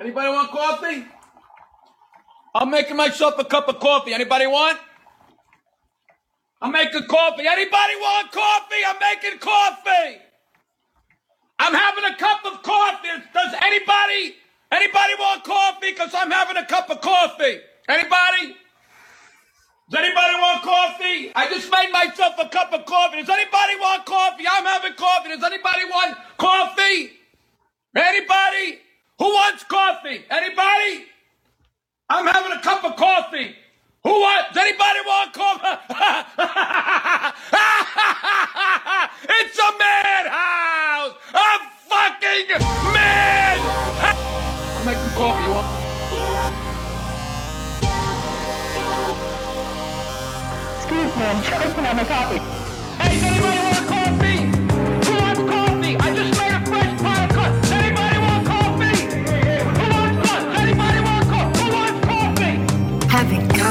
Anybody 0.00 0.28
want 0.28 0.50
coffee? 0.50 1.04
I'm 2.54 2.70
making 2.70 2.96
myself 2.96 3.34
a 3.38 3.44
cup 3.44 3.68
of 3.68 3.80
coffee. 3.80 4.14
Anybody 4.14 4.46
want? 4.46 4.78
I'm 6.62 6.72
making 6.72 7.02
coffee. 7.08 7.46
Anybody 7.46 7.94
want 7.96 8.30
coffee? 8.30 8.82
I'm 8.86 8.96
making 9.00 9.38
coffee. 9.40 10.18
I'm 11.58 11.74
having 11.74 12.04
a 12.04 12.16
cup 12.16 12.44
of 12.46 12.62
coffee. 12.62 13.08
Does 13.34 13.54
anybody 13.62 14.36
anybody 14.70 15.14
want 15.18 15.42
coffee? 15.44 15.90
Because 15.90 16.10
I'm 16.14 16.30
having 16.30 16.56
a 16.56 16.66
cup 16.66 16.90
of 16.90 17.00
coffee. 17.00 17.58
Anybody? 17.88 18.54
Does 19.90 20.00
anybody 20.00 20.34
want 20.34 20.62
coffee? 20.62 21.32
I 21.34 21.48
just 21.48 21.70
made 21.72 21.90
myself 21.90 22.34
a 22.38 22.48
cup 22.48 22.72
of 22.72 22.84
coffee. 22.86 23.16
Does 23.18 23.28
anybody 23.28 23.76
want 23.80 24.04
coffee? 24.06 24.44
I'm 24.48 24.64
having 24.64 24.94
coffee. 24.94 25.30
Does 25.30 25.42
anybody 25.42 25.84
want 25.90 26.16
coffee? 26.36 27.10
Anybody? 27.96 28.80
Who 29.18 29.24
wants 29.24 29.64
coffee? 29.64 30.24
Anybody? 30.30 31.06
I'm 32.08 32.26
having 32.26 32.52
a 32.52 32.62
cup 32.62 32.84
of 32.84 32.94
coffee. 32.94 33.56
Who 34.04 34.10
wants? 34.10 34.54
Does 34.54 34.64
anybody 34.64 35.00
want 35.04 35.32
coffee? 35.32 35.66
it's 39.28 39.58
a 39.58 39.72
madhouse! 39.76 41.14
A 41.34 41.58
fucking 41.88 42.46
mad! 42.94 43.58
I'm 44.78 44.86
making 44.86 45.10
coffee. 45.16 45.42
You 45.44 45.50
want? 45.50 45.66
Excuse 50.76 51.16
me, 51.16 51.24
I'm 51.24 51.42
choking 51.42 51.86
on 51.86 51.96
my 51.96 52.04
coffee. 52.04 52.57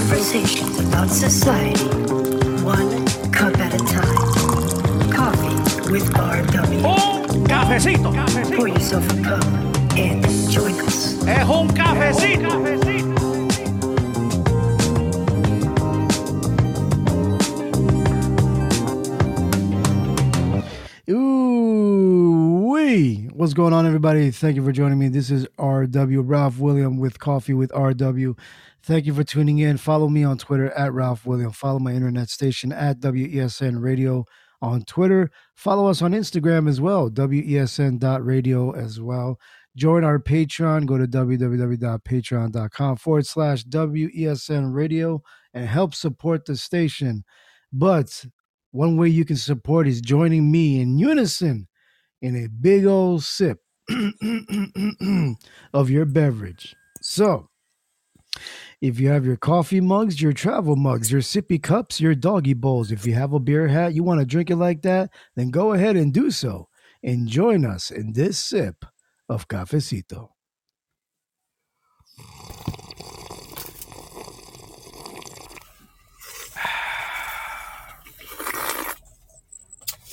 Conversations 0.07 0.79
about 0.79 1.09
society, 1.09 1.83
one 2.63 3.05
cup 3.33 3.57
at 3.59 3.73
a 3.73 3.77
time. 3.77 5.11
Coffee 5.11 5.91
with 5.91 6.09
RW. 6.13 6.79
Who? 6.79 7.43
Cafecito. 7.43 8.55
Pour 8.55 8.69
yourself 8.69 9.03
a 9.11 9.21
cup 9.21 9.43
and 9.97 10.23
join 10.49 10.79
us. 10.79 11.21
Es 11.27 11.49
un 11.49 11.67
cafecito. 11.75 12.47
Ooh, 21.09 22.69
wee. 22.71 23.29
What's 23.33 23.53
going 23.53 23.73
on, 23.73 23.85
everybody? 23.85 24.31
Thank 24.31 24.55
you 24.55 24.63
for 24.63 24.71
joining 24.71 24.99
me. 24.99 25.09
This 25.09 25.29
is 25.29 25.47
RW 25.59 26.21
Ralph 26.25 26.59
William 26.59 26.97
with 26.97 27.19
Coffee 27.19 27.53
with 27.53 27.71
RW. 27.71 28.37
Thank 28.87 29.05
you 29.05 29.13
for 29.13 29.25
tuning 29.25 29.59
in. 29.59 29.75
Follow 29.75 30.07
me 30.07 30.23
on 30.23 30.37
Twitter 30.37 30.71
at 30.71 30.93
Ralph 30.93 31.25
William. 31.25 31.51
Follow 31.51 31.77
my 31.77 31.91
internet 31.91 32.29
station 32.29 32.71
at 32.71 33.01
WESN 33.01 33.81
Radio 33.81 34.23
on 34.61 34.83
Twitter. 34.83 35.29
Follow 35.55 35.87
us 35.87 36.01
on 36.01 36.13
Instagram 36.13 36.69
as 36.69 36.79
well, 36.79 37.09
WESN.radio 37.09 38.71
as 38.71 39.01
well. 39.01 39.41
Join 39.75 40.05
our 40.05 40.19
Patreon. 40.19 40.85
Go 40.85 40.97
to 40.97 41.05
www.patreon.com 41.05 42.95
forward 42.95 43.27
slash 43.27 43.65
WESN 43.65 44.73
Radio 44.73 45.21
and 45.53 45.67
help 45.67 45.93
support 45.93 46.45
the 46.45 46.55
station. 46.55 47.25
But 47.73 48.23
one 48.71 48.95
way 48.95 49.09
you 49.09 49.25
can 49.25 49.35
support 49.35 49.89
is 49.89 49.99
joining 49.99 50.49
me 50.49 50.79
in 50.79 50.97
unison 50.97 51.67
in 52.21 52.37
a 52.37 52.47
big 52.47 52.85
old 52.85 53.25
sip 53.25 53.59
of 55.73 55.89
your 55.89 56.05
beverage. 56.05 56.73
So, 57.01 57.49
if 58.81 58.99
you 58.99 59.09
have 59.09 59.25
your 59.25 59.37
coffee 59.37 59.81
mugs, 59.81 60.21
your 60.21 60.33
travel 60.33 60.75
mugs, 60.75 61.11
your 61.11 61.21
sippy 61.21 61.61
cups, 61.61 61.99
your 61.99 62.13
doggy 62.15 62.53
bowls, 62.53 62.91
if 62.91 63.05
you 63.05 63.13
have 63.13 63.33
a 63.33 63.39
beer 63.39 63.67
hat, 63.67 63.93
you 63.93 64.03
want 64.03 64.19
to 64.19 64.25
drink 64.25 64.49
it 64.49 64.55
like 64.55 64.83
that, 64.83 65.09
then 65.35 65.49
go 65.49 65.73
ahead 65.73 65.95
and 65.95 66.13
do 66.13 66.29
so. 66.31 66.67
And 67.03 67.27
join 67.27 67.65
us 67.65 67.91
in 67.91 68.13
this 68.13 68.39
sip 68.39 68.85
of 69.29 69.47
cafecito. 69.47 70.29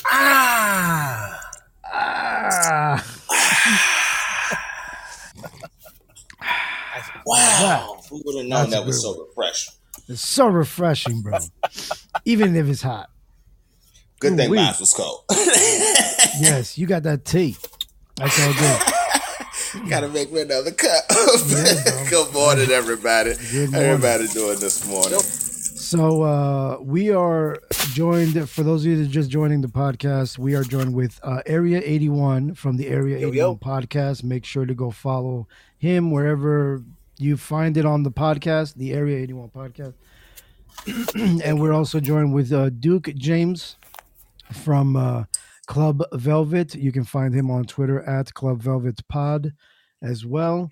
Ah. 0.07 1.41
Ah! 1.93 3.05
Wow. 7.27 7.94
Would 8.25 8.37
have 8.39 8.47
known 8.47 8.71
that 8.71 8.87
was 8.87 9.03
so 9.03 9.27
refreshing? 9.27 9.75
It's 10.09 10.21
so 10.21 10.47
refreshing, 10.47 11.23
bro. 11.23 11.39
Even 12.25 12.55
if 12.55 12.69
it's 12.69 12.83
hot. 12.83 13.11
Good 14.21 14.37
thing 14.37 14.49
Ooh-wee. 14.49 14.59
mine 14.59 14.75
was 14.79 14.93
cold. 14.95 15.25
Yes, 16.41 16.77
you 16.77 16.87
got 16.87 17.05
that 17.05 17.25
tea. 17.25 17.57
That's 18.17 18.41
all 18.43 18.53
good. 18.55 19.89
Gotta 19.91 20.09
make 20.09 20.33
me 20.33 20.41
another 20.41 20.73
cup. 20.73 21.05
Yeah. 21.11 22.07
Good 22.11 22.33
morning, 22.33 22.71
everybody. 22.71 23.35
Good 23.53 23.71
morning. 23.71 23.91
Everybody 23.91 24.27
doing 24.29 24.59
this 24.59 24.85
morning. 24.89 25.21
So 25.21 26.23
uh, 26.23 26.79
we 26.81 27.11
are 27.13 27.59
joined. 27.93 28.49
For 28.51 28.63
those 28.65 28.85
of 28.85 28.91
you 28.91 28.97
that 28.99 29.09
are 29.09 29.13
just 29.13 29.31
joining 29.31 29.61
the 29.61 29.69
podcast, 29.69 30.39
we 30.39 30.55
are 30.57 30.65
joined 30.65 30.95
with 30.95 31.21
uh, 31.23 31.43
Area 31.47 31.81
81 31.85 32.55
from 32.55 32.77
the 32.79 32.89
Area 32.89 33.17
81 33.19 33.35
yo. 33.37 33.57
podcast. 33.57 34.25
Make 34.25 34.45
sure 34.45 34.67
to 34.67 34.75
go 34.75 34.91
follow 34.91 35.47
him 35.79 36.11
wherever 36.11 36.83
you 37.19 37.37
find 37.37 37.77
it 37.77 37.85
on 37.85 38.03
the 38.03 38.11
podcast, 38.11 38.75
the 38.75 38.93
Area 38.93 39.19
81 39.19 39.51
podcast. 39.51 39.95
and 41.45 41.61
we're 41.61 41.73
also 41.73 42.01
joined 42.01 42.35
with 42.35 42.53
uh, 42.53 42.71
Duke 42.71 43.15
James 43.15 43.77
from 44.53 44.97
uh, 44.97 45.23
Club 45.67 46.03
Velvet. 46.13 46.75
You 46.75 46.91
can 46.93 47.05
find 47.05 47.35
him 47.35 47.51
on 47.51 47.65
Twitter 47.65 48.03
at 48.03 48.35
Club 48.35 48.61
Velvet 48.61 49.01
Pod 49.09 49.55
as 50.03 50.27
well. 50.27 50.71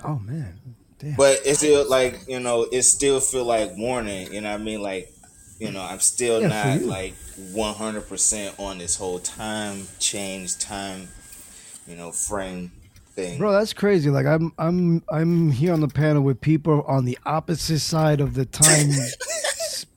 Oh 0.03 0.19
man, 0.19 0.59
damn. 0.99 1.15
But 1.15 1.39
it's 1.45 1.59
still 1.59 1.89
like, 1.89 2.19
you 2.27 2.39
know, 2.39 2.67
it 2.71 2.83
still 2.83 3.19
feel 3.19 3.45
like 3.45 3.77
morning. 3.77 4.31
You 4.33 4.41
know 4.41 4.51
what 4.51 4.59
I 4.59 4.63
mean? 4.63 4.81
Like, 4.81 5.11
you 5.59 5.71
know, 5.71 5.81
I'm 5.81 6.01
still 6.01 6.41
Yeah, 6.41 6.49
not 6.49 6.81
like 6.81 7.15
100% 7.15 8.59
on 8.59 8.77
this 8.77 8.95
whole 8.97 9.19
time 9.19 9.87
change, 9.99 10.59
time, 10.59 11.07
you 11.87 11.95
know, 11.95 12.11
frame 12.11 12.71
thing. 13.15 13.39
Bro, 13.39 13.53
that's 13.53 13.73
crazy. 13.73 14.09
Like 14.09 14.25
I'm 14.25 14.51
I'm 14.57 15.01
I'm 15.09 15.51
here 15.51 15.73
on 15.73 15.79
the 15.79 15.87
panel 15.87 16.21
with 16.21 16.41
people 16.41 16.83
on 16.83 17.05
the 17.05 17.17
opposite 17.25 17.79
side 17.79 18.19
of 18.19 18.33
the 18.33 18.45
time 18.45 18.89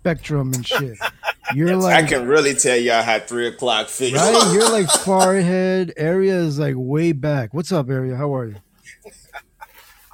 spectrum 0.01 0.53
and 0.55 0.67
shit. 0.67 0.97
You're 1.55 1.77
like 1.77 2.05
I 2.05 2.07
can 2.07 2.27
really 2.27 2.55
tell 2.55 2.77
y'all 2.77 3.03
how 3.03 3.19
three 3.21 3.47
o'clock 3.49 3.89
feels. 3.89 4.15
right? 4.15 4.51
You're 4.53 4.71
like 4.71 4.89
far 5.01 5.35
ahead. 5.35 5.93
Area 5.97 6.35
is 6.37 6.59
like 6.59 6.75
way 6.77 7.13
back. 7.13 7.55
What's 7.55 7.73
up, 7.73 7.89
Area? 7.89 8.17
How 8.17 8.35
are 8.35 8.47
you? 8.49 8.57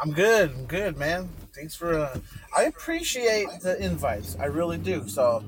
I'm 0.00 0.12
good. 0.12 0.50
I'm 0.50 0.66
good, 0.66 0.96
man. 0.96 1.28
Thanks 1.54 1.74
for. 1.74 1.94
Uh, 1.94 2.18
I 2.56 2.64
appreciate 2.64 3.48
the 3.62 3.76
invites. 3.84 4.36
I 4.38 4.44
really 4.46 4.78
do. 4.78 5.08
So 5.08 5.42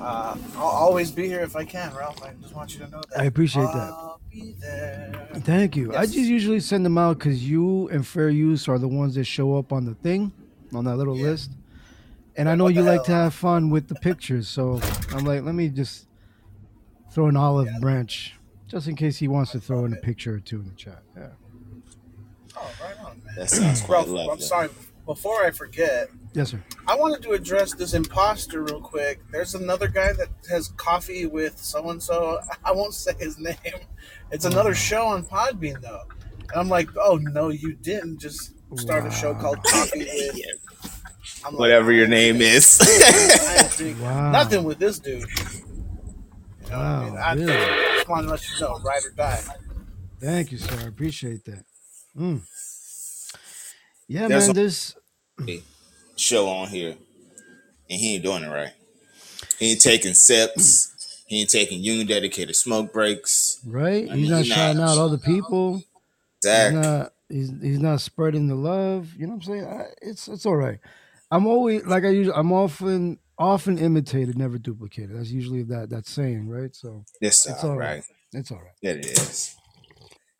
uh, 0.00 0.36
I'll 0.56 0.62
always 0.62 1.10
be 1.10 1.26
here 1.26 1.40
if 1.40 1.56
I 1.56 1.64
can, 1.64 1.94
Ralph. 1.94 2.22
I 2.22 2.32
just 2.40 2.54
want 2.54 2.72
you 2.74 2.80
to 2.84 2.90
know 2.90 3.02
that. 3.10 3.20
I 3.20 3.24
appreciate 3.24 3.64
that. 3.66 3.90
I'll 3.92 4.20
be 4.32 4.54
there. 4.60 5.28
Thank 5.40 5.76
you. 5.76 5.94
I 5.94 6.06
just 6.06 6.16
usually 6.18 6.60
send 6.60 6.86
them 6.86 6.96
out 6.96 7.18
because 7.18 7.46
you 7.48 7.88
and 7.88 8.06
Fair 8.06 8.30
Use 8.30 8.66
are 8.68 8.78
the 8.78 8.88
ones 8.88 9.14
that 9.16 9.24
show 9.24 9.56
up 9.58 9.72
on 9.72 9.84
the 9.84 9.94
thing, 9.96 10.32
on 10.72 10.84
that 10.86 10.96
little 10.96 11.16
Yeah. 11.16 11.24
list. 11.30 11.50
And 12.38 12.48
I 12.48 12.54
know 12.54 12.68
you 12.68 12.82
the 12.82 12.90
like 12.90 13.02
to 13.04 13.12
have 13.12 13.34
fun 13.34 13.68
with 13.68 13.88
the 13.88 13.96
pictures, 13.96 14.48
so 14.48 14.80
I'm 15.12 15.24
like, 15.24 15.42
let 15.42 15.54
me 15.54 15.68
just 15.68 16.06
throw 17.10 17.26
an 17.26 17.36
olive 17.36 17.68
branch 17.80 18.34
just 18.68 18.86
in 18.86 18.94
case 18.94 19.18
he 19.18 19.28
wants 19.28 19.52
to 19.52 19.60
throw 19.60 19.84
in 19.84 19.92
a 19.92 19.96
picture 19.96 20.36
or 20.36 20.40
two 20.40 20.60
in 20.60 20.68
the 20.68 20.74
chat. 20.74 21.02
Yeah. 21.16 21.28
Oh, 22.56 22.70
right 22.82 22.98
on, 23.00 23.20
man. 23.24 23.34
That 23.36 23.50
sounds 23.50 23.80
quite 23.80 23.96
Ralph, 23.96 24.08
lovely. 24.08 24.32
I'm 24.32 24.40
sorry. 24.40 24.68
Before 25.04 25.44
I 25.44 25.50
forget, 25.50 26.10
Yes, 26.34 26.50
sir. 26.50 26.62
I 26.86 26.94
wanted 26.94 27.22
to 27.22 27.32
address 27.32 27.74
this 27.74 27.94
imposter 27.94 28.62
real 28.62 28.80
quick. 28.80 29.20
There's 29.32 29.54
another 29.54 29.88
guy 29.88 30.12
that 30.12 30.28
has 30.50 30.68
coffee 30.76 31.26
with 31.26 31.58
so 31.58 31.90
and 31.90 32.02
so. 32.02 32.38
I 32.64 32.72
won't 32.72 32.94
say 32.94 33.12
his 33.18 33.38
name. 33.38 33.56
It's 34.30 34.44
oh, 34.44 34.50
another 34.50 34.74
show 34.74 35.06
on 35.06 35.24
Podbean 35.24 35.80
though. 35.80 36.02
And 36.38 36.52
I'm 36.54 36.68
like, 36.68 36.90
oh 36.96 37.16
no, 37.16 37.48
you 37.48 37.74
didn't 37.74 38.18
just 38.20 38.52
start 38.76 39.06
a 39.06 39.10
show 39.10 39.34
called 39.34 39.62
Coffee 39.64 39.98
with 40.34 40.36
I'm 41.44 41.52
like, 41.52 41.60
Whatever 41.60 41.92
your 41.92 42.06
name 42.08 42.40
is. 42.40 42.78
I 42.82 43.62
ain't 43.62 43.76
drink 43.76 44.00
Wow. 44.00 44.30
nothing 44.32 44.64
with 44.64 44.78
this 44.78 44.98
dude. 44.98 45.20
You 45.20 46.70
know 46.70 46.78
what 46.78 46.78
I 46.78 47.04
mean? 47.04 47.14
Wow, 47.14 47.20
I 47.24 47.32
really? 47.34 47.52
just 47.96 48.08
want 48.08 48.26
to 48.26 48.30
let 48.32 48.50
you 48.50 48.60
know, 48.60 48.78
ride 48.84 49.04
or 49.06 49.10
die. 49.10 49.40
Thank 50.20 50.52
you, 50.52 50.58
sir. 50.58 50.76
I 50.80 50.88
appreciate 50.88 51.44
that. 51.44 51.64
Mm. 52.18 52.42
Yeah, 54.08 54.28
There's 54.28 54.48
man. 54.48 54.50
a- 54.56 54.60
This 54.60 54.94
show 56.16 56.48
on 56.48 56.68
here, 56.68 56.96
and 57.88 58.00
he 58.00 58.14
ain't 58.14 58.24
doing 58.24 58.42
it 58.42 58.48
right. 58.48 58.72
He 59.58 59.70
ain't 59.72 59.80
taking 59.80 60.14
sips. 60.14 60.94
He 61.26 61.40
ain't 61.42 61.50
taking 61.50 61.82
union 61.82 62.06
dedicated 62.06 62.56
smoke 62.56 62.92
breaks. 62.92 63.60
right. 63.66 64.08
I 64.10 64.16
He's 64.16 64.30
not 64.30 64.42
he 64.44 64.48
not- 64.48 64.54
shouting 64.56 64.82
out 64.82 64.98
other 64.98 65.18
people. 65.18 65.82
He's 66.42 66.72
not. 66.72 67.12
He's 67.28 67.52
he's 67.60 67.78
not 67.78 68.00
spreading 68.00 68.48
the 68.48 68.54
love. 68.54 69.12
You 69.16 69.26
know 69.26 69.34
what 69.34 69.46
I'm 69.46 69.52
saying? 69.52 69.66
I, 69.66 69.86
it's 70.00 70.28
it's 70.28 70.46
all 70.46 70.56
right. 70.56 70.78
I'm 71.30 71.46
always 71.46 71.84
like 71.84 72.04
I 72.04 72.10
usually. 72.10 72.36
I'm 72.36 72.52
often 72.52 73.18
often 73.38 73.78
imitated, 73.78 74.36
never 74.38 74.58
duplicated. 74.58 75.16
That's 75.16 75.30
usually 75.30 75.62
that 75.64 75.90
that 75.90 76.06
saying, 76.06 76.48
right? 76.48 76.74
So 76.74 77.04
It's 77.20 77.46
It's 77.46 77.64
all 77.64 77.70
all 77.70 77.76
right. 77.76 77.96
right. 77.96 78.04
it's 78.32 78.50
all 78.50 78.58
right. 78.58 78.74
Yeah, 78.82 78.92
it 78.92 79.06
is. 79.06 79.56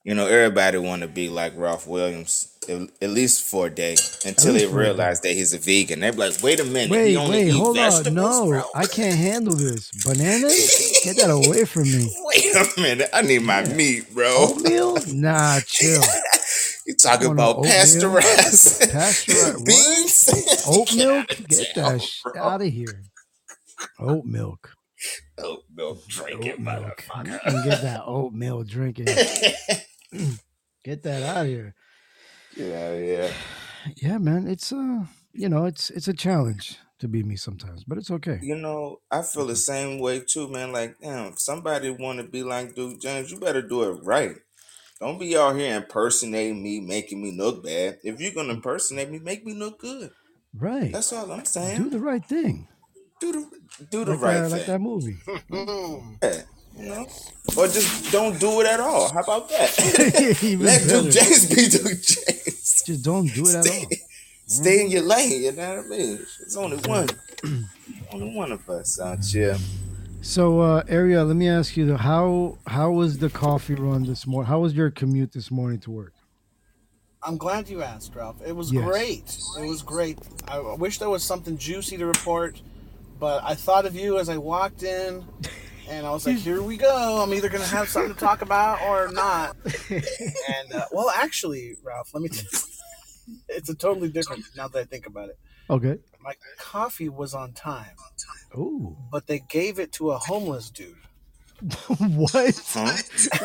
You 0.05 0.15
know, 0.15 0.27
everybody 0.27 0.79
want 0.79 1.03
to 1.03 1.09
be 1.09 1.29
like 1.29 1.53
Ralph 1.57 1.87
Williams, 1.87 2.57
at, 2.69 2.81
at 3.03 3.11
least 3.11 3.45
for 3.45 3.67
a 3.67 3.71
day, 3.71 3.93
until 4.25 4.55
least 4.55 4.67
they 4.67 4.73
for 4.73 4.81
a 4.83 4.89
day. 4.89 4.91
realize 4.91 5.21
that 5.23 5.33
he's 5.35 5.53
a 5.53 5.59
vegan. 5.59 6.01
They're 6.01 6.13
like, 6.13 6.43
"Wait 6.43 6.61
a 6.61 6.65
minute, 6.65 6.91
Wait, 6.91 7.17
only 7.17 7.45
wait, 7.45 7.49
eat 7.49 7.51
hold 7.51 7.79
on. 7.79 8.05
vegetables, 8.05 8.15
No? 8.15 8.71
I 8.75 8.87
can't 8.87 9.19
handle 9.19 9.55
this. 9.55 9.91
Bananas? 10.07 11.01
Get 11.05 11.17
that 11.19 11.31
away 11.31 11.65
from 11.67 11.83
me. 11.85 12.11
Wait 12.25 12.55
a 12.57 12.81
minute, 12.81 13.11
I 13.13 13.23
need 13.23 13.43
my 13.43 13.65
meat, 13.67 14.13
bro. 14.15 14.35
Oatmeal? 14.39 14.97
Nah, 15.09 15.61
chill. 15.67 16.03
You 16.89 16.97
talk 16.97 17.23
about 17.25 17.63
pasteurized 17.65 18.81
beans? 19.67 20.31
Oat 20.67 20.95
milk? 20.97 21.29
Get 21.49 21.49
Get 21.49 21.79
out 21.79 21.95
of 21.95 22.01
that 22.01 22.01
town, 22.01 22.01
sh- 22.01 22.23
bro. 22.25 22.43
out 22.43 22.63
of 22.63 22.69
here. 22.69 23.05
Oat 24.01 24.25
milk. 24.25 24.75
Oat 25.39 25.65
milk 25.75 26.07
drinking 26.09 26.53
Oat 26.53 26.61
milk. 26.61 27.05
You 27.25 27.25
motherfucker. 27.25 27.41
can 27.43 27.65
get 27.65 27.83
that 27.83 28.03
oat 28.07 28.27
oatmeal 28.27 28.65
drinking. 28.65 29.07
Get 30.85 31.03
that 31.03 31.23
out 31.23 31.43
of 31.43 31.47
here. 31.49 31.75
yeah, 32.57 32.95
yeah. 32.97 33.33
Yeah, 34.03 34.19
man. 34.19 34.49
It's 34.49 34.73
uh, 34.73 35.05
you 35.33 35.49
know, 35.49 35.67
it's 35.67 35.91
it's 35.91 36.09
a 36.09 36.15
challenge 36.15 36.79
to 36.99 37.09
be 37.09 37.23
me 37.23 37.37
sometimes, 37.37 37.85
but 37.85 37.99
it's 37.99 38.11
okay. 38.11 38.39
You 38.43 38.57
know, 38.57 38.99
I 39.11 39.23
feel 39.23 39.47
the 39.47 39.57
same 39.57 39.99
way 40.01 40.21
too, 40.21 40.49
man. 40.49 40.73
Like, 40.73 40.97
damn, 41.01 41.33
if 41.35 41.41
somebody 41.41 41.91
want 41.91 42.19
to 42.19 42.25
be 42.25 42.43
like 42.43 42.75
Duke 42.75 43.01
James, 43.01 43.31
you 43.31 43.39
better 43.39 43.63
do 43.63 43.85
it 43.85 44.01
right. 44.03 44.37
Don't 45.01 45.19
be 45.19 45.37
out 45.37 45.55
here 45.55 45.77
impersonating 45.77 46.61
me, 46.61 46.81
making 46.81 47.23
me 47.23 47.37
look 47.37 47.65
bad. 47.65 47.99
If 48.03 48.21
you're 48.21 48.33
gonna 48.33 48.55
impersonate 48.55 49.11
me, 49.11 49.21
make 49.21 49.47
me 49.47 49.55
look 49.55 49.79
good. 49.79 50.11
Right. 50.55 50.91
That's 50.91 51.13
all 51.13 51.31
I'm 51.31 51.45
saying. 51.45 51.83
Do 51.83 51.91
the 51.91 52.01
right 52.01 52.25
thing. 52.25 52.67
do 53.21 53.33
the 53.33 53.87
do 53.91 54.05
the 54.05 54.13
Like 54.13 54.21
right 54.21 54.41
that, 54.41 54.51
like 54.51 54.67
that 54.67 54.81
movie. 54.81 55.19
Yeah, 56.79 56.85
you 56.85 56.91
know, 56.91 57.07
or 57.57 57.67
just 57.67 58.13
don't 58.13 58.39
do 58.39 58.61
it 58.61 58.67
at 58.67 58.79
all. 58.79 59.13
How 59.13 59.21
about 59.21 59.49
that? 59.49 59.71
Let 60.61 60.89
Duke. 60.89 61.13
James 61.13 61.49
be 61.49 61.69
Duke 61.69 62.03
James. 62.03 62.83
Just 62.87 63.05
don't 63.05 63.27
do 63.27 63.49
it 63.49 63.57
at 63.57 63.67
all. 63.67 63.87
Stay 64.47 64.81
in 64.81 64.87
mm-hmm. 64.87 64.93
your 64.93 65.03
lane. 65.03 65.43
You 65.43 65.53
know 65.53 65.77
what 65.77 65.85
I 65.85 65.89
mean? 65.89 66.19
It's 66.43 66.57
only 66.57 66.77
one, 66.79 67.09
only 68.13 68.35
one 68.35 68.53
of 68.53 68.69
us 68.71 69.01
out 69.01 69.25
here. 69.25 69.57
So, 70.29 70.61
uh, 70.61 70.83
Ariel, 70.89 71.25
let 71.25 71.37
me 71.37 71.49
ask 71.49 71.75
you 71.75 71.87
though, 71.87 71.97
how 71.97 72.59
how 72.67 72.91
was 72.91 73.17
the 73.17 73.31
coffee 73.31 73.75
run 73.75 74.05
this 74.05 74.27
morning? 74.27 74.47
How 74.47 74.59
was 74.59 74.75
your 74.75 74.91
commute 74.91 75.33
this 75.33 75.51
morning 75.51 75.79
to 75.81 75.91
work? 75.91 76.13
I'm 77.23 77.39
glad 77.39 77.71
you 77.71 77.83
asked, 77.83 78.15
Ralph. 78.15 78.37
It 78.47 78.55
was 78.55 78.71
Yes. 78.71 78.85
great. 78.85 79.39
It 79.59 79.67
was 79.67 79.81
great. 79.81 80.19
I 80.47 80.59
wish 80.75 80.99
there 80.99 81.09
was 81.09 81.23
something 81.23 81.57
juicy 81.57 81.97
to 81.97 82.05
report, 82.05 82.61
but 83.19 83.43
I 83.43 83.55
thought 83.55 83.87
of 83.87 83.95
you 83.97 84.19
as 84.19 84.29
I 84.29 84.37
walked 84.37 84.83
in, 84.83 85.25
and 85.89 86.07
I 86.07 86.11
was 86.11 86.27
like, 86.27 86.37
"Here 86.37 86.61
we 86.61 86.77
go. 86.77 87.23
I'm 87.23 87.33
either 87.33 87.49
gonna 87.49 87.65
have 87.65 87.89
something 87.89 88.13
to 88.13 88.21
talk 88.21 88.43
about 88.43 88.83
or 88.83 89.11
not." 89.11 89.57
And 89.89 90.75
uh, 90.75 90.85
well, 90.93 91.09
actually, 91.09 91.77
Ralph, 91.83 92.11
let 92.13 92.23
me. 92.23 92.29
T- 92.35 92.47
it's 93.49 93.71
a 93.71 93.75
totally 93.75 94.11
different 94.11 94.45
now 94.59 94.69
that 94.69 94.79
I 94.79 94.85
think 94.85 95.07
about 95.07 95.31
it. 95.31 95.39
Okay. 95.71 95.99
My 96.21 96.35
coffee 96.59 97.09
was 97.09 97.35
on 97.35 97.53
time, 97.53 97.97
Oh, 98.57 98.97
but 99.11 99.27
they 99.27 99.41
gave 99.41 99.79
it 99.79 99.93
to 99.93 100.11
a 100.11 100.19
homeless 100.19 100.71
dude. 100.71 100.95
what? 101.99 102.61
Huh? 102.67 102.97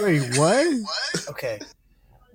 Wait, 0.01 0.37
what? 0.37 0.85
Okay, 1.29 1.59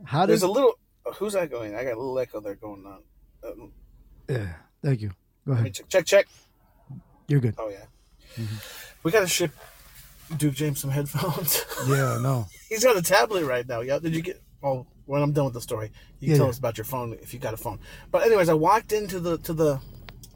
How 0.04 0.26
there's 0.26 0.42
a 0.42 0.48
little. 0.50 0.78
Who's 1.16 1.32
that 1.34 1.50
going? 1.50 1.74
I 1.74 1.84
got 1.84 1.94
a 1.94 2.00
little 2.00 2.18
echo 2.18 2.40
there 2.40 2.54
going 2.56 2.84
on. 2.84 3.02
Um, 3.44 3.72
Yeah. 4.28 4.54
Thank 4.82 5.00
you. 5.00 5.10
Go 5.46 5.52
ahead. 5.52 5.74
check, 5.74 5.88
check, 5.88 6.04
check. 6.04 6.26
You're 7.28 7.40
good. 7.40 7.54
Oh 7.58 7.68
yeah. 7.68 8.44
We 9.02 9.10
gotta 9.10 9.26
ship 9.26 9.50
Duke 10.36 10.54
James 10.54 10.80
some 10.80 10.90
headphones. 10.90 11.64
Yeah. 11.88 12.18
No. 12.20 12.46
He's 12.68 12.84
got 12.84 12.96
a 12.96 13.02
tablet 13.02 13.44
right 13.44 13.66
now. 13.66 13.80
Yeah. 13.80 13.98
Did 13.98 14.14
you 14.14 14.22
get? 14.22 14.42
Well, 14.60 14.86
when 15.08 15.22
I'm 15.22 15.32
done 15.32 15.46
with 15.46 15.54
the 15.54 15.60
story, 15.60 15.90
you 16.20 16.26
can 16.26 16.30
Yeah, 16.32 16.36
tell 16.36 16.46
yeah. 16.46 16.50
us 16.50 16.58
about 16.58 16.76
your 16.78 16.84
phone 16.84 17.14
if 17.22 17.32
you 17.32 17.40
got 17.40 17.54
a 17.54 17.56
phone. 17.56 17.78
But 18.10 18.22
anyways, 18.26 18.48
I 18.48 18.54
walked 18.54 18.92
into 18.92 19.18
the 19.20 19.38
to 19.38 19.52
the 19.52 19.80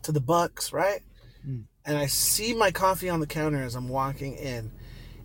to 0.03 0.13
the 0.13 0.21
Bucks 0.21 0.73
right, 0.73 1.03
Mm. 1.47 1.65
and 1.85 1.97
I 1.99 2.07
see 2.07 2.55
my 2.55 2.71
coffee 2.71 3.09
on 3.11 3.21
the 3.21 3.27
counter 3.27 3.63
as 3.63 3.75
I'm 3.75 3.89
walking 3.89 4.35
in. 4.37 4.71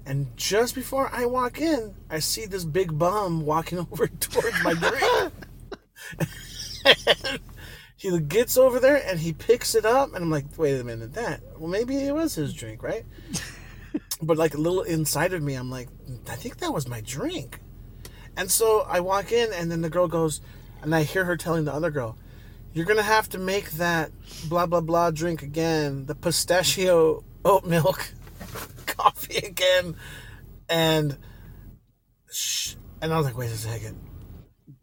And 0.06 0.36
just 0.38 0.74
before 0.76 1.10
I 1.14 1.26
walk 1.26 1.60
in, 1.62 1.94
I 2.10 2.20
see 2.20 2.46
this 2.46 2.66
big 2.66 2.98
bum 2.98 3.46
walking 3.46 3.80
over 3.92 4.08
towards 4.08 4.64
my 4.64 4.74
drink. 4.74 5.34
he 7.98 8.20
gets 8.20 8.58
over 8.58 8.80
there 8.80 9.02
and 9.06 9.20
he 9.20 9.34
picks 9.34 9.76
it 9.76 9.86
up, 9.86 10.14
and 10.14 10.24
I'm 10.24 10.30
like, 10.32 10.46
wait 10.58 10.80
a 10.80 10.84
minute, 10.84 11.14
that 11.14 11.42
well 11.58 11.70
maybe 11.70 11.96
it 11.98 12.14
was 12.14 12.36
his 12.36 12.54
drink, 12.54 12.84
right? 12.84 13.06
but 14.22 14.38
like 14.38 14.56
a 14.56 14.58
little 14.58 14.82
inside 14.84 15.34
of 15.34 15.42
me, 15.44 15.54
I'm 15.56 15.70
like, 15.70 15.90
I 16.30 16.36
think 16.36 16.58
that 16.58 16.74
was 16.74 16.88
my 16.88 17.02
drink. 17.02 17.60
And 18.38 18.50
so 18.52 18.86
I 18.88 19.00
walk 19.02 19.32
in, 19.32 19.52
and 19.52 19.70
then 19.72 19.82
the 19.82 19.90
girl 19.90 20.08
goes, 20.08 20.40
and 20.82 20.94
I 20.96 21.04
hear 21.04 21.26
her 21.26 21.36
telling 21.36 21.66
the 21.66 21.74
other 21.74 21.90
girl, 21.92 22.18
"You're 22.74 22.86
gonna 22.86 23.02
have 23.02 23.28
to 23.30 23.38
make 23.38 23.72
that 23.72 24.12
blah 24.48 24.66
blah 24.68 24.82
blah 24.82 25.12
drink 25.12 25.42
again, 25.42 26.06
the 26.06 26.16
pistachio 26.16 27.24
oat 27.44 27.66
milk 27.66 28.14
coffee 28.86 29.38
again." 29.46 29.96
And 30.70 31.18
sh- 32.32 32.76
and 33.02 33.14
I 33.14 33.18
was 33.18 33.26
like, 33.26 33.38
"Wait 33.38 33.52
a 33.52 33.58
second. 33.58 33.98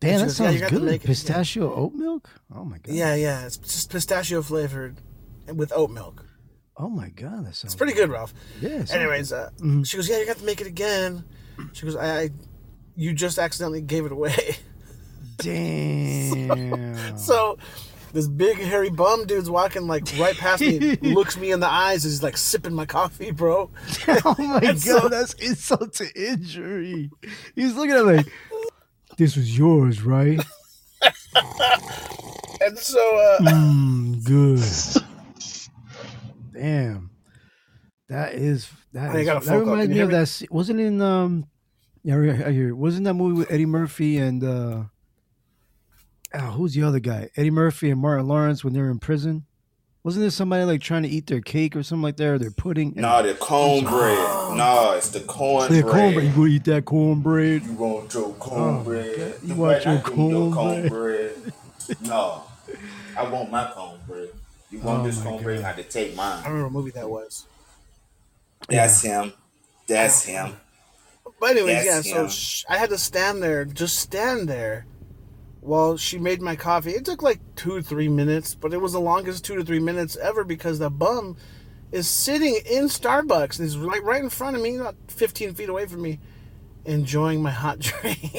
Damn, 0.00 0.18
that 0.18 0.24
goes, 0.26 0.36
sounds 0.36 0.60
to 0.60 0.68
good. 0.70 1.00
Pistachio 1.02 1.72
oat 1.74 1.94
milk. 1.94 2.28
Oh 2.54 2.64
my 2.64 2.78
god. 2.78 2.94
Yeah, 2.94 3.14
yeah, 3.14 3.46
it's 3.46 3.56
just 3.56 3.90
pistachio 3.90 4.42
flavored 4.42 5.00
with 5.54 5.72
oat 5.74 5.90
milk. 5.90 6.26
Oh 6.76 6.88
my 6.88 7.08
god, 7.10 7.46
that 7.46 7.54
sounds. 7.54 7.64
It's 7.64 7.74
pretty 7.76 7.92
good, 7.94 8.10
Ralph." 8.10 8.34
Yeah. 8.60 8.84
Anyways, 8.90 9.32
uh, 9.32 9.50
Mhm. 9.60 9.86
she 9.86 9.96
goes, 9.96 10.08
"Yeah, 10.08 10.18
you 10.18 10.26
got 10.26 10.38
to 10.38 10.44
make 10.44 10.60
it 10.60 10.66
again." 10.66 11.24
She 11.72 11.86
goes, 11.86 11.94
"I, 11.96 12.22
I 12.22 12.30
you 12.96 13.12
just 13.12 13.38
accidentally 13.38 13.82
gave 13.82 14.06
it 14.06 14.12
away." 14.12 14.56
Damn. 15.38 17.18
So 17.18 17.58
this 18.12 18.28
big 18.28 18.56
hairy 18.58 18.90
bum 18.90 19.26
dude's 19.26 19.50
walking 19.50 19.86
like 19.88 20.04
right 20.18 20.36
past 20.36 20.62
me, 20.62 20.78
looks 21.02 21.36
me 21.36 21.50
in 21.50 21.60
the 21.60 21.68
eyes, 21.68 22.04
is 22.04 22.22
like 22.22 22.36
sipping 22.36 22.72
my 22.72 22.86
coffee, 22.86 23.32
bro. 23.32 23.70
oh 24.08 24.34
my 24.38 24.60
god, 24.60 24.78
so- 24.78 25.08
that's 25.08 25.34
insult 25.34 25.94
to 25.94 26.08
injury. 26.14 27.10
He's 27.56 27.74
looking 27.74 27.96
at 27.96 28.04
me 28.06 28.16
like, 28.18 28.26
this 29.18 29.36
was 29.36 29.56
yours, 29.58 30.02
right? 30.02 30.40
And 32.60 32.78
so 32.78 33.18
uh, 33.18 33.38
Mm, 33.40 34.24
good. 34.24 35.02
Damn. 36.52 37.10
That 38.08 38.34
is 38.34 38.70
that 38.92 39.10
I 39.10 39.18
is, 39.18 39.26
got 39.26 39.42
a 39.42 39.46
that 39.46 39.58
reminds 39.58 39.92
me 39.92 40.00
of 40.00 40.10
that. 40.10 40.46
Wasn't 40.50 40.78
in 40.78 41.00
um, 41.02 41.46
yeah, 42.04 42.42
I 42.46 42.52
hear. 42.52 42.74
Wasn't 42.74 43.04
that 43.04 43.14
movie 43.14 43.38
with 43.38 43.50
Eddie 43.50 43.66
Murphy 43.66 44.18
and 44.18 44.44
uh, 44.44 44.82
oh, 46.34 46.38
who's 46.52 46.74
the 46.74 46.82
other 46.82 47.00
guy? 47.00 47.30
Eddie 47.36 47.50
Murphy 47.50 47.90
and 47.90 48.00
Martin 48.00 48.28
Lawrence 48.28 48.62
when 48.62 48.72
they 48.74 48.80
were 48.80 48.90
in 48.90 48.98
prison. 48.98 49.46
Wasn't 50.02 50.20
there 50.22 50.30
somebody 50.30 50.64
like 50.64 50.82
trying 50.82 51.04
to 51.04 51.08
eat 51.08 51.26
their 51.28 51.40
cake 51.40 51.74
or 51.74 51.82
something 51.82 52.02
like 52.02 52.18
that, 52.18 52.26
or 52.28 52.38
their 52.38 52.50
pudding? 52.50 52.92
No, 52.94 53.22
the 53.22 53.32
cornbread. 53.34 54.18
No, 54.54 54.92
it's 54.98 55.08
the 55.08 55.20
Yeah, 55.20 55.24
cornbread. 55.26 55.84
cornbread. 55.86 56.26
You 56.26 56.32
go 56.34 56.44
eat 56.46 56.64
that 56.64 56.84
cornbread. 56.84 57.62
You 57.64 57.72
want 57.72 58.12
your 58.12 58.34
cornbread? 58.34 59.16
God. 59.16 59.34
You 59.42 59.48
The 59.48 59.54
want 59.54 59.84
your 59.86 59.98
cornbread? 60.00 60.90
cornbread? 60.90 61.52
no, 62.02 62.42
I 63.16 63.22
want 63.30 63.50
my 63.50 63.70
cornbread. 63.70 64.28
You 64.70 64.80
want 64.80 65.00
Oh 65.00 65.04
this 65.06 65.22
cornbread? 65.22 65.60
I 65.60 65.68
had 65.68 65.76
to 65.76 65.84
take 65.84 66.14
mine. 66.14 66.42
I 66.44 66.48
remember 66.48 66.64
what 66.64 66.72
movie 66.72 66.90
that 66.90 67.08
was. 67.08 67.46
That's 68.68 69.00
him. 69.00 69.32
That's 69.86 70.24
him. 70.24 70.54
But 71.40 71.52
anyways, 71.52 71.84
Yes, 71.84 72.06
yeah. 72.06 72.12
So 72.14 72.22
yeah. 72.22 72.28
sh- 72.28 72.64
I 72.68 72.78
had 72.78 72.90
to 72.90 72.98
stand 72.98 73.42
there, 73.42 73.64
just 73.64 73.98
stand 73.98 74.48
there, 74.48 74.86
while 75.60 75.96
she 75.96 76.18
made 76.18 76.40
my 76.40 76.56
coffee. 76.56 76.92
It 76.92 77.04
took 77.04 77.22
like 77.22 77.40
two, 77.56 77.82
three 77.82 78.08
minutes, 78.08 78.54
but 78.54 78.72
it 78.72 78.80
was 78.80 78.92
the 78.92 79.00
longest 79.00 79.44
two 79.44 79.56
to 79.56 79.64
three 79.64 79.80
minutes 79.80 80.16
ever 80.16 80.44
because 80.44 80.78
the 80.78 80.90
bum 80.90 81.36
is 81.92 82.06
sitting 82.08 82.56
in 82.70 82.84
Starbucks. 82.84 83.58
And 83.58 83.68
he's 83.68 83.76
right, 83.78 84.02
right 84.02 84.22
in 84.22 84.30
front 84.30 84.56
of 84.56 84.62
me, 84.62 84.72
not 84.72 84.94
15 85.08 85.54
feet 85.54 85.68
away 85.68 85.86
from 85.86 86.02
me, 86.02 86.18
enjoying 86.84 87.42
my 87.42 87.50
hot 87.50 87.78
drink. 87.80 88.32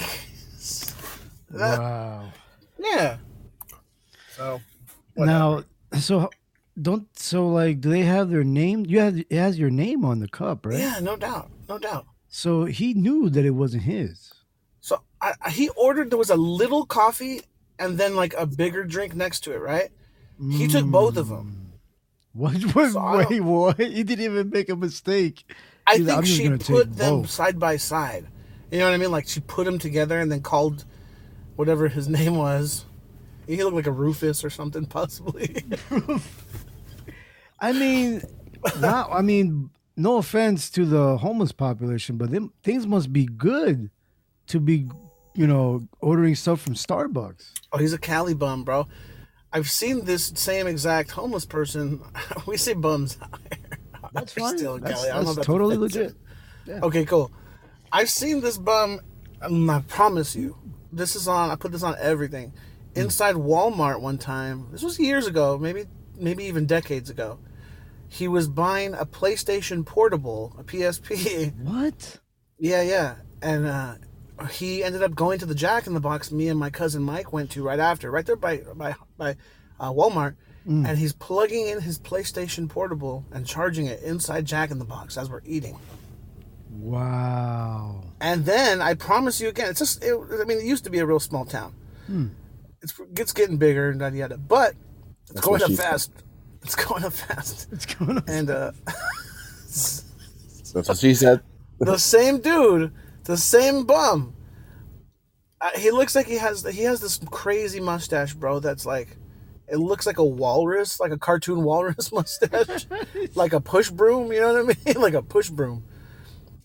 That- 1.51 1.79
Wow. 1.79 2.31
yeah. 2.79 3.17
So 4.35 4.59
whatever. 5.13 5.63
Now, 5.93 5.99
so 5.99 6.29
don't 6.81 7.07
so 7.17 7.47
like 7.47 7.79
do 7.79 7.89
they 7.89 8.01
have 8.01 8.29
their 8.29 8.43
name? 8.43 8.85
You 8.85 8.99
have 8.99 9.17
it 9.17 9.31
has 9.31 9.57
your 9.57 9.69
name 9.69 10.03
on 10.03 10.19
the 10.19 10.27
cup, 10.27 10.65
right? 10.65 10.77
Yeah, 10.79 10.99
no 11.01 11.15
doubt, 11.15 11.49
no 11.69 11.77
doubt. 11.77 12.05
So 12.35 12.65
he 12.65 12.93
knew 12.93 13.29
that 13.29 13.45
it 13.45 13.51
wasn't 13.51 13.83
his. 13.83 14.33
So 14.81 15.01
I, 15.21 15.35
he 15.51 15.69
ordered 15.69 16.09
there 16.11 16.17
was 16.17 16.29
a 16.29 16.35
little 16.35 16.85
coffee 16.85 17.39
and 17.79 17.97
then 17.97 18.17
like 18.17 18.33
a 18.37 18.45
bigger 18.45 18.83
drink 18.83 19.15
next 19.15 19.45
to 19.45 19.53
it, 19.53 19.61
right? 19.61 19.89
He 20.51 20.67
took 20.67 20.85
both 20.85 21.15
of 21.15 21.29
them. 21.29 21.71
Mm. 21.71 21.79
What? 22.33 22.75
what 22.75 22.91
So 22.91 22.99
I 22.99 23.25
wait, 23.25 23.39
what? 23.39 23.79
He 23.79 24.03
didn't 24.03 24.25
even 24.25 24.49
make 24.49 24.67
a 24.67 24.75
mistake. 24.75 25.49
I 25.87 25.95
He's 25.95 26.07
think 26.07 26.17
"I'm 26.17 26.25
she 26.25 26.49
put 26.49 26.97
them 26.97 27.21
both." 27.21 27.29
side 27.29 27.57
by 27.57 27.77
side. 27.77 28.27
You 28.69 28.79
know 28.79 28.85
what 28.85 28.93
I 28.93 28.97
mean? 28.97 29.11
Like 29.11 29.29
she 29.29 29.39
put 29.39 29.63
them 29.63 29.79
together 29.79 30.19
and 30.19 30.29
then 30.29 30.41
called 30.41 30.83
whatever 31.55 31.87
his 31.87 32.09
name 32.19 32.35
was. 32.35 32.83
He 33.47 33.63
looked 33.63 33.77
like 33.77 33.87
a 33.87 33.91
Rufus 33.91 34.43
or 34.43 34.49
something, 34.49 34.85
possibly. 34.97 35.55
I 37.61 37.71
mean, 37.71 38.23
wow. 38.81 39.07
I 39.09 39.21
mean, 39.21 39.69
no 39.95 40.17
offense 40.17 40.69
to 40.71 40.85
the 40.85 41.17
homeless 41.17 41.51
population, 41.51 42.17
but 42.17 42.31
them 42.31 42.53
things 42.63 42.85
must 42.85 43.13
be 43.13 43.25
good 43.25 43.89
to 44.47 44.59
be, 44.59 44.89
you 45.33 45.47
know, 45.47 45.87
ordering 46.01 46.35
stuff 46.35 46.61
from 46.61 46.73
Starbucks. 46.73 47.51
oh, 47.71 47.77
he's 47.77 47.93
a 47.93 47.97
Cali 47.97 48.33
bum, 48.33 48.63
bro. 48.63 48.87
I've 49.51 49.69
seen 49.69 50.05
this 50.05 50.33
same 50.35 50.67
exact 50.67 51.11
homeless 51.11 51.45
person. 51.45 52.01
we 52.45 52.57
say 52.57 52.73
bums. 52.73 53.17
That's 54.13 54.33
fine. 54.33 54.57
still 54.57 54.75
in 54.75 54.83
that's 54.83 55.01
Cali. 55.01 55.09
I 55.11 55.15
don't 55.15 55.23
know 55.23 55.33
that's 55.33 55.35
that's 55.37 55.47
totally 55.47 55.75
offensive. 55.75 56.15
legit. 56.67 56.83
Okay, 56.83 57.05
cool. 57.05 57.31
I've 57.91 58.09
seen 58.09 58.39
this 58.39 58.57
bum. 58.57 59.01
um, 59.41 59.69
I 59.69 59.79
promise 59.79 60.35
you, 60.35 60.57
this 60.91 61.15
is 61.15 61.27
on. 61.27 61.49
I 61.49 61.55
put 61.55 61.71
this 61.73 61.83
on 61.83 61.95
everything. 61.99 62.53
Inside 62.95 63.35
Walmart 63.35 63.99
one 63.99 64.17
time. 64.17 64.67
This 64.71 64.83
was 64.83 64.97
years 64.99 65.27
ago, 65.27 65.57
maybe 65.57 65.85
maybe 66.17 66.45
even 66.45 66.65
decades 66.65 67.09
ago. 67.09 67.39
He 68.15 68.27
was 68.29 68.47
buying 68.47 68.93
a 68.93 69.05
PlayStation 69.05 69.85
Portable, 69.85 70.55
a 70.57 70.63
PSP. 70.63 71.53
What? 71.59 72.19
Yeah, 72.57 72.81
yeah, 72.81 73.15
and 73.41 73.65
uh, 73.67 73.95
he 74.49 74.83
ended 74.83 75.03
up 75.03 75.13
going 75.15 75.39
to 75.39 75.45
the 75.45 75.53
Jack 75.55 75.85
in 75.85 75.93
the 75.93 75.99
Box. 75.99 76.31
Me 76.31 76.47
and 76.47 76.57
my 76.57 76.69
cousin 76.69 77.03
Mike 77.03 77.33
went 77.33 77.51
to 77.51 77.63
right 77.63 77.79
after, 77.79 78.09
right 78.09 78.25
there 78.25 78.37
by 78.37 78.61
by 78.73 78.95
by 79.17 79.35
uh, 79.79 79.91
Walmart. 79.91 80.35
And 80.67 80.97
he's 80.97 81.13
plugging 81.13 81.67
in 81.67 81.81
his 81.81 81.99
PlayStation 81.99 82.67
Portable 82.67 83.23
and 83.31 83.45
charging 83.45 83.85
it 83.85 84.01
inside 84.01 84.45
Jack 84.45 84.71
in 84.71 84.79
the 84.79 84.85
Box 84.85 85.15
as 85.15 85.29
we're 85.29 85.43
eating. 85.45 85.77
Wow. 86.71 88.03
And 88.19 88.45
then 88.45 88.81
I 88.81 88.95
promise 88.95 89.39
you 89.39 89.47
again, 89.47 89.69
it's 89.69 89.77
just, 89.77 90.03
it, 90.03 90.15
I 90.15 90.43
mean, 90.45 90.57
it 90.57 90.63
used 90.63 90.83
to 90.85 90.89
be 90.89 90.97
a 90.97 91.05
real 91.05 91.19
small 91.19 91.45
town. 91.45 91.75
It's, 92.81 92.99
it's 93.15 93.31
getting 93.31 93.57
bigger 93.57 93.91
and 93.91 94.01
yada 94.01 94.17
yada, 94.17 94.37
but 94.37 94.73
it's 95.21 95.33
That's 95.33 95.45
going 95.45 95.61
up 95.61 95.71
fast. 95.73 96.11
said. 96.15 96.23
Fast. 96.73 96.75
It's 96.75 96.75
going 96.87 97.03
up 97.03 97.13
fast. 97.13 97.67
It's 97.71 97.85
going 97.85 98.17
up. 98.17 98.27
And 98.27 98.49
uh, 98.49 98.71
That's 100.73 100.87
what 100.89 100.97
she 100.97 101.13
said. 101.13 101.41
the 101.79 101.97
same 101.97 102.39
dude, 102.41 102.91
the 103.25 103.37
same 103.37 103.85
bum. 103.85 104.33
Uh, 105.61 105.69
he 105.77 105.91
looks 105.91 106.15
like 106.15 106.27
he 106.27 106.35
has 106.37 106.63
he 106.63 106.83
has 106.83 106.99
this 106.99 107.19
crazy 107.31 107.79
mustache, 107.79 108.33
bro. 108.33 108.59
That's 108.59 108.85
like, 108.85 109.17
it 109.67 109.77
looks 109.77 110.05
like 110.05 110.17
a 110.17 110.25
walrus, 110.25 110.99
like 110.99 111.11
a 111.11 111.17
cartoon 111.17 111.63
walrus 111.69 112.11
mustache, 112.11 112.87
like 113.35 113.53
a 113.53 113.61
push 113.61 113.89
broom. 113.89 114.31
You 114.31 114.41
know 114.41 114.53
what 114.63 114.77
I 114.85 114.91
mean? 114.93 115.01
like 115.01 115.13
a 115.13 115.21
push 115.21 115.49
broom. 115.49 115.83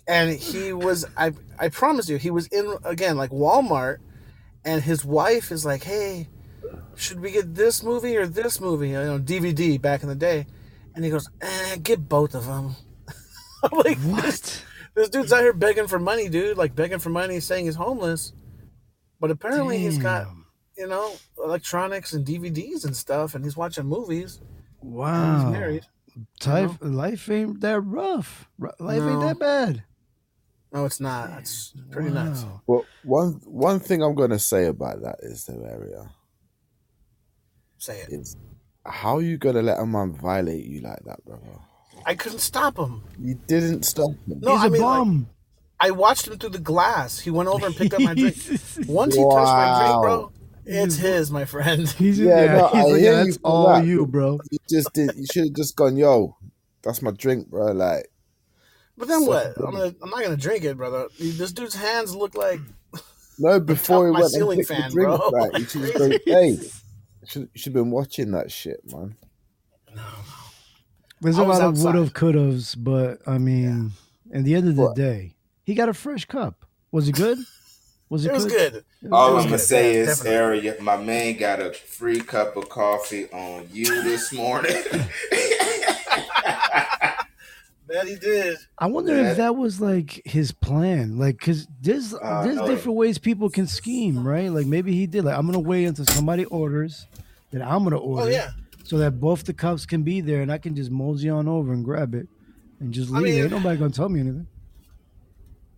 And 0.08 0.36
he 0.36 0.72
was, 0.72 1.06
I 1.16 1.32
I 1.58 1.68
promise 1.68 2.08
you, 2.08 2.16
he 2.16 2.30
was 2.30 2.46
in 2.48 2.76
again 2.84 3.16
like 3.16 3.30
Walmart, 3.30 3.98
and 4.64 4.82
his 4.82 5.04
wife 5.04 5.52
is 5.52 5.64
like, 5.64 5.84
hey, 5.84 6.28
should 6.96 7.20
we 7.20 7.30
get 7.30 7.54
this 7.54 7.82
movie 7.82 8.16
or 8.16 8.26
this 8.26 8.60
movie? 8.60 8.88
You 8.90 8.94
know, 9.02 9.18
DVD 9.18 9.80
back 9.80 10.02
in 10.02 10.08
the 10.08 10.14
day, 10.14 10.46
and 10.94 11.04
he 11.04 11.10
goes, 11.10 11.28
eh, 11.40 11.76
get 11.76 12.08
both 12.08 12.34
of 12.34 12.46
them. 12.46 12.74
I'm 13.64 13.78
like, 13.78 13.98
What? 13.98 14.64
this 14.94 15.08
dude's 15.08 15.32
out 15.32 15.40
here 15.42 15.52
begging 15.52 15.86
for 15.86 15.98
money, 15.98 16.28
dude. 16.28 16.56
Like 16.56 16.74
begging 16.74 16.98
for 16.98 17.10
money, 17.10 17.40
saying 17.40 17.64
he's 17.66 17.74
homeless. 17.76 18.32
But 19.18 19.30
apparently 19.30 19.78
he's 19.78 19.98
got, 19.98 20.26
you 20.78 20.86
know, 20.86 21.12
electronics 21.44 22.12
and 22.14 22.26
DVDs 22.26 22.84
and 22.84 22.96
stuff, 22.96 23.34
and 23.34 23.44
he's 23.44 23.56
watching 23.56 23.84
movies. 23.86 24.40
And 24.80 24.92
Wow. 24.92 25.36
he's 25.44 25.52
married. 25.52 25.86
Life, 26.46 26.78
life 26.80 27.30
ain't 27.30 27.60
that 27.60 27.80
rough. 27.80 28.48
Ru- 28.58 28.70
Life 28.80 29.02
ain't 29.02 29.20
that 29.20 29.38
bad. 29.38 29.84
No, 30.72 30.84
it's 30.84 31.00
not. 31.00 31.30
It's 31.40 31.74
pretty 31.90 32.10
nuts. 32.10 32.44
Well, 32.66 32.84
one 33.04 33.40
one 33.44 33.80
thing 33.80 34.02
I'm 34.02 34.14
gonna 34.14 34.38
say 34.38 34.66
about 34.66 35.02
that 35.02 35.16
is 35.20 35.44
the 35.44 35.54
area 35.54 36.10
Say 37.80 38.00
it. 38.02 38.08
is 38.12 38.36
how 38.86 39.18
you 39.18 39.36
gonna 39.38 39.62
let 39.62 39.78
a 39.80 39.86
man 39.86 40.12
violate 40.12 40.64
you 40.64 40.80
like 40.82 41.02
that, 41.06 41.24
brother? 41.24 41.42
I 42.06 42.14
couldn't 42.14 42.38
stop 42.40 42.78
him. 42.78 43.02
You 43.18 43.34
didn't 43.46 43.82
stop 43.84 44.10
him. 44.26 44.40
No, 44.40 44.52
He's 44.52 44.64
I 44.64 44.66
a 44.66 44.70
mean, 44.70 44.82
like, 44.82 44.98
bum. 44.98 45.28
I 45.80 45.90
watched 45.92 46.28
him 46.28 46.38
through 46.38 46.50
the 46.50 46.58
glass. 46.58 47.18
He 47.20 47.30
went 47.30 47.48
over 47.48 47.66
and 47.66 47.74
picked 47.76 47.94
up 47.94 48.00
my 48.02 48.14
drink. 48.14 48.36
Once 48.86 49.14
he 49.14 49.22
touched 49.22 49.34
my 49.56 49.78
drink, 49.80 50.02
bro, 50.02 50.32
it's 50.66 50.96
his, 50.96 51.30
my 51.30 51.46
friend. 51.46 51.88
He's 51.98 52.18
Yeah, 52.18 52.44
yeah, 52.44 52.56
no, 52.56 52.68
he's 52.68 52.92
like, 52.92 53.02
yeah, 53.02 53.12
that's 53.12 53.36
for 53.38 53.46
all 53.48 53.68
that. 53.68 53.86
you, 53.86 54.06
bro. 54.06 54.38
You 54.50 54.58
just 54.68 54.92
did. 54.92 55.14
You 55.16 55.26
should 55.26 55.44
have 55.44 55.54
just 55.54 55.74
gone, 55.76 55.96
yo. 55.96 56.36
That's 56.82 57.00
my 57.02 57.10
drink, 57.12 57.48
bro. 57.48 57.72
Like, 57.72 58.06
But 58.98 59.08
then 59.08 59.20
So 59.24 59.28
what? 59.30 59.54
dumb. 59.56 59.66
I'm 59.68 59.72
gonna. 59.72 59.94
I'm 60.02 60.10
not 60.10 60.22
gonna 60.22 60.36
drink 60.36 60.64
it, 60.64 60.76
brother. 60.76 61.08
This 61.18 61.52
dude's 61.52 61.74
hands 61.74 62.14
look 62.14 62.34
like. 62.34 62.60
no, 63.38 63.58
before 63.74 64.06
he 64.06 64.12
my 64.12 64.20
went 64.20 64.24
and 64.24 64.32
ceiling 64.32 64.58
the 64.58 64.64
fan, 64.64 64.90
drink, 64.90 65.08
bro. 65.18 65.30
right? 65.30 65.58
You 65.58 65.64
should 65.66 65.82
have 65.82 65.94
gone, 65.98 66.12
hey. 66.26 66.58
You 67.22 67.26
Should 67.26 67.50
should 67.54 67.74
have 67.74 67.82
been 67.84 67.90
watching 67.90 68.30
that 68.32 68.50
shit, 68.50 68.80
man. 68.92 69.16
No, 69.94 70.02
There's 71.20 71.38
I 71.38 71.42
a 71.42 71.46
lot 71.46 71.60
of 71.62 71.82
would 71.82 71.94
have, 71.94 72.04
outside. 72.04 72.14
could 72.14 72.34
have's, 72.34 72.74
but 72.74 73.18
I 73.26 73.38
mean, 73.38 73.92
at 74.32 74.44
the 74.44 74.54
end 74.54 74.68
of 74.68 74.76
the 74.76 74.82
What? 74.82 74.96
day, 74.96 75.34
he 75.64 75.74
got 75.74 75.88
a 75.88 75.94
fresh 75.94 76.24
cup. 76.24 76.64
Was 76.92 77.08
it 77.08 77.14
good? 77.16 77.38
Was 78.08 78.24
it, 78.24 78.30
It 78.30 78.32
was 78.34 78.46
good. 78.46 78.84
All 79.12 79.34
was 79.34 79.44
I'm 79.44 79.50
gonna 79.50 79.58
say 79.58 79.94
Yeah, 79.94 80.00
is, 80.00 80.06
definitely. 80.18 80.36
area, 80.36 80.76
my 80.80 80.96
man 80.96 81.36
got 81.36 81.60
a 81.60 81.72
free 81.72 82.20
cup 82.20 82.56
of 82.56 82.68
coffee 82.68 83.28
on 83.30 83.68
you 83.72 84.02
this 84.02 84.32
morning. 84.32 84.76
That 87.92 88.06
he 88.06 88.14
did. 88.16 88.56
I 88.78 88.86
wonder 88.86 89.16
Yeah. 89.16 89.32
if 89.32 89.36
that 89.38 89.56
was 89.56 89.80
like 89.80 90.22
his 90.24 90.52
plan, 90.52 91.18
like 91.18 91.38
because 91.38 91.66
there's 91.80 92.14
Uh, 92.14 92.42
there's 92.44 92.56
no. 92.56 92.66
different 92.68 92.96
ways 92.96 93.18
people 93.18 93.50
can 93.50 93.66
scheme, 93.66 94.26
right? 94.26 94.50
Like 94.50 94.66
maybe 94.66 94.92
he 94.92 95.06
did. 95.06 95.24
Like 95.24 95.36
I'm 95.36 95.46
gonna 95.46 95.58
wait 95.58 95.86
until 95.86 96.04
somebody 96.06 96.44
orders, 96.46 97.06
then 97.50 97.62
I'm 97.62 97.82
gonna 97.82 97.98
order, 97.98 98.22
Oh 98.22 98.28
yeah. 98.32 98.50
so 98.84 98.96
that 98.98 99.18
both 99.20 99.44
the 99.44 99.52
cups 99.52 99.86
can 99.86 100.02
be 100.04 100.20
there, 100.20 100.40
and 100.40 100.52
I 100.52 100.58
can 100.58 100.76
just 100.76 100.90
mosey 100.90 101.28
on 101.28 101.48
over 101.48 101.72
and 101.72 101.84
grab 101.84 102.14
it, 102.14 102.28
and 102.78 102.94
just 102.94 103.12
I 103.12 103.18
leave. 103.18 103.26
it. 103.26 103.34
mean- 103.36 103.42
Ain't 103.44 103.52
nobody 103.52 103.76
gonna 103.78 103.90
tell 103.90 104.08
me 104.08 104.20
anything. 104.20 104.46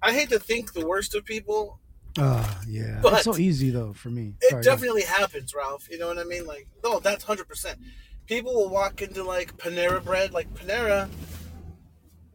I 0.02 0.12
hate 0.12 0.28
to 0.30 0.38
think 0.38 0.72
the 0.74 0.86
worst 0.86 1.14
of 1.14 1.24
people. 1.24 1.78
Ah, 2.18 2.60
yeah, 2.68 2.98
But 3.02 3.14
it's 3.14 3.24
so 3.24 3.38
easy 3.38 3.70
though 3.70 3.94
for 3.94 4.10
me. 4.10 4.34
It 4.42 4.50
Sorry, 4.50 4.62
definitely 4.62 5.02
happens, 5.04 5.54
Ralph. 5.54 5.88
You 5.90 5.98
know 5.98 6.08
what 6.08 6.18
I 6.18 6.24
mean? 6.24 6.44
Like, 6.46 6.66
no, 6.84 7.00
that's 7.00 7.24
hundred 7.24 7.48
percent. 7.48 7.78
People 8.26 8.52
will 8.54 8.68
walk 8.68 9.00
into 9.00 9.24
like 9.24 9.56
Panera 9.56 10.04
Bread, 10.04 10.32
like 10.34 10.52
Panera. 10.52 11.08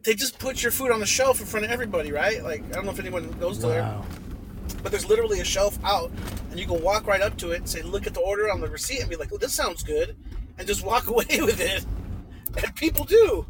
They 0.04 0.14
just 0.14 0.38
put 0.38 0.62
your 0.62 0.72
food 0.72 0.90
on 0.90 1.00
the 1.00 1.06
shelf 1.06 1.40
in 1.40 1.46
front 1.46 1.66
of 1.66 1.72
everybody, 1.72 2.12
right? 2.12 2.42
Like, 2.42 2.62
I 2.66 2.68
don't 2.70 2.84
know 2.84 2.92
if 2.92 3.00
anyone 3.00 3.30
goes 3.32 3.58
to 3.58 3.66
there, 3.66 4.00
but 4.82 4.90
there's 4.92 5.06
literally 5.08 5.40
a 5.40 5.44
shelf 5.44 5.78
out, 5.84 6.10
and 6.50 6.58
you 6.58 6.66
can 6.66 6.82
walk 6.82 7.06
right 7.06 7.20
up 7.20 7.36
to 7.38 7.50
it 7.50 7.56
and 7.58 7.68
say, 7.68 7.82
"Look 7.82 8.06
at 8.06 8.14
the 8.14 8.20
order 8.20 8.50
on 8.50 8.60
the 8.60 8.68
receipt," 8.68 9.00
and 9.00 9.10
be 9.10 9.16
like, 9.16 9.32
"Oh, 9.32 9.36
this 9.38 9.52
sounds 9.52 9.82
good," 9.82 10.16
and 10.56 10.66
just 10.66 10.84
walk 10.84 11.06
away 11.14 11.26
with 11.40 11.60
it. 11.60 11.84
And 12.62 12.74
people 12.76 13.04
do. 13.04 13.46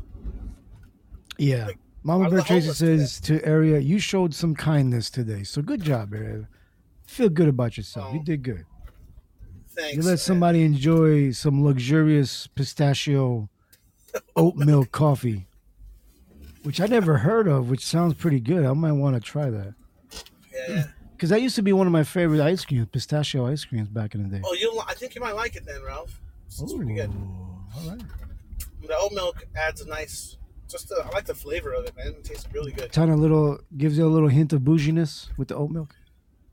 Yeah. 1.39 1.67
Like, 1.67 1.79
Mama 2.03 2.31
Bear 2.31 2.41
Tracy 2.41 2.71
says 2.73 3.21
to 3.23 3.45
Area, 3.45 3.79
you 3.79 3.99
showed 3.99 4.33
some 4.35 4.55
kindness 4.55 5.11
today. 5.11 5.43
So 5.45 5.61
good 5.61 5.83
job, 5.83 6.15
Area. 6.15 6.49
Feel 7.07 7.29
good 7.29 7.49
about 7.49 7.77
yourself. 7.77 8.13
You 8.15 8.21
Oh, 8.21 8.25
did 8.25 8.43
good. 8.43 8.65
Thanks. 9.71 9.97
You 9.97 10.03
let 10.03 10.11
man. 10.13 10.19
somebody 10.19 10.63
enjoy 10.63 11.31
some 11.33 11.63
luxurious 11.65 12.47
pistachio 12.49 13.49
oat 14.37 14.57
milk 14.57 14.91
coffee, 14.93 15.48
which 16.69 16.83
I 16.83 16.87
never 16.87 17.17
heard 17.17 17.49
of, 17.49 17.71
which 17.71 17.83
sounds 17.83 18.13
pretty 18.13 18.41
good. 18.41 18.67
I 18.67 18.75
might 18.75 18.93
want 18.93 19.15
to 19.17 19.23
try 19.23 19.49
that. 19.49 19.73
Yeah, 20.53 20.65
yeah. 20.69 20.85
Because 21.13 21.31
that 21.31 21.41
used 21.41 21.57
to 21.57 21.63
be 21.63 21.73
one 21.73 21.87
of 21.87 21.95
my 21.95 22.05
favorite 22.05 22.43
ice 22.43 22.63
creams, 22.63 22.87
pistachio 22.93 23.47
ice 23.47 23.65
creams 23.65 23.89
back 23.89 24.15
in 24.15 24.23
the 24.23 24.37
day. 24.37 24.43
Oh, 24.45 24.53
you. 24.53 24.79
I 24.87 24.93
think 24.93 25.15
you 25.15 25.23
might 25.23 25.35
like 25.35 25.57
it 25.57 25.65
then, 25.65 25.83
Ralph. 25.83 26.21
It's 26.47 26.75
pretty 26.75 26.93
good. 26.93 27.11
All 27.75 27.89
right. 27.89 28.03
The 28.83 28.95
oat 28.99 29.13
milk 29.15 29.47
adds 29.57 29.81
a 29.81 29.89
nice. 29.89 30.37
Just 30.69 30.91
the, 30.91 31.03
I 31.03 31.09
like 31.09 31.25
the 31.25 31.35
flavor 31.35 31.73
of 31.73 31.87
it, 31.87 31.97
man. 31.97 32.09
It 32.09 32.25
tastes 32.25 32.47
really 32.53 32.73
good. 32.73 32.93
Kind 32.93 33.11
of 33.11 33.19
little, 33.19 33.61
gives 33.79 33.97
you 33.97 34.05
a 34.05 34.13
little 34.13 34.29
hint 34.29 34.53
of 34.53 34.63
bouginess 34.63 35.31
with 35.39 35.49
the 35.49 35.55
oat 35.57 35.71
milk. 35.71 35.97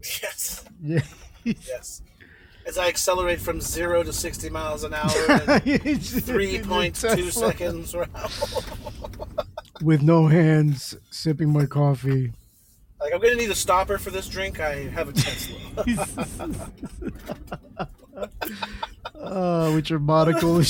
Yes. 0.21 0.63
Yeah. 0.81 1.01
Yes. 1.43 2.01
As 2.65 2.77
I 2.79 2.87
accelerate 2.87 3.39
from 3.39 3.61
zero 3.61 4.01
to 4.03 4.11
60 4.11 4.49
miles 4.49 4.83
an 4.83 4.93
hour 4.93 5.07
in 5.65 5.99
3.2 5.99 7.31
seconds. 7.31 7.95
With 9.83 10.01
no 10.01 10.25
hands, 10.27 10.97
sipping 11.11 11.53
my 11.53 11.65
coffee. 11.67 12.33
Like, 12.99 13.13
I'm 13.13 13.19
going 13.19 13.33
to 13.33 13.39
need 13.39 13.51
a 13.51 13.55
stopper 13.55 13.97
for 13.99 14.09
this 14.09 14.27
drink. 14.27 14.59
I 14.59 14.87
have 14.89 15.09
a 15.09 15.13
Tesla. 15.13 15.85
Uh, 19.15 19.71
with 19.73 19.89
your 19.89 19.99
monocle. 19.99 20.61
Oh, 20.61 20.63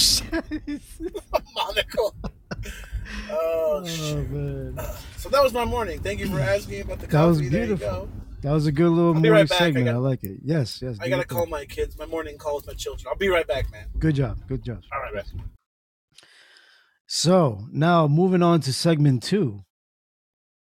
Oh, 3.32 3.86
shit. 3.86 4.30
man. 4.32 4.80
So 5.18 5.30
that 5.30 5.44
was 5.44 5.54
my 5.54 5.66
morning. 5.66 6.00
Thank 6.00 6.20
you 6.20 6.28
for 6.30 6.40
asking 6.40 6.82
about 6.82 7.00
the 7.00 7.08
coffee. 7.08 7.18
That 7.18 7.26
was 7.28 7.38
coffee. 7.38 7.50
There 7.50 7.66
you 7.66 7.76
beautiful. 7.76 8.10
That 8.46 8.52
was 8.52 8.68
a 8.68 8.72
good 8.72 8.92
little 8.92 9.16
morning 9.16 9.32
right. 9.32 9.52
I 9.52 9.58
segment. 9.58 9.90
I, 9.90 9.94
got- 9.94 10.02
like 10.04 10.24
it. 10.24 10.38
Yes, 10.44 10.80
yes. 10.80 10.98
I 11.02 11.10
gotta 11.10 11.24
call 11.24 11.48
my 11.48 11.66
kids. 11.66 11.98
My 11.98 12.06
morning 12.06 12.38
call 12.38 12.58
with 12.58 12.68
my 12.68 12.74
children. 12.74 13.08
I'll 13.10 13.18
be 13.18 13.28
right 13.28 13.48
back, 13.48 13.72
man. 13.72 13.88
Good 13.98 14.14
job. 14.14 14.38
Good 14.48 14.64
job. 14.64 14.84
All 14.94 15.00
right, 15.02 15.16
man. 15.16 15.26
So 17.08 17.66
now 17.72 18.08
moving 18.08 18.44
on 18.44 18.60
to 18.62 18.72
segment 18.72 19.24
two 19.24 19.66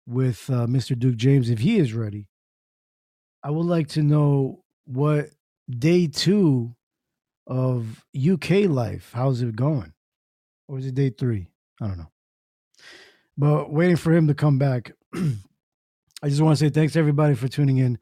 with 0.06 0.48
uh, 0.48 0.66
Mr. 0.66 0.98
Duke 0.98 1.16
James, 1.16 1.50
if 1.50 1.58
he 1.58 1.76
is 1.76 1.92
ready. 1.92 2.28
I 3.42 3.50
would 3.50 3.66
like 3.66 3.88
to 3.88 4.02
know 4.02 4.64
what 4.86 5.26
day 5.68 6.06
two 6.06 6.74
of 7.46 8.06
UK 8.18 8.70
life, 8.70 9.10
how's 9.14 9.42
it 9.42 9.54
going? 9.54 9.92
Or 10.66 10.78
is 10.78 10.86
it 10.86 10.94
day 10.94 11.10
three? 11.10 11.48
I 11.82 11.88
don't 11.88 11.98
know. 11.98 12.10
But 13.36 13.70
waiting 13.70 13.96
for 13.96 14.14
him 14.14 14.28
to 14.28 14.34
come 14.34 14.58
back. 14.58 14.92
I 16.22 16.28
just 16.28 16.40
want 16.40 16.58
to 16.58 16.64
say 16.64 16.70
thanks 16.70 16.96
everybody 16.96 17.34
for 17.34 17.48
tuning 17.48 17.78
in. 17.78 17.98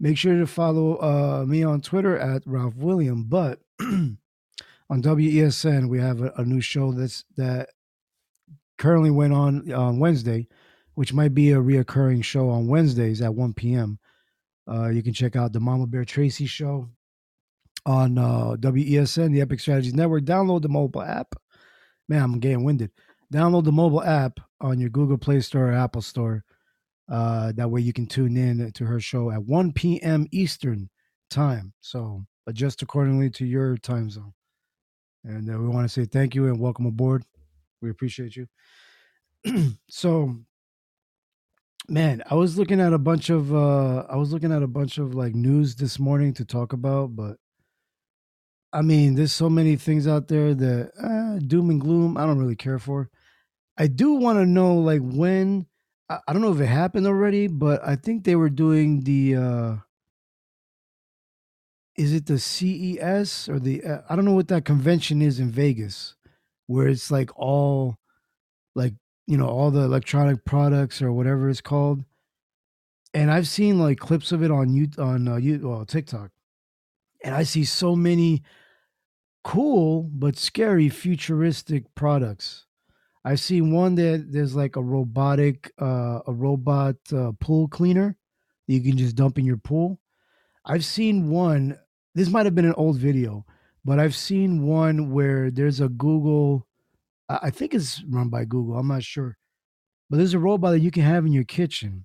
Make 0.00 0.16
sure 0.18 0.38
to 0.38 0.46
follow 0.46 0.96
uh, 0.96 1.44
me 1.46 1.62
on 1.62 1.80
Twitter 1.80 2.18
at 2.18 2.42
Ralph 2.46 2.76
William. 2.76 3.24
But 3.24 3.60
on 3.80 4.18
WESN, 4.90 5.88
we 5.88 6.00
have 6.00 6.22
a, 6.22 6.32
a 6.36 6.44
new 6.44 6.60
show 6.60 6.92
that's 6.92 7.24
that 7.36 7.70
currently 8.78 9.10
went 9.10 9.32
on 9.32 9.70
on 9.72 9.98
Wednesday, 9.98 10.48
which 10.94 11.12
might 11.12 11.34
be 11.34 11.52
a 11.52 11.58
reoccurring 11.58 12.24
show 12.24 12.48
on 12.48 12.66
Wednesdays 12.66 13.20
at 13.20 13.34
1 13.34 13.54
p.m. 13.54 13.98
Uh, 14.68 14.88
you 14.88 15.02
can 15.02 15.12
check 15.12 15.36
out 15.36 15.52
the 15.52 15.60
Mama 15.60 15.86
Bear 15.86 16.04
Tracy 16.04 16.46
show 16.46 16.88
on 17.86 18.16
uh, 18.16 18.56
WESN, 18.58 19.32
the 19.32 19.42
Epic 19.42 19.60
Strategies 19.60 19.94
Network. 19.94 20.24
Download 20.24 20.62
the 20.62 20.68
mobile 20.68 21.02
app. 21.02 21.34
Man, 22.08 22.22
I'm 22.22 22.40
getting 22.40 22.64
winded. 22.64 22.90
Download 23.32 23.64
the 23.64 23.72
mobile 23.72 24.02
app 24.02 24.40
on 24.60 24.78
your 24.78 24.90
Google 24.90 25.18
Play 25.18 25.40
Store 25.40 25.68
or 25.68 25.72
Apple 25.72 26.02
Store. 26.02 26.44
Uh, 27.10 27.52
that 27.52 27.70
way 27.70 27.80
you 27.80 27.92
can 27.92 28.06
tune 28.06 28.36
in 28.36 28.72
to 28.72 28.84
her 28.86 29.00
show 29.00 29.30
at 29.30 29.42
1 29.44 29.72
p.m. 29.72 30.26
Eastern 30.32 30.88
time. 31.30 31.72
So 31.80 32.24
adjust 32.46 32.82
accordingly 32.82 33.30
to 33.30 33.44
your 33.44 33.76
time 33.76 34.10
zone. 34.10 34.32
And 35.24 35.50
uh, 35.50 35.58
we 35.58 35.68
want 35.68 35.84
to 35.84 35.92
say 35.92 36.06
thank 36.06 36.34
you 36.34 36.46
and 36.46 36.58
welcome 36.60 36.86
aboard. 36.86 37.24
We 37.80 37.90
appreciate 37.90 38.36
you. 38.36 38.46
so, 39.88 40.36
man, 41.88 42.22
I 42.30 42.34
was 42.34 42.56
looking 42.58 42.80
at 42.80 42.92
a 42.92 42.98
bunch 42.98 43.30
of 43.30 43.54
uh 43.54 44.04
I 44.08 44.16
was 44.16 44.32
looking 44.32 44.52
at 44.52 44.62
a 44.62 44.66
bunch 44.66 44.98
of 44.98 45.14
like 45.14 45.34
news 45.34 45.76
this 45.76 45.98
morning 45.98 46.32
to 46.34 46.44
talk 46.44 46.72
about, 46.72 47.14
but 47.14 47.36
I 48.72 48.82
mean, 48.82 49.14
there's 49.14 49.32
so 49.32 49.48
many 49.48 49.76
things 49.76 50.08
out 50.08 50.28
there 50.28 50.52
that 50.52 50.90
uh, 51.00 51.38
doom 51.46 51.70
and 51.70 51.80
gloom. 51.80 52.16
I 52.16 52.26
don't 52.26 52.38
really 52.38 52.56
care 52.56 52.78
for. 52.80 53.08
I 53.78 53.86
do 53.86 54.14
want 54.14 54.38
to 54.38 54.46
know 54.46 54.74
like 54.76 55.00
when. 55.00 55.66
I, 56.08 56.20
I 56.28 56.32
don't 56.32 56.42
know 56.42 56.52
if 56.52 56.60
it 56.60 56.66
happened 56.66 57.06
already, 57.06 57.46
but 57.48 57.86
I 57.86 57.96
think 57.96 58.24
they 58.24 58.36
were 58.36 58.50
doing 58.50 59.02
the. 59.04 59.36
uh 59.36 59.76
Is 61.96 62.12
it 62.12 62.26
the 62.26 62.38
CES 62.38 63.48
or 63.48 63.60
the? 63.60 63.84
Uh, 63.84 64.02
I 64.08 64.16
don't 64.16 64.24
know 64.24 64.32
what 64.34 64.48
that 64.48 64.64
convention 64.64 65.22
is 65.22 65.38
in 65.38 65.50
Vegas, 65.50 66.16
where 66.66 66.88
it's 66.88 67.10
like 67.10 67.30
all, 67.38 67.98
like 68.74 68.94
you 69.26 69.36
know, 69.38 69.48
all 69.48 69.70
the 69.70 69.82
electronic 69.82 70.44
products 70.44 71.02
or 71.02 71.12
whatever 71.12 71.50
it's 71.50 71.60
called. 71.60 72.04
And 73.14 73.30
I've 73.30 73.48
seen 73.48 73.78
like 73.78 73.98
clips 73.98 74.32
of 74.32 74.42
it 74.42 74.50
on 74.50 74.74
you 74.74 74.88
on 74.98 75.28
uh, 75.28 75.36
you 75.36 75.60
well 75.68 75.84
TikTok, 75.86 76.30
and 77.24 77.34
I 77.34 77.44
see 77.44 77.64
so 77.64 77.96
many 77.96 78.42
cool 79.44 80.04
but 80.04 80.36
scary 80.36 80.88
futuristic 80.88 81.94
products. 81.94 82.63
I've 83.24 83.40
seen 83.40 83.72
one 83.72 83.94
that 83.94 84.26
there's 84.30 84.54
like 84.54 84.76
a 84.76 84.82
robotic, 84.82 85.72
uh, 85.80 86.20
a 86.26 86.32
robot 86.32 86.96
uh, 87.12 87.32
pool 87.40 87.68
cleaner 87.68 88.16
that 88.66 88.74
you 88.74 88.80
can 88.82 88.98
just 88.98 89.16
dump 89.16 89.38
in 89.38 89.46
your 89.46 89.56
pool. 89.56 89.98
I've 90.64 90.84
seen 90.84 91.30
one. 91.30 91.78
This 92.14 92.28
might 92.28 92.46
have 92.46 92.54
been 92.54 92.66
an 92.66 92.74
old 92.76 92.98
video, 92.98 93.44
but 93.84 93.98
I've 93.98 94.14
seen 94.14 94.66
one 94.66 95.10
where 95.10 95.50
there's 95.50 95.80
a 95.80 95.88
Google. 95.88 96.66
I 97.28 97.38
I 97.44 97.50
think 97.50 97.74
it's 97.74 98.02
run 98.08 98.28
by 98.28 98.44
Google. 98.44 98.78
I'm 98.78 98.88
not 98.88 99.02
sure, 99.02 99.36
but 100.10 100.18
there's 100.18 100.34
a 100.34 100.38
robot 100.38 100.72
that 100.72 100.80
you 100.80 100.90
can 100.90 101.02
have 101.02 101.24
in 101.26 101.32
your 101.32 101.44
kitchen 101.44 102.04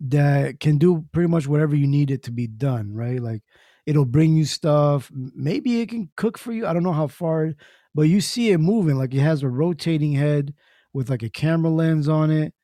that 0.00 0.60
can 0.60 0.78
do 0.78 1.04
pretty 1.12 1.28
much 1.28 1.46
whatever 1.46 1.76
you 1.76 1.86
need 1.86 2.10
it 2.10 2.22
to 2.24 2.30
be 2.32 2.46
done. 2.46 2.94
Right, 2.94 3.20
like 3.20 3.42
it'll 3.86 4.04
bring 4.04 4.36
you 4.36 4.44
stuff. 4.44 5.10
Maybe 5.14 5.80
it 5.80 5.88
can 5.88 6.10
cook 6.16 6.38
for 6.38 6.52
you. 6.52 6.66
I 6.66 6.72
don't 6.72 6.82
know 6.82 6.92
how 6.92 7.08
far, 7.08 7.54
but 7.94 8.02
you 8.02 8.20
see 8.20 8.50
it 8.50 8.58
moving. 8.58 8.96
Like 8.96 9.14
it 9.14 9.20
has 9.20 9.42
a 9.42 9.48
rotating 9.48 10.12
head 10.12 10.54
with 10.92 11.10
like 11.10 11.22
a 11.22 11.30
camera 11.30 11.70
lens 11.70 12.08
on 12.08 12.30
it, 12.30 12.54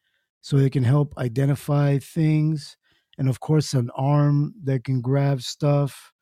so 0.40 0.56
it 0.56 0.72
can 0.72 0.84
help 0.84 1.16
identify 1.18 1.98
things. 1.98 2.76
And 3.18 3.28
of 3.28 3.40
course, 3.40 3.72
an 3.74 3.90
arm 3.96 4.54
that 4.64 4.84
can 4.84 5.00
grab 5.00 5.42
stuff. 5.42 6.12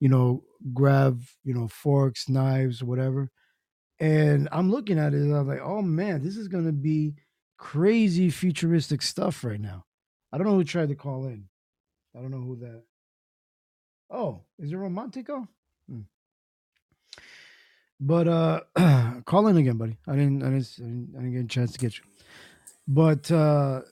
You 0.00 0.08
know, 0.08 0.42
grab 0.74 1.20
you 1.44 1.54
know 1.54 1.68
forks, 1.68 2.28
knives, 2.28 2.82
whatever. 2.82 3.30
And 4.00 4.48
I'm 4.50 4.70
looking 4.70 4.98
at 4.98 5.14
it, 5.14 5.18
and 5.18 5.34
I'm 5.34 5.46
like, 5.46 5.60
oh 5.62 5.82
man, 5.82 6.22
this 6.22 6.36
is 6.36 6.48
gonna 6.48 6.72
be 6.72 7.14
crazy 7.56 8.28
futuristic 8.30 9.02
stuff 9.02 9.44
right 9.44 9.60
now. 9.60 9.84
I 10.32 10.38
don't 10.38 10.46
know 10.46 10.54
who 10.54 10.64
tried 10.64 10.88
to 10.88 10.96
call 10.96 11.26
in. 11.26 11.44
I 12.16 12.20
don't 12.20 12.30
know 12.30 12.40
who 12.40 12.56
that. 12.56 12.82
Oh, 14.10 14.42
is 14.58 14.72
it 14.72 14.76
Romantico? 14.76 15.46
Hmm. 15.88 16.00
But 18.04 18.26
uh 18.26 18.60
call 19.26 19.46
in 19.46 19.56
again, 19.56 19.76
buddy. 19.76 19.96
I 20.08 20.16
didn't 20.16 20.42
I 20.42 20.50
didn't 20.50 20.68
I 20.78 20.82
didn't, 20.82 21.14
I 21.16 21.20
didn't 21.20 21.32
get 21.34 21.44
a 21.44 21.48
chance 21.48 21.72
to 21.72 21.78
get 21.78 21.96
you. 21.98 22.04
But 22.88 23.30
uh 23.30 23.82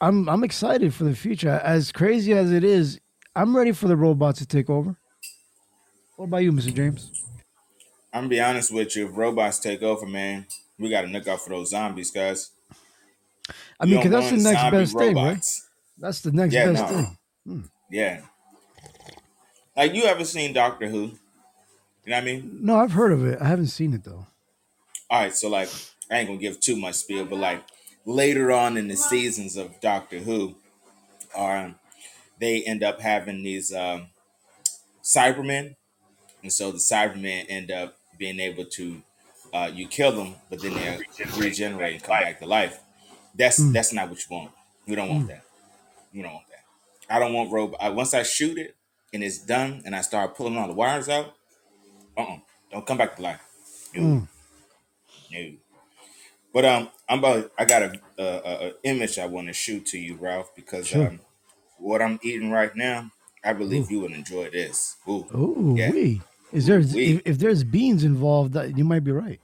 I'm 0.00 0.28
I'm 0.28 0.44
excited 0.44 0.94
for 0.94 1.02
the 1.02 1.14
future. 1.16 1.60
As 1.64 1.90
crazy 1.90 2.32
as 2.34 2.52
it 2.52 2.62
is, 2.62 3.00
I'm 3.34 3.56
ready 3.56 3.72
for 3.72 3.88
the 3.88 3.96
robots 3.96 4.38
to 4.38 4.46
take 4.46 4.70
over. 4.70 4.96
What 6.16 6.26
about 6.26 6.38
you, 6.38 6.52
Mr. 6.52 6.72
James? 6.72 7.10
I'm 8.12 8.22
gonna 8.22 8.28
be 8.28 8.40
honest 8.40 8.72
with 8.72 8.94
you. 8.96 9.08
If 9.08 9.16
robots 9.16 9.58
take 9.58 9.82
over, 9.82 10.06
man, 10.06 10.46
we 10.78 10.88
got 10.88 11.02
to 11.02 11.08
look 11.08 11.26
out 11.26 11.40
for 11.40 11.50
those 11.50 11.70
zombies, 11.70 12.10
guys. 12.12 12.50
I 13.80 13.86
mean, 13.86 13.96
because 13.96 14.10
that's 14.10 14.30
the 14.30 14.50
next 14.50 14.70
best 14.70 14.98
thing, 14.98 15.16
right? 15.16 15.46
That's 15.98 16.20
the 16.20 16.32
next 16.32 16.54
Yeah, 16.54 16.72
best 16.72 16.92
no. 16.92 17.06
thing. 17.44 17.70
Yeah. 17.90 18.20
Like 19.76 19.94
you 19.94 20.04
ever 20.04 20.24
seen 20.24 20.52
Doctor 20.52 20.88
Who? 20.88 21.12
You 22.08 22.14
know 22.14 22.20
what 22.20 22.22
I 22.22 22.32
mean? 22.32 22.58
No, 22.62 22.76
I've 22.78 22.92
heard 22.92 23.12
of 23.12 23.26
it. 23.26 23.38
I 23.38 23.44
haven't 23.44 23.66
seen 23.66 23.92
it 23.92 24.02
though. 24.02 24.26
All 25.10 25.20
right, 25.20 25.34
so 25.36 25.50
like 25.50 25.68
I 26.10 26.16
ain't 26.20 26.28
gonna 26.28 26.40
give 26.40 26.58
too 26.58 26.74
much 26.74 26.94
spiel, 26.94 27.26
but 27.26 27.38
like 27.38 27.62
later 28.06 28.50
on 28.50 28.78
in 28.78 28.88
the 28.88 28.96
seasons 28.96 29.58
of 29.58 29.78
Doctor 29.82 30.18
Who, 30.18 30.54
um, 31.36 31.74
they 32.40 32.62
end 32.62 32.82
up 32.82 33.02
having 33.02 33.42
these 33.42 33.74
um, 33.74 34.06
Cybermen, 35.02 35.76
and 36.42 36.50
so 36.50 36.70
the 36.72 36.78
Cybermen 36.78 37.44
end 37.46 37.70
up 37.70 37.98
being 38.16 38.40
able 38.40 38.64
to 38.64 39.02
uh, 39.52 39.70
you 39.70 39.86
kill 39.86 40.12
them, 40.12 40.36
but 40.48 40.62
then 40.62 40.72
they 40.72 40.98
regenerate 41.36 41.92
and 41.92 42.02
come 42.02 42.20
back 42.20 42.38
to 42.38 42.46
life. 42.46 42.80
That's 43.34 43.60
Mm. 43.60 43.74
that's 43.74 43.92
not 43.92 44.08
what 44.08 44.18
you 44.18 44.34
want. 44.34 44.50
We 44.86 44.94
don't 44.94 45.10
want 45.10 45.28
that. 45.28 45.42
We 46.14 46.22
don't 46.22 46.32
want 46.32 46.46
that. 46.48 47.14
I 47.14 47.18
don't 47.18 47.34
want 47.34 47.52
robot. 47.52 47.82
I, 47.82 47.90
once 47.90 48.14
I 48.14 48.22
shoot 48.22 48.56
it 48.56 48.76
and 49.12 49.22
it's 49.22 49.36
done, 49.44 49.82
and 49.84 49.94
I 49.94 50.00
start 50.00 50.34
pulling 50.36 50.56
all 50.56 50.68
the 50.68 50.72
wires 50.72 51.10
out, 51.10 51.34
uh, 52.18 52.22
uh 52.22 52.36
don't 52.70 52.86
come 52.86 52.98
back 52.98 53.16
to 53.16 53.22
life. 53.22 53.40
No. 53.94 54.02
Mm. 54.02 54.28
No. 55.32 55.52
But 56.52 56.64
um, 56.64 56.88
I'm 57.08 57.18
about. 57.18 57.52
I 57.58 57.64
got 57.64 57.82
a, 57.82 58.00
a, 58.18 58.24
a, 58.68 58.72
image 58.84 59.18
I 59.18 59.26
want 59.26 59.48
to 59.48 59.52
shoot 59.52 59.86
to 59.86 59.98
you, 59.98 60.16
Ralph, 60.16 60.54
because 60.54 60.88
Sure. 60.88 61.08
um, 61.08 61.20
what 61.78 62.02
I'm 62.02 62.18
eating 62.22 62.50
right 62.50 62.74
now, 62.74 63.10
I 63.44 63.52
believe 63.52 63.90
Ooh. 63.90 63.94
you 63.94 64.00
would 64.00 64.12
enjoy 64.12 64.50
this. 64.50 64.96
Ooh, 65.08 65.26
Oh, 65.32 65.74
Yeah. 65.76 65.90
wee. 65.90 66.22
Is 66.52 66.66
there 66.66 66.78
if, 66.78 67.22
if 67.26 67.38
there's 67.38 67.62
beans 67.62 68.04
involved, 68.04 68.54
that 68.54 68.76
you 68.76 68.84
might 68.84 69.04
be 69.04 69.12
right. 69.12 69.40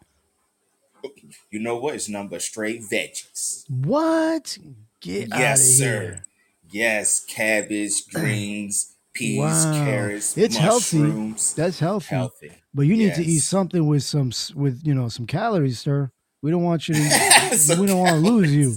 you 1.50 1.60
know 1.60 1.76
what? 1.76 1.94
It's 1.94 2.08
but 2.08 2.40
straight 2.40 2.80
veggies. 2.82 3.68
What? 3.68 4.58
Get 5.00 5.32
out 5.32 5.34
of 5.34 5.40
yes, 5.40 5.78
sir. 5.78 5.84
here. 5.84 6.24
Yes, 6.70 7.24
cabbage, 7.24 8.08
greens, 8.12 8.93
peas, 9.14 9.38
Wow. 9.38 9.84
carrots, 9.84 10.36
It's 10.38 10.56
healthy. 10.56 11.34
That's 11.56 11.78
healthy. 11.78 12.06
Healthy. 12.16 12.52
But 12.74 12.82
you 12.82 12.96
need 12.96 13.14
to 13.14 13.24
eat 13.24 13.40
something 13.40 13.86
with 13.86 14.02
some 14.02 14.32
with 14.54 14.80
you 14.84 14.94
know 14.94 15.08
some 15.08 15.26
calories, 15.26 15.78
sir. 15.80 16.10
We 16.42 16.50
don't 16.50 16.62
want 16.64 16.88
you 16.88 16.94
to. 16.94 17.00
We 17.80 17.86
don't 17.86 18.00
want 18.00 18.22
to 18.24 18.30
lose 18.30 18.54
you. 18.54 18.76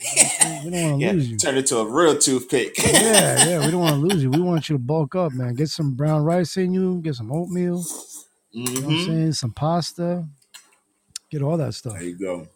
calories. 0.00 0.64
We 0.64 0.70
don't 0.70 0.82
want 0.82 1.00
to 1.00 1.06
yeah, 1.06 1.12
lose 1.12 1.30
you. 1.30 1.36
turn 1.38 1.56
it 1.58 1.66
to 1.66 1.78
a 1.78 1.86
real 1.86 2.16
toothpick. 2.18 2.78
Yeah, 2.78 3.48
yeah. 3.48 3.64
We 3.66 3.70
don't 3.72 3.80
want 3.80 3.94
to 4.00 4.00
lose 4.08 4.22
you. 4.22 4.30
We 4.30 4.40
want 4.40 4.68
you 4.68 4.76
to 4.76 4.78
bulk 4.78 5.14
up, 5.16 5.32
man. 5.32 5.54
Get 5.54 5.68
some 5.68 5.94
brown 5.94 6.22
rice 6.24 6.56
in 6.56 6.72
you. 6.72 7.00
Get 7.02 7.16
some 7.16 7.32
oatmeal. 7.32 7.84
You 8.52 8.64
know 8.64 8.88
what 8.88 8.92
I'm 8.92 8.96
Mhm. 8.96 9.06
saying? 9.06 9.32
Some 9.34 9.52
pasta. 9.52 10.26
Get 11.30 11.42
all 11.42 11.56
that 11.58 11.74
stuff. 11.74 11.94
There 11.94 12.02
you 12.04 12.18
go. 12.18 12.48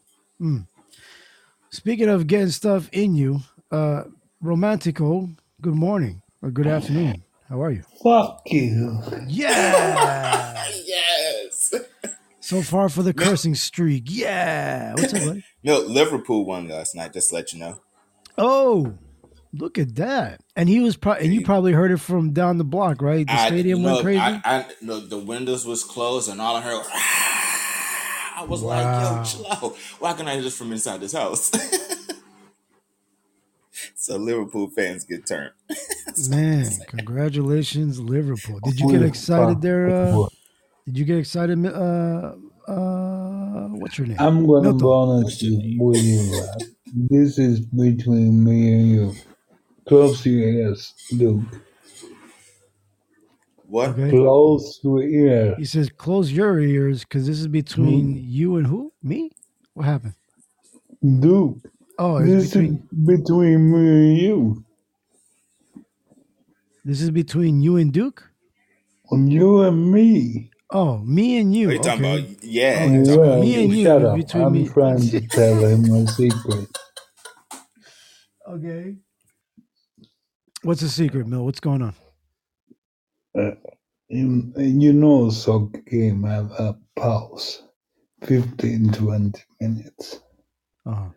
Speaking 1.70 2.08
of 2.08 2.26
getting 2.26 2.48
stuff 2.50 2.88
in 2.92 3.14
you, 3.14 3.40
uh, 3.70 4.04
Romantico, 4.42 5.28
good 5.60 5.74
morning 5.74 6.21
or 6.42 6.50
good 6.50 6.66
afternoon. 6.66 7.22
How 7.48 7.62
are 7.62 7.70
you? 7.70 7.82
Fuck 8.02 8.42
you. 8.46 9.00
Yeah. 9.26 10.68
Yes. 10.84 11.74
So 12.40 12.60
far 12.60 12.88
for 12.88 13.02
the 13.02 13.14
cursing 13.14 13.54
streak. 13.54 14.04
Yeah. 14.06 14.92
What's 14.94 15.14
up, 15.14 15.24
buddy? 15.24 15.44
No, 15.62 15.78
Liverpool 15.78 16.44
won 16.44 16.68
last 16.68 16.94
night. 16.94 17.12
Just 17.14 17.30
to 17.30 17.36
let 17.36 17.52
you 17.52 17.60
know. 17.60 17.80
Oh, 18.36 18.94
look 19.54 19.78
at 19.78 19.94
that. 19.96 20.40
And 20.54 20.68
he 20.68 20.80
was 20.80 20.96
probably, 20.96 21.24
and 21.24 21.34
you 21.34 21.44
probably 21.44 21.72
heard 21.72 21.92
it 21.92 21.98
from 21.98 22.32
down 22.32 22.58
the 22.58 22.64
block, 22.64 23.00
right? 23.00 23.26
The 23.26 23.46
stadium 23.46 23.82
went 23.82 23.96
look, 23.96 24.04
crazy. 24.04 24.20
I, 24.20 24.40
I, 24.44 24.66
no, 24.82 25.00
the 25.00 25.18
windows 25.18 25.66
was 25.66 25.84
closed, 25.84 26.30
and 26.30 26.40
all 26.40 26.56
I 26.56 26.60
heard. 26.60 26.78
Was, 26.78 26.88
I 26.92 28.46
was 28.48 28.62
like, 28.62 28.84
"Yo, 28.84 29.24
chill 29.24 29.46
out. 29.50 29.76
Why 29.98 30.12
can 30.12 30.28
I 30.28 30.34
hear 30.34 30.42
this 30.42 30.56
from 30.56 30.72
inside 30.72 31.00
this 31.00 31.12
house?" 31.12 31.50
so 33.94 34.16
Liverpool 34.16 34.68
fans 34.70 35.04
get 35.04 35.26
turned. 35.26 35.52
Man, 36.28 36.66
congratulations, 36.88 38.00
Liverpool. 38.00 38.58
Did 38.64 38.78
you 38.80 38.90
get 38.90 39.02
excited 39.02 39.60
there? 39.62 39.88
Uh, 39.90 40.26
did 40.86 40.98
you 40.98 41.04
get 41.04 41.18
excited? 41.18 41.64
Uh, 41.64 42.34
uh, 42.68 43.68
what's 43.68 43.98
your 43.98 44.06
name? 44.06 44.16
I'm 44.20 44.46
gonna 44.46 44.72
Milton. 44.74 44.78
be 44.78 44.84
honest 44.86 45.42
with 45.78 46.02
you. 46.02 46.40
Rap. 46.40 46.60
This 47.10 47.38
is 47.38 47.60
between 47.60 48.44
me 48.44 48.72
and 48.72 48.88
you. 48.90 49.14
Close 49.88 50.24
your 50.26 50.40
ears, 50.40 50.92
Luke. 51.12 51.42
What? 53.66 53.90
Okay. 53.90 54.10
Close 54.10 54.80
your 54.82 55.02
ear. 55.02 55.54
He 55.56 55.64
says, 55.64 55.88
"Close 55.96 56.30
your 56.30 56.60
ears, 56.60 57.04
because 57.04 57.26
this 57.26 57.38
is 57.40 57.48
between 57.48 58.22
you 58.28 58.56
and 58.56 58.66
who? 58.66 58.92
Me? 59.02 59.30
What 59.74 59.86
happened? 59.86 60.14
Duke. 61.20 61.58
Oh, 61.98 62.18
it's 62.18 62.26
This 62.28 62.52
between 62.52 62.74
is 62.74 63.06
between 63.06 63.72
me 63.72 64.10
and 64.10 64.18
you. 64.18 64.64
This 66.84 67.00
is 67.02 67.10
between 67.10 67.62
you 67.62 67.76
and 67.76 67.92
Duke. 67.92 68.30
You 69.12 69.62
and 69.62 69.92
me. 69.92 70.50
Oh, 70.70 70.98
me 70.98 71.38
and 71.38 71.54
you. 71.54 71.70
Are 71.70 71.72
you 71.74 71.78
talking 71.80 72.04
okay. 72.06 72.20
about? 72.24 72.44
Yeah. 72.44 72.78
Oh, 72.80 72.92
you 72.92 73.04
talking 73.04 73.20
Well, 73.20 73.32
about 73.32 73.40
me 73.42 73.64
and 73.64 73.72
you, 73.74 73.84
shut 73.84 74.02
but 74.02 74.08
up. 74.08 74.16
between 74.16 74.44
I'm 74.44 74.52
me- 74.52 74.68
trying 74.68 75.00
to 75.10 75.20
tell 75.28 75.64
him 75.64 75.84
a 75.94 76.06
secret. 76.08 76.78
Okay. 78.48 78.96
What's 80.62 80.80
the 80.82 80.88
secret, 80.88 81.26
Mill? 81.26 81.44
What's 81.44 81.60
going 81.60 81.82
on? 81.82 81.94
You, 84.08 84.52
you 84.56 84.92
know, 84.92 85.30
soccer 85.30 85.80
game 85.82 86.24
have 86.24 86.50
a 86.52 86.76
pause, 86.96 87.62
15, 88.24 88.92
20 88.92 89.42
minutes. 89.60 90.20
Uh-huh. 90.86 91.08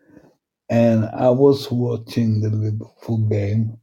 And 0.70 1.06
I 1.06 1.30
was 1.30 1.70
watching 1.70 2.40
the 2.40 2.50
Liverpool 2.50 3.18
game, 3.28 3.78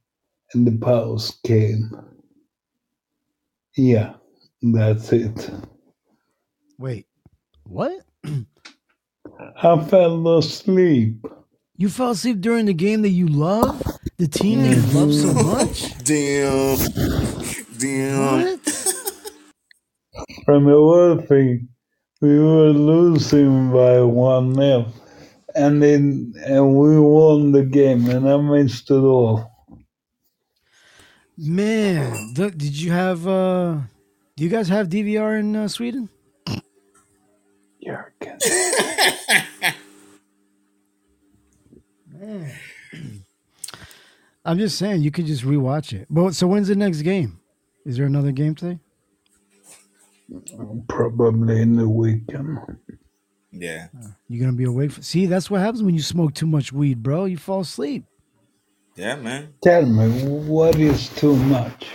and 0.54 0.68
the 0.68 0.78
pause 0.78 1.40
came. 1.46 1.92
Yeah, 3.76 4.14
that's 4.62 5.12
it. 5.12 5.50
Wait, 6.78 7.08
what? 7.64 8.06
I 9.62 9.86
fell 9.86 10.38
asleep. 10.38 11.26
You 11.76 11.90
fell 11.90 12.12
asleep 12.12 12.40
during 12.40 12.66
the 12.66 12.74
game 12.74 13.02
that 13.02 13.10
you 13.10 13.28
love, 13.28 13.82
the 14.18 14.28
team 14.28 14.62
that 14.62 14.76
you 14.76 14.82
mm. 14.82 14.94
love 14.94 15.14
so 15.14 15.34
much. 15.34 15.98
Damn. 16.04 16.78
Damn. 17.80 18.42
What? 18.42 18.60
From 20.46 20.66
the 20.66 20.80
other 20.80 21.22
thing, 21.24 21.68
we 22.22 22.38
were 22.38 22.70
losing 22.70 23.72
by 23.72 24.02
1 24.02 24.56
0. 24.56 24.86
And 25.56 25.82
then 25.82 26.34
and 26.46 26.76
we 26.76 27.00
won 27.00 27.52
the 27.52 27.64
game, 27.64 28.10
and 28.10 28.30
I 28.30 28.38
missed 28.38 28.90
it 28.92 28.94
all. 28.94 29.53
Man, 31.38 32.34
th- 32.36 32.58
did 32.58 32.80
you 32.80 32.92
have? 32.92 33.28
uh 33.28 33.78
Do 34.36 34.44
you 34.44 34.50
guys 34.50 34.68
have 34.70 34.88
DVR 34.90 35.40
in 35.40 35.56
uh, 35.56 35.68
Sweden? 35.68 36.10
Jurgen. 37.84 38.38
Man. 42.20 42.52
I'm 44.46 44.58
just 44.58 44.78
saying 44.78 45.02
you 45.02 45.12
could 45.12 45.26
just 45.26 45.44
rewatch 45.44 45.94
it. 45.94 46.06
But 46.10 46.36
so 46.36 46.48
when's 46.48 46.68
the 46.68 46.76
next 46.76 47.02
game? 47.02 47.40
Is 47.86 47.98
there 47.98 48.06
another 48.06 48.32
game 48.32 48.56
today? 48.56 48.80
Probably 50.88 51.62
in 51.62 51.76
the 51.76 51.88
weekend. 51.88 52.60
Yeah. 53.52 53.88
You're 54.28 54.46
gonna 54.46 54.58
be 54.58 54.64
awake? 54.66 54.92
For- 54.92 55.02
See, 55.02 55.26
that's 55.26 55.50
what 55.50 55.62
happens 55.62 55.84
when 55.84 55.96
you 55.96 56.02
smoke 56.02 56.34
too 56.34 56.48
much 56.48 56.72
weed, 56.74 57.02
bro. 57.04 57.26
You 57.26 57.38
fall 57.38 57.62
asleep. 57.62 58.04
Yeah, 58.96 59.16
man. 59.16 59.54
Tell 59.62 59.86
me, 59.86 60.08
what 60.48 60.76
is 60.78 61.10
too 61.10 61.36
much? 61.36 61.88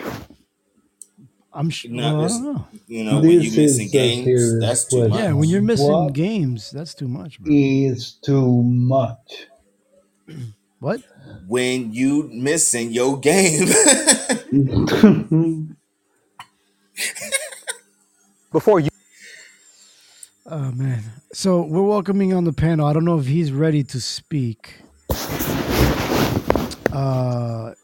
I'm 1.53 1.71
sure. 1.71 1.91
No, 1.91 2.03
well, 2.03 2.21
I 2.21 2.23
this- 2.25 2.33
don't 2.33 2.45
know. 2.55 2.67
You 2.87 3.05
know, 3.05 3.21
when 3.21 3.31
you 3.31 3.41
This 3.51 3.57
missing 3.57 3.87
is 3.87 3.93
games, 3.93 4.61
that's 4.61 4.85
too 4.85 4.97
question. 4.97 5.11
much. 5.11 5.21
Yeah, 5.21 5.33
when 5.33 5.49
you're 5.49 5.63
missing 5.63 5.91
What? 5.93 6.13
games, 6.13 6.71
that's 6.71 6.95
too 6.95 7.09
much, 7.09 7.41
bro. 7.41 7.53
Is 7.55 8.13
too 8.15 8.63
much. 8.63 9.47
What? 10.81 11.01
When 11.49 11.93
you 11.93 12.31
missing 12.33 12.93
your 12.93 13.19
game. 13.19 13.67
Before 18.53 18.79
you 18.79 18.89
Oh 20.47 20.71
man. 20.71 21.03
So 21.33 21.63
we're 21.63 21.83
welcoming 21.83 22.33
on 22.33 22.45
the 22.45 22.53
panel. 22.53 22.87
I 22.87 22.93
don't 22.93 23.05
know 23.05 23.19
if 23.19 23.27
he's 23.27 23.51
ready 23.51 23.83
to 23.85 24.01
speak. 24.01 24.77
Uh 26.99 27.75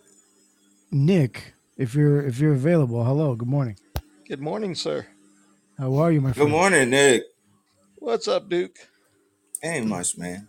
Nick, 0.91 1.55
if 1.77 1.95
you're 1.95 2.27
if 2.27 2.41
you're 2.41 2.53
available, 2.53 3.05
hello, 3.05 3.37
good 3.37 3.47
morning. 3.47 3.77
Good 4.27 4.41
morning, 4.41 4.75
sir. 4.75 5.07
How 5.79 5.95
are 5.95 6.11
you, 6.11 6.21
my 6.21 6.33
friend? 6.33 6.51
Good 6.51 6.51
morning, 6.51 6.91
Nick. 6.91 7.23
What's 7.95 8.27
up, 8.27 8.49
Duke? 8.49 8.77
Ain't 9.63 9.87
much, 9.87 10.19
man. 10.19 10.49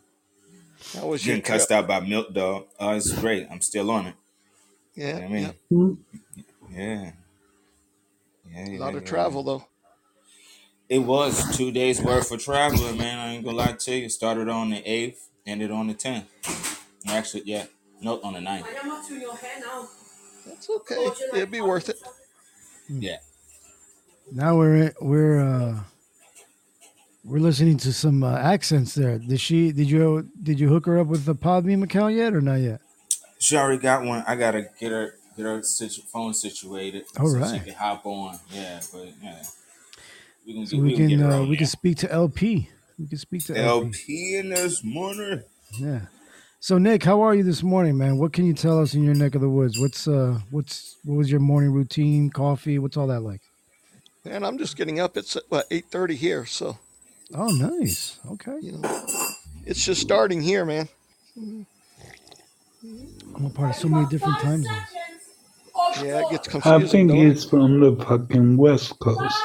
How 0.95 1.05
was 1.07 1.27
your 1.27 1.37
Getting 1.37 1.43
trip? 1.43 1.59
cussed 1.59 1.71
out 1.71 1.87
by 1.87 1.99
Milk 1.99 2.33
Dog. 2.33 2.65
Oh, 2.79 2.95
it's 2.95 3.13
great. 3.13 3.47
I'm 3.51 3.61
still 3.61 3.91
on 3.91 4.07
it. 4.07 4.15
Yeah, 4.95 5.21
I 5.23 5.27
mean, 5.27 5.53
yeah. 5.69 5.91
yeah. 6.71 7.11
Yeah, 8.49 8.67
a 8.67 8.69
yeah, 8.71 8.79
lot 8.79 8.95
of 8.95 9.03
yeah. 9.03 9.09
travel 9.09 9.43
though. 9.43 9.67
It 10.89 10.99
was 10.99 11.55
two 11.55 11.71
days 11.71 12.01
worth 12.01 12.31
of 12.31 12.43
traveling, 12.43 12.97
man. 12.97 13.19
I 13.19 13.33
ain't 13.33 13.45
gonna 13.45 13.57
lie 13.57 13.73
to 13.73 13.95
you. 13.95 14.09
Started 14.09 14.49
on 14.49 14.71
the 14.71 14.81
eighth, 14.89 15.29
ended 15.45 15.69
on 15.71 15.87
the 15.87 15.93
tenth. 15.93 16.27
Actually, 17.07 17.43
yeah, 17.45 17.65
no, 18.05 18.21
on 18.21 18.33
the 18.33 18.39
9th. 18.39 18.65
That's 20.45 20.69
okay. 20.69 21.07
It'd 21.33 21.49
be 21.51 21.61
worth 21.61 21.89
it. 21.89 21.97
Yeah. 22.87 23.17
Now 24.31 24.55
we're 24.57 24.93
we're 25.01 25.39
uh 25.39 25.79
we're 27.23 27.39
listening 27.39 27.77
to 27.77 27.91
some 27.91 28.23
uh, 28.23 28.37
accents 28.37 28.93
there. 28.93 29.17
Did 29.17 29.39
she 29.39 29.71
did 29.71 29.89
you 29.89 30.29
did 30.41 30.59
you 30.59 30.69
hook 30.69 30.85
her 30.85 30.99
up 30.99 31.07
with 31.07 31.25
the 31.25 31.33
Podbean 31.35 31.83
account 31.83 32.13
yet 32.13 32.33
or 32.35 32.41
not 32.41 32.55
yet? 32.59 32.79
She 33.39 33.57
already 33.57 33.81
got 33.81 34.03
one. 34.03 34.23
I 34.27 34.35
gotta 34.35 34.67
get 34.79 34.91
her 34.91 35.15
get 35.35 35.43
her 35.45 35.63
situ- 35.63 36.03
phone 36.13 36.33
situated 36.35 37.05
All 37.19 37.27
so 37.27 37.39
right. 37.39 37.59
she 37.59 37.65
can 37.65 37.73
hop 37.73 38.05
on. 38.05 38.37
Yeah, 38.51 38.81
but 38.93 39.07
yeah, 39.21 39.43
we 40.45 40.53
can 40.53 40.65
So 40.67 40.77
get, 40.77 40.83
we 40.83 40.89
we 40.89 40.95
can 40.95 41.07
get 41.07 41.17
can 41.17 41.25
her 41.25 41.31
uh, 41.31 41.39
on 41.41 41.49
we 41.49 41.55
can 41.57 41.63
there. 41.65 41.69
speak 41.69 41.97
to 41.99 42.11
LP. 42.11 42.69
We 42.99 43.07
can 43.07 43.17
speak 43.17 43.45
to 43.45 43.57
LP. 43.57 43.85
LP 43.87 44.35
in 44.37 44.49
this 44.49 44.83
morning. 44.83 45.43
Yeah. 45.79 46.01
So 46.65 46.79
Nick, 46.79 47.03
how 47.03 47.21
are 47.21 47.35
you 47.35 47.43
this 47.43 47.61
morning, 47.61 47.95
man? 47.95 48.17
What 48.17 48.33
can 48.33 48.43
you 48.43 48.53
tell 48.55 48.81
us 48.81 48.95
in 48.95 49.03
your 49.03 49.13
neck 49.13 49.35
of 49.35 49.41
the 49.41 49.49
woods? 49.49 49.77
What's 49.79 50.07
uh 50.07 50.39
what's 50.49 50.95
what 51.03 51.13
was 51.13 51.29
your 51.29 51.39
morning 51.39 51.71
routine? 51.71 52.31
Coffee? 52.31 52.79
What's 52.79 52.97
all 52.97 53.05
that 53.05 53.19
like? 53.19 53.41
And 54.25 54.43
I'm 54.43 54.57
just 54.57 54.75
getting 54.75 54.99
up. 54.99 55.15
It's 55.15 55.37
what 55.49 55.67
eight 55.69 55.85
thirty 55.91 56.15
here, 56.15 56.43
so 56.47 56.79
Oh, 57.35 57.49
nice. 57.49 58.19
Okay. 58.31 58.57
you 58.63 58.71
know, 58.71 59.05
it's 59.63 59.85
just 59.85 60.01
starting 60.01 60.41
here, 60.41 60.65
man. 60.65 60.89
I'm 61.37 61.67
a 63.45 63.49
part 63.51 63.69
of 63.69 63.75
so 63.75 63.87
many 63.87 64.07
different 64.07 64.39
time 64.39 64.63
zones. 64.63 64.87
Yeah, 66.01 66.21
it 66.21 66.31
gets 66.31 66.47
I 66.65 66.79
think 66.79 67.09
don't 67.11 67.19
it? 67.19 67.29
it's 67.29 67.45
from 67.45 67.79
the 67.79 67.95
fucking 68.05 68.57
West 68.57 68.97
Coast. 68.97 69.35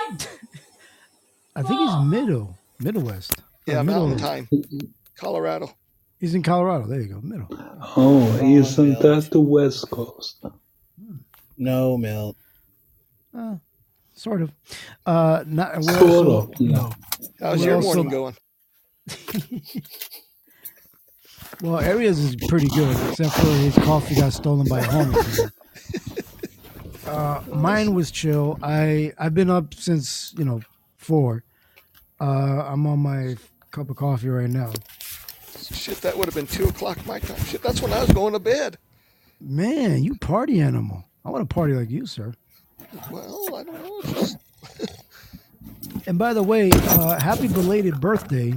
I 1.55 1.63
think 1.65 1.81
he's 1.81 1.97
middle, 2.03 2.57
Middle 2.79 3.03
West. 3.03 3.35
Yeah, 3.67 3.83
middle. 3.83 4.09
Mountain 4.09 4.49
Time, 4.49 4.95
Colorado. 5.17 5.75
He's 6.21 6.35
in 6.35 6.43
Colorado. 6.43 6.87
There 6.87 7.01
you 7.01 7.09
go, 7.15 7.21
middle. 7.23 7.49
Oh, 7.97 8.21
isn't 8.43 9.01
that 9.01 9.31
the 9.31 9.41
West 9.41 9.91
Coast? 9.91 10.45
No, 11.57 11.97
Milt. 11.97 12.37
Uh, 13.37 13.57
sort 14.15 14.43
of. 14.43 14.53
Uh, 15.07 15.45
not 15.47 15.77
we're 15.77 15.83
Sort 15.83 16.03
also, 16.27 16.53
of, 16.53 16.61
no. 16.61 16.91
How's 17.41 17.61
We're 17.61 17.65
your 17.67 17.75
also- 17.77 18.03
morning 18.03 18.11
going? 18.11 18.37
Well, 21.63 21.79
Area's 21.81 22.19
is 22.19 22.37
pretty 22.49 22.69
good, 22.69 22.97
except 23.11 23.35
for 23.35 23.47
his 23.49 23.75
coffee 23.85 24.15
got 24.15 24.33
stolen 24.33 24.67
by 24.67 24.81
a 24.81 24.85
homeless. 24.85 25.41
uh, 27.07 27.43
mine 27.53 27.93
was 27.93 28.11
chill. 28.11 28.59
I 28.63 29.13
I've 29.19 29.35
been 29.35 29.51
up 29.51 29.75
since 29.75 30.33
you 30.39 30.45
know 30.47 30.63
four. 30.97 31.45
Uh, 32.19 32.65
I'm 32.67 32.87
on 32.87 33.01
my 33.01 33.37
cup 33.73 33.91
of 33.91 33.97
coffee 33.97 34.29
right 34.31 34.49
now. 34.49 34.73
Shit, 35.73 36.01
that 36.03 36.17
would 36.17 36.27
have 36.27 36.35
been 36.35 36.47
two 36.47 36.65
o'clock 36.65 37.05
my 37.07 37.19
time. 37.19 37.43
Shit, 37.45 37.63
that's 37.63 37.83
when 37.83 37.93
I 37.93 38.01
was 38.01 38.13
going 38.13 38.33
to 38.33 38.39
bed. 38.39 38.79
Man, 39.41 40.03
you 40.03 40.15
party 40.17 40.61
animal. 40.61 41.05
I 41.25 41.31
want 41.31 41.49
to 41.49 41.55
party 41.55 41.75
like 41.75 41.91
you, 41.91 42.07
sir. 42.07 42.35
Well, 43.11 43.55
I 43.55 43.63
don't 43.63 44.05
know. 44.05 44.27
And 46.07 46.19
by 46.19 46.33
the 46.33 46.43
way, 46.43 46.71
uh, 46.73 47.21
happy 47.21 47.49
belated 47.49 48.01
birthday. 48.01 48.55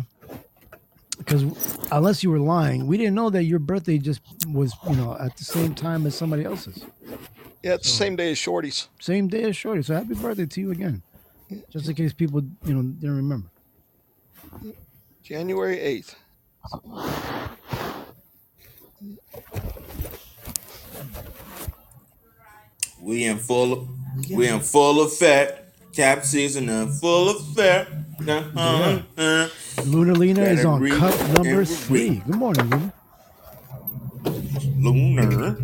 Because 1.18 1.78
unless 1.92 2.24
you 2.24 2.32
were 2.32 2.40
lying, 2.40 2.88
we 2.88 2.98
didn't 2.98 3.16
know 3.16 3.30
that 3.30 3.44
your 3.44 3.60
birthday 3.60 3.98
just 3.98 4.22
was, 4.48 4.74
you 4.90 4.96
know, 4.96 5.16
at 5.20 5.38
the 5.38 5.44
same 5.44 5.74
time 5.74 6.06
as 6.06 6.16
somebody 6.16 6.44
else's. 6.44 6.86
Yeah, 7.62 7.76
it's 7.76 7.90
the 7.90 7.96
same 7.96 8.16
day 8.16 8.32
as 8.32 8.38
Shorty's. 8.38 8.90
Same 9.00 9.28
day 9.28 9.44
as 9.44 9.56
Shorty. 9.56 9.84
So 9.84 9.94
happy 9.94 10.16
birthday 10.16 10.46
to 10.46 10.62
you 10.62 10.72
again. 10.72 11.02
Just 11.70 11.88
in 11.88 11.96
case 11.96 12.12
people, 12.12 12.42
you 12.66 12.74
know, 12.74 12.82
didn't 12.82 13.16
remember. 13.18 13.48
January 15.22 15.78
8th. 15.78 16.16
We 23.02 23.26
in 23.26 23.38
full 23.38 23.74
of, 23.74 23.88
we 24.32 24.48
in 24.48 24.60
full 24.62 25.04
effect. 25.04 25.60
Cap 25.94 26.24
season 26.24 26.70
in 26.70 26.92
full 26.94 27.30
effect. 27.30 27.92
Uh-huh. 28.28 29.00
Uh, 29.18 29.50
Lunar 29.86 30.16
Lena 30.16 30.42
is 30.44 30.58
Better 30.58 30.70
on 30.70 30.82
read 30.82 30.94
cup 30.94 31.20
number 31.34 31.50
every 31.50 31.66
three. 31.66 32.10
week. 32.10 32.26
Good 32.26 32.36
morning, 32.36 32.70
Luna. 32.70 32.94
Lunar. 34.80 35.58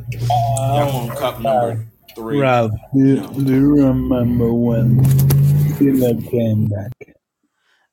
I'm 0.59 0.95
on 0.95 1.09
cup 1.15 1.39
number 1.41 1.85
three. 2.15 2.39
Ralph, 2.39 2.71
do 2.93 2.99
you, 2.99 3.43
do 3.43 3.53
you 3.53 3.75
remember 3.85 4.53
when 4.53 5.03
Tina 5.77 6.21
came 6.29 6.67
back? 6.67 6.91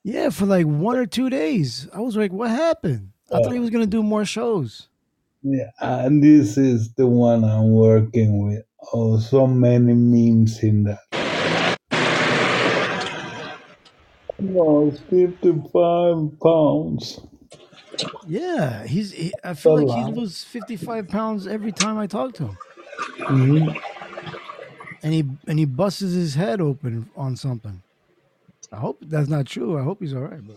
Yeah, 0.07 0.31
for 0.31 0.47
like 0.47 0.67
one 0.67 0.97
or 0.97 1.05
two 1.07 1.29
days. 1.29 1.89
I 1.93 1.99
was 1.99 2.17
like, 2.17 2.31
what 2.33 2.49
happened? 2.49 3.11
I 3.29 3.43
thought 3.43 3.53
he 3.53 3.59
was 3.59 3.71
gonna 3.71 3.87
do 3.89 4.05
more 4.05 4.25
shows. 4.25 4.87
Yeah, 5.43 5.71
and 5.81 6.23
this 6.23 6.57
is 6.57 6.93
the 6.95 7.09
one 7.09 7.43
I'm 7.43 7.73
working 7.73 8.47
with. 8.47 8.65
Oh, 8.93 9.19
so 9.19 9.49
many 9.49 9.95
memes 9.95 10.63
in 10.63 10.85
that. 10.85 11.01
Lost 14.39 15.03
55 15.11 16.39
pounds. 16.41 17.19
Yeah, 18.29 18.87
he's. 18.87 19.11
He, 19.11 19.33
I 19.43 19.55
feel 19.55 19.83
like 19.85 20.07
he 20.07 20.13
loses 20.13 20.45
fifty-five 20.45 21.09
pounds 21.09 21.49
every 21.49 21.73
time 21.73 21.99
I 21.99 22.07
talk 22.07 22.35
to 22.35 22.49
him, 22.49 22.59
Mhm. 23.21 23.81
and 25.03 25.15
he 25.15 25.25
and 25.49 25.59
he 25.59 25.65
busts 25.65 26.01
his 26.01 26.35
head 26.35 26.61
open 26.61 27.09
on 27.17 27.35
something. 27.37 27.83
I 28.73 28.77
hope 28.79 28.99
that's 29.03 29.29
not 29.29 29.47
true. 29.47 29.79
I 29.79 29.83
hope 29.83 30.01
he's 30.01 30.15
all 30.15 30.23
right. 30.23 30.47
But 30.47 30.57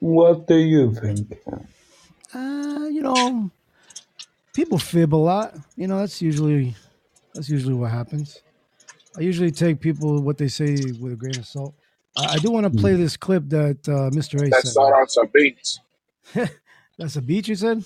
What 0.00 0.46
do 0.46 0.56
you 0.56 0.94
think? 0.94 1.38
uh, 2.34 2.86
you 2.90 3.02
know, 3.02 3.50
people 4.54 4.78
fib 4.78 5.14
a 5.14 5.16
lot. 5.16 5.54
You 5.76 5.88
know, 5.88 5.98
that's 5.98 6.22
usually 6.22 6.76
that's 7.34 7.48
usually 7.48 7.74
what 7.74 7.90
happens. 7.90 8.42
I 9.16 9.22
usually 9.22 9.50
take 9.52 9.80
people 9.80 10.20
what 10.22 10.38
they 10.38 10.48
say 10.48 10.92
with 10.92 11.12
a 11.12 11.16
grain 11.16 11.38
of 11.38 11.46
salt. 11.46 11.74
I, 12.16 12.34
I 12.34 12.38
do 12.38 12.50
want 12.50 12.64
to 12.64 12.70
play 12.70 12.94
this 12.96 13.16
clip 13.16 13.44
that 13.48 13.88
uh, 13.88 14.10
Mr. 14.10 14.46
A 14.46 14.50
That 14.50 14.62
sent. 14.62 14.74
song 14.74 14.92
on 14.92 15.08
some 15.08 15.28
beats. 15.34 15.80
That's 16.98 17.16
a 17.16 17.22
beat 17.22 17.48
you 17.48 17.56
said. 17.56 17.84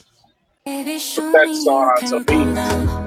Put 1.17 1.33
that 1.33 1.49
song 1.55 1.85
on 1.97 2.07
some 2.07 2.25
beats. 2.25 3.04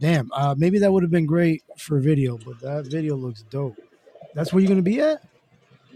Damn, 0.00 0.30
uh, 0.32 0.54
maybe 0.56 0.78
that 0.78 0.92
would 0.92 1.02
have 1.02 1.10
been 1.10 1.26
great 1.26 1.62
for 1.76 1.98
video, 1.98 2.38
but 2.38 2.60
that 2.60 2.86
video 2.86 3.16
looks 3.16 3.42
dope. 3.42 3.76
That's 4.34 4.52
where 4.52 4.60
you're 4.60 4.68
gonna 4.68 4.82
be 4.82 5.00
at? 5.00 5.22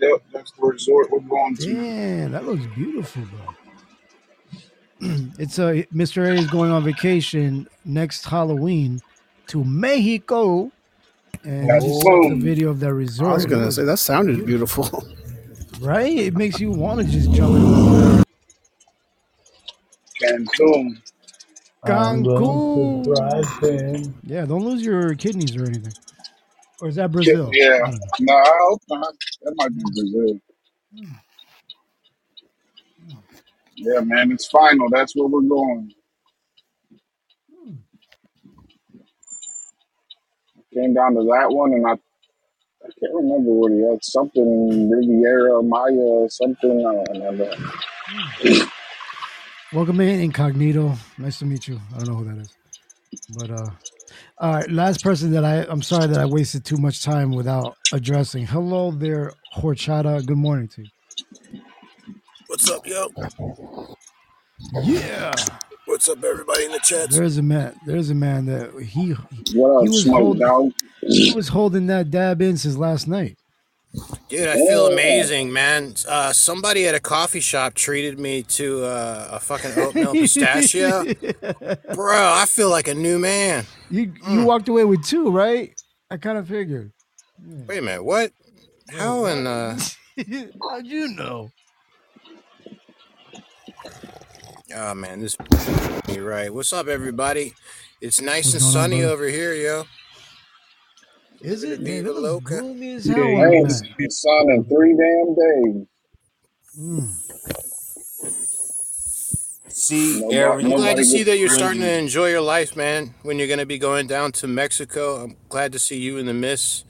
Yep, 0.00 0.22
that's 0.32 0.50
the 0.52 0.66
resort 0.66 1.10
we're 1.10 1.20
going 1.20 1.56
to. 1.56 1.74
Damn, 1.74 2.32
that 2.32 2.44
looks 2.44 2.66
beautiful, 2.74 3.22
bro. 3.22 3.54
it's 5.38 5.58
uh, 5.58 5.82
Mr. 5.94 6.28
A 6.28 6.32
is 6.32 6.50
going 6.50 6.72
on 6.72 6.82
vacation 6.82 7.68
next 7.84 8.24
Halloween 8.24 9.00
to 9.48 9.62
Mexico, 9.62 10.72
and 11.44 11.70
That's 11.70 11.84
I 11.84 11.88
just 11.88 12.02
saw 12.02 12.28
the 12.28 12.36
video 12.36 12.70
of 12.70 12.80
that 12.80 12.94
resort. 12.94 13.30
I 13.30 13.34
was 13.34 13.46
gonna 13.46 13.70
say 13.70 13.84
that 13.84 13.98
sounded 13.98 14.44
beautiful. 14.44 15.04
right? 15.80 16.16
It 16.16 16.34
makes 16.34 16.60
you 16.60 16.70
want 16.70 17.00
to 17.00 17.06
just 17.06 17.32
jump 17.32 17.56
in. 17.56 17.62
the 17.62 18.24
Cancun. 20.20 21.00
I'm 21.84 22.22
going 22.22 23.04
to 23.04 23.10
Cancun. 23.14 24.14
Yeah, 24.24 24.46
don't 24.46 24.64
lose 24.64 24.82
your 24.84 25.14
kidneys 25.14 25.56
or 25.56 25.64
anything. 25.66 25.94
Or 26.80 26.88
is 26.88 26.96
that 26.96 27.12
Brazil? 27.12 27.50
Yeah. 27.52 27.78
No, 28.20 28.34
I 28.34 28.58
hope 28.68 28.82
not. 28.90 29.14
That 29.42 29.54
might 29.56 29.76
be 29.76 29.82
Brazil. 29.94 30.40
Hmm. 30.96 31.12
Yeah, 33.76 34.00
man, 34.00 34.32
it's 34.32 34.48
final. 34.48 34.88
That's 34.90 35.14
where 35.16 35.28
we're 35.28 35.42
going. 35.42 35.92
Hmm. 37.52 37.74
Came 40.74 40.94
down 40.94 41.14
to 41.14 41.22
that 41.24 41.48
one, 41.50 41.72
and 41.74 41.86
I, 41.86 41.92
I 41.92 42.16
can't 43.00 43.14
remember 43.14 43.50
what 43.52 43.72
he 43.72 43.80
had. 43.82 44.04
Something 44.04 44.90
Riviera 44.90 45.62
Maya, 45.62 46.28
something. 46.30 46.86
I 46.86 46.92
don't 46.94 47.10
remember. 47.12 47.54
Hmm. 48.06 48.52
Welcome 49.72 50.00
in, 50.02 50.20
Incognito. 50.20 50.94
Nice 51.16 51.38
to 51.38 51.46
meet 51.46 51.66
you. 51.66 51.80
I 51.94 51.98
don't 51.98 52.08
know 52.08 52.16
who 52.16 52.24
that 52.26 52.42
is. 52.42 52.54
But 53.38 53.50
uh 53.50 53.70
all 54.38 54.54
right, 54.56 54.70
last 54.70 55.02
person 55.02 55.30
that 55.32 55.46
I 55.46 55.64
I'm 55.66 55.80
sorry 55.80 56.06
that 56.08 56.18
I 56.18 56.26
wasted 56.26 56.62
too 56.62 56.76
much 56.76 57.02
time 57.02 57.30
without 57.32 57.74
addressing. 57.90 58.44
Hello 58.46 58.90
there, 58.90 59.32
Horchata. 59.56 60.26
Good 60.26 60.37
morning 60.37 60.68
to 60.68 60.82
you. 60.82 60.88
What's 62.48 62.70
up, 62.70 62.87
yo? 62.87 63.08
Yeah. 64.82 65.32
What's 65.87 66.06
up, 66.08 66.22
everybody 66.22 66.66
in 66.66 66.72
the 66.72 66.80
chat? 66.80 67.11
There's 67.11 67.38
a 67.38 67.42
man 67.42 67.74
there's 67.87 68.11
a 68.11 68.14
man 68.14 68.44
that 68.46 68.78
he 68.78 69.12
What 69.54 69.85
he 69.85 69.88
was 69.88 70.06
holding 70.06 70.40
Dog? 70.46 70.72
he 71.00 71.32
was 71.35 71.48
holding 71.48 71.87
that 71.87 72.11
dab 72.11 72.42
in 72.42 72.58
since 72.58 72.76
last 72.76 73.08
night. 73.08 73.38
Dude, 74.28 74.48
I 74.48 74.55
feel 74.55 74.87
amazing, 74.87 75.52
man. 75.52 75.94
Uh, 76.09 76.33
somebody 76.33 76.87
at 76.87 76.94
a 76.94 77.00
coffee 77.00 77.40
shop 77.40 77.74
treated 77.74 78.18
me 78.18 78.42
to 78.44 78.85
uh, 78.85 79.28
a 79.33 79.40
fucking 79.40 79.72
oatmeal 79.76 80.12
pistachio. 80.12 81.05
Bro, 81.94 82.16
I 82.16 82.46
feel 82.48 82.70
like 82.70 82.88
a 82.88 82.94
new 82.94 83.18
man. 83.18 83.66
You 83.90 84.12
you 84.28 84.44
walked 84.46 84.68
away 84.68 84.85
with 84.85 85.05
two, 85.05 85.31
right? 85.31 85.78
I 86.11 86.16
kind 86.16 86.38
of 86.38 86.48
figured. 86.48 86.92
Wait 87.66 87.78
a 87.78 87.83
minute, 87.83 88.05
what? 88.05 88.33
How 88.88 89.26
in 89.26 89.46
uh 89.46 89.78
How'd 90.62 90.87
you 90.87 91.09
know? 91.09 91.50
Oh 94.74 94.94
man, 94.94 95.20
this 95.20 95.37
you 96.09 96.26
right. 96.26 96.52
What's 96.52 96.72
up 96.72 96.87
everybody? 96.87 97.52
It's 98.00 98.20
nice 98.20 98.55
What's 98.55 98.55
and 98.55 98.62
going 98.62 98.76
on, 98.76 98.90
sunny 98.90 99.05
over 99.05 99.26
here, 99.26 99.52
yo. 99.55 99.85
Is 101.42 101.64
it? 101.64 101.81
Viva 101.81 101.83
Man, 101.83 102.07
it 102.07 102.14
looks 102.14 102.22
Loca. 102.22 102.57
gloomy 102.61 102.92
as 102.94 103.07
Yeah, 103.07 103.14
hell 103.14 103.37
I 103.38 103.46
out 103.46 103.57
ain't 103.57 103.70
there. 103.70 103.88
seen 103.98 104.11
sun 104.11 104.50
in 104.50 104.64
three 104.64 104.96
damn 104.96 105.35
days. 105.37 105.87
Mm. 106.78 107.14
See, 109.68 110.20
Nobody, 110.20 110.37
Eric, 110.37 110.64
I'm 110.64 110.74
glad 110.74 110.96
to 110.98 111.05
see 111.05 111.22
that 111.24 111.38
you're 111.38 111.48
when 111.48 111.59
starting 111.59 111.83
to 111.83 111.92
enjoy 111.92 112.28
your 112.31 112.42
life, 112.42 112.76
man. 112.76 113.14
When 113.22 113.38
you're 113.38 113.48
going 113.48 113.61
to 113.61 113.66
be 113.66 113.78
going 113.78 114.07
down 114.09 114.33
to 114.33 114.48
Mexico, 114.48 115.24
I'm 115.24 115.37
glad 115.48 115.72
to 115.72 115.81
see 115.81 115.98
you 115.98 116.18
and 116.18 116.28
the 116.28 116.35
miss, 116.35 116.85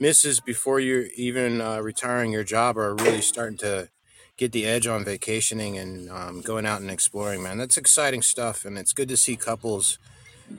misses 0.00 0.40
before 0.40 0.80
you're 0.80 1.06
even 1.16 1.60
uh, 1.60 1.80
retiring 1.80 2.32
your 2.32 2.44
job 2.44 2.78
are 2.78 2.94
really 2.94 3.22
starting 3.22 3.58
to 3.58 3.90
get 4.38 4.52
the 4.52 4.66
edge 4.66 4.86
on 4.86 5.04
vacationing 5.04 5.78
and 5.78 6.10
um, 6.10 6.42
going 6.42 6.66
out 6.66 6.80
and 6.82 6.90
exploring, 6.90 7.42
man. 7.42 7.58
That's 7.58 7.78
exciting 7.78 8.22
stuff, 8.22 8.64
and 8.64 8.78
it's 8.78 8.92
good 8.94 9.08
to 9.08 9.16
see 9.16 9.36
couples 9.36 9.98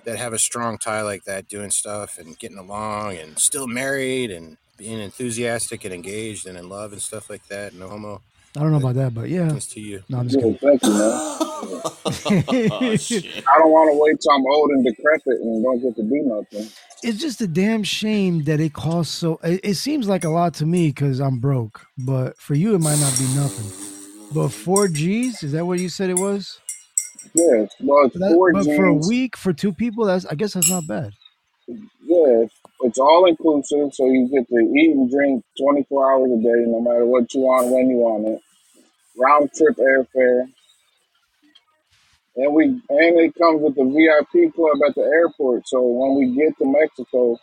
that 0.05 0.17
have 0.17 0.33
a 0.33 0.39
strong 0.39 0.77
tie 0.77 1.01
like 1.01 1.23
that 1.25 1.47
doing 1.47 1.71
stuff 1.71 2.17
and 2.17 2.37
getting 2.39 2.57
along 2.57 3.17
and 3.17 3.37
still 3.39 3.67
married 3.67 4.31
and 4.31 4.57
being 4.77 4.99
enthusiastic 4.99 5.83
and 5.85 5.93
engaged 5.93 6.47
and 6.47 6.57
in 6.57 6.69
love 6.69 6.91
and 6.91 7.01
stuff 7.01 7.29
like 7.29 7.45
that. 7.47 7.73
No 7.73 7.89
homo. 7.89 8.21
I 8.55 8.61
don't 8.61 8.71
know 8.71 8.77
about 8.77 8.95
that, 8.95 9.13
but 9.13 9.29
yeah. 9.29 9.43
Blessings 9.43 9.67
to 9.67 9.79
you. 9.79 10.03
No, 10.09 10.19
I'm 10.19 10.29
just 10.29 10.39
kidding. 10.39 10.57
thank 10.57 10.83
you, 10.83 10.89
man. 10.89 10.99
oh. 10.99 11.81
I 12.17 13.57
don't 13.57 13.71
want 13.71 13.91
to 13.91 13.99
wait 13.99 14.19
till 14.19 14.31
I'm 14.31 14.45
old 14.45 14.71
and 14.71 14.85
decrepit 14.85 15.41
and 15.41 15.63
don't 15.63 15.81
get 15.81 15.95
to 15.95 16.03
do 16.03 16.21
nothing. 16.23 16.71
it's 17.03 17.19
just 17.19 17.41
a 17.41 17.47
damn 17.47 17.83
shame 17.83 18.43
that 18.45 18.59
it 18.59 18.73
costs 18.73 19.13
so. 19.15 19.39
It, 19.43 19.61
it 19.63 19.75
seems 19.75 20.07
like 20.07 20.23
a 20.23 20.29
lot 20.29 20.53
to 20.55 20.65
me 20.65 20.87
because 20.87 21.19
I'm 21.19 21.39
broke, 21.39 21.85
but 21.97 22.37
for 22.37 22.55
you 22.55 22.73
it 22.75 22.79
might 22.79 22.99
not 22.99 23.17
be 23.17 23.25
nothing. 23.35 23.71
But 24.33 24.49
four 24.49 24.87
G's 24.87 25.43
is 25.43 25.51
that 25.51 25.65
what 25.65 25.79
you 25.79 25.89
said 25.89 26.09
it 26.09 26.17
was? 26.17 26.59
Yeah, 27.33 27.65
well, 27.81 28.09
that, 28.09 28.31
four 28.33 28.51
but 28.53 28.65
for 28.65 28.85
a 28.85 28.93
week 28.93 29.37
for 29.37 29.53
two 29.53 29.73
people, 29.73 30.05
that's 30.05 30.25
I 30.25 30.35
guess 30.35 30.53
that's 30.53 30.69
not 30.69 30.87
bad. 30.87 31.13
Yeah, 31.67 32.45
it's 32.81 32.97
all 32.97 33.25
inclusive, 33.25 33.93
so 33.93 34.05
you 34.05 34.29
get 34.31 34.47
to 34.47 34.55
eat 34.55 34.91
and 34.91 35.11
drink 35.11 35.43
24 35.59 36.11
hours 36.11 36.31
a 36.31 36.41
day, 36.41 36.63
no 36.67 36.81
matter 36.81 37.05
what 37.05 37.33
you 37.33 37.41
want, 37.41 37.67
when 37.71 37.89
you 37.89 37.97
want 37.97 38.27
it. 38.27 38.41
Round 39.17 39.49
trip 39.53 39.75
airfare, 39.77 40.47
and 42.37 42.53
we 42.53 42.65
and 42.65 42.81
it 42.89 43.33
comes 43.35 43.61
with 43.61 43.75
the 43.75 43.83
VIP 43.83 44.53
club 44.55 44.77
at 44.87 44.95
the 44.95 45.01
airport. 45.01 45.67
So 45.67 45.81
when 45.81 46.17
we 46.17 46.35
get 46.35 46.57
to 46.59 46.65
Mexico, 46.65 47.37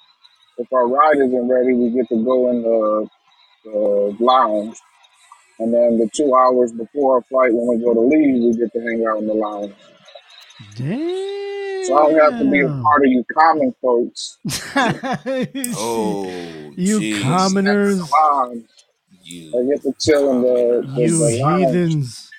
if 0.59 0.73
our 0.73 0.87
ride 0.89 1.17
isn't 1.17 1.49
ready, 1.49 1.75
we 1.75 1.91
get 1.91 2.09
to 2.09 2.25
go 2.25 2.51
in 2.51 2.63
the 2.63 3.09
the 3.65 4.17
lounge, 4.21 4.77
and 5.59 5.73
then 5.75 5.99
the 5.99 6.09
two 6.15 6.35
hours 6.35 6.73
before 6.73 7.17
our 7.17 7.23
flight 7.25 7.53
when 7.55 7.69
we 7.79 7.85
go 7.85 7.95
to 7.95 8.01
leave, 8.01 8.43
we 8.43 8.55
get 8.59 8.73
to 8.73 8.81
hang 8.81 9.05
out 9.09 9.19
in 9.19 9.27
the 9.27 9.35
lounge. 9.35 9.75
So 11.83 11.97
I 11.97 12.03
don't 12.03 12.19
have 12.21 12.39
to 12.39 12.45
be 12.45 12.61
a 12.63 12.69
Damn. 12.69 12.83
part 12.83 13.03
of 13.05 13.11
you 13.11 13.25
common 13.39 13.75
folks. 13.83 14.39
Oh, 15.73 16.75
you 16.77 17.01
jeez. 17.01 17.21
commoners, 17.23 18.11
Lounge. 18.13 18.67
You. 19.23 19.51
I 19.55 19.63
get 19.71 19.83
to 19.83 19.95
chill 20.01 20.31
in 20.33 20.43
the, 20.43 20.87
the, 20.95 21.03
you 21.03 21.19
the 21.19 21.31
lounge. 21.45 21.65
heathens. 21.67 22.35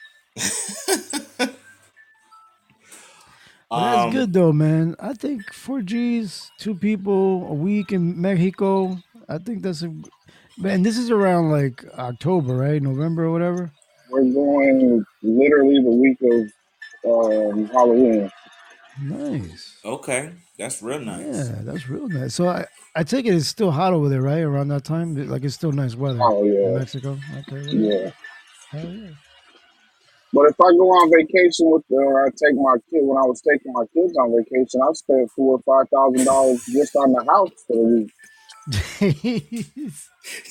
But 3.73 3.84
that's 3.84 4.06
Um, 4.08 4.12
good 4.12 4.34
though, 4.34 4.54
man. 4.54 4.95
I 4.99 5.13
think 5.13 5.54
four 5.54 5.82
G's, 5.82 6.51
two 6.58 6.75
people 6.75 7.47
a 7.49 7.54
week 7.54 7.91
in 7.91 8.19
Mexico. 8.19 9.04
I 9.30 9.39
think 9.39 9.63
that's 9.63 9.84
a 9.84 9.93
man. 10.57 10.83
This 10.83 10.97
is 10.97 11.11
around 11.11 11.51
like 11.51 11.85
October, 11.97 12.55
right? 12.55 12.81
November 12.81 13.25
or 13.25 13.31
whatever. 13.31 13.71
We're 14.09 14.23
going 14.23 15.05
literally 15.23 15.81
the 15.83 15.91
week 15.91 16.17
of 16.23 17.51
um, 17.55 17.67
Halloween. 17.67 18.31
Nice. 19.01 19.77
Okay, 19.83 20.33
that's 20.57 20.81
real 20.81 20.99
nice. 20.99 21.25
Yeah, 21.25 21.61
that's 21.63 21.89
real 21.89 22.07
nice. 22.09 22.33
So 22.33 22.47
I, 22.49 22.65
I 22.95 23.03
take 23.03 23.25
it 23.25 23.35
it's 23.35 23.47
still 23.47 23.71
hot 23.71 23.93
over 23.93 24.09
there, 24.09 24.21
right? 24.21 24.41
Around 24.41 24.69
that 24.69 24.83
time, 24.83 25.15
like 25.29 25.43
it's 25.43 25.55
still 25.55 25.71
nice 25.71 25.95
weather 25.95 26.21
Oh 26.21 26.43
in 26.63 26.73
yeah, 26.73 26.73
Mexico. 26.73 27.19
Okay, 27.39 27.57
right. 27.57 27.71
yeah. 27.71 28.09
Hell 28.71 28.93
yeah. 28.93 29.11
But 30.33 30.45
if 30.49 30.55
I 30.61 30.69
go 30.77 30.87
on 30.93 31.09
vacation 31.09 31.71
with 31.71 31.83
the, 31.89 31.97
or 31.97 32.25
I 32.27 32.29
take 32.29 32.55
my 32.55 32.77
kid 32.91 33.01
when 33.01 33.17
I 33.17 33.25
was 33.25 33.41
taking 33.41 33.73
my 33.73 33.85
kids 33.93 34.13
on 34.17 34.31
vacation, 34.35 34.81
I 34.83 34.93
spent 34.93 35.31
four 35.35 35.57
or 35.57 35.63
five 35.65 35.89
thousand 35.89 36.25
dollars 36.25 36.61
just 36.71 36.95
on 36.95 37.13
the 37.13 37.25
house 37.25 37.51
for 37.67 37.77
the 37.77 37.83
week, 37.83 38.11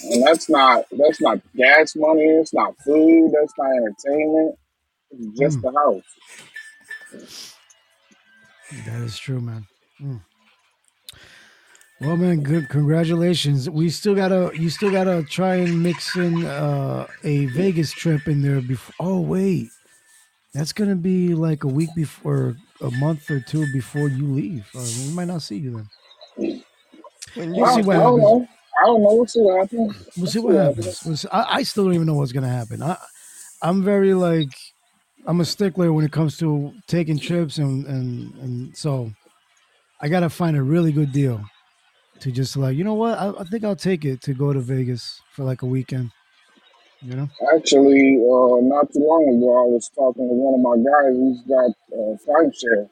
and 0.03 0.24
that's 0.27 0.48
not 0.50 0.85
that's 0.92 1.20
not 1.20 1.40
gas 1.57 1.94
money, 1.96 2.22
it's 2.24 2.55
not 2.55 2.74
food, 2.85 3.33
that's 3.35 3.55
not 3.59 3.70
entertainment, 3.72 4.57
it's 5.11 5.38
just 5.40 5.61
Mm, 5.61 5.62
the 5.62 5.72
house. 5.72 6.05
that 8.72 9.03
is 9.03 9.18
true, 9.18 9.40
man. 9.40 9.66
Mm. 10.03 10.22
Well, 12.00 12.16
man, 12.18 12.42
good. 12.42 12.68
Congratulations. 12.68 13.70
We 13.70 13.90
still 13.90 14.14
gotta. 14.14 14.53
You 14.55 14.70
still 14.70 14.90
gotta 14.90 15.24
try 15.24 15.57
and 15.57 15.83
mix 15.83 16.16
in 16.16 16.44
uh, 16.44 17.09
a 17.24 17.46
Vegas 17.46 17.94
trip 17.94 18.29
in 18.29 18.42
there 18.42 18.61
before. 18.61 18.94
Oh 19.00 19.20
wait, 19.20 19.72
that's 20.55 20.72
gonna 20.72 20.96
be 20.96 21.35
like 21.35 21.64
a 21.64 21.68
week 21.68 21.94
before, 21.94 22.59
a 22.81 22.90
month 22.90 23.31
or 23.31 23.40
two 23.40 23.66
before 23.66 24.09
you 24.09 24.27
leave. 24.29 24.70
Uh, 24.74 24.90
we 24.90 25.11
might 25.11 25.27
not 25.29 25.42
see 25.42 25.59
you 25.59 25.72
then. 25.72 25.90
When 27.35 27.53
We'll 27.53 27.64
I, 27.64 27.75
see 27.75 27.83
what 27.83 27.94
don't 27.99 28.20
happens. 28.20 28.23
know. 28.23 28.49
I 28.83 28.87
don't 28.87 29.03
know 29.03 29.14
what's 29.14 29.35
gonna 29.37 29.61
happen. 29.61 29.79
We'll 29.79 29.94
We'll 30.16 30.27
see 30.27 30.38
what 30.40 30.55
happens. 30.55 31.03
We'll 31.05 31.16
see. 31.16 31.29
I, 31.33 31.57
I 31.57 31.62
still 31.62 31.85
don't 31.85 31.94
even 31.94 32.07
know 32.07 32.14
what's 32.14 32.33
gonna 32.33 32.49
happen. 32.49 32.83
I, 32.83 32.97
I'm 33.62 33.83
very 33.85 34.14
like, 34.14 34.51
I'm 35.27 35.40
a 35.40 35.44
stickler 35.44 35.92
when 35.92 36.05
it 36.05 36.12
comes 36.12 36.37
to 36.38 36.73
taking 36.87 37.18
trips, 37.18 37.59
and 37.59 37.87
and 37.87 38.35
and 38.37 38.77
so 38.77 39.11
I 40.01 40.09
gotta 40.09 40.31
find 40.31 40.57
a 40.57 40.62
really 40.62 40.92
good 40.92 41.12
deal 41.12 41.44
to 42.20 42.33
just 42.33 42.57
like, 42.57 42.77
you 42.77 42.85
know 42.85 42.94
what? 42.94 43.18
I, 43.18 43.31
I 43.40 43.44
think 43.44 43.64
I'll 43.64 43.77
take 43.77 44.05
it 44.05 44.23
to 44.23 44.35
go 44.35 44.53
to 44.53 44.61
Vegas 44.61 45.20
for 45.33 45.44
like 45.44 45.62
a 45.62 45.66
weekend. 45.66 46.11
You 47.03 47.16
know? 47.16 47.29
Actually, 47.55 48.16
uh, 48.16 48.61
not 48.62 48.90
too 48.92 49.01
long 49.01 49.29
ago, 49.29 49.64
I 49.64 49.66
was 49.68 49.90
talking 49.94 50.27
to 50.27 50.35
one 50.35 50.55
of 50.55 50.61
my 50.61 50.77
guys. 50.90 51.16
He's 51.16 51.42
got 51.42 51.70
uh, 51.92 52.16
timeshare, 52.27 52.88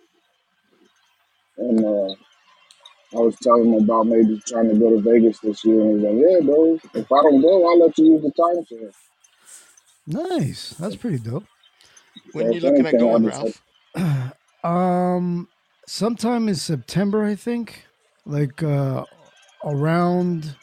and 1.59 1.85
uh, 1.85 2.15
I 3.14 3.18
was 3.20 3.37
telling 3.42 3.72
him 3.72 3.85
about 3.85 4.07
maybe 4.07 4.40
trying 4.46 4.68
to 4.70 4.79
go 4.79 4.90
to 4.90 5.01
Vegas 5.03 5.40
this 5.40 5.64
year. 5.64 5.81
And 5.81 5.96
he's 6.01 6.05
like, 6.05 6.16
"Yeah, 6.16 6.40
bro. 6.46 6.75
If 6.94 7.12
I 7.12 7.22
don't 7.22 7.40
go, 7.42 7.68
I'll 7.70 7.79
let 7.81 7.98
you 7.98 8.12
use 8.12 8.22
the 8.22 8.33
timeshare." 8.33 8.92
Nice. 10.07 10.70
That's 10.79 10.96
pretty 10.96 11.18
dope. 11.18 11.46
when 12.33 12.51
So 12.51 12.53
you 12.53 12.61
if 12.62 12.62
looking 12.62 12.87
at 12.87 12.98
going, 12.98 13.25
just 13.25 13.25
Ralph? 13.25 13.62
um, 14.64 15.48
sometime 15.87 16.48
in 16.48 16.55
September, 16.55 17.25
I 17.25 17.35
think, 17.35 17.87
like 18.25 18.62
uh, 18.62 19.07
around 19.64 20.57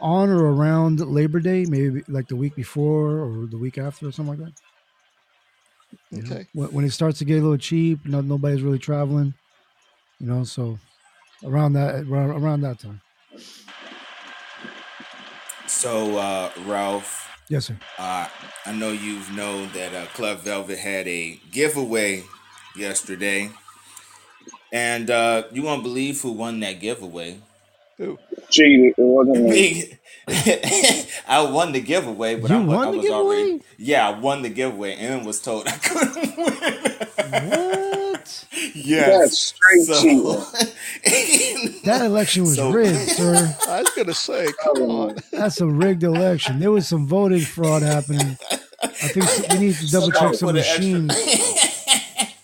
on 0.00 0.30
or 0.30 0.52
around 0.54 1.00
Labor 1.00 1.40
Day, 1.40 1.66
maybe 1.66 2.02
like 2.08 2.28
the 2.28 2.36
week 2.36 2.54
before 2.54 3.20
or 3.22 3.46
the 3.46 3.58
week 3.58 3.78
after 3.78 4.08
or 4.08 4.12
something 4.12 4.38
like 4.38 4.46
that. 4.46 4.54
You 6.10 6.22
know, 6.22 6.36
Okay. 6.36 6.48
when, 6.52 6.72
when 6.72 6.84
it 6.84 6.90
starts 6.90 7.18
to 7.20 7.24
get 7.24 7.38
a 7.38 7.42
little 7.42 7.56
cheap, 7.56 8.06
not 8.06 8.24
nobody's 8.24 8.62
really 8.62 8.78
traveling. 8.78 9.34
You 10.20 10.26
know, 10.26 10.44
so 10.44 10.80
around 11.44 11.74
that 11.74 12.06
around, 12.08 12.30
around 12.30 12.60
that 12.62 12.80
time. 12.80 13.02
So, 15.66 16.18
uh, 16.18 16.50
Ralph, 16.66 17.28
Yes, 17.48 17.66
sir. 17.66 17.78
uh, 17.98 18.28
I 18.66 18.72
know 18.72 18.92
you've 18.92 19.32
known 19.32 19.70
that 19.74 19.94
uh, 19.94 20.06
Club 20.08 20.40
Velvet 20.40 20.78
had 20.78 21.08
a 21.08 21.40
giveaway 21.52 22.24
yesterday, 22.76 23.50
and 24.72 25.10
uh, 25.10 25.44
you 25.52 25.62
won't 25.62 25.82
believe 25.84 26.20
who 26.22 26.32
won 26.32 26.60
that 26.60 26.80
giveaway. 26.80 27.40
Who? 27.98 28.18
cheated. 28.50 28.94
It 28.98 29.02
wasn't 29.02 29.40
me. 29.44 29.68
Me, 29.68 29.98
I 31.28 31.42
won 31.50 31.72
the 31.72 31.80
giveaway, 31.80 32.36
but 32.36 32.50
You 32.50 32.62
I'm, 32.62 32.70
I 32.70 32.76
won 32.76 32.92
the 32.92 32.98
was 32.98 33.10
already 33.10 33.50
giveaway? 33.50 33.60
yeah, 33.78 34.08
I 34.08 34.18
won 34.18 34.42
the 34.42 34.50
giveaway 34.50 34.94
and 34.96 35.26
was 35.26 35.40
told 35.42 35.68
I 35.68 35.72
couldn't 35.78 36.36
win. 36.36 37.81
What? 38.22 38.46
yes, 38.74 39.18
That's 39.18 39.38
straight 39.38 39.82
so 39.82 40.00
cheating. 41.04 41.80
That 41.84 42.02
election 42.02 42.42
was 42.42 42.56
so 42.56 42.70
rigged, 42.70 43.10
sir. 43.10 43.56
I 43.68 43.80
was 43.80 43.90
gonna 43.96 44.14
say, 44.14 44.46
come 44.62 44.82
on. 44.82 45.16
That's 45.32 45.60
a 45.60 45.66
rigged 45.66 46.04
election. 46.04 46.60
There 46.60 46.70
was 46.70 46.86
some 46.86 47.06
voting 47.06 47.40
fraud 47.40 47.82
happening. 47.82 48.36
I 48.82 48.86
think 48.86 49.26
we 49.50 49.58
need 49.66 49.74
to 49.74 49.90
double 49.90 50.10
check 50.10 50.34
some 50.34 50.48
for 50.48 50.52
the 50.52 50.60
machines. 50.60 51.14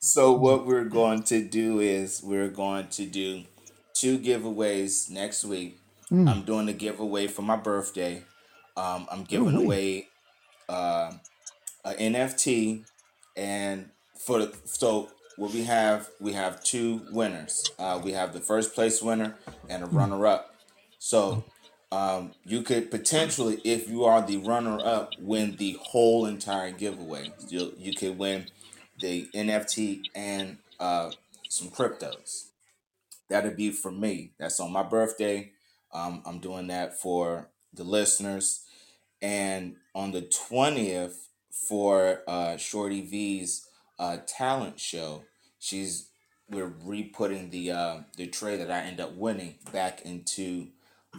so 0.00 0.32
what 0.32 0.66
we're 0.66 0.84
going 0.84 1.22
to 1.24 1.46
do 1.46 1.80
is 1.80 2.20
we're 2.22 2.48
going 2.48 2.88
to 2.88 3.06
do 3.06 3.44
two 3.94 4.18
giveaways 4.18 5.10
next 5.10 5.44
week. 5.44 5.78
Mm. 6.10 6.28
I'm 6.28 6.42
doing 6.42 6.68
a 6.68 6.72
giveaway 6.72 7.26
for 7.26 7.42
my 7.42 7.56
birthday. 7.56 8.24
Um, 8.76 9.06
I'm 9.10 9.24
giving 9.24 9.56
wait. 9.56 9.64
away 9.64 10.08
uh, 10.68 11.12
a 11.84 11.94
NFT, 11.94 12.84
and 13.36 13.90
for 14.18 14.40
the, 14.40 14.56
so 14.64 15.10
what 15.36 15.52
we 15.52 15.64
have, 15.64 16.10
we 16.20 16.32
have 16.34 16.62
two 16.62 17.02
winners. 17.10 17.72
Uh, 17.78 18.00
we 18.02 18.12
have 18.12 18.32
the 18.32 18.40
first 18.40 18.74
place 18.74 19.02
winner 19.02 19.36
and 19.68 19.84
a 19.84 19.86
Hmm. 19.90 19.96
runner 19.96 20.26
up. 20.26 20.54
So 20.98 21.44
um, 21.92 22.34
you 22.44 22.62
could 22.62 22.90
potentially, 22.90 23.60
if 23.64 23.88
you 23.88 24.04
are 24.04 24.22
the 24.26 24.38
runner 24.38 24.80
up, 24.84 25.16
win 25.18 25.56
the 25.56 25.78
whole 25.80 26.26
entire 26.26 26.70
giveaway. 26.72 27.32
You 27.48 27.72
you 27.78 27.94
could 27.94 28.18
win 28.18 28.46
the 28.98 29.28
NFT 29.34 30.06
and 30.14 30.58
uh, 30.80 31.12
some 31.48 31.68
cryptos. 31.70 32.48
That'd 33.28 33.56
be 33.56 33.70
for 33.70 33.90
me. 33.92 34.32
That's 34.38 34.60
on 34.60 34.72
my 34.72 34.82
birthday. 34.82 35.52
Um, 35.92 36.22
I'm 36.26 36.38
doing 36.40 36.68
that 36.68 36.98
for 37.00 37.48
the 37.74 37.84
listeners. 37.84 38.64
And 39.22 39.76
on 39.94 40.12
the 40.12 40.22
20th, 40.22 41.26
for 41.50 42.22
uh, 42.28 42.56
Shorty 42.56 43.02
V's 43.02 43.67
uh, 43.98 44.18
talent 44.26 44.80
show, 44.80 45.24
she's 45.58 46.08
we're 46.48 46.72
re-putting 46.84 47.50
the 47.50 47.70
uh, 47.72 47.98
the 48.16 48.26
tray 48.26 48.56
that 48.56 48.70
I 48.70 48.80
end 48.80 49.00
up 49.00 49.14
winning 49.14 49.56
back 49.72 50.02
into 50.02 50.68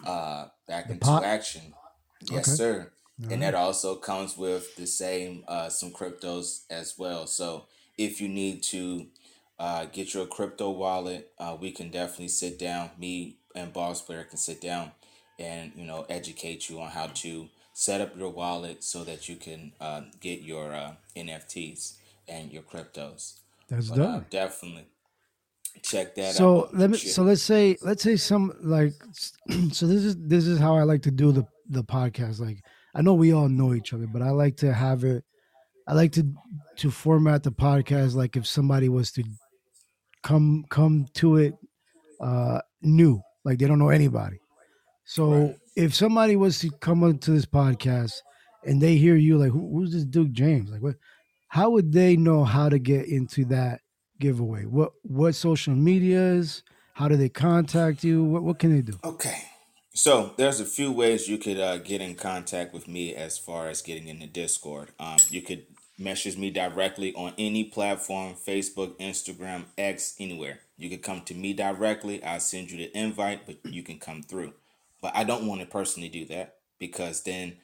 uh, 0.04 0.48
back 0.68 0.89
The 0.89 0.94
into 0.94 0.96
pot? 0.96 1.24
action. 1.24 1.74
Yes, 2.22 2.50
Okay. 2.50 2.58
sir. 2.58 2.92
All 3.24 3.30
And 3.30 3.42
right. 3.42 3.44
that 3.44 3.56
also 3.56 3.96
comes 3.96 4.38
with 4.38 4.76
the 4.76 4.88
same 4.88 5.44
uh, 5.48 5.70
some 5.70 5.92
cryptos 5.92 6.63
as 6.70 6.96
well. 6.98 7.28
So 7.28 7.65
if 7.98 8.22
you 8.22 8.28
need 8.30 8.63
to 8.63 9.08
uh, 9.60 9.86
get 9.86 10.13
your 10.13 10.26
crypto 10.26 10.72
wallet, 10.72 11.32
uh, 11.39 11.58
we 11.60 11.72
can 11.72 11.89
definitely 11.92 12.30
sit 12.30 12.60
down. 12.60 12.92
Me 12.98 13.38
and 13.56 13.74
Boss 13.74 14.02
Player 14.02 14.24
can 14.24 14.38
sit 14.38 14.62
down 14.62 14.92
and 15.39 15.72
you 15.76 15.86
know 15.86 16.06
educate 16.10 16.70
you 16.70 16.80
on 16.82 16.89
how 16.91 17.08
to 17.08 17.49
set 17.74 18.01
up 18.01 18.18
your 18.18 18.30
wallet 18.30 18.84
so 18.84 19.03
that 19.03 19.30
you 19.30 19.36
can 19.36 19.74
uh, 19.80 20.01
get 20.20 20.41
your 20.41 20.74
uh, 20.74 20.93
NFTs 21.16 21.93
and 22.30 22.51
your 22.51 22.63
cryptos. 22.63 23.39
That's 23.69 23.89
But 23.89 23.99
uh, 23.99 24.17
dope. 24.19 24.30
definitely 24.30 24.88
check 25.84 26.15
that 26.15 26.36
So 26.36 26.65
out. 26.65 26.75
let 26.75 26.89
me. 26.89 26.97
So 26.97 27.23
let's 27.23 27.41
say 27.41 27.77
let's 27.82 28.03
say 28.03 28.15
some 28.15 28.53
like. 28.61 28.93
So 29.71 29.88
this 29.88 30.03
is 30.03 30.15
this 30.17 30.45
is 30.45 30.59
how 30.59 30.75
I 30.75 30.84
like 30.84 31.01
to 31.03 31.11
do 31.11 31.32
the 31.32 31.45
the 31.69 31.84
podcast. 31.84 32.39
Like 32.39 32.63
I 32.95 33.01
know 33.01 33.13
we 33.13 33.34
all 33.34 33.49
know 33.49 33.73
each 33.73 33.93
other, 33.93 34.07
but 34.07 34.21
I 34.21 34.30
like 34.32 34.57
to 34.57 34.73
have 34.73 35.03
it. 35.03 35.23
I 35.88 35.93
like 35.93 36.11
to 36.13 36.23
to 36.77 36.91
format 36.91 37.43
the 37.43 37.51
podcast 37.51 38.15
like 38.15 38.36
if 38.38 38.45
somebody 38.47 38.89
was 38.89 39.11
to 39.13 39.23
come 40.23 40.65
come 40.69 41.05
to 41.15 41.38
it 41.38 41.53
uh 42.21 42.61
new, 42.82 43.21
like 43.43 43.57
they 43.59 43.67
don't 43.67 43.80
know 43.80 43.89
anybody. 43.89 44.39
So 45.05 45.32
Right. 45.32 45.55
if 45.75 45.95
somebody 45.95 46.36
was 46.36 46.59
to 46.59 46.69
come 46.80 47.03
onto 47.03 47.34
this 47.34 47.45
podcast 47.45 48.13
and 48.65 48.82
they 48.82 48.95
hear 48.97 49.15
you 49.15 49.38
like, 49.38 49.51
Who, 49.51 49.71
who's 49.73 49.91
this 49.93 50.05
Duke 50.05 50.32
James? 50.32 50.69
Like, 50.69 50.82
what? 50.82 50.95
How 51.50 51.72
would 51.72 51.91
they 51.91 52.16
know 52.16 52.43
how 52.43 52.70
to 52.70 52.78
get 52.78 53.08
into 53.08 53.43
that 53.45 53.82
giveaway? 54.20 54.66
What 54.66 54.93
what 55.02 55.34
social 55.34 55.74
medias? 55.74 56.64
How 56.93 57.08
do 57.08 57.18
they 57.18 57.30
contact 57.30 58.04
you? 58.04 58.24
What 58.24 58.43
what 58.43 58.60
can 58.60 58.74
they 58.74 58.82
do? 58.82 58.93
Okay. 59.04 59.43
So 59.93 60.34
there's 60.38 60.60
a 60.60 60.66
few 60.66 60.91
ways 60.91 61.28
you 61.28 61.39
could 61.39 61.60
uh, 61.60 61.78
get 61.78 62.02
in 62.02 62.16
contact 62.16 62.74
with 62.74 62.88
me 62.88 63.16
as 63.16 63.38
far 63.38 63.68
as 63.68 63.82
getting 63.82 64.08
in 64.08 64.20
the 64.20 64.28
Discord. 64.28 64.89
Um, 65.00 65.18
you 65.30 65.41
could 65.41 65.66
message 65.97 66.38
me 66.38 66.52
directly 66.52 67.14
on 67.16 67.34
any 67.38 67.64
platform, 67.66 68.36
Facebook, 68.36 68.97
Instagram, 69.00 69.66
X, 69.78 70.16
anywhere. 70.20 70.60
You 70.78 70.89
could 70.89 71.02
come 71.02 71.22
to 71.22 71.34
me 71.34 71.54
directly. 71.54 72.24
I'll 72.24 72.39
send 72.39 72.70
you 72.70 72.78
the 72.78 72.97
invite, 72.97 73.47
but 73.47 73.66
you 73.66 73.82
can 73.82 73.97
come 73.97 74.22
through. 74.22 74.54
But 75.02 75.16
I 75.16 75.24
don't 75.24 75.47
want 75.47 75.62
to 75.62 75.68
personally 75.68 76.10
do 76.10 76.26
that 76.26 76.58
because 76.78 77.24
then 77.24 77.58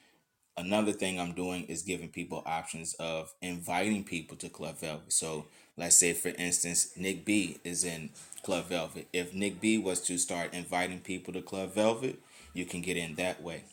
another 0.56 0.92
thing 0.92 1.20
I'm 1.20 1.32
doing 1.32 1.64
is 1.64 1.82
giving 1.82 2.08
people 2.08 2.42
options 2.46 2.94
of 2.94 3.32
inviting 3.42 4.04
people 4.04 4.36
to 4.38 4.48
Club 4.48 4.78
Velvet. 4.78 5.12
So 5.12 5.46
let's 5.76 5.96
say 5.96 6.12
for 6.12 6.28
instance, 6.28 6.96
Nick 6.96 7.24
B 7.24 7.58
is 7.64 7.84
in 7.84 8.10
Club 8.42 8.66
Velvet. 8.66 9.08
If 9.12 9.34
Nick 9.34 9.60
B 9.60 9.78
was 9.78 10.00
to 10.02 10.18
start 10.18 10.54
inviting 10.54 11.00
people 11.00 11.32
to 11.34 11.42
Club 11.42 11.74
Velvet, 11.74 12.18
you 12.52 12.64
can 12.64 12.80
get 12.80 12.96
in 12.96 13.14
that 13.16 13.42
way. 13.42 13.64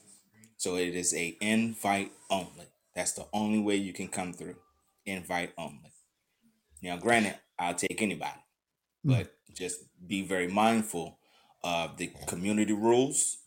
So 0.58 0.76
it 0.76 0.96
is 0.96 1.14
a 1.14 1.38
invite 1.42 2.12
only. 2.30 2.68
That's 2.96 3.14
the 3.14 3.26
only 3.34 3.60
way 3.60 3.76
you 3.76 3.94
can 3.94 4.08
come 4.08 4.34
through. 4.34 4.56
Invite 5.06 5.54
only. 5.58 5.92
Now, 6.82 6.98
granted, 6.98 7.36
I'll 7.58 7.74
take 7.74 8.02
anybody, 8.02 8.40
hmm. 9.04 9.12
but 9.12 9.34
just 9.54 9.82
be 10.06 10.22
very 10.22 10.48
mindful 10.48 11.18
of 11.64 11.98
the 11.98 12.12
community 12.28 12.74
rules. 12.74 13.38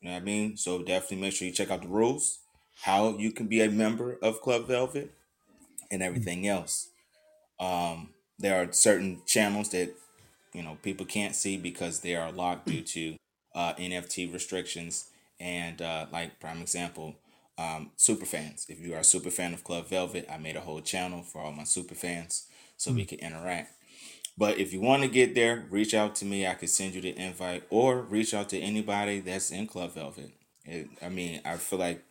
You 0.00 0.08
know 0.08 0.14
what 0.14 0.22
I 0.22 0.24
mean? 0.24 0.56
So 0.56 0.82
definitely 0.82 1.18
make 1.18 1.32
sure 1.32 1.46
you 1.46 1.52
check 1.52 1.70
out 1.70 1.82
the 1.82 1.88
rules, 1.88 2.40
how 2.82 3.16
you 3.18 3.32
can 3.32 3.46
be 3.46 3.60
a 3.60 3.70
member 3.70 4.18
of 4.22 4.40
Club 4.40 4.66
Velvet, 4.66 5.12
and 5.90 6.02
everything 6.02 6.46
else. 6.46 6.88
Um, 7.58 8.10
there 8.38 8.60
are 8.60 8.72
certain 8.72 9.22
channels 9.26 9.70
that 9.70 9.94
you 10.52 10.62
know 10.62 10.76
people 10.82 11.06
can't 11.06 11.34
see 11.34 11.56
because 11.56 12.00
they 12.00 12.14
are 12.14 12.32
locked 12.32 12.66
due 12.66 12.82
to 12.82 13.16
uh, 13.54 13.74
NFT 13.74 14.32
restrictions. 14.32 15.06
And 15.38 15.82
uh, 15.82 16.06
like 16.10 16.40
prime 16.40 16.62
example, 16.62 17.14
um, 17.58 17.90
super 17.96 18.24
fans. 18.24 18.66
If 18.68 18.80
you 18.80 18.94
are 18.94 19.00
a 19.00 19.04
super 19.04 19.30
fan 19.30 19.52
of 19.52 19.64
Club 19.64 19.86
Velvet, 19.88 20.26
I 20.30 20.38
made 20.38 20.56
a 20.56 20.60
whole 20.60 20.80
channel 20.80 21.22
for 21.22 21.40
all 21.40 21.52
my 21.52 21.64
super 21.64 21.94
fans 21.94 22.46
so 22.76 22.92
we 22.92 23.04
can 23.04 23.18
interact. 23.18 23.72
But 24.38 24.58
if 24.58 24.72
you 24.72 24.80
want 24.80 25.02
to 25.02 25.08
get 25.08 25.34
there, 25.34 25.66
reach 25.70 25.94
out 25.94 26.14
to 26.16 26.26
me. 26.26 26.46
I 26.46 26.54
could 26.54 26.68
send 26.68 26.94
you 26.94 27.00
the 27.00 27.16
invite 27.18 27.64
or 27.70 28.02
reach 28.02 28.34
out 28.34 28.50
to 28.50 28.58
anybody 28.58 29.20
that's 29.20 29.50
in 29.50 29.66
Club 29.66 29.94
Velvet. 29.94 30.30
It, 30.64 30.88
I 31.02 31.08
mean, 31.08 31.40
I 31.44 31.56
feel 31.56 31.78
like 31.78 32.02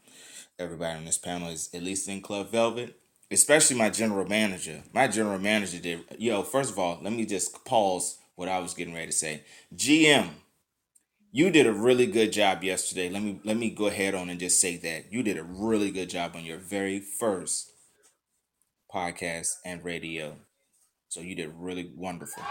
everybody 0.60 0.98
on 0.98 1.06
this 1.06 1.18
panel 1.18 1.50
is 1.50 1.70
at 1.74 1.84
least 1.84 2.08
in 2.08 2.22
Club 2.22 2.52
Velvet, 2.52 2.96
especially 3.32 3.78
my 3.78 3.90
general 3.90 4.28
manager. 4.28 4.84
My 4.94 5.08
general 5.08 5.40
manager 5.40 5.80
did, 5.80 6.04
yo, 6.18 6.44
first 6.44 6.72
of 6.72 6.80
all, 6.80 7.00
let 7.02 7.14
me 7.14 7.26
just 7.26 7.66
pause 7.66 8.18
what 8.36 8.50
I 8.50 8.60
was 8.60 8.74
getting 8.74 8.94
ready 8.94 9.08
to 9.08 9.12
say. 9.12 9.44
GM, 9.76 10.30
you 11.32 11.50
did 11.50 11.68
a 11.68 11.74
really 11.74 12.06
good 12.06 12.32
job 12.32 12.64
yesterday. 12.64 13.10
Let 13.10 13.22
me 13.22 13.42
let 13.44 13.58
me 13.58 13.70
go 13.70 13.88
ahead 13.88 14.16
on 14.16 14.30
and 14.30 14.40
just 14.40 14.62
say 14.62 14.78
that. 14.78 15.12
You 15.12 15.22
did 15.22 15.38
a 15.38 15.44
really 15.44 15.92
good 15.92 16.10
job 16.10 16.32
on 16.34 16.46
your 16.46 16.58
very 16.58 17.02
first 17.02 17.74
podcast 18.94 19.56
and 19.66 19.84
radio. 19.84 20.38
So 21.10 21.20
you 21.20 21.36
did 21.36 21.52
really 21.58 21.92
wonderful. 21.96 22.44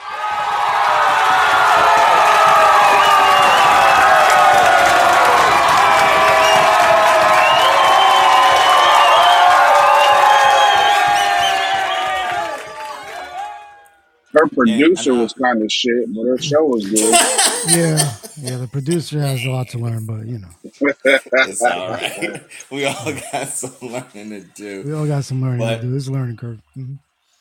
Her 14.34 14.48
producer 14.48 15.14
know 15.14 15.16
was 15.16 15.34
kind 15.34 15.62
of 15.62 15.72
shit, 15.72 16.14
but 16.14 16.24
her 16.24 16.38
show 16.40 16.64
was 16.64 16.86
good. 16.86 17.18
Yeah, 17.62 18.16
yeah. 18.36 18.58
The 18.58 18.68
producer 18.68 19.20
has 19.20 19.44
a 19.44 19.50
lot 19.50 19.68
to 19.70 19.78
learn, 19.78 20.06
but 20.06 20.26
you 20.26 20.38
know, 20.38 20.50
it's 21.44 21.64
all 21.64 21.90
right. 21.90 22.42
We 22.70 22.86
all 22.86 23.12
got 23.32 23.48
some 23.48 23.76
learning 23.82 24.30
to 24.30 24.40
do. 24.42 24.86
we 24.86 24.92
all 24.94 25.06
got 25.06 25.24
some 25.24 25.42
learning 25.42 25.68
to 25.68 25.76
But 25.76 25.80
do. 25.80 25.96
It's 25.96 26.08
a 26.08 26.12
learning 26.12 26.36
curve. 26.38 26.60
hmm 26.74 26.94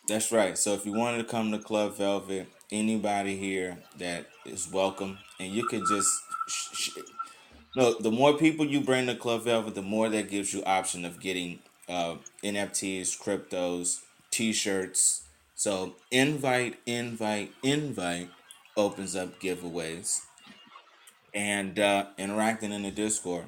That's 0.07 0.31
right. 0.31 0.57
So 0.57 0.73
if 0.73 0.85
you 0.85 0.93
wanted 0.93 1.19
to 1.19 1.23
come 1.25 1.51
to 1.51 1.59
Club 1.59 1.97
Velvet, 1.97 2.49
anybody 2.71 3.37
here 3.37 3.79
that 3.97 4.27
is 4.45 4.69
welcome, 4.71 5.19
and 5.39 5.51
you 5.53 5.65
could 5.65 5.85
just 5.85 6.09
sh- 6.47 6.75
sh- 6.75 6.97
no. 7.75 7.95
The 7.99 8.11
more 8.11 8.37
people 8.37 8.65
you 8.65 8.81
bring 8.81 9.07
to 9.07 9.15
Club 9.15 9.43
Velvet, 9.43 9.75
the 9.75 9.81
more 9.83 10.09
that 10.09 10.29
gives 10.29 10.53
you 10.53 10.63
option 10.65 11.05
of 11.05 11.19
getting 11.21 11.61
uh, 11.89 12.17
NFTs, 12.43 13.17
cryptos, 13.19 14.01
T-shirts. 14.31 15.22
So 15.55 15.95
invite, 16.11 16.79
invite, 16.85 17.51
invite 17.63 18.29
opens 18.75 19.15
up 19.15 19.39
giveaways, 19.39 20.19
and 21.33 21.79
uh, 21.79 22.07
interacting 22.17 22.71
in 22.71 22.83
the 22.83 22.91
Discord 22.91 23.45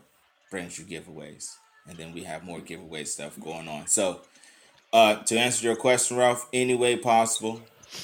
brings 0.51 0.77
you 0.79 0.85
giveaways, 0.85 1.45
and 1.87 1.97
then 1.97 2.13
we 2.13 2.23
have 2.23 2.43
more 2.43 2.59
giveaway 2.61 3.03
stuff 3.05 3.39
going 3.39 3.67
on. 3.67 3.87
So 3.87 4.21
uh, 4.93 5.23
to 5.23 5.37
answer 5.37 5.65
your 5.65 5.75
question, 5.75 6.17
Ralph, 6.17 6.47
any 6.53 6.75
way 6.75 6.95
possible, 6.97 7.61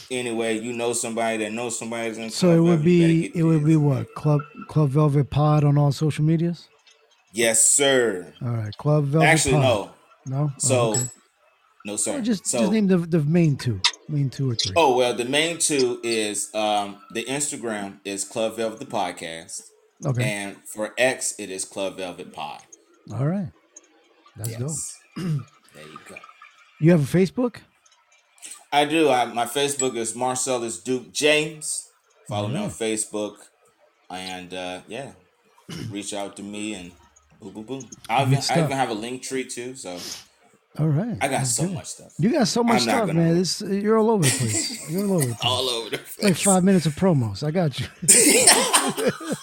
anyway, 0.09 0.59
you 0.59 0.73
know 0.73 0.93
somebody 0.93 1.37
that 1.37 1.51
knows 1.53 1.77
somebody 1.79 2.09
that's 2.09 2.17
in 2.19 2.29
So 2.31 2.47
Club 2.47 2.57
it 2.57 2.59
would 2.61 2.83
Velvet, 2.83 2.85
be 2.85 3.31
it 3.35 3.43
would 3.43 3.65
be 3.65 3.75
what 3.77 4.13
Club 4.15 4.41
Club 4.67 4.89
Velvet 4.89 5.29
Pod 5.29 5.63
on 5.63 5.77
all 5.77 5.91
social 5.91 6.25
medias. 6.25 6.67
Yes, 7.33 7.63
sir. 7.65 8.33
All 8.41 8.49
right, 8.49 8.75
Club 8.77 9.05
Velvet. 9.05 9.27
Actually, 9.29 9.53
Pod. 9.53 9.63
no. 9.63 9.91
no. 10.25 10.51
Oh, 10.53 10.57
So, 10.59 10.89
okay. 10.91 11.05
no, 11.85 11.93
Or 11.93 11.97
sir. 11.97 12.21
just 12.21 12.45
So, 12.45 12.59
just 12.59 12.71
name 12.71 12.87
the 12.87 12.97
the 12.97 13.19
main 13.21 13.55
two, 13.57 13.79
main 14.11 14.29
two 14.29 14.49
or 14.51 14.55
three. 14.55 14.73
oh 14.75 14.95
well, 14.97 15.13
the 15.13 15.25
main 15.25 15.57
two 15.57 15.99
is 16.03 16.53
um 16.53 16.97
the 17.13 17.23
Instagram 17.25 17.99
is 18.05 18.23
Club 18.23 18.55
Velvet 18.57 18.79
the 18.79 18.85
podcast, 18.85 19.61
Okay. 20.05 20.23
and 20.23 20.57
for 20.67 20.93
X 20.97 21.35
it 21.39 21.49
is 21.49 21.65
Club 21.65 21.97
Velvet 21.97 22.33
Pod. 22.33 22.61
All 23.13 23.25
right. 23.25 23.51
That's 24.37 24.51
Yes, 24.51 24.59
dope. 24.59 25.25
there 25.73 25.83
you 25.83 25.99
go. 26.07 26.15
You 26.79 26.91
have 26.91 27.01
a 27.13 27.17
Facebook? 27.17 27.57
I 28.71 28.85
do. 28.85 29.09
I, 29.09 29.25
my 29.25 29.45
Facebook 29.45 29.95
is 29.95 30.15
Marcellus 30.15 30.79
Duke 30.81 31.11
James. 31.11 31.89
Follow 32.29 32.47
me 32.47 32.55
on 32.57 32.69
Facebook, 32.69 33.35
and 34.09 34.53
uh, 34.53 34.81
yeah, 34.87 35.11
reach 35.89 36.13
out 36.13 36.37
to 36.37 36.43
me 36.43 36.73
and 36.75 36.91
boom, 37.41 37.51
boom, 37.53 37.63
boom. 37.63 37.89
I 38.09 38.21
even, 38.23 38.39
I 38.49 38.59
even 38.59 38.71
have 38.71 38.89
a 38.89 38.95
Linktree 38.95 39.51
too. 39.53 39.75
So 39.75 39.97
All 40.79 40.87
right. 40.87 41.17
I 41.19 41.27
got 41.27 41.45
so 41.47 41.63
good. 41.63 41.73
much 41.73 41.87
stuff. 41.87 42.13
You 42.17 42.31
got 42.31 42.47
so 42.47 42.63
much 42.63 42.75
I'm 42.75 42.81
stuff, 42.81 43.13
man. 43.13 43.35
This 43.35 43.61
you're 43.61 43.97
all 43.97 44.09
over 44.09 44.23
the 44.23 44.29
place. 44.29 44.89
You're 44.89 45.05
all 45.05 45.13
over 45.15 45.25
the 45.25 45.33
place. 45.33 45.45
all 45.45 45.69
over 45.69 45.89
the 45.89 45.95
It's 45.97 46.23
like 46.23 46.37
five 46.37 46.63
minutes 46.63 46.85
of 46.85 46.95
promos. 46.95 47.43
I 47.45 47.51
got 47.51 47.77
you. 47.79 47.87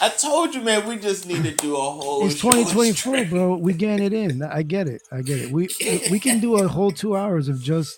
I 0.00 0.08
told 0.08 0.52
you, 0.52 0.62
man. 0.62 0.86
We 0.88 0.96
just 0.96 1.26
need 1.28 1.44
to 1.44 1.54
do 1.54 1.76
a 1.76 1.80
whole. 1.80 2.26
It's 2.26 2.40
2024, 2.40 3.26
bro. 3.26 3.56
We 3.56 3.72
getting 3.72 4.04
it 4.04 4.12
in. 4.12 4.42
I 4.42 4.62
get 4.62 4.88
it. 4.88 5.02
I 5.12 5.22
get 5.22 5.38
it. 5.38 5.52
We 5.52 5.68
we 6.10 6.18
can 6.18 6.40
do 6.40 6.56
a 6.56 6.66
whole 6.66 6.90
two 6.90 7.16
hours 7.16 7.48
of 7.48 7.62
just 7.62 7.96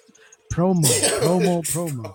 promo, 0.53 0.85
promo, 1.21 1.63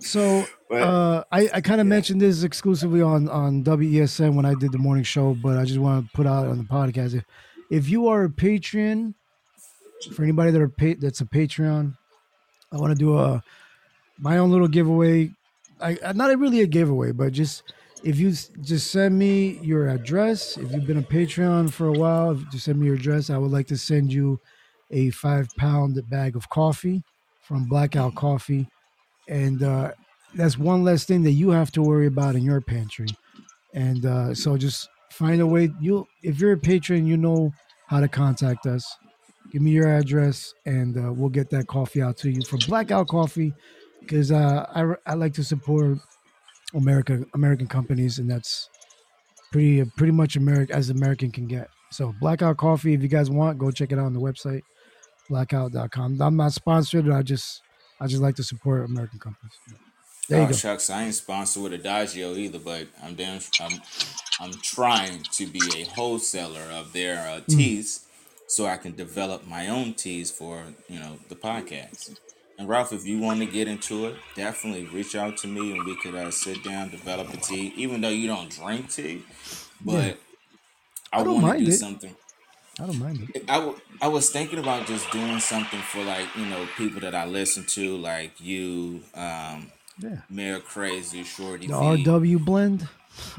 So 0.00 0.44
uh, 0.72 1.22
I, 1.30 1.48
I 1.54 1.60
kind 1.60 1.80
of 1.80 1.86
yeah, 1.86 1.90
mentioned 1.90 2.20
this 2.20 2.42
exclusively 2.42 3.00
on 3.00 3.28
on 3.28 3.62
WESN 3.62 4.34
when 4.34 4.44
I 4.44 4.54
did 4.54 4.72
the 4.72 4.78
morning 4.78 5.04
show, 5.04 5.34
but 5.40 5.56
I 5.56 5.64
just 5.64 5.78
want 5.78 6.06
to 6.06 6.12
put 6.12 6.26
out 6.26 6.46
on 6.46 6.58
the 6.58 6.64
podcast. 6.64 7.14
If, 7.14 7.24
if 7.72 7.88
you 7.88 8.06
are 8.08 8.24
a 8.24 8.28
Patreon, 8.28 9.14
for 10.14 10.22
anybody 10.22 10.50
that 10.50 10.60
are 10.60 10.68
pa- 10.68 11.00
that's 11.00 11.22
a 11.22 11.24
Patreon, 11.24 11.96
I 12.70 12.76
want 12.76 12.92
to 12.92 12.98
do 12.98 13.18
a 13.18 13.42
my 14.18 14.36
own 14.36 14.50
little 14.50 14.68
giveaway. 14.68 15.30
I 15.80 15.96
not 16.14 16.38
really 16.38 16.60
a 16.60 16.66
giveaway, 16.66 17.12
but 17.12 17.32
just 17.32 17.72
if 18.04 18.18
you 18.18 18.30
just 18.30 18.90
send 18.90 19.18
me 19.18 19.58
your 19.62 19.88
address. 19.88 20.58
If 20.58 20.70
you've 20.72 20.86
been 20.86 20.98
a 20.98 21.02
Patreon 21.02 21.72
for 21.72 21.86
a 21.86 21.92
while, 21.92 22.34
just 22.52 22.66
send 22.66 22.78
me 22.78 22.86
your 22.86 22.96
address. 22.96 23.30
I 23.30 23.38
would 23.38 23.50
like 23.50 23.68
to 23.68 23.78
send 23.78 24.12
you 24.12 24.38
a 24.90 25.08
five 25.10 25.48
pound 25.56 25.98
bag 26.10 26.36
of 26.36 26.50
coffee 26.50 27.02
from 27.40 27.64
Blackout 27.64 28.14
Coffee, 28.14 28.68
and 29.30 29.62
uh, 29.62 29.92
that's 30.34 30.58
one 30.58 30.84
less 30.84 31.04
thing 31.04 31.22
that 31.22 31.32
you 31.32 31.48
have 31.50 31.72
to 31.72 31.82
worry 31.82 32.06
about 32.06 32.34
in 32.34 32.42
your 32.42 32.60
pantry. 32.60 33.08
And 33.72 34.04
uh, 34.04 34.34
so 34.34 34.58
just 34.58 34.90
find 35.12 35.40
a 35.40 35.46
way. 35.46 35.70
You, 35.80 36.06
if 36.22 36.40
you're 36.40 36.52
a 36.52 36.58
patron, 36.58 37.06
you 37.06 37.16
know 37.16 37.52
how 37.86 38.00
to 38.00 38.08
contact 38.08 38.66
us. 38.66 38.96
Give 39.50 39.62
me 39.62 39.70
your 39.70 39.88
address, 39.88 40.54
and 40.64 40.96
uh, 40.96 41.12
we'll 41.12 41.28
get 41.28 41.50
that 41.50 41.66
coffee 41.66 42.00
out 42.00 42.16
to 42.18 42.30
you 42.30 42.42
from 42.42 42.60
Blackout 42.66 43.08
Coffee, 43.08 43.52
because 44.00 44.32
uh, 44.32 44.66
I 44.74 45.10
I 45.10 45.14
like 45.14 45.34
to 45.34 45.44
support 45.44 45.98
America 46.74 47.24
American 47.34 47.66
companies, 47.66 48.18
and 48.18 48.30
that's 48.30 48.70
pretty 49.50 49.84
pretty 49.96 50.12
much 50.12 50.36
America 50.36 50.74
as 50.74 50.90
American 50.90 51.30
can 51.30 51.46
get. 51.46 51.68
So 51.90 52.14
Blackout 52.20 52.56
Coffee, 52.56 52.94
if 52.94 53.02
you 53.02 53.08
guys 53.08 53.30
want, 53.30 53.58
go 53.58 53.70
check 53.70 53.92
it 53.92 53.98
out 53.98 54.06
on 54.06 54.14
the 54.14 54.20
website, 54.20 54.62
blackout.com. 55.28 56.22
I'm 56.22 56.36
not 56.36 56.52
sponsored. 56.54 57.10
I 57.10 57.22
just 57.22 57.60
I 58.00 58.06
just 58.06 58.22
like 58.22 58.36
to 58.36 58.42
support 58.42 58.88
American 58.88 59.18
companies. 59.18 59.52
There 60.32 60.42
you 60.42 60.48
Oh 60.48 60.48
go. 60.48 60.56
shucks, 60.56 60.90
I 60.90 61.04
ain't 61.04 61.14
sponsored 61.14 61.62
with 61.64 61.72
Adagio 61.74 62.34
either, 62.36 62.58
but 62.60 62.88
I'm 63.02 63.14
damn, 63.16 63.40
I'm, 63.60 63.82
I'm 64.40 64.60
trying 64.62 65.24
to 65.32 65.46
be 65.46 65.82
a 65.82 65.84
wholesaler 65.84 66.62
of 66.72 66.92
their 66.92 67.18
uh, 67.28 67.42
Mm. 67.50 67.56
teas, 67.56 68.06
so 68.46 68.66
I 68.66 68.78
can 68.78 68.94
develop 68.96 69.46
my 69.46 69.68
own 69.68 69.94
teas 69.94 70.30
for 70.32 70.74
you 70.88 71.00
know 71.00 71.18
the 71.28 71.36
podcast. 71.36 72.10
And 72.58 72.68
Ralph, 72.68 72.92
if 72.92 73.06
you 73.06 73.18
want 73.20 73.40
to 73.40 73.46
get 73.46 73.68
into 73.68 74.06
it, 74.06 74.16
definitely 74.36 74.86
reach 74.86 75.16
out 75.16 75.36
to 75.38 75.48
me 75.48 75.72
and 75.72 75.84
we 75.86 75.96
could 75.96 76.14
uh, 76.14 76.30
sit 76.30 76.62
down, 76.64 76.90
develop 76.90 77.32
a 77.34 77.38
tea. 77.38 77.72
Even 77.76 78.00
though 78.02 78.10
you 78.10 78.28
don't 78.28 78.50
drink 78.50 78.90
tea, 78.92 79.22
but 79.80 79.94
Yeah. 80.08 80.14
I, 81.12 81.20
I 81.20 81.22
want 81.22 81.46
to 81.48 81.52
do 81.52 81.70
it. 81.70 81.72
something. 81.72 82.16
I 82.80 82.86
don't 82.86 82.98
mind 82.98 83.22
it. 83.22 83.30
I, 83.48 83.56
w- 83.58 83.80
I 84.00 84.08
was 84.08 84.30
thinking 84.30 84.58
about 84.58 84.86
just 84.86 85.10
doing 85.12 85.40
something 85.40 85.80
for 85.80 86.04
like 86.04 86.34
you 86.36 86.46
know 86.46 86.66
people 86.76 87.00
that 87.02 87.14
I 87.14 87.26
listen 87.26 87.64
to, 87.70 87.96
like 87.96 88.40
you, 88.40 89.02
um, 89.14 89.72
Yeah. 90.02 90.16
Mayor 90.30 90.60
Crazy, 90.60 91.22
Shorty 91.24 91.66
The 91.68 91.78
V. 91.78 92.04
RW 92.04 92.44
blend. 92.44 92.88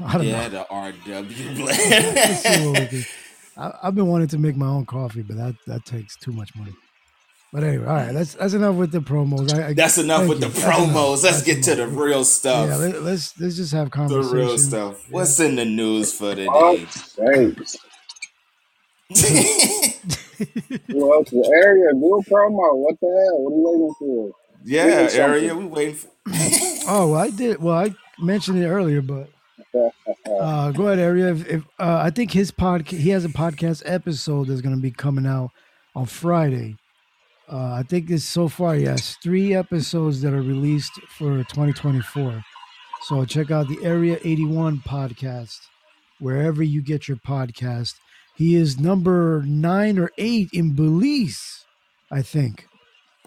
I 0.00 0.12
don't 0.14 0.22
know. 0.22 0.28
yeah, 0.30 0.48
know. 0.48 0.48
the 0.48 0.64
RW 1.10 1.64
Let's 1.64 2.42
see 2.42 2.48
what 2.48 2.66
we 2.66 2.72
blend. 2.72 2.90
can- 2.90 3.04
I, 3.56 3.72
I've 3.84 3.94
been 3.94 4.08
wanting 4.08 4.28
to 4.28 4.38
make 4.38 4.56
my 4.56 4.66
own 4.66 4.84
coffee, 4.86 5.22
but 5.22 5.36
that 5.36 5.54
that 5.66 5.84
takes 5.84 6.16
too 6.16 6.32
much 6.32 6.50
money. 6.56 6.72
But 7.52 7.62
anyway, 7.62 7.86
all 7.86 7.92
right, 7.94 8.12
that's 8.12 8.34
that's 8.34 8.54
enough 8.54 8.74
with 8.74 8.90
the 8.90 8.98
promos. 8.98 9.54
I, 9.54 9.68
I, 9.68 9.72
That's 9.74 9.96
enough 9.98 10.26
with 10.28 10.40
you. 10.42 10.48
the 10.48 10.60
That's 10.60 10.64
enough. 10.64 10.88
promos. 10.90 11.22
Let's 11.22 11.22
That's 11.22 11.42
get 11.44 11.62
to 11.64 11.74
the 11.76 11.86
real 11.86 12.24
stuff. 12.24 12.68
Yeah, 12.68 12.76
let, 12.76 13.02
let's 13.02 13.38
let's 13.40 13.54
just 13.54 13.72
have 13.72 13.92
conversation. 13.92 14.28
the 14.28 14.34
real 14.36 14.58
stuff. 14.58 15.08
What's 15.10 15.38
in 15.38 15.54
the 15.54 15.64
news 15.64 16.12
for 16.12 16.34
Oh, 16.48 16.76
today? 16.76 16.86
sakes. 16.88 17.76
Who 20.88 21.12
else? 21.14 21.30
The 21.30 21.60
area, 21.64 21.92
do 21.92 22.14
a 22.16 22.24
promo. 22.24 22.76
What 22.76 22.98
the 23.00 23.06
hell? 23.06 23.42
What 23.42 23.52
are 23.52 23.56
you 23.56 23.62
waiting 23.64 23.94
for? 24.00 24.32
yeah, 24.64 25.08
area. 25.12 25.54
We 25.54 25.64
waiting 25.66 25.94
for. 25.94 26.08
Oh, 26.86 27.14
I 27.14 27.30
did. 27.30 27.62
Well, 27.62 27.78
I 27.78 27.94
mentioned 28.18 28.58
it 28.62 28.66
earlier, 28.66 29.00
but 29.00 29.30
uh, 30.40 30.70
go 30.72 30.86
ahead, 30.88 30.98
area. 30.98 31.32
If, 31.32 31.48
if 31.48 31.62
uh, 31.78 32.00
I 32.02 32.10
think 32.10 32.32
his 32.32 32.50
podcast, 32.50 32.98
he 32.98 33.10
has 33.10 33.24
a 33.24 33.28
podcast 33.28 33.82
episode 33.84 34.48
that's 34.48 34.60
going 34.60 34.76
to 34.76 34.82
be 34.82 34.90
coming 34.90 35.26
out 35.26 35.50
on 35.94 36.06
Friday. 36.06 36.76
Uh, 37.50 37.72
I 37.74 37.82
think 37.82 38.10
it's 38.10 38.24
so 38.24 38.48
far. 38.48 38.76
yes, 38.76 39.16
three 39.22 39.54
episodes 39.54 40.22
that 40.22 40.32
are 40.32 40.42
released 40.42 40.92
for 41.08 41.38
2024. 41.38 42.42
So 43.02 43.24
check 43.26 43.50
out 43.50 43.68
the 43.68 43.84
Area 43.84 44.18
81 44.24 44.78
podcast 44.78 45.58
wherever 46.20 46.62
you 46.62 46.80
get 46.80 47.06
your 47.06 47.18
podcast. 47.18 47.94
He 48.34 48.56
is 48.56 48.80
number 48.80 49.42
nine 49.46 49.98
or 49.98 50.10
eight 50.16 50.48
in 50.52 50.74
Belize, 50.74 51.64
I 52.10 52.22
think. 52.22 52.66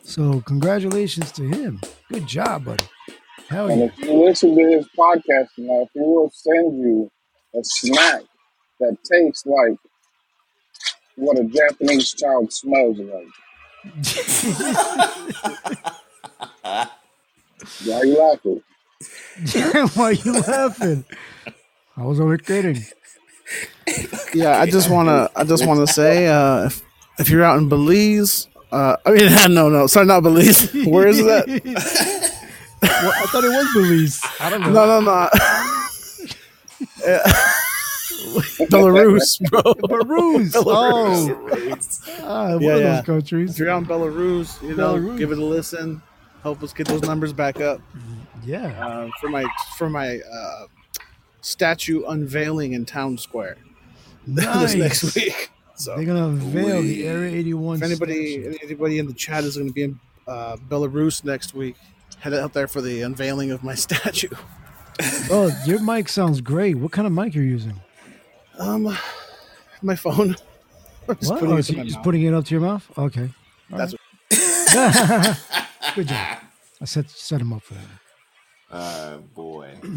So 0.07 0.39
congratulations 0.41 1.33
to 1.33 1.43
him. 1.43 1.81
Good 2.09 2.25
job, 2.27 2.63
buddy. 2.63 2.85
Hell 3.49 3.67
And 3.69 3.81
yeah. 3.81 3.85
if 3.87 3.99
you 3.99 4.23
listen 4.25 4.55
to 4.55 4.65
his 4.65 4.87
podcast 4.97 5.49
enough, 5.57 5.89
he 5.93 5.99
will 5.99 6.31
send 6.33 6.79
you 6.79 7.11
a 7.53 7.59
snack 7.61 8.21
that 8.79 8.95
tastes 9.03 9.45
like 9.45 9.77
what 11.17 11.37
a 11.37 11.43
Japanese 11.43 12.13
child 12.13 12.53
smells 12.53 12.97
like. 12.99 13.27
Why 17.85 17.95
are 17.95 18.05
you 18.05 18.17
laughing? 18.17 18.63
Why 19.95 20.03
are 20.05 20.11
you 20.13 20.31
laughing? 20.39 21.03
I 21.97 22.05
was 22.05 22.21
only 22.21 22.37
kidding. 22.37 22.81
Yeah, 24.33 24.59
I 24.59 24.65
just 24.67 24.89
wanna 24.89 25.29
I 25.35 25.43
just 25.43 25.65
wanna 25.65 25.87
say 25.87 26.27
uh, 26.27 26.65
if 26.67 26.81
if 27.19 27.29
you're 27.29 27.43
out 27.43 27.57
in 27.59 27.67
Belize, 27.69 28.47
uh, 28.71 28.95
I 29.05 29.11
mean 29.11 29.31
no 29.53 29.69
no 29.69 29.87
sorry 29.87 30.05
not 30.05 30.23
Belize. 30.23 30.71
Where 30.85 31.07
is 31.07 31.23
that? 31.23 32.33
Well, 32.79 33.11
I 33.11 33.25
thought 33.25 33.43
it 33.43 33.49
was 33.49 33.67
Belize. 33.73 34.21
I 34.39 34.51
don't 34.51 34.61
know. 34.61 34.71
No 34.71 34.85
no 34.85 35.01
no. 35.01 35.29
Belarus, 38.69 39.39
bro. 39.49 39.61
Belarus. 39.61 40.51
Belarus. 40.51 42.19
Oh, 42.21 42.25
ah, 42.27 42.51
one 42.53 42.61
yeah, 42.61 42.75
of 42.75 42.81
yeah. 42.81 42.95
those 42.97 43.05
countries. 43.05 43.51
If 43.51 43.59
you're 43.59 43.69
out 43.69 43.81
in 43.81 43.87
Belarus, 43.87 44.61
you 44.61 44.75
know, 44.75 44.95
Belarus. 44.95 45.17
give 45.17 45.31
it 45.31 45.39
a 45.39 45.43
listen. 45.43 46.01
Help 46.43 46.61
us 46.61 46.71
get 46.71 46.87
those 46.87 47.01
numbers 47.01 47.33
back 47.33 47.59
up. 47.59 47.81
Yeah. 48.45 48.67
Uh, 48.79 49.09
for 49.19 49.29
my 49.29 49.45
for 49.77 49.89
my 49.89 50.19
uh, 50.19 50.67
statue 51.41 52.05
unveiling 52.05 52.73
in 52.73 52.85
Town 52.85 53.17
Square 53.17 53.57
this 54.27 54.45
Nice. 54.45 54.75
next 54.75 55.15
week. 55.15 55.49
So 55.77 55.95
They're 55.95 56.05
gonna 56.05 56.27
unveil 56.27 56.81
the 56.81 57.07
Area 57.07 57.35
81. 57.37 57.77
if 57.77 57.83
anybody 57.83 58.57
anybody 58.63 58.97
in 58.99 59.05
the 59.07 59.13
chat 59.13 59.43
is 59.43 59.55
going 59.57 59.67
to 59.67 59.73
be 59.73 59.83
in 59.83 59.99
uh, 60.27 60.57
Belarus 60.69 61.23
next 61.23 61.53
week, 61.53 61.75
head 62.19 62.33
out 62.33 62.51
there 62.53 62.67
for 62.67 62.81
the 62.81 63.03
unveiling 63.03 63.51
of 63.51 63.63
my 63.63 63.75
statue. 63.75 64.29
statue. 64.99 65.27
Oh, 65.31 65.55
your 65.67 65.79
mic 65.81 66.09
sounds 66.09 66.41
great. 66.41 66.75
What 66.75 66.91
kind 66.91 67.05
of 67.05 67.13
mic 67.13 67.35
you're 67.35 67.43
using? 67.43 67.79
Um, 68.57 68.97
my 69.83 69.95
phone. 69.95 70.35
I'm 71.07 71.15
just 71.19 71.31
What? 71.31 71.39
putting 71.39 71.53
Oh, 71.53 71.57
it 71.57 71.63
so 71.63 71.73
you're 71.73 71.83
just 71.85 71.97
mouth. 71.97 72.03
putting 72.03 72.23
it 72.23 72.33
up 72.33 72.45
to 72.45 72.51
your 72.55 72.61
mouth? 72.61 72.91
Okay. 72.97 73.29
All 73.71 73.77
That's 73.77 73.93
right. 73.93 75.37
Good 75.95 76.07
job. 76.07 76.37
I 76.81 76.85
set 76.85 77.09
set 77.11 77.39
him 77.41 77.53
up 77.53 77.61
for 77.61 77.75
that. 77.75 77.89
Uh, 78.71 79.17
boy. 79.17 79.75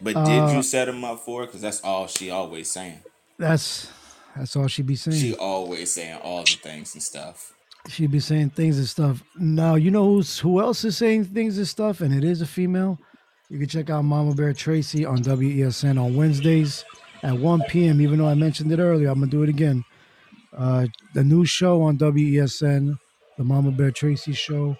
But 0.00 0.14
did 0.24 0.40
Uh, 0.40 0.52
you 0.56 0.62
set 0.64 0.88
him 0.88 1.04
up 1.04 1.20
for 1.20 1.44
it? 1.44 1.46
Because 1.46 1.60
that's 1.60 1.80
all 1.82 2.08
she 2.08 2.28
always 2.30 2.68
saying. 2.68 2.98
That's 3.38 3.88
that's 4.36 4.56
all 4.56 4.66
she'd 4.66 4.86
be 4.86 4.96
saying. 4.96 5.20
She 5.20 5.34
always 5.34 5.92
saying 5.94 6.18
all 6.22 6.42
the 6.44 6.58
things 6.62 6.94
and 6.94 7.02
stuff. 7.02 7.52
She'd 7.88 8.10
be 8.10 8.20
saying 8.20 8.50
things 8.50 8.78
and 8.78 8.88
stuff. 8.88 9.22
Now 9.36 9.74
you 9.74 9.90
know 9.90 10.04
who's 10.04 10.38
who 10.38 10.60
else 10.60 10.84
is 10.84 10.96
saying 10.96 11.26
things 11.26 11.58
and 11.58 11.66
stuff, 11.66 12.00
and 12.00 12.14
it 12.14 12.24
is 12.24 12.40
a 12.40 12.46
female. 12.46 12.98
You 13.48 13.58
can 13.58 13.68
check 13.68 13.90
out 13.90 14.02
Mama 14.02 14.34
Bear 14.34 14.52
Tracy 14.52 15.04
on 15.04 15.18
WESN 15.18 16.02
on 16.02 16.16
Wednesdays 16.16 16.84
at 17.22 17.36
1 17.36 17.62
p.m. 17.68 18.00
Even 18.00 18.18
though 18.18 18.28
I 18.28 18.34
mentioned 18.34 18.72
it 18.72 18.78
earlier, 18.78 19.08
I'm 19.08 19.18
gonna 19.18 19.30
do 19.30 19.42
it 19.42 19.48
again. 19.48 19.84
Uh, 20.56 20.86
the 21.14 21.24
new 21.24 21.44
show 21.44 21.82
on 21.82 21.98
WESN, 21.98 22.96
the 23.36 23.44
Mama 23.44 23.70
Bear 23.70 23.90
Tracy 23.90 24.32
show, 24.32 24.76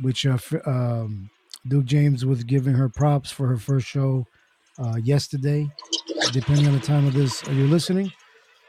which 0.00 0.26
uh, 0.26 0.38
um, 0.66 1.28
Duke 1.66 1.84
James 1.84 2.24
was 2.24 2.44
giving 2.44 2.74
her 2.74 2.88
props 2.88 3.30
for 3.30 3.46
her 3.46 3.58
first 3.58 3.86
show 3.86 4.24
uh, 4.78 4.96
yesterday, 4.96 5.68
depending 6.32 6.66
on 6.66 6.72
the 6.72 6.80
time 6.80 7.06
of 7.06 7.14
this 7.14 7.46
are 7.48 7.52
you're 7.52 7.68
listening. 7.68 8.12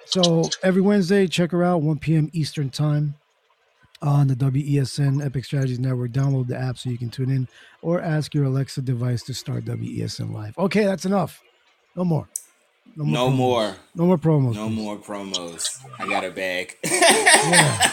So 0.09 0.49
every 0.63 0.81
Wednesday, 0.81 1.27
check 1.27 1.51
her 1.51 1.63
out, 1.63 1.81
1 1.81 1.99
p.m. 1.99 2.29
Eastern 2.33 2.69
time 2.69 3.13
on 4.01 4.27
the 4.27 4.33
WESN 4.35 5.23
Epic 5.23 5.45
Strategies 5.45 5.79
Network. 5.79 6.11
Download 6.11 6.47
the 6.47 6.57
app 6.57 6.77
so 6.79 6.89
you 6.89 6.97
can 6.97 7.09
tune 7.09 7.29
in 7.29 7.47
or 7.83 8.01
ask 8.01 8.33
your 8.33 8.45
Alexa 8.45 8.81
device 8.81 9.21
to 9.23 9.33
start 9.35 9.65
WESN 9.65 10.33
live. 10.33 10.57
Okay, 10.57 10.83
that's 10.85 11.05
enough. 11.05 11.43
No 11.95 12.03
more. 12.03 12.27
No 12.95 13.05
promos. 13.05 13.35
more. 13.35 13.75
No 13.95 14.05
more 14.07 14.17
promos. 14.17 14.55
No 14.55 14.67
please. 14.67 14.75
more 14.75 14.97
promos. 14.97 15.77
I 15.99 16.07
got 16.07 16.23
a 16.25 16.31
bag. 16.31 16.75
Yeah. 16.85 17.91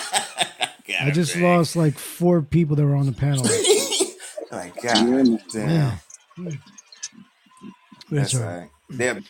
Got 0.89 1.03
I 1.03 1.09
a 1.09 1.13
just 1.13 1.35
bag. 1.35 1.43
lost 1.43 1.75
like 1.77 1.99
four 1.99 2.41
people 2.43 2.77
that 2.77 2.85
were 2.85 2.95
on 2.95 3.07
the 3.07 3.13
panel. 3.13 3.43
My 4.53 4.73
God 4.83 5.41
damn. 5.53 5.69
Yeah. 5.69 5.97
Hmm. 6.37 6.45
That's 6.45 8.33
That's 8.33 8.35
all 8.37 8.41
right. 8.43 8.57
right. 8.59 8.71
They're- 8.89 9.23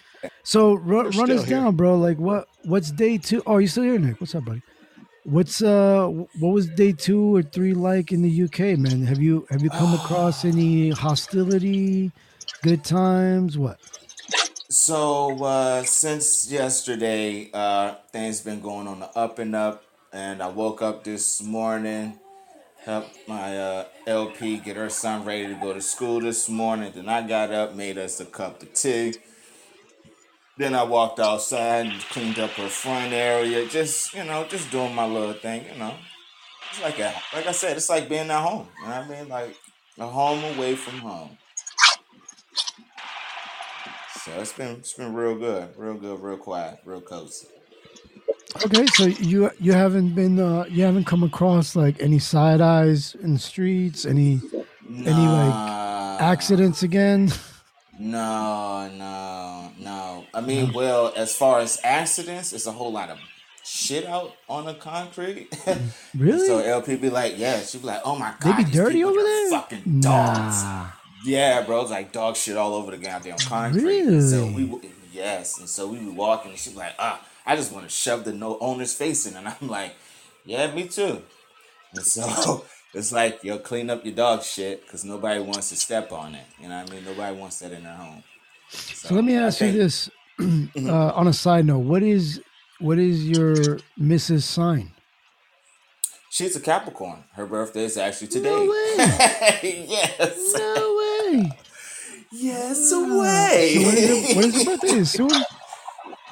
So 0.43 0.75
run, 0.75 1.11
run 1.11 1.31
us 1.31 1.45
here. 1.45 1.59
down, 1.59 1.77
bro. 1.77 1.97
Like 1.97 2.19
what? 2.19 2.49
What's 2.65 2.91
day 2.91 3.19
two? 3.19 3.43
Oh, 3.47 3.59
you 3.59 3.67
still 3.67 3.85
here, 3.85 3.99
Nick? 3.99 4.21
What's 4.21 4.35
up, 4.35 4.45
buddy? 4.45 4.63
What's 5.25 5.63
uh? 5.63 6.07
What 6.07 6.51
was 6.51 6.69
day 6.69 6.93
two 6.93 7.37
or 7.37 7.43
three 7.43 7.75
like 7.75 8.13
in 8.13 8.23
the 8.23 8.43
UK, 8.45 8.79
man? 8.79 9.03
Have 9.03 9.21
you 9.21 9.47
have 9.51 9.63
you 9.63 9.71
come 9.71 9.95
across 10.01 10.45
any 10.45 10.91
hostility? 10.91 12.13
Good 12.63 12.85
times? 12.85 13.59
What? 13.59 13.79
So 14.69 15.45
uh, 15.45 15.85
since 15.85 16.51
yesterday, 16.51 17.51
uh, 17.53 17.95
things 18.13 18.41
been 18.41 18.61
going 18.61 18.89
on 18.89 19.01
the 19.01 19.19
up 19.19 19.39
and 19.39 19.55
up, 19.55 19.85
and 20.13 20.43
I 20.43 20.49
woke 20.49 20.83
up 20.83 21.05
this 21.05 21.43
morning, 21.43 22.19
helped 22.85 23.17
my 23.29 23.57
uh, 23.59 23.85
LP 24.07 24.59
get 24.59 24.77
her 24.77 24.91
son 24.91 25.25
ready 25.25 25.47
to 25.47 25.55
go 25.55 25.73
to 25.73 25.81
school 25.81 26.21
this 26.21 26.49
morning. 26.49 26.93
Then 26.95 27.09
I 27.09 27.27
got 27.27 27.53
up, 27.53 27.75
made 27.75 27.97
us 27.99 28.19
a 28.21 28.25
cup 28.25 28.63
of 28.63 28.73
tea. 28.75 29.15
Then 30.59 30.75
I 30.75 30.85
walked 30.85 31.21
outside 31.21 31.87
and 31.87 32.01
cleaned 32.01 32.39
up 32.39 32.51
her 32.53 32.69
front 32.69 33.13
area. 33.13 33.67
Just 33.67 34.15
you 34.15 34.25
know, 34.25 34.47
just 34.49 34.71
doing 34.71 34.95
my 34.95 35.07
little 35.07 35.35
thing. 35.35 35.65
You 35.73 35.79
know, 35.79 35.95
it's 36.71 36.83
like 36.83 36.99
a 36.99 37.15
like 37.35 37.47
I 37.47 37.53
said, 37.53 37.77
it's 37.77 37.91
like 37.91 38.09
being 38.09 38.31
at 38.31 38.41
home. 38.41 38.67
You 38.81 38.89
know 38.89 39.01
what 39.01 39.05
I 39.05 39.09
mean? 39.09 39.29
Like 39.29 39.57
a 39.99 40.07
home 40.07 40.43
away 40.57 40.75
from 40.75 40.99
home. 40.99 41.37
So 44.23 44.33
it's 44.41 44.53
been 44.53 44.77
it's 44.77 44.95
been 44.95 45.15
real 45.15 45.37
good, 45.37 45.75
real 45.77 45.95
good, 45.95 46.21
real 46.21 46.39
quiet, 46.39 46.79
real 46.85 47.03
cozy. 47.03 47.49
Okay, 48.65 48.87
so 48.87 49.05
you 49.05 49.51
you 49.61 49.73
haven't 49.73 50.15
been 50.15 50.41
uh 50.41 50.65
you 50.71 50.83
haven't 50.85 51.05
come 51.05 51.23
across 51.23 51.77
like 51.77 52.01
any 52.03 52.19
side 52.19 52.63
eyes 52.63 53.15
in 53.23 53.35
the 53.35 53.39
streets, 53.39 54.07
any 54.07 54.41
any 54.89 55.27
like 55.27 56.21
accidents 56.21 56.83
again? 56.83 57.31
No, 57.99 58.91
no. 58.99 59.66
I 60.37 60.41
mean, 60.43 60.73
well, 60.73 61.13
as 61.17 61.35
far 61.35 61.61
as 61.61 61.81
accidents, 61.83 62.53
it's 62.53 62.67
a 62.67 62.73
whole 62.73 62.93
lot 62.93 63.09
of 63.11 63.19
shit 63.65 64.07
out 64.07 64.35
on 64.49 64.67
the 64.67 64.75
concrete. 64.75 65.49
Really? 66.17 66.47
so 66.47 66.59
LP 66.59 66.97
be 66.97 67.11
like, 67.11 67.39
yeah, 67.39 67.61
she 67.61 67.79
be 67.79 67.87
like, 67.87 68.01
oh 68.05 68.17
my 68.17 68.33
god, 68.41 68.57
They 68.59 68.65
be 68.65 68.71
dirty 68.71 69.05
over 69.05 69.21
there? 69.21 69.51
Fucking 69.51 70.01
dogs. 70.01 70.63
Nah. 70.63 70.89
Yeah, 71.25 71.63
bro, 71.63 71.83
it's 71.83 71.91
like 71.91 72.13
dog 72.13 72.37
shit 72.37 72.57
all 72.57 72.75
over 72.75 72.93
the 72.93 72.99
goddamn 72.99 73.39
concrete. 73.39 74.01
And 74.01 74.23
So 74.23 74.47
we, 74.47 74.67
w- 74.67 74.91
yes, 75.13 75.59
and 75.59 75.69
so 75.69 75.89
we 75.89 75.99
be 75.99 76.09
walking, 76.09 76.53
and 76.53 76.61
she 76.61 76.71
be 76.71 76.77
like, 76.77 76.95
ah, 76.99 77.21
I 77.45 77.57
just 77.57 77.73
want 77.73 77.85
to 77.85 77.91
shove 77.91 78.25
the 78.25 78.33
no 78.33 78.57
owner's 78.61 78.95
face 78.95 79.27
in, 79.27 79.37
and 79.37 79.49
I'm 79.49 79.69
like, 79.69 79.95
yeah, 80.45 80.73
me 80.73 80.87
too. 80.89 81.23
And 81.95 82.03
so 82.05 82.65
It's 82.97 83.13
like 83.13 83.41
you'll 83.45 83.59
clean 83.59 83.91
up 83.91 84.07
your 84.07 84.15
dog 84.15 84.43
shit 84.43 84.83
because 84.83 85.05
nobody 85.05 85.39
wants 85.41 85.69
to 85.69 85.77
step 85.77 86.13
on 86.13 86.35
it. 86.35 86.47
You 86.59 86.69
know 86.71 86.81
what 86.81 86.91
I 86.91 86.95
mean? 86.95 87.05
Nobody 87.05 87.37
wants 87.37 87.59
that 87.59 87.73
in 87.73 87.85
their 87.85 87.93
home. 87.93 88.23
So 88.71 89.15
let 89.15 89.23
me 89.23 89.35
ask 89.35 89.61
you 89.61 89.71
this: 89.71 90.09
uh, 90.41 91.13
on 91.15 91.29
a 91.29 91.33
side 91.33 91.67
note, 91.67 91.81
what 91.81 92.03
is 92.03 92.41
what 92.81 92.99
is 92.99 93.29
your 93.29 93.79
Mrs. 94.01 94.43
sign? 94.43 94.93
She's 96.31 96.57
a 96.57 96.61
Capricorn. 96.61 97.25
Her 97.35 97.47
birthday 97.47 97.85
is 97.85 97.97
actually 97.97 98.29
today. 98.29 98.51
No 98.51 98.67
way. 98.71 98.95
yes. 99.89 100.53
No 100.57 100.97
way. 100.99 101.53
Yes 102.33 102.93
Ah, 102.93 103.19
way. 103.21 103.75
So 103.75 103.83
when 103.83 103.97
is, 103.99 104.09
your, 104.09 104.37
when 104.37 104.45
is 104.47 104.57
your 104.57 104.65
birthday? 104.79 105.05
Soon? 105.05 105.47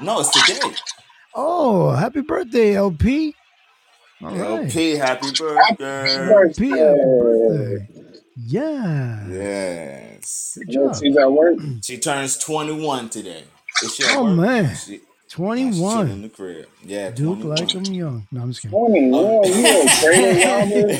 no, 0.00 0.20
it's 0.20 0.30
today. 0.30 0.60
Oh, 1.34 1.92
happy 1.92 2.22
birthday, 2.22 2.74
LP! 2.76 3.34
All 4.22 4.36
right, 4.36 4.64
LP, 4.64 4.96
happy 4.96 5.32
Happy 5.56 5.76
birthday. 5.78 6.26
LP, 6.28 6.70
happy 6.70 7.08
birthday. 7.08 7.08
birthday! 7.18 7.88
Yeah, 8.36 9.28
Yes. 9.28 10.58
good 10.58 10.70
job. 10.70 10.96
She's 11.02 11.16
at 11.16 11.32
work. 11.32 11.58
She 11.82 11.98
turns 11.98 12.38
21 12.38 13.10
today. 13.10 13.44
Is 13.82 13.94
she 13.96 14.04
Oh 14.08 14.24
work? 14.24 14.36
man, 14.36 14.64
She, 14.76 14.92
nah, 14.92 14.98
she 14.98 15.00
chilling 15.28 15.58
in 15.58 15.72
twenty-one. 15.72 16.22
the 16.22 16.28
crib. 16.28 16.68
Yeah, 16.84 17.10
Duke 17.10 17.40
21. 17.40 17.56
like 17.56 17.74
I'm 17.74 17.84
young. 17.94 18.26
No, 18.30 18.40
I'm 18.42 18.50
just 18.50 18.62
kidding. 18.62 18.78
21. 18.78 19.24
Oh. 19.24 19.44
You 19.44 19.66
a 19.66 19.88
crazy 20.00 20.44
Robert? 20.46 20.90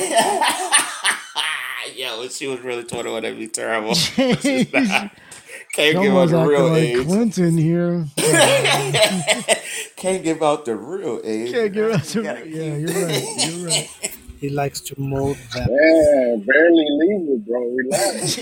yeah, 1.96 2.18
when 2.18 2.28
she 2.30 2.46
was 2.48 2.60
really 2.60 2.84
21, 2.84 3.22
that'd 3.22 3.38
be 3.38 3.46
terrible. 3.48 3.90
Jeez. 3.94 5.10
Can't 5.74 6.00
give 6.02 6.14
out 6.14 6.28
the 6.28 6.36
acting 6.38 6.48
real 6.48 6.68
like 6.68 6.82
age. 6.82 7.04
Clinton 7.06 7.58
here. 7.58 8.06
Can't 9.96 10.22
give 10.22 10.42
out 10.42 10.64
the 10.64 10.76
real 10.76 11.20
age. 11.24 11.52
Can't 11.52 11.72
give 11.72 11.90
us 11.90 12.14
You 12.14 12.20
a, 12.20 12.24
gotta 12.24 12.48
yeah, 12.48 12.76
keep- 12.76 12.88
you're 12.88 13.06
right. 13.06 13.24
You're 13.48 13.66
right. 13.68 13.88
He 14.40 14.48
likes 14.50 14.80
to 14.82 14.94
mold 15.00 15.36
that. 15.54 15.68
Yeah, 15.68 16.36
barely 16.44 16.86
leave 17.00 17.28
it, 17.30 17.46
bro. 17.46 17.60
Relax. 17.64 18.36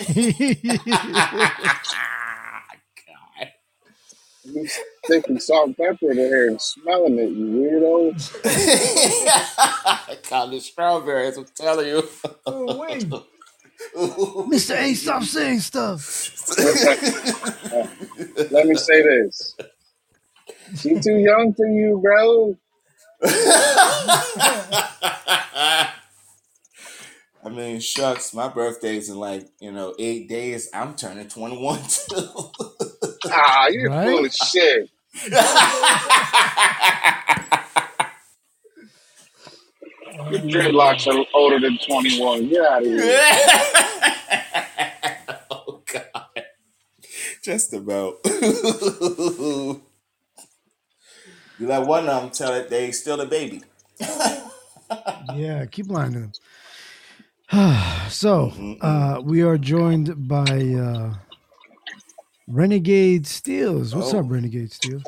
God. 4.55 4.63
You 4.63 4.69
sticking 5.05 5.41
salt 5.41 5.69
and 5.69 5.77
pepper 5.77 6.11
in 6.13 6.17
there 6.19 6.49
and 6.49 6.61
smelling 6.61 7.19
it, 7.19 7.31
you 7.31 7.47
weirdo. 7.47 8.15
Call 10.29 10.53
it 10.55 10.63
strawberries, 10.63 11.37
I'm 11.39 11.47
telling 11.57 11.89
you. 11.89 12.09
oh 12.47 12.79
wait, 12.79 13.07
Mr. 13.97 14.77
A, 14.77 14.95
stop 14.95 15.25
saying 15.25 15.61
stuff. 15.61 16.39
Let 18.51 18.67
me 18.67 18.77
say 18.77 19.03
this. 19.03 19.57
She 20.77 20.99
too 21.01 21.19
young 21.19 21.55
for 21.55 21.67
you, 21.67 22.01
bro. 22.03 22.57
I 27.45 27.51
mean, 27.51 27.81
shucks, 27.81 28.35
my 28.35 28.49
birthday's 28.49 29.09
in 29.11 29.17
like, 29.17 29.49
you 29.61 29.73
know, 29.73 29.95
eight 29.99 30.29
days. 30.29 30.71
I'm 30.75 30.95
turning 30.97 31.29
21 31.29 31.81
too. 31.89 32.29
Ah, 33.27 33.69
you're 33.69 33.91
Right? 33.91 34.07
full 34.07 34.25
of 34.25 34.33
shit. 34.35 34.89
Your 40.31 40.41
dreadlocks 40.41 41.07
are 41.07 41.25
older 41.35 41.59
than 41.61 41.79
21. 41.79 42.49
Get 42.49 42.65
out 42.65 42.83
of 42.83 42.89
here. 42.89 43.03
oh, 45.51 45.83
God. 45.93 46.45
Just 47.43 47.73
about. 47.73 48.19
you 48.25 49.83
let 51.61 51.87
one 51.87 52.09
of 52.09 52.23
them 52.23 52.31
tell 52.31 52.55
it 52.55 52.69
they 52.71 52.91
still 52.93 53.21
a 53.21 53.27
baby. 53.27 53.63
Yeah, 55.35 55.65
keep 55.65 55.89
lying 55.89 56.13
to 56.13 56.31
them. 57.51 57.51
so, 58.11 58.53
uh, 58.83 59.23
we 59.25 59.41
are 59.43 59.57
joined 59.57 60.29
by 60.29 60.43
uh, 60.45 61.15
Renegade 62.49 63.27
Steels. 63.27 63.95
What's 63.95 64.13
oh. 64.15 64.19
up, 64.19 64.25
Oh. 64.27 64.29
Renegade 64.29 64.73
Steels? 64.73 65.03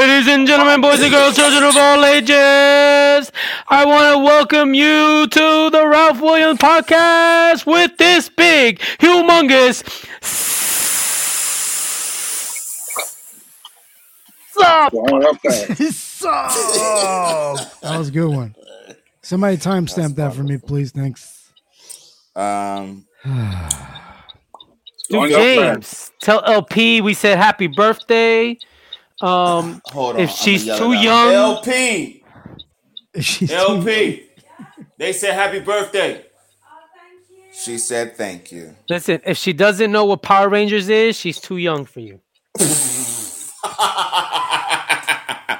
Ladies 0.00 0.28
and 0.28 0.46
gentlemen, 0.46 0.80
boys 0.80 1.00
and 1.00 1.12
girls, 1.12 1.36
children 1.36 1.62
of 1.62 1.76
all 1.76 2.04
ages, 2.04 3.30
I 3.68 3.84
want 3.86 4.14
to 4.14 4.18
welcome 4.18 4.74
you 4.74 5.26
to 5.28 5.70
the 5.70 5.86
Ralph 5.86 6.20
Williams 6.20 6.58
podcast 6.58 7.64
with 7.64 7.96
this 7.96 8.28
big, 8.28 8.80
humongous, 8.98 9.82
sup. 14.50 14.92
Going 14.92 15.24
up. 15.24 15.36
Sup? 15.92 16.50
that 17.80 17.98
was 17.98 18.08
a 18.08 18.12
good 18.12 18.28
one. 18.28 18.54
Somebody 19.22 19.56
timestamp 19.56 20.16
that 20.16 20.34
for 20.34 20.42
me, 20.42 20.58
please. 20.58 20.90
Thanks. 20.92 21.50
Um, 22.34 23.06
Dude, 23.24 23.34
Going 25.10 25.32
up 25.32 25.38
there. 25.38 25.74
James, 25.74 26.10
tell 26.20 26.42
LP 26.44 27.00
we 27.00 27.14
said 27.14 27.36
happy 27.38 27.66
birthday. 27.66 28.58
Um, 29.20 29.80
hold 29.86 30.16
on. 30.16 30.22
if 30.22 30.30
she's 30.30 30.64
too 30.64 30.92
young, 30.92 31.32
LP! 31.32 32.24
She's 33.20 33.50
too- 33.50 33.54
LP! 33.54 34.26
They 34.98 35.12
said 35.12 35.34
happy 35.34 35.60
birthday. 35.60 36.24
She 37.52 37.76
said 37.78 38.16
thank 38.16 38.50
you. 38.50 38.74
listen, 38.88 39.20
if 39.26 39.36
she 39.36 39.52
doesn't 39.52 39.92
know 39.92 40.06
what 40.06 40.22
Power 40.22 40.48
Rangers 40.48 40.88
is, 40.88 41.16
she's 41.16 41.38
too 41.38 41.58
young 41.58 41.84
for 41.84 42.00
you. 42.00 42.18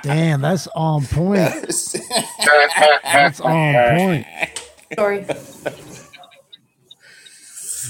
Damn, 0.02 0.40
that's 0.40 0.66
on 0.68 1.04
point. 1.06 1.40
That's- 2.44 3.00
That's 3.04 3.40
on 3.40 3.96
point. 3.96 4.26
Sorry. 4.96 5.24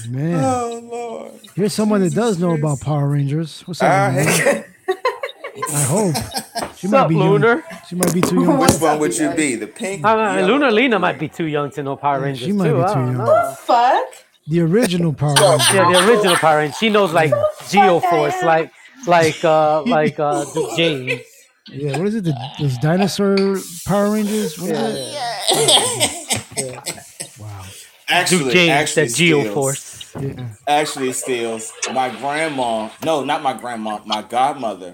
Man, 0.09 0.43
oh, 0.43 0.79
Lord. 0.91 1.31
here's 1.55 1.73
someone 1.73 2.01
that 2.01 2.13
does 2.13 2.39
know 2.39 2.51
about 2.55 2.81
Power 2.81 3.07
Rangers. 3.07 3.61
What's 3.61 3.81
up? 3.81 3.89
Ah, 3.91 4.09
I 5.71 5.81
hope. 5.83 6.15
She 6.15 6.87
What's 6.87 6.91
might 6.91 6.99
up, 7.01 7.09
be 7.09 7.15
Lunar? 7.15 7.47
young. 7.47 7.63
She 7.87 7.95
might 7.95 8.13
be 8.13 8.21
too 8.21 8.41
young. 8.43 8.57
which 8.57 8.73
one 8.81 8.99
would 8.99 9.17
you 9.17 9.31
be? 9.33 9.55
The 9.55 9.67
pink? 9.67 10.03
Uh, 10.03 10.09
yellow, 10.37 10.47
Luna 10.47 10.65
or 10.67 10.71
Lena 10.71 10.99
might 10.99 11.19
be 11.19 11.29
too 11.29 11.45
young 11.45 11.69
to 11.71 11.83
know 11.83 11.95
Power 11.95 12.17
Yeah, 12.19 12.25
Rangers 12.25 12.45
she 12.47 12.51
might 12.53 12.69
too. 12.69 12.77
be 12.77 12.81
I 12.83 12.87
too 12.87 12.93
don't 12.95 13.05
young. 13.05 13.17
know. 13.19 13.49
The 13.49 13.55
fuck. 13.55 14.03
The 14.47 14.59
original 14.61 15.13
Power 15.13 15.35
Rangers. 15.35 15.73
Yeah, 15.73 15.91
the 15.91 16.09
original 16.11 16.35
Power 16.37 16.57
Rangers. 16.57 16.77
She 16.79 16.89
knows 16.89 17.13
like 17.13 17.31
Geo 17.69 17.99
Force, 17.99 18.41
like 18.43 18.71
like 19.07 19.45
uh 19.45 19.83
like 19.85 20.19
uh 20.19 20.43
Duke 20.53 20.75
James. 20.75 21.21
Yeah, 21.69 21.97
what 21.97 22.07
is 22.07 22.15
it? 22.15 22.23
The, 22.25 22.35
those 22.59 22.77
dinosaur 22.79 23.57
Power 23.85 24.11
Rangers? 24.13 24.59
What 24.59 24.71
is 24.71 25.15
it? 26.57 27.39
Wow. 27.39 27.63
Actually, 28.09 28.43
Duke 28.43 28.53
James 28.53 28.69
actually, 28.71 29.07
said 29.07 29.11
Steels, 29.11 29.47
Geoforce. 29.47 30.37
Yeah. 30.37 30.49
actually, 30.67 31.13
Steels, 31.13 31.71
my 31.93 32.09
grandma, 32.09 32.89
no, 33.03 33.23
not 33.23 33.41
my 33.41 33.53
grandma, 33.53 33.99
my 34.05 34.21
godmother, 34.21 34.93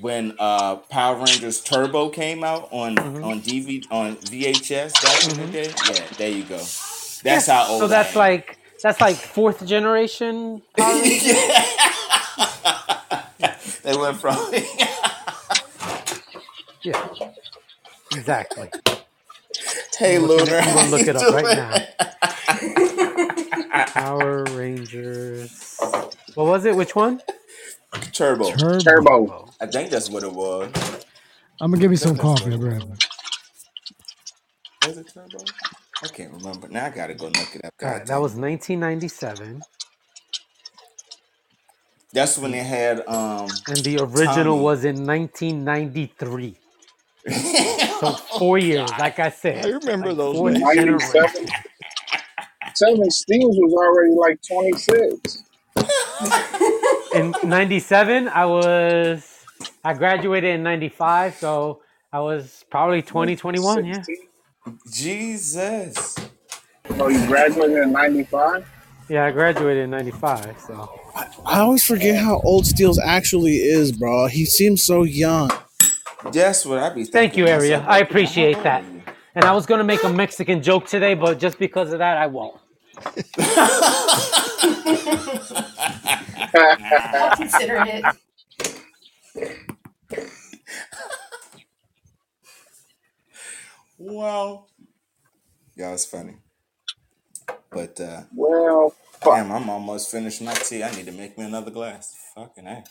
when 0.00 0.34
uh 0.38 0.76
Power 0.76 1.16
Rangers 1.16 1.60
Turbo 1.60 2.08
came 2.10 2.44
out 2.44 2.68
on 2.70 2.94
Mm-hmm. 2.96 3.24
on 3.24 3.40
DVD 3.42 3.84
on 3.90 4.16
VHS 4.16 4.92
back 5.02 5.24
in 5.38 5.46
the 5.46 5.52
day, 5.52 5.72
yeah, 5.92 6.06
there 6.16 6.30
you 6.30 6.44
go. 6.44 6.58
That's 7.24 7.46
how 7.48 7.66
old. 7.68 7.80
So 7.80 7.84
I 7.86 7.88
that's 7.88 8.12
am. 8.14 8.18
like 8.18 8.58
that's 8.82 9.00
like 9.00 9.16
fourth 9.16 9.66
generation 9.66 10.62
Power 10.76 10.94
Rangers. 11.02 11.34
they 13.82 13.96
went 13.96 14.16
from. 14.20 14.36
Yeah, 16.88 17.32
exactly. 18.12 18.70
hey, 19.98 20.18
I'm 20.18 20.20
Lunar, 20.20 20.60
I'm 20.60 20.74
gonna 20.74 20.88
how 20.90 20.90
look 20.90 21.06
you 21.06 21.08
it 21.08 21.16
up 21.16 21.30
right 21.30 21.52
doing? 21.52 21.54
now. 21.54 21.84
Power 23.86 24.48
Rangers. 24.48 25.96
What 26.34 26.46
was 26.46 26.64
it? 26.66 26.76
Which 26.76 26.96
one? 26.96 27.22
Turbo. 28.12 28.64
Turbo. 28.78 29.10
Turbo. 29.26 29.54
I 29.60 29.66
think 29.66 29.90
that's 29.90 30.10
what 30.10 30.24
it 30.24 30.32
was. 30.32 30.72
I'm 31.60 31.70
gonna 31.72 31.80
give 31.80 31.90
me 31.90 31.96
some 31.98 32.16
That's 32.16 32.40
what 32.40 32.52
coffee, 32.52 32.52
it 32.52 32.58
bro. 32.58 32.80
was. 32.80 32.98
Was 34.82 34.98
it 34.98 35.10
Turbo? 35.14 35.54
I 36.02 36.08
can't 36.08 36.32
remember. 36.32 36.68
Now 36.68 36.86
I 36.86 36.90
gotta 36.90 37.14
go 37.14 37.28
look 37.28 37.56
it 37.56 37.64
up. 37.64 37.74
All 37.82 37.90
God 37.90 37.92
right, 37.92 38.06
that 38.08 38.16
damn. 38.16 38.22
was 38.22 38.32
1997, 38.34 39.64
That's 42.12 42.38
when 42.38 42.52
they 42.52 42.58
had 42.64 43.06
um 43.08 43.62
and 43.68 43.84
the 43.84 43.98
original 43.98 44.58
Tommy. 44.58 44.62
was 44.62 44.84
in 44.84 45.06
1993. 45.06 46.58
So 47.98 48.12
four 48.38 48.58
oh, 48.58 48.60
years, 48.60 48.88
like 48.96 49.18
I 49.18 49.28
said. 49.28 49.66
I 49.66 49.70
remember 49.70 50.14
those 50.14 50.36
Fourth 50.36 50.54
days. 50.54 50.62
generation. 50.72 51.10
97. 51.14 51.48
Seven 52.74 53.10
Steels 53.10 53.56
was 53.58 53.72
already 53.74 54.14
like 54.14 54.40
26. 54.46 55.44
In 57.14 57.34
97, 57.42 58.28
I 58.28 58.46
was 58.46 59.38
I 59.84 59.94
graduated 59.94 60.54
in 60.54 60.62
95, 60.62 61.34
so 61.34 61.82
I 62.12 62.20
was 62.20 62.64
probably 62.70 63.02
20, 63.02 63.36
21, 63.36 63.84
yeah. 63.84 64.02
Jesus. 64.92 66.16
Oh, 66.90 67.08
you 67.08 67.26
graduated 67.26 67.78
in 67.78 67.92
95? 67.92 68.68
Yeah, 69.08 69.24
I 69.24 69.30
graduated 69.30 69.84
in 69.84 69.90
95, 69.90 70.60
so 70.60 71.00
I 71.46 71.60
always 71.60 71.84
forget 71.84 72.22
how 72.22 72.40
old 72.44 72.66
Steels 72.66 72.98
actually 72.98 73.56
is, 73.56 73.92
bro. 73.92 74.26
He 74.26 74.44
seems 74.44 74.82
so 74.82 75.02
young. 75.04 75.50
That's 76.24 76.66
what 76.66 76.78
I 76.78 76.90
be 76.94 77.04
thinking. 77.04 77.12
Thank 77.12 77.36
you, 77.36 77.46
myself, 77.46 77.84
Area. 77.84 77.84
I 77.86 78.00
appreciate 78.00 78.62
that. 78.64 78.84
And 79.34 79.46
I 79.46 79.52
was 79.52 79.66
gonna 79.66 79.84
make 79.84 80.04
a 80.04 80.10
Mexican 80.10 80.62
joke 80.62 80.86
today, 80.86 81.14
but 81.14 81.38
just 81.38 81.58
because 81.58 81.92
of 81.92 82.00
that, 82.00 82.18
I 82.18 82.28
won't. 82.28 82.60
I'll 87.18 87.30
consider 87.32 87.78
it. 87.78 88.06
Wow. 93.98 94.66
Yeah, 95.76 95.92
it's 95.92 96.06
funny. 96.06 96.36
But 97.70 98.00
uh 98.00 98.22
Well, 98.34 98.94
damn, 99.24 99.52
I'm 99.52 99.70
almost 99.70 100.10
finished 100.10 100.42
my 100.42 100.54
tea. 100.54 100.84
I 100.84 100.92
need 100.94 101.06
to 101.06 101.12
make 101.12 101.38
me 101.38 101.44
another 101.46 101.70
glass. 101.72 102.16
Fucking 102.34 102.66
A. 102.66 102.84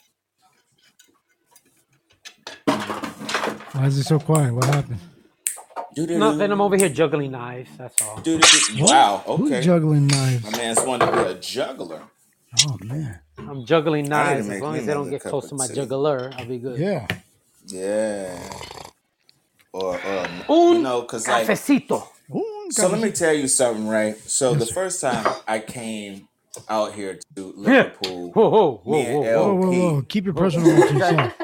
Why 3.73 3.85
is 3.85 3.97
it 3.97 4.03
so 4.05 4.19
quiet? 4.19 4.53
What 4.53 4.65
happened? 4.65 4.99
Nothing. 5.97 6.51
I'm 6.51 6.61
over 6.61 6.77
here 6.77 6.89
juggling 6.89 7.31
knives. 7.31 7.69
That's 7.77 8.01
all. 8.01 8.21
Wow, 8.77 9.23
Who's 9.25 9.51
okay. 9.51 9.61
juggling 9.61 10.07
knives? 10.07 10.43
My 10.43 10.57
man's 10.57 10.83
wanted 10.85 11.07
to 11.07 11.11
be 11.11 11.19
a 11.31 11.33
juggler. 11.35 12.01
Oh 12.67 12.77
man. 12.83 13.19
I'm 13.37 13.65
juggling 13.65 14.11
I 14.13 14.35
need 14.35 14.43
to 14.43 14.43
knives. 14.43 14.49
As 14.49 14.49
make 14.49 14.61
long 14.61 14.73
me 14.73 14.79
as 14.79 14.85
they 14.85 14.93
don't 14.93 15.01
another 15.03 15.11
get 15.11 15.23
cup 15.23 15.29
close 15.31 15.43
of 15.45 15.49
to 15.49 15.55
my 15.55 15.67
tea. 15.67 15.73
juggler, 15.75 16.31
I'll 16.37 16.45
be 16.45 16.59
good. 16.59 16.79
Yeah. 16.79 17.07
Yeah. 17.67 18.49
Or 19.73 19.95
um, 19.95 20.43
Un 20.49 20.73
you 20.77 20.81
know, 20.81 21.03
cause 21.03 21.27
like 21.27 21.47
cafecito. 21.47 22.07
So 22.69 22.87
let 22.89 23.01
me 23.01 23.11
tell 23.11 23.33
you 23.33 23.47
something, 23.47 23.87
right? 23.87 24.17
So 24.19 24.53
the 24.53 24.65
first 24.65 25.01
time 25.01 25.25
I 25.47 25.59
came 25.59 26.27
out 26.69 26.93
here 26.93 27.19
to 27.35 27.53
Yeah. 27.65 27.91
Liverpool, 28.01 28.31
Whoa, 28.33 28.49
whoa, 28.49 28.81
whoa, 28.83 29.03
me 29.03 29.07
and 29.07 29.23
whoa, 29.23 29.23
Whoa, 29.23 29.55
whoa, 29.55 29.71
whoa! 29.77 30.01
Keep 30.09 30.25
your 30.25 30.35
personal 30.35 30.73
one. 30.75 30.97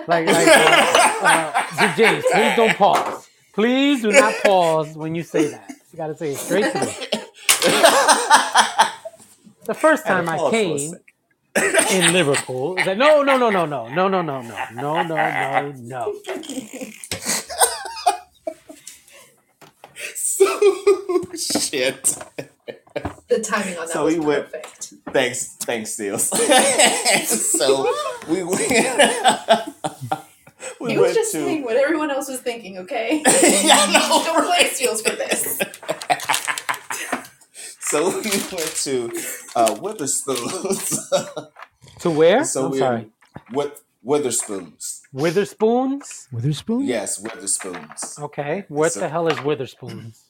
Like, 0.08 0.32
like, 0.32 0.56
uh, 0.58 0.88
uh, 1.22 1.54
James, 1.96 2.26
please 2.32 2.56
don't 2.56 2.76
pause. 2.78 3.30
Please 3.54 4.02
do 4.04 4.14
not 4.14 4.36
pause 4.44 4.96
when 4.96 5.16
you 5.16 5.24
say 5.24 5.50
that. 5.50 5.74
You 5.92 5.98
gotta 5.98 6.18
say 6.18 6.34
it 6.34 6.38
straight 6.40 6.72
through. 6.72 6.96
The 9.66 9.76
first 9.76 10.08
time 10.08 10.30
I 10.30 10.38
pause 10.38 10.58
for 10.62 10.70
a 10.70 10.80
came 10.80 10.96
in 11.90 12.14
Liverpool, 12.14 12.78
it's 12.78 12.88
like, 12.88 12.98
no, 12.98 13.24
no, 13.24 13.38
no, 13.38 13.50
no, 13.50 13.66
no, 13.66 13.90
no, 13.90 14.08
no, 14.10 14.22
no, 14.22 14.42
no, 14.42 14.68
no, 14.72 15.04
no, 15.04 15.32
no, 15.32 15.74
no. 15.74 16.16
so 20.16 21.24
shit. 21.36 22.18
The 23.30 23.42
timing 23.42 23.78
on 23.78 23.90
that 23.90 23.94
So 23.94 24.06
was 24.06 24.16
we 24.16 24.20
went. 24.20 24.48
Perfect. 25.14 25.36
Thanks, 25.36 25.56
thanks, 25.66 25.94
Steels. 25.94 26.30
so 27.60 27.94
we 28.28 28.44
went. 28.50 28.60
we 30.80 30.92
he 30.92 30.98
was 30.98 31.06
went 31.08 31.16
just 31.16 31.32
to. 31.34 31.38
saying 31.46 31.64
what 31.64 31.76
everyone 31.78 32.12
else 32.12 32.28
was 32.30 32.40
thinking, 32.42 32.78
okay? 32.80 33.22
Yeah, 33.26 33.76
I 33.78 33.94
know, 34.10 34.24
Don't 34.26 34.46
play 34.48 34.68
Steels 34.70 35.02
for 35.02 35.16
this. 35.16 35.60
So 37.80 38.08
we 38.10 38.14
went 38.24 38.76
to 38.84 39.06
uh, 39.56 39.76
Wetherspoons. 39.76 41.50
To 42.00 42.10
where? 42.10 42.44
so 42.44 42.66
I'm 42.66 42.72
we 42.72 42.80
sorry. 42.80 43.10
with 43.52 43.84
Wetherspoons. 44.06 45.02
Wetherspoons? 45.14 46.28
Wetherspoon? 46.34 46.88
Yes, 46.88 47.20
Wetherspoons. 47.22 48.20
Okay. 48.20 48.66
What 48.68 48.94
So- 48.94 49.02
the 49.02 49.10
hell 49.10 49.28
is 49.28 49.38
Wetherspoons? 49.40 50.24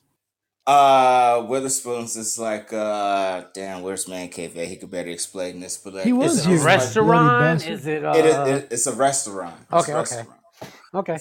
Uh, 0.66 1.41
Wetherspoons 1.41 2.16
is 2.16 2.39
like 2.39 2.72
uh, 2.72 3.43
damn. 3.53 3.82
Where's 3.82 4.07
Man 4.07 4.30
Cave? 4.30 4.55
at? 4.57 4.68
He 4.68 4.78
could 4.78 4.91
better 4.91 5.09
explain 5.09 5.59
this, 5.59 5.78
but 5.78 5.93
like, 5.95 6.05
He 6.05 6.14
was 6.14 6.38
it's 6.38 6.41
Is 6.41 6.45
it 6.45 6.49
here, 6.49 6.55
a 6.55 6.59
you 6.59 6.66
like- 6.66 6.78
restaurant? 6.80 7.59
bastard. 7.59 7.72
Is 7.74 7.88
it 7.88 8.03
It 8.03 8.26
is. 8.26 8.36
uh 8.36 8.45
It, 8.45 8.68
it's 8.72 8.88
a 8.88 8.93
restaurant. 8.95 9.55
It's 9.61 9.74
Okay, 9.84 9.91
a 9.91 9.97
okay. 9.97 10.16
restaurant. 10.16 10.39
Okay. 10.95 11.18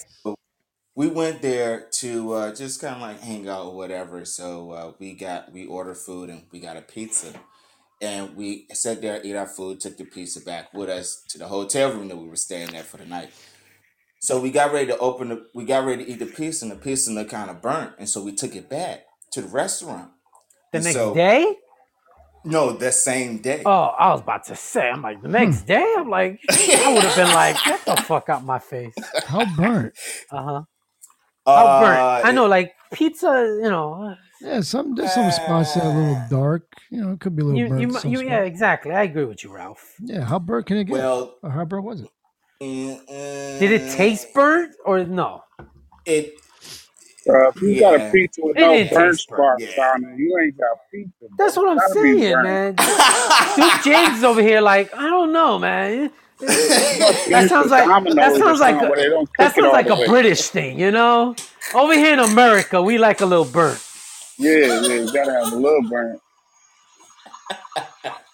we 0.95 1.07
went 1.07 1.41
there 1.41 1.89
to 1.99 2.33
uh, 2.33 2.55
just 2.55 2.79
kind 2.79 2.95
of 2.95 3.01
like 3.01 3.19
hang 3.19 3.49
out 3.49 3.65
or 3.65 3.75
whatever. 3.75 4.23
So 4.23 4.71
uh, 4.71 4.91
we 4.99 5.13
got 5.13 5.51
we 5.51 5.65
ordered 5.65 5.97
food 5.97 6.29
and 6.29 6.43
we 6.53 6.61
got 6.61 6.77
a 6.77 6.81
pizza, 6.81 7.33
and 8.01 8.37
we 8.37 8.67
sat 8.71 9.01
there, 9.01 9.19
ate 9.21 9.35
our 9.35 9.47
food, 9.47 9.81
took 9.81 9.97
the 9.97 10.05
pizza 10.05 10.39
back 10.39 10.73
with 10.73 10.87
us 10.89 11.21
to 11.29 11.37
the 11.37 11.47
hotel 11.49 11.91
room 11.91 12.07
that 12.07 12.17
we 12.17 12.29
were 12.29 12.37
staying 12.37 12.73
at 12.77 12.85
for 12.85 12.95
the 12.95 13.05
night. 13.05 13.31
So 14.21 14.39
we 14.39 14.51
got 14.51 14.71
ready 14.71 14.87
to 14.87 14.97
open 14.99 15.27
the, 15.29 15.45
we 15.53 15.65
got 15.65 15.83
ready 15.85 16.05
to 16.05 16.11
eat 16.11 16.19
the 16.19 16.27
pizza, 16.27 16.63
and 16.63 16.71
the 16.71 16.77
pizza 16.77 17.11
looked 17.11 17.31
kind 17.31 17.49
of 17.49 17.61
burnt, 17.61 17.91
and 17.99 18.07
so 18.07 18.23
we 18.23 18.31
took 18.31 18.55
it 18.55 18.69
back 18.69 19.03
to 19.33 19.41
the 19.41 19.47
restaurant. 19.49 20.09
The 20.71 20.77
And 20.77 20.85
next 20.85 20.95
so- 20.97 21.13
day? 21.13 21.55
No, 22.45 22.73
that 22.73 22.93
same 22.93 23.37
day. 23.37 23.61
Oh, 23.65 23.71
I 23.97 24.11
was 24.11 24.19
about 24.19 24.43
to 24.45 24.55
say, 24.57 24.89
I'm 24.89 25.01
like, 25.01 25.21
the 25.21 25.29
next 25.29 25.61
Hmm. 25.61 25.65
day? 25.67 25.93
I'm 25.97 26.09
like, 26.09 26.41
I 26.51 26.91
would 26.93 27.03
have 27.03 27.15
been 27.15 27.33
like, 27.33 27.55
get 27.63 27.85
the 27.85 27.95
fuck 27.95 28.27
out 28.27 28.43
my 28.43 28.59
face. 28.59 28.93
How 29.25 29.45
burnt? 29.55 29.93
Uh 30.29 30.43
huh. 30.43 30.61
How 31.45 31.53
Uh, 31.67 31.81
burnt? 31.81 32.25
I 32.27 32.31
know, 32.31 32.45
like, 32.47 32.73
pizza, 32.91 33.59
you 33.63 33.69
know, 33.69 34.15
Yeah, 34.41 34.59
some 34.59 34.93
there's 34.93 35.13
some 35.13 35.31
spots 35.31 35.73
that 35.75 35.85
are 35.85 35.91
a 35.91 35.95
little 35.95 36.21
dark. 36.29 36.63
You 36.91 37.01
know, 37.05 37.11
it 37.13 37.21
could 37.21 37.33
be 37.33 37.43
a 37.43 37.45
little 37.45 37.59
you, 37.61 37.69
burnt. 37.69 37.79
you, 37.81 37.87
in 37.87 37.93
mu- 37.93 37.99
some 37.99 38.11
you, 38.11 38.21
yeah, 38.23 38.41
exactly. 38.41 38.91
I 38.91 39.03
agree 39.03 39.23
with 39.23 39.41
you, 39.45 39.53
Ralph. 39.55 39.93
Yeah, 40.01 40.25
how 40.25 40.37
burnt 40.39 40.65
can 40.65 40.77
it 40.77 40.83
get? 40.85 40.93
Well, 40.93 41.35
Or 41.43 41.49
how 41.49 41.63
burnt 41.63 41.85
was 41.85 42.01
it? 42.01 42.09
Did 43.59 43.71
it 43.71 43.91
taste 43.95 44.33
burnt 44.33 44.75
or 44.85 45.03
no? 45.05 45.43
It 46.05 46.33
Uh, 47.29 47.49
if 47.49 47.61
you 47.61 47.79
got 47.79 47.99
Yeah. 47.99 48.07
a 48.09 48.11
pizza 48.11 48.41
with 48.43 48.57
It 48.57 48.61
no 48.61 48.73
didn't 48.73 48.93
burn 48.93 49.11
taste 49.11 49.29
burnt. 49.29 49.61
spots 49.61 49.79
on 49.79 50.05
it, 50.05 50.17
you 50.17 50.39
ain't 50.43 50.57
got 50.57 50.77
pizza. 50.91 51.11
bro. 51.21 51.29
That's 51.37 51.57
what 51.57 51.69
I'm 51.69 51.79
Gotta 51.79 51.95
be 52.01 52.17
saying, 52.19 52.33
burnt. 52.33 52.43
man. 52.43 52.75
Duke 53.55 53.83
James 53.83 54.17
is 54.19 54.23
over 54.25 54.41
here, 54.41 54.61
like, 54.61 54.93
I 54.95 55.09
don't 55.09 55.33
know, 55.33 55.59
man. 55.59 56.11
That 57.29 57.47
Finish 57.47 57.49
sounds 57.49 57.71
with 57.71 57.71
like 57.71 57.85
Domino's 57.85 58.15
that 58.15 58.33
or 58.33 58.39
sounds 58.39 58.59
like 58.59 58.79
something 58.79 58.89
where 58.89 58.97
they 58.97 59.07
a, 59.07 59.09
don't 59.09 59.29
that 59.37 59.53
it 59.55 59.55
sounds 59.55 59.65
all 59.65 59.73
like 59.73 59.87
the 59.87 59.95
a 59.95 59.99
way. 60.01 60.07
British 60.07 60.49
thing, 60.49 60.79
you 60.79 60.91
know. 60.91 61.35
Over 61.73 61.93
here 61.95 62.13
in 62.13 62.19
America, 62.19 62.81
we 62.81 62.97
like 62.97 63.21
a 63.21 63.25
little 63.25 63.45
burnt. 63.45 63.81
Yeah, 64.37 64.81
yeah, 64.81 64.93
you 64.95 65.13
gotta 65.13 65.33
have 65.33 65.53
a 65.53 65.55
little 65.57 65.83
burnt. 65.89 66.21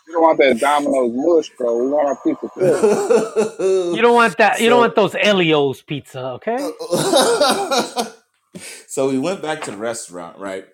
You 0.07 0.13
don't 0.15 0.23
want 0.23 0.39
that 0.39 0.59
Domino's 0.59 1.11
mush, 1.13 1.51
bro. 1.57 1.77
We 1.77 1.87
want 1.91 2.07
our 2.07 2.17
pizza 2.23 2.49
cooked. 2.49 3.59
You 3.95 4.01
don't 4.01 4.15
want 4.15 4.37
that. 4.37 4.59
You 4.61 4.69
don't 4.69 4.77
So- 4.77 4.81
want 4.81 4.95
those 4.95 5.15
Ellio's 5.19 5.81
pizza, 5.83 6.19
okay? 6.41 6.57
so 8.87 9.09
we 9.09 9.19
went 9.19 9.41
back 9.41 9.61
to 9.63 9.71
the 9.71 9.77
restaurant, 9.77 10.37
right? 10.37 10.65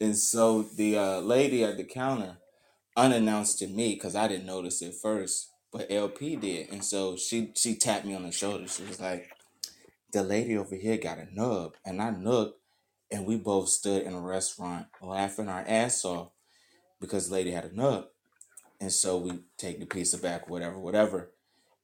And 0.00 0.16
so 0.16 0.62
the 0.62 0.98
uh, 0.98 1.20
lady 1.20 1.64
at 1.64 1.76
the 1.76 1.84
counter, 1.84 2.38
unannounced 2.96 3.58
to 3.58 3.66
me, 3.66 3.94
because 3.94 4.14
I 4.14 4.28
didn't 4.28 4.46
notice 4.46 4.82
it 4.82 4.94
first, 5.00 5.50
but 5.72 5.90
LP 5.90 6.36
did. 6.36 6.70
And 6.70 6.84
so 6.84 7.16
she 7.16 7.52
she 7.56 7.74
tapped 7.74 8.04
me 8.04 8.14
on 8.14 8.22
the 8.22 8.32
shoulder. 8.32 8.68
She 8.68 8.84
was 8.84 9.00
like, 9.00 9.30
"The 10.12 10.22
lady 10.22 10.56
over 10.56 10.76
here 10.76 10.96
got 10.96 11.18
a 11.18 11.26
nub," 11.32 11.74
and 11.84 12.00
I 12.00 12.10
looked, 12.10 12.60
and 13.10 13.26
we 13.26 13.36
both 13.36 13.68
stood 13.68 14.02
in 14.02 14.14
a 14.14 14.20
restaurant 14.20 14.86
laughing 15.02 15.48
our 15.48 15.64
ass 15.66 16.04
off 16.04 16.30
because 17.00 17.28
the 17.28 17.34
lady 17.34 17.50
had 17.50 17.64
a 17.64 17.74
nub. 17.74 18.06
And 18.80 18.92
so 18.92 19.18
we 19.18 19.40
take 19.56 19.80
the 19.80 19.86
pizza 19.86 20.18
back, 20.18 20.48
whatever, 20.48 20.78
whatever. 20.78 21.30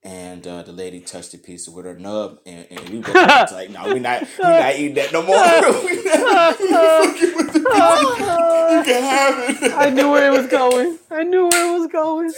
And 0.03 0.47
uh, 0.47 0.63
the 0.63 0.71
lady 0.71 0.99
touched 0.99 1.31
the 1.31 1.37
pizza 1.37 1.69
with 1.69 1.85
her 1.85 1.93
nub, 1.93 2.39
and, 2.47 2.65
and 2.71 2.89
we 2.89 2.99
was 2.99 3.51
like, 3.51 3.69
"No, 3.69 3.93
we 3.93 3.99
not, 3.99 4.21
we 4.23 4.43
not 4.43 4.75
eating 4.75 4.95
that 4.95 5.13
no 5.13 5.21
more. 5.21 5.35
we 5.85 6.03
not, 6.03 6.59
we 6.59 6.69
not 6.71 7.05
fucking 7.05 7.35
with 7.35 7.53
the. 7.53 7.59
You 8.71 8.83
can 8.83 9.03
have 9.03 9.63
it." 9.63 9.73
I 9.73 9.89
knew 9.91 10.09
where 10.09 10.33
it 10.33 10.35
was 10.35 10.47
going. 10.47 10.97
I 11.11 11.21
knew 11.23 11.47
where 11.49 11.75
it 11.75 11.79
was 11.79 11.87
going. 11.91 12.31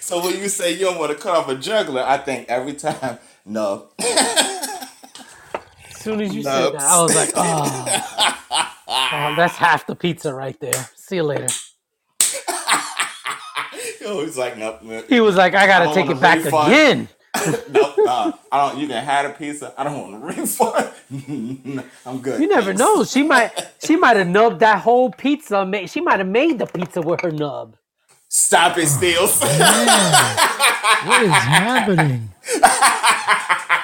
so 0.00 0.22
when 0.24 0.36
you 0.36 0.48
say 0.48 0.72
you 0.72 0.84
don't 0.84 0.98
want 0.98 1.10
to 1.10 1.18
cut 1.18 1.36
off 1.36 1.48
a 1.48 1.56
juggler, 1.56 2.02
I 2.02 2.18
think 2.18 2.48
every 2.48 2.74
time, 2.74 3.18
no. 3.44 3.88
As 3.98 5.96
soon 5.96 6.20
as 6.20 6.32
you 6.32 6.44
said 6.44 6.74
that, 6.74 6.82
I 6.82 7.02
was 7.02 7.16
like, 7.16 7.32
oh, 7.34 8.76
oh, 8.86 9.34
that's 9.36 9.56
half 9.56 9.86
the 9.88 9.96
pizza 9.96 10.32
right 10.32 10.58
there. 10.60 10.88
See 10.94 11.16
you 11.16 11.24
later. 11.24 11.48
Yo, 14.04 14.24
he's 14.24 14.36
like, 14.38 14.56
nope. 14.58 14.82
man. 14.82 15.04
He 15.08 15.20
was 15.20 15.36
like, 15.36 15.54
I 15.54 15.64
I 15.64 15.66
gotta 15.66 15.84
don't 15.86 15.94
take 15.94 16.10
it 16.10 16.20
back 16.20 16.44
refund. 16.44 16.72
again. 16.72 17.08
nope, 17.70 17.94
nah, 17.98 18.32
I 18.50 18.68
don't. 18.70 18.78
You 18.80 18.86
can 18.88 19.02
have 19.02 19.30
a 19.30 19.32
pizza. 19.34 19.72
I 19.78 19.84
don't 19.84 20.12
want 20.12 20.22
a 20.22 20.26
refund. 20.40 21.84
I'm 22.06 22.20
good. 22.20 22.40
You 22.40 22.48
never 22.48 22.66
thanks. 22.74 22.78
know. 22.80 23.04
She 23.04 23.22
might, 23.22 23.50
she 23.82 23.96
might 23.96 24.16
have 24.16 24.28
nubbed 24.28 24.60
that 24.60 24.80
whole 24.82 25.10
pizza. 25.10 25.64
ma- 25.64 25.86
She 25.86 26.00
might 26.00 26.18
have 26.18 26.28
made 26.28 26.58
the 26.58 26.66
pizza 26.66 27.00
with 27.00 27.20
her 27.22 27.30
nub. 27.30 27.76
Stop 28.28 28.76
it, 28.78 28.86
Steels. 28.86 29.38
Oh, 29.42 31.02
what 31.06 31.22
is 31.22 31.30
happening? 31.30 32.30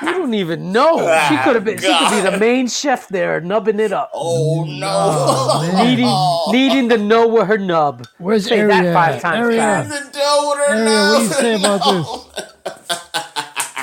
You 0.02 0.12
don't 0.12 0.34
even 0.34 0.72
know. 0.72 0.98
She 0.98 1.04
ah, 1.06 1.40
could 1.44 1.54
have 1.56 1.64
been. 1.64 1.78
She 1.78 1.86
could 1.86 2.10
be 2.10 2.20
the 2.30 2.38
main 2.38 2.68
chef 2.68 3.08
there, 3.08 3.40
nubbing 3.40 3.80
it 3.80 3.92
up, 3.92 4.10
oh 4.14 4.64
no! 4.64 4.88
Oh, 4.90 5.84
needing, 5.84 6.52
needing 6.52 6.88
to 6.90 6.98
know 6.98 7.26
where 7.26 7.44
her 7.44 7.58
nub. 7.58 8.06
Where's 8.18 8.46
Say 8.46 8.60
Area? 8.60 8.82
that 8.82 8.94
five 8.94 9.20
times 9.20 9.38
Area, 9.46 9.58
fast. 9.58 9.90
the 9.90 10.18
dough 10.18 10.50
with 10.50 10.58
her 10.68 10.74
Area, 10.74 11.10
what 11.10 11.18
do 11.18 11.24
you 11.24 11.30
say 11.30 11.54
about 11.56 11.84
this? 11.84 12.08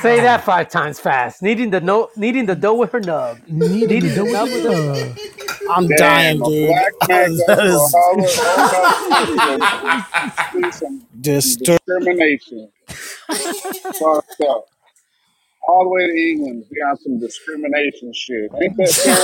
Say 0.02 0.20
that 0.22 0.44
five 0.44 0.70
times 0.70 1.00
fast. 1.00 1.42
Needing 1.42 1.72
the 1.72 1.82
know, 1.82 2.10
needing 2.16 2.46
the 2.46 2.56
dough 2.56 2.76
with 2.76 2.92
her 2.92 3.00
nub. 3.02 3.40
Needed 3.48 3.90
Needing 3.90 4.14
the 4.16 4.26
do 4.26 4.32
nub 4.32 4.50
with 4.50 4.64
with 4.64 4.64
her. 4.66 4.94
the 4.94 5.20
I'm 5.72 5.88
Damn, 5.88 5.98
dying, 5.98 6.44
dude. 6.44 6.68
black 6.70 6.94
man 7.10 7.32
is 7.34 7.44
for 7.44 8.00
all 8.00 8.24
of 8.24 8.30
some 10.74 11.08
distur- 11.22 11.80
discrimination. 11.88 12.70
Fucked 14.00 14.42
up. 14.50 14.68
All 15.68 15.84
the 15.86 15.90
way 15.90 16.06
to 16.08 16.14
England. 16.32 16.66
Be 16.72 16.78
on 16.82 16.98
some 16.98 17.20
discrimination 17.20 18.14
shit. 18.14 18.52
Ain't 18.62 18.78
that 18.78 18.94
fair? 19.06 19.16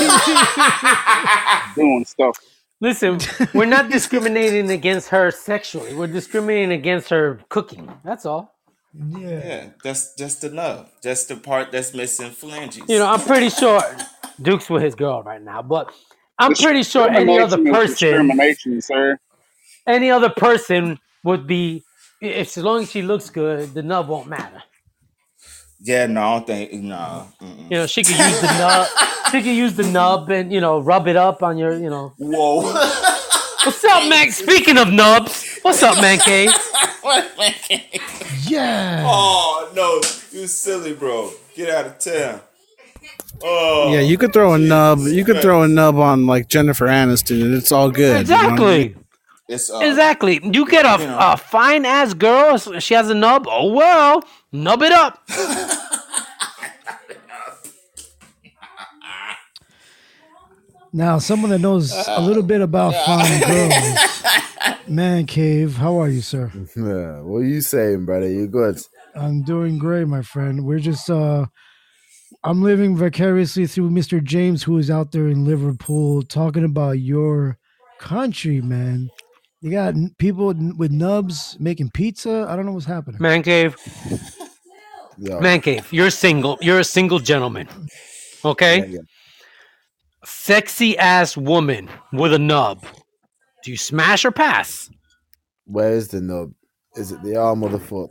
Doing 1.76 2.06
stuff. 2.06 2.38
Listen, 2.82 3.20
we're 3.54 3.66
not 3.66 3.90
discriminating 3.92 4.70
against 4.72 5.10
her 5.10 5.30
sexually. 5.32 5.94
We're 5.96 6.08
discriminating 6.08 6.72
against 6.72 7.10
her 7.10 7.40
cooking. 7.50 7.92
That's 8.04 8.26
all. 8.26 8.56
Yeah, 8.94 9.70
that's 9.84 10.16
just 10.16 10.42
the 10.42 10.50
love. 10.50 10.90
Just 11.04 11.30
the 11.30 11.36
part 11.38 11.72
that's 11.72 11.94
missing 11.94 12.32
phalanges. 12.32 12.84
You 12.88 13.00
know, 13.00 13.08
I'm 13.08 13.22
pretty 13.22 13.50
sure 13.50 13.82
Duke's 14.42 14.70
with 14.70 14.84
his 14.84 14.96
girl 14.96 15.24
right 15.24 15.42
now, 15.42 15.62
but 15.64 15.92
I'm 16.40 16.54
pretty 16.56 16.84
sure 16.84 17.10
any 17.10 17.40
other 17.40 17.58
Discrimination 17.58 17.58
is 17.58 17.98
person, 17.98 17.98
discrimination, 17.98 18.82
sir. 18.82 19.18
any 19.88 20.12
other 20.12 20.30
person 20.30 21.00
would 21.24 21.48
be, 21.48 21.84
if 22.22 22.58
as 22.58 22.64
long 22.64 22.84
as 22.84 22.92
she 22.92 23.02
looks 23.02 23.30
good, 23.30 23.74
the 23.74 23.82
nub 23.84 24.08
won't 24.10 24.28
matter. 24.30 24.62
Yeah, 25.84 26.06
no, 26.06 26.22
I 26.22 26.34
don't 26.38 26.48
think 26.48 26.74
no. 26.74 27.28
Mm-mm. 27.42 27.64
You 27.72 27.78
know, 27.78 27.88
she 27.88 28.04
could 28.04 28.18
use 28.18 28.42
the 28.42 28.48
nub. 28.60 28.88
She 29.32 29.42
could 29.42 29.56
use 29.56 29.74
the 29.76 29.84
nub 29.84 30.30
and 30.30 30.52
you 30.52 30.62
know 30.62 30.80
rub 30.80 31.08
it 31.08 31.16
up 31.16 31.42
on 31.42 31.58
your, 31.58 31.74
you 31.74 31.90
know. 31.90 32.14
Whoa. 32.18 32.62
What's 33.64 33.84
up, 33.86 34.08
man? 34.10 34.32
Speaking 34.32 34.78
of 34.78 34.92
nubs, 34.92 35.60
what's 35.62 35.84
up, 35.84 35.96
man? 36.02 36.18
Cave? 36.20 36.52
Yeah. 38.48 39.04
Oh 39.08 39.72
no, 39.76 40.02
you 40.38 40.48
silly 40.48 40.94
bro. 40.94 41.32
Get 41.56 41.70
out 41.70 41.86
of 41.86 42.00
town. 42.00 42.42
Oh 43.44 43.92
Yeah, 43.94 44.02
you 44.02 44.18
could 44.18 44.34
throw 44.34 44.54
a 44.54 44.58
nub. 44.58 45.00
You 45.00 45.24
could 45.26 45.42
throw 45.42 45.64
a 45.64 45.68
nub 45.68 45.98
on 45.98 46.26
like 46.28 46.48
Jennifer 46.48 46.88
Aniston, 46.88 47.42
and 47.44 47.54
it's 47.54 47.72
all 47.72 47.90
good. 47.92 48.28
you 48.28 48.36
know 48.36 48.94
It's 49.52 49.70
uh, 49.70 49.80
Exactly. 49.80 50.40
You 50.44 50.66
get 50.68 50.86
a, 50.86 51.02
you 51.02 51.08
know. 51.08 51.18
a 51.20 51.38
fine 51.38 51.86
ass 51.86 52.14
girl. 52.14 52.58
She 52.80 52.94
has 52.94 53.10
a 53.10 53.16
nub. 53.16 53.46
Oh 53.50 53.72
well, 53.74 54.24
nub 54.52 54.82
it 54.82 54.92
up. 54.92 55.22
Now, 60.94 61.20
someone 61.20 61.52
that 61.52 61.60
knows 61.60 61.94
a 62.08 62.20
little 62.22 62.44
bit 62.44 62.60
about 62.60 62.94
fine 63.06 63.42
girls, 63.48 64.24
man 64.88 65.26
cave. 65.26 65.78
How 65.78 65.98
are 66.02 66.10
you, 66.10 66.22
sir? 66.22 66.52
Yeah, 66.76 67.22
what 67.22 67.38
are 67.40 67.46
you 67.46 67.62
saying, 67.62 68.06
brother? 68.06 68.28
You 68.30 68.48
good? 68.48 68.78
I'm 69.16 69.44
doing 69.44 69.78
great, 69.78 70.08
my 70.08 70.22
friend. 70.22 70.66
We're 70.66 70.80
just 70.80 71.10
uh 71.10 71.46
I'm 72.44 72.62
living 72.62 72.98
vicariously 72.98 73.68
through 73.68 73.92
Mr. 73.92 74.22
James 74.22 74.64
who 74.64 74.78
is 74.78 74.90
out 74.90 75.12
there 75.12 75.28
in 75.28 75.46
Liverpool 75.46 76.24
talking 76.24 76.66
about 76.66 77.00
your 77.00 77.58
country, 78.00 78.62
man. 78.62 79.10
You 79.62 79.72
got 79.72 79.94
people 80.18 80.48
with 80.48 80.92
nubs 80.92 81.56
making 81.60 81.92
pizza. 81.92 82.48
I 82.50 82.56
don't 82.56 82.66
know 82.66 82.72
what's 82.72 82.86
happening. 82.86 83.22
Man 83.22 83.44
cave. 83.44 83.76
Yeah. 85.18 85.40
Man 85.40 85.62
cave. 85.62 85.88
You're 85.94 86.10
single. 86.10 86.58
You're 86.62 86.80
a 86.80 86.84
single 86.84 87.20
gentleman. 87.20 87.68
Okay. 88.44 88.80
Yeah, 88.80 88.86
yeah. 88.86 89.00
Sexy 90.26 90.98
ass 90.98 91.38
woman 91.38 91.90
with 92.12 92.34
a 92.34 92.40
nub. 92.40 92.84
Do 93.64 93.70
you 93.70 93.78
smash 93.78 94.26
or 94.26 94.32
pass? 94.32 94.90
Where 95.66 95.94
is 95.94 96.08
the 96.08 96.22
nub? 96.22 96.54
Is 96.96 97.12
it 97.12 97.22
the 97.22 97.36
arm 97.36 97.62
or 97.62 97.70
the 97.70 97.80
foot? 97.80 98.10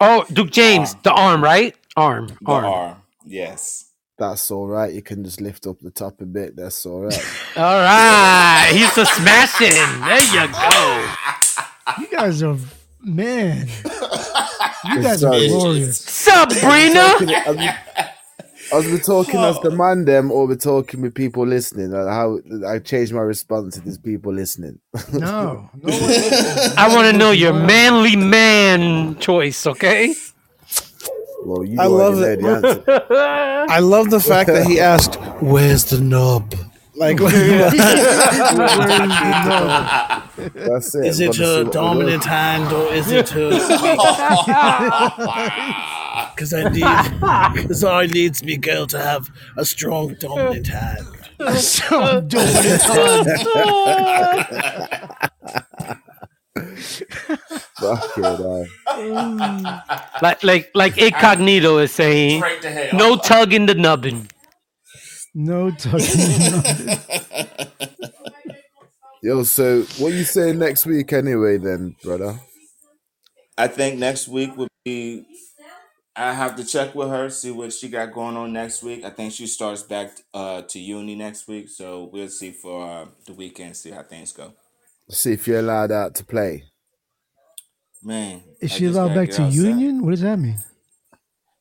Oh, 0.00 0.24
Duke 0.32 0.50
James, 0.50 0.94
the 1.04 1.12
arm, 1.12 1.42
right? 1.42 1.76
Arm, 1.96 2.26
the 2.26 2.36
arm. 2.46 2.64
arm. 2.64 3.02
Yes. 3.24 3.92
That's 4.16 4.50
all 4.50 4.68
right. 4.68 4.92
You 4.92 5.02
can 5.02 5.24
just 5.24 5.40
lift 5.40 5.66
up 5.66 5.80
the 5.80 5.90
top 5.90 6.20
a 6.20 6.26
bit. 6.26 6.54
That's 6.56 6.86
all 6.86 7.02
right. 7.02 7.18
All 7.56 7.80
right, 7.80 8.70
he's 8.72 8.96
a 8.98 9.06
smashing. 9.06 9.68
There 9.70 10.22
you 10.32 10.52
go. 10.52 11.14
You 12.00 12.08
guys 12.10 12.42
are 12.42 12.56
man. 13.02 13.68
You 14.84 15.02
guys 15.02 15.22
are 15.22 15.32
Sorry. 15.32 15.48
glorious. 15.48 15.98
Sabrina. 15.98 17.16
As 18.72 18.86
we're 18.86 18.98
talking 18.98 19.38
as 19.38 19.60
the 19.60 19.70
oh. 19.70 19.76
man, 19.76 20.04
them, 20.04 20.32
or 20.32 20.46
we're 20.46 20.56
talking 20.56 21.02
with 21.02 21.14
people 21.14 21.46
listening. 21.46 21.90
Like 21.90 22.08
how 22.08 22.38
I 22.66 22.78
changed 22.78 23.12
my 23.12 23.20
response 23.20 23.74
to 23.74 23.82
these 23.82 23.98
people 23.98 24.32
listening. 24.32 24.80
No, 25.12 25.70
no 25.82 25.92
I 26.76 26.88
want 26.94 27.10
to 27.10 27.16
know 27.16 27.30
your 27.30 27.52
manly 27.52 28.16
man 28.16 29.18
choice, 29.18 29.66
okay? 29.66 30.14
Well, 31.44 31.64
you 31.64 31.78
I 31.80 31.86
love 31.86 32.16
know 32.16 32.22
it. 32.22 32.40
the. 32.40 33.66
I 33.70 33.78
love 33.80 34.10
the 34.10 34.20
fact 34.20 34.48
that 34.48 34.66
he 34.66 34.80
asked, 34.80 35.16
"Where's 35.40 35.84
the 35.84 36.00
knob?" 36.00 36.54
Like, 36.96 37.16
That's 37.18 37.74
it. 40.94 41.06
is 41.06 41.18
it 41.20 41.26
Gotta 41.26 41.38
see 41.38 41.44
a 41.44 41.56
what 41.64 41.66
we 41.66 41.72
dominant 41.72 42.24
hand 42.24 42.72
or 42.72 42.92
is 42.92 43.10
it 43.10 43.34
a? 43.34 43.50
Because 46.34 46.52
I 46.54 46.68
need, 46.68 46.84
because 47.62 47.82
I 47.84 48.06
needs 48.06 48.42
me 48.44 48.56
girl 48.56 48.86
to 48.88 48.98
have 49.00 49.30
a 49.56 49.64
strong 49.64 50.14
dominant 50.14 50.66
hand. 50.68 51.06
so 51.58 52.20
dominant 52.20 52.82
Fuck 52.82 53.26
it, 56.76 57.08
uh, 57.82 58.64
like, 60.22 60.42
like, 60.42 60.70
like 60.74 60.98
Incognito 60.98 61.78
is 61.78 61.92
saying, 61.92 62.40
Straight 62.40 62.62
to 62.62 62.70
hell. 62.70 62.88
no 62.98 63.16
tugging 63.16 63.66
the 63.66 63.74
nubbin. 63.74 64.28
No 65.34 65.70
tugging. 65.70 66.98
Yo, 69.22 69.42
so 69.42 69.82
what 69.98 70.12
you 70.12 70.22
saying 70.24 70.58
next 70.58 70.84
week 70.84 71.12
anyway, 71.12 71.56
then, 71.56 71.96
brother? 72.02 72.38
I 73.56 73.68
think 73.68 73.98
next 73.98 74.28
week 74.28 74.56
would 74.56 74.68
be. 74.84 75.24
I 76.16 76.32
have 76.32 76.54
to 76.56 76.64
check 76.64 76.94
with 76.94 77.08
her, 77.08 77.28
see 77.28 77.50
what 77.50 77.72
she 77.72 77.88
got 77.88 78.12
going 78.12 78.36
on 78.36 78.52
next 78.52 78.84
week. 78.84 79.04
I 79.04 79.10
think 79.10 79.32
she 79.32 79.48
starts 79.48 79.82
back 79.82 80.12
uh, 80.32 80.62
to 80.62 80.78
uni 80.78 81.16
next 81.16 81.48
week, 81.48 81.68
so 81.68 82.08
we'll 82.12 82.28
see 82.28 82.52
for 82.52 82.86
uh, 82.88 83.06
the 83.26 83.32
weekend, 83.32 83.76
see 83.76 83.90
how 83.90 84.02
things 84.04 84.30
go. 84.30 84.52
See 85.10 85.32
if 85.32 85.46
you're 85.46 85.58
allowed 85.60 85.92
out 85.92 86.14
to 86.16 86.24
play. 86.24 86.64
Man, 88.02 88.42
Is 88.60 88.72
I 88.72 88.74
she 88.76 88.86
allowed 88.86 89.14
back 89.14 89.30
to 89.30 89.42
outside. 89.42 89.54
Union? 89.54 90.02
What 90.04 90.10
does 90.12 90.20
that 90.22 90.38
mean? 90.38 90.58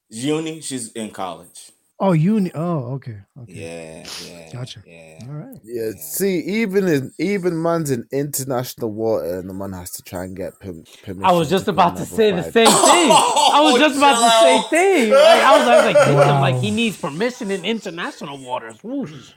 Uni, 0.09 0.61
she's 0.61 0.91
in 0.91 1.09
college. 1.11 1.71
Oh, 1.99 2.11
Union. 2.11 2.51
Oh, 2.55 2.93
okay. 2.95 3.19
Okay. 3.43 3.53
Yeah, 3.53 4.07
yeah, 4.27 4.51
Gotcha. 4.51 4.83
yeah. 4.85 5.19
All 5.27 5.33
right. 5.35 5.57
Yeah, 5.63 5.91
see, 5.97 6.39
even 6.39 6.87
in 6.87 7.11
even 7.17 7.61
man's 7.61 7.91
in 7.91 8.05
international 8.11 8.91
water, 8.91 9.39
and 9.39 9.49
the 9.49 9.53
man 9.53 9.71
has 9.73 9.91
to 9.91 10.03
try 10.03 10.25
and 10.25 10.35
get 10.35 10.59
perm- 10.59 10.83
permission. 11.03 11.23
I 11.23 11.31
was 11.31 11.49
just 11.49 11.65
to 11.65 11.71
about 11.71 11.95
to 11.95 12.01
level 12.01 12.17
say 12.17 12.31
the 12.31 12.43
same 12.43 12.51
thing. 12.51 12.67
I 12.67 13.59
was 13.71 13.79
just 13.79 13.95
about 13.97 14.15
to 14.15 14.29
say 14.39 14.57
Terrell. 14.57 14.63
thing. 14.69 15.09
Like, 15.11 15.19
I 15.21 15.57
was, 15.57 15.67
I 15.67 15.75
was 15.77 15.85
like, 15.95 16.05
damn, 16.05 16.15
Wow. 16.15 16.41
like 16.41 16.55
he 16.55 16.71
needs 16.71 16.97
permission 16.97 17.51
in 17.51 17.63
international 17.63 18.37
waters. 18.43 18.83
Whoosh. 18.83 19.31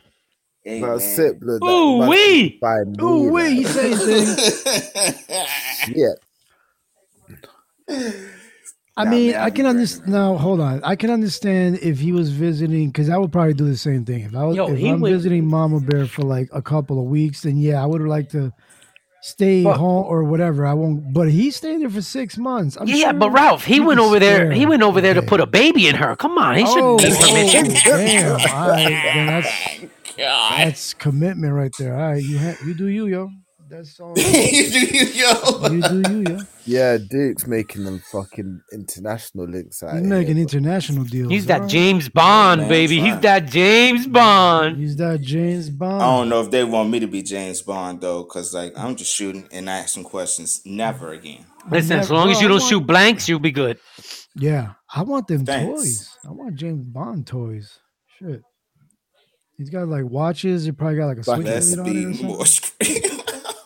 Hey, 0.67 0.81
That's 0.81 1.17
man. 1.19 1.27
it, 1.29 1.41
blood. 1.41 1.61
that 1.61 1.67
Ooh 1.71 1.99
man 2.01 2.09
wee. 2.09 2.59
can 2.61 2.97
me, 2.97 2.97
Ooh, 3.05 3.33
wait, 3.33 3.55
he 3.55 3.65
like. 3.65 3.73
said 3.73 3.97
things. 3.99 5.95
Yeah, 5.95 6.15
I 8.99 9.05
Nah, 9.05 9.11
mean, 9.11 9.31
man, 9.33 9.41
I 9.43 9.51
can 9.51 9.67
understand. 9.67 10.09
Now, 10.13 10.37
hold 10.37 10.59
on. 10.61 10.83
I 10.83 10.97
can 10.97 11.11
understand 11.11 11.79
if 11.83 12.01
he 12.01 12.13
was 12.13 12.31
visiting, 12.31 12.89
because 12.89 13.09
I 13.11 13.17
would 13.19 13.31
probably 13.31 13.55
do 13.55 13.67
the 13.67 13.77
same 13.77 14.05
thing. 14.05 14.23
If 14.23 14.35
I 14.35 14.43
was, 14.45 14.57
Yo, 14.57 14.67
if 14.73 14.83
I'm 14.83 15.01
would- 15.01 15.13
visiting 15.13 15.47
Mama 15.47 15.81
Bear 15.81 16.07
for 16.07 16.23
like 16.23 16.49
a 16.53 16.63
couple 16.63 16.99
of 16.99 17.05
weeks, 17.05 17.43
then 17.43 17.59
yeah, 17.59 17.81
I 17.83 17.87
would 17.87 18.01
like 18.03 18.31
to 18.31 18.53
stay 19.23 19.63
But- 19.63 19.77
home 19.77 20.07
or 20.09 20.25
whatever. 20.25 20.67
I 20.67 20.73
won't. 20.73 21.13
But 21.13 21.31
he 21.31 21.51
stayed 21.53 21.81
there 21.83 21.91
for 21.91 22.03
six 22.03 22.37
months. 22.39 22.77
I'm 22.81 22.89
yeah, 22.89 23.11
sure 23.11 23.13
but 23.13 23.31
Ralph, 23.31 23.65
he 23.65 23.79
went 23.81 24.01
could 24.01 24.07
over 24.07 24.19
there. 24.19 24.51
He 24.51 24.67
went 24.67 24.83
over 24.83 25.01
there 25.01 25.15
to 25.15 25.23
put 25.23 25.41
a 25.41 25.47
baby 25.47 25.87
in 25.87 25.95
her. 25.97 26.17
Come 26.17 26.39
on, 26.39 26.57
he 26.57 26.65
Oh, 26.67 26.99
shouldn't 26.99 27.03
need 27.03 27.13
oh, 27.13 27.61
permission. 27.63 27.83
damn! 27.85 28.33
All 28.55 28.69
right, 28.71 28.89
then 29.15 29.91
that's 30.17 30.65
that's 30.65 30.95
commitment 30.95 31.53
right 31.53 31.73
there. 31.79 31.95
All 31.95 32.13
right, 32.13 32.23
you 32.23 32.39
ha- 32.39 32.57
you 32.65 32.75
do 32.75 32.87
you, 32.89 33.07
yo. 33.07 33.29
That's 33.69 33.99
all. 34.01 34.15
you 34.17 34.71
do 34.71 34.81
you, 34.97 35.07
yo. 35.07 35.69
you 35.69 35.83
do 35.83 36.03
you, 36.13 36.37
yo. 36.37 36.39
yeah. 36.67 36.99
Duke's 36.99 37.49
making 37.49 37.83
them 37.83 38.01
fucking 38.13 38.61
international 38.73 39.47
links 39.49 39.83
out 39.83 39.95
He's 39.95 40.03
here. 40.03 40.09
making 40.19 40.35
but- 40.35 40.41
international 40.43 41.05
deals. 41.05 41.33
He's 41.33 41.47
that 41.47 41.55
all 41.57 41.61
right? 41.63 41.71
James 41.71 42.09
Bond, 42.09 42.61
man, 42.61 42.69
baby. 42.71 42.99
it's 42.99 43.05
He's 43.05 43.13
fine. 43.15 43.21
that 43.23 43.47
James 43.47 44.07
Bond. 44.07 44.77
He's 44.77 44.97
that 44.97 45.21
James 45.21 45.71
Bond. 45.71 46.01
I 46.01 46.17
don't 46.17 46.29
know 46.29 46.43
if 46.43 46.51
they 46.53 46.63
want 46.63 46.91
me 46.91 47.01
to 47.01 47.09
be 47.09 47.23
James 47.25 47.61
Bond 47.63 48.01
though, 48.01 48.23
cause 48.25 48.55
like 48.55 48.73
I'm 48.79 48.95
just 48.95 49.13
shooting 49.13 49.49
and 49.51 49.69
asking 49.69 50.05
questions. 50.05 50.61
Never 50.65 51.11
again. 51.13 51.45
Listen, 51.69 51.99
as 51.99 52.09
Never- 52.09 52.15
long 52.15 52.31
as 52.31 52.37
bro, 52.37 52.41
you 52.43 52.47
I 52.47 52.49
don't 52.51 52.61
want- 52.61 52.71
shoot 52.71 52.87
blanks, 52.87 53.29
you'll 53.29 53.41
be 53.41 53.51
good. 53.51 53.79
Yeah, 54.37 54.75
I 54.95 55.03
want 55.03 55.27
them 55.27 55.45
Thanks. 55.45 55.81
toys. 55.83 56.09
I 56.25 56.31
want 56.31 56.55
James 56.55 56.85
Bond 56.87 57.27
toys. 57.27 57.81
Shit. 58.21 58.43
He's 59.59 59.71
got 59.71 59.89
like 59.89 60.05
watches. 60.05 60.65
He 60.65 60.73
probably 60.73 60.97
got 60.99 61.07
like 61.07 61.19
a 61.19 61.23
Fuck, 61.25 61.39
Let's 61.43 61.73
switchblade 61.73 62.05
on 62.07 62.13
it 62.13 62.21
or 62.21 62.25
more 62.25 62.47
screen. 62.47 63.03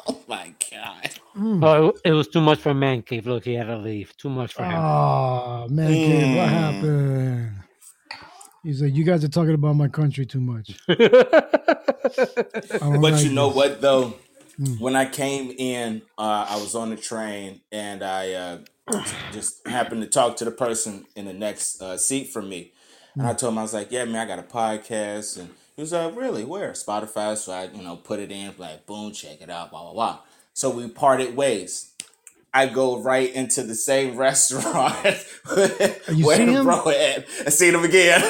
oh 0.09 0.21
my 0.29 0.55
god. 0.71 1.11
Mm. 1.37 1.65
Oh, 1.65 1.89
it- 1.89 2.01
it 2.05 2.13
was 2.13 2.29
too 2.29 2.41
much 2.41 2.61
for 2.61 2.73
Man 2.75 3.03
Cave. 3.03 3.27
Look, 3.27 3.45
he 3.45 3.55
had 3.55 3.67
to 3.67 3.77
leave. 3.77 4.17
Too 4.17 4.31
much 4.31 4.55
for 4.55 4.65
him. 4.65 4.75
Oh 4.75 5.67
man, 5.69 5.93
kid, 5.93 6.37
what 6.37 6.49
Mm. 6.49 6.49
happened? 6.49 7.53
He's 8.63 8.83
like, 8.83 8.95
you 8.95 9.05
guys 9.05 9.25
are 9.25 9.29
talking 9.29 9.55
about 9.55 9.75
my 9.75 9.89
country 9.89 10.27
too 10.27 10.41
much. 10.41 10.77
But 10.89 11.01
like 13.01 13.25
you 13.25 13.33
know 13.33 13.49
this." 13.49 13.57
what 13.57 13.81
though? 13.81 14.15
Mm. 14.61 14.81
When 14.81 14.95
I 14.97 15.07
came 15.07 15.53
in, 15.57 16.03
uh, 16.19 16.47
I 16.49 16.57
was 16.57 16.75
on 16.75 16.91
the 16.91 16.97
train 16.97 17.61
and 17.73 18.03
I 18.03 18.33
uh, 18.33 18.59
just 19.33 19.67
happened 19.67 20.03
to 20.03 20.09
talk 20.09 20.37
to 20.37 20.45
the 20.45 20.51
person 20.51 21.07
in 21.17 21.25
the 21.25 21.33
next 21.33 21.81
uh, 21.81 21.97
seat 21.97 22.31
from 22.33 22.49
me, 22.49 22.73
and 23.15 23.27
I 23.27 23.33
told 23.33 23.55
him 23.55 23.59
I 23.59 23.63
was 23.63 23.73
like, 23.73 23.91
"Yeah, 23.91 24.05
man, 24.05 24.17
I 24.17 24.27
got 24.27 24.39
a 24.39 24.43
podcast," 24.43 25.39
and 25.39 25.49
he 25.81 25.83
was 25.83 25.93
like, 25.93 26.15
"Really? 26.15 26.45
Where?" 26.45 26.73
Spotify. 26.73 27.35
So 27.39 27.53
I, 27.53 27.65
you 27.73 27.83
know, 27.83 27.97
put 27.97 28.21
it 28.21 28.31
in, 28.31 28.53
like, 28.59 28.85
boom, 28.85 29.13
check 29.13 29.41
it 29.41 29.49
out, 29.49 29.71
blah 29.71 29.85
blah 29.85 29.93
blah. 29.95 30.19
So 30.53 30.69
we 30.69 30.87
parted 30.89 31.35
ways. 31.35 31.95
I 32.53 32.67
go 32.67 33.01
right 33.01 33.33
into 33.33 33.63
the 33.63 33.75
same 33.75 34.17
restaurant 34.19 35.25
you 36.13 36.27
where 36.27 36.37
see 36.37 36.47
him? 36.47 36.65
bro 36.65 36.87
at. 36.91 37.25
I 37.47 37.49
seen 37.49 37.75
him 37.75 37.85
again. 37.85 38.21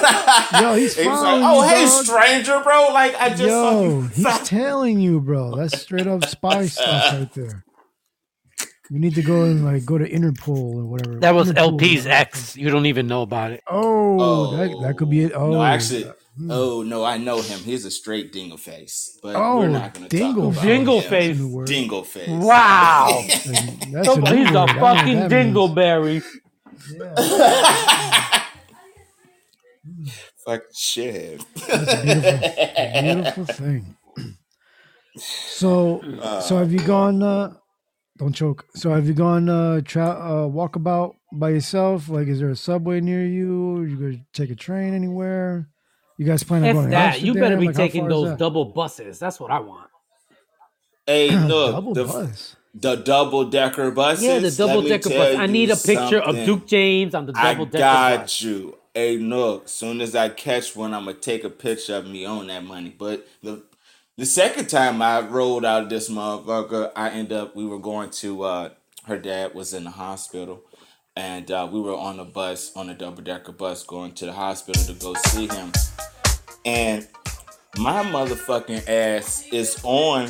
Yo, 0.60 0.74
he's 0.76 0.96
He 0.96 1.08
was 1.08 1.22
like, 1.22 1.40
"Oh, 1.42 1.64
you, 1.64 1.68
hey, 1.68 1.84
dog." 1.86 2.04
stranger, 2.04 2.60
bro! 2.62 2.90
Like 2.92 3.16
I 3.16 3.30
just 3.30 3.42
saw 3.42 3.82
you." 3.82 4.02
he's 4.02 4.48
telling 4.48 5.00
you, 5.00 5.20
bro. 5.20 5.56
That's 5.56 5.80
straight 5.80 6.06
up 6.06 6.24
spy 6.26 6.66
stuff 6.66 7.12
right 7.12 7.34
there. 7.34 7.64
You 8.90 9.00
need 9.00 9.16
to 9.16 9.22
go 9.22 9.42
and 9.42 9.64
like 9.64 9.84
go 9.84 9.98
to 9.98 10.08
Interpol 10.08 10.76
or 10.76 10.84
whatever. 10.84 11.16
That 11.18 11.34
was 11.34 11.50
Interpol. 11.50 11.80
LP's 11.80 12.06
ex. 12.06 12.56
You 12.56 12.70
don't 12.70 12.86
even 12.86 13.08
know 13.08 13.22
about 13.22 13.50
it. 13.50 13.64
Oh, 13.66 14.56
that, 14.56 14.70
that 14.82 14.96
could 14.98 15.10
be 15.10 15.24
it. 15.24 15.32
Oh, 15.32 15.50
no, 15.50 15.60
oh. 15.60 15.64
actually, 15.64 16.12
oh 16.48 16.82
no, 16.86 17.04
I 17.04 17.18
know 17.18 17.40
him. 17.42 17.58
He's 17.60 17.84
a 17.84 17.90
straight 17.90 18.32
dingle 18.32 18.56
face, 18.58 19.18
but 19.22 19.34
Oh, 19.36 19.58
we're 19.58 19.68
not 19.68 19.92
going 19.94 20.08
to 20.08 20.16
dingle 20.16 20.52
talk 20.52 20.62
about 20.62 20.68
Dingle 20.68 21.00
him. 21.00 21.10
face. 21.10 21.38
Dingle 21.66 22.04
face. 22.04 22.28
Wow. 22.28 23.22
That's 23.26 23.46
a 23.46 23.50
He's 23.90 24.08
a 24.08 24.10
word. 24.12 24.20
I 24.20 24.22
don't 24.22 24.52
know 24.54 24.62
what 24.62 24.70
fucking 24.78 25.20
that 25.20 25.30
means. 25.30 25.56
dingleberry. 25.56 26.22
Fuck 30.46 30.62
shit. 30.74 31.44
That's 31.54 31.92
a 31.92 32.02
beautiful, 32.04 33.02
beautiful 33.02 33.44
thing. 33.46 33.96
So, 35.16 36.00
so 36.42 36.56
have 36.58 36.72
you 36.72 36.78
gone? 36.80 37.22
Uh, 37.22 37.54
don't 38.18 38.34
choke. 38.34 38.66
So, 38.74 38.90
have 38.90 39.06
you 39.06 39.14
gone 39.14 39.48
uh, 39.48 39.80
tra- 39.84 40.08
uh, 40.08 40.46
walkabout 40.48 41.14
by 41.32 41.50
yourself? 41.50 42.08
Like, 42.08 42.28
is 42.28 42.40
there 42.40 42.50
a 42.50 42.56
subway 42.56 43.00
near 43.00 43.24
you? 43.26 43.82
you 43.82 43.96
gonna 43.96 44.24
take 44.32 44.50
a 44.50 44.54
train 44.54 44.94
anywhere? 44.94 45.68
You 46.20 46.26
guys 46.26 46.42
plan 46.42 46.62
on 46.64 46.68
If 46.68 46.74
going 46.74 46.90
that, 46.90 47.22
you 47.22 47.32
better 47.32 47.56
be 47.56 47.68
Like, 47.68 47.76
taking 47.76 48.06
those 48.06 48.36
double 48.36 48.66
buses. 48.66 49.18
That's 49.18 49.40
what 49.40 49.50
I 49.50 49.60
want. 49.60 49.88
Hey, 51.06 51.30
look, 51.46 51.72
Double 51.72 51.94
the, 51.94 52.04
bus. 52.04 52.56
the 52.74 52.96
double 52.96 53.48
decker 53.48 53.90
buses. 53.90 54.24
Yeah, 54.24 54.38
the 54.38 54.50
double 54.50 54.82
decker 54.82 55.08
tell 55.08 55.32
bus. 55.32 55.36
I 55.38 55.46
need 55.46 55.70
a 55.70 55.76
picture 55.76 56.20
of. 56.20 56.36
Duke 56.44 56.66
James 56.66 57.14
on 57.14 57.24
the 57.24 57.32
double 57.32 57.64
decker 57.64 57.78
I 57.78 58.16
got 58.16 58.20
bus. 58.24 58.42
you. 58.42 58.76
Hey, 58.92 59.16
look, 59.16 59.66
soon 59.66 60.02
as 60.02 60.14
I 60.14 60.28
catch 60.28 60.76
one, 60.76 60.92
I'm 60.92 61.06
gonna 61.06 61.16
take 61.16 61.42
a 61.42 61.48
picture 61.48 61.94
of 61.94 62.06
me 62.06 62.26
on 62.26 62.48
that 62.48 62.64
money. 62.64 62.94
But 62.98 63.26
the 63.42 63.62
the 64.18 64.26
second 64.26 64.68
time 64.68 65.00
I 65.00 65.22
rolled 65.22 65.64
out 65.64 65.84
of 65.84 65.88
this 65.88 66.10
motherfucker, 66.10 66.92
I 66.94 67.08
end 67.08 67.32
up 67.32 67.56
we 67.56 67.64
were 67.64 67.78
going 67.78 68.10
to 68.10 68.42
uh 68.42 68.68
her 69.06 69.16
dad 69.16 69.54
was 69.54 69.72
in 69.72 69.84
the 69.84 69.90
hospital 69.90 70.64
and 71.16 71.50
uh, 71.50 71.68
we 71.70 71.80
were 71.80 71.96
on 71.96 72.20
a 72.20 72.24
bus 72.24 72.72
on 72.76 72.88
a 72.90 72.94
double 72.94 73.22
decker 73.22 73.52
bus 73.52 73.82
going 73.84 74.12
to 74.12 74.26
the 74.26 74.32
hospital 74.32 74.82
to 74.84 74.92
go 74.92 75.14
see 75.28 75.46
him. 75.48 75.72
And 76.64 77.06
my 77.78 78.02
motherfucking 78.04 78.88
ass 78.88 79.44
is 79.52 79.80
on 79.82 80.28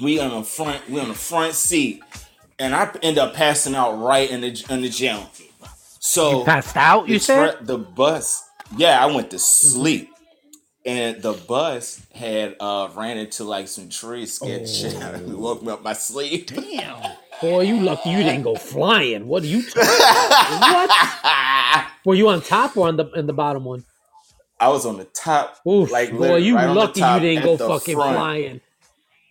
we 0.00 0.20
on 0.20 0.30
the 0.30 0.42
front 0.44 0.88
we 0.90 1.00
on 1.00 1.08
the 1.08 1.14
front 1.14 1.54
seat 1.54 2.02
and 2.58 2.74
I 2.74 2.90
end 3.02 3.18
up 3.18 3.34
passing 3.34 3.74
out 3.74 3.92
right 3.98 4.30
in 4.30 4.40
the 4.40 4.66
in 4.70 4.82
the 4.82 4.88
gym. 4.88 5.20
So 6.00 6.40
You 6.40 6.44
passed 6.44 6.76
out, 6.76 7.08
you 7.08 7.18
said? 7.18 7.66
the 7.66 7.78
bus. 7.78 8.44
Yeah, 8.76 9.02
I 9.02 9.06
went 9.06 9.30
to 9.30 9.38
sleep. 9.38 10.10
And 10.86 11.20
the 11.20 11.32
bus 11.32 12.00
had 12.14 12.56
uh 12.60 12.88
ran 12.94 13.18
into 13.18 13.44
like 13.44 13.68
some 13.68 13.88
trees, 13.90 14.34
scared 14.34 14.62
the 14.62 14.66
shit 14.66 14.94
out 15.02 15.14
of 15.14 15.28
me, 15.28 15.34
woke 15.34 15.62
me 15.62 15.72
up 15.72 15.82
my 15.82 15.92
sleep. 15.92 16.46
Damn. 16.48 17.02
Boy, 17.40 17.62
you 17.62 17.78
lucky 17.80 18.10
you 18.10 18.18
didn't 18.18 18.42
go 18.42 18.56
flying. 18.56 19.26
What 19.28 19.42
are 19.42 19.46
you 19.46 19.62
talking 19.62 19.82
about? 19.82 20.88
what? 20.88 21.86
Were 22.06 22.14
you 22.14 22.28
on 22.30 22.40
top 22.42 22.76
or 22.76 22.88
on 22.88 22.96
the 22.96 23.06
in 23.12 23.26
the 23.26 23.32
bottom 23.32 23.64
one? 23.64 23.84
I 24.60 24.68
was 24.68 24.86
on 24.86 24.98
the 24.98 25.04
top. 25.04 25.58
Oof, 25.66 25.90
like 25.90 26.10
boy, 26.10 26.36
you 26.36 26.56
right 26.56 26.66
lucky 26.66 27.00
you 27.00 27.20
didn't 27.20 27.44
go 27.44 27.56
fucking 27.56 27.94
front. 27.94 28.16
flying. 28.16 28.60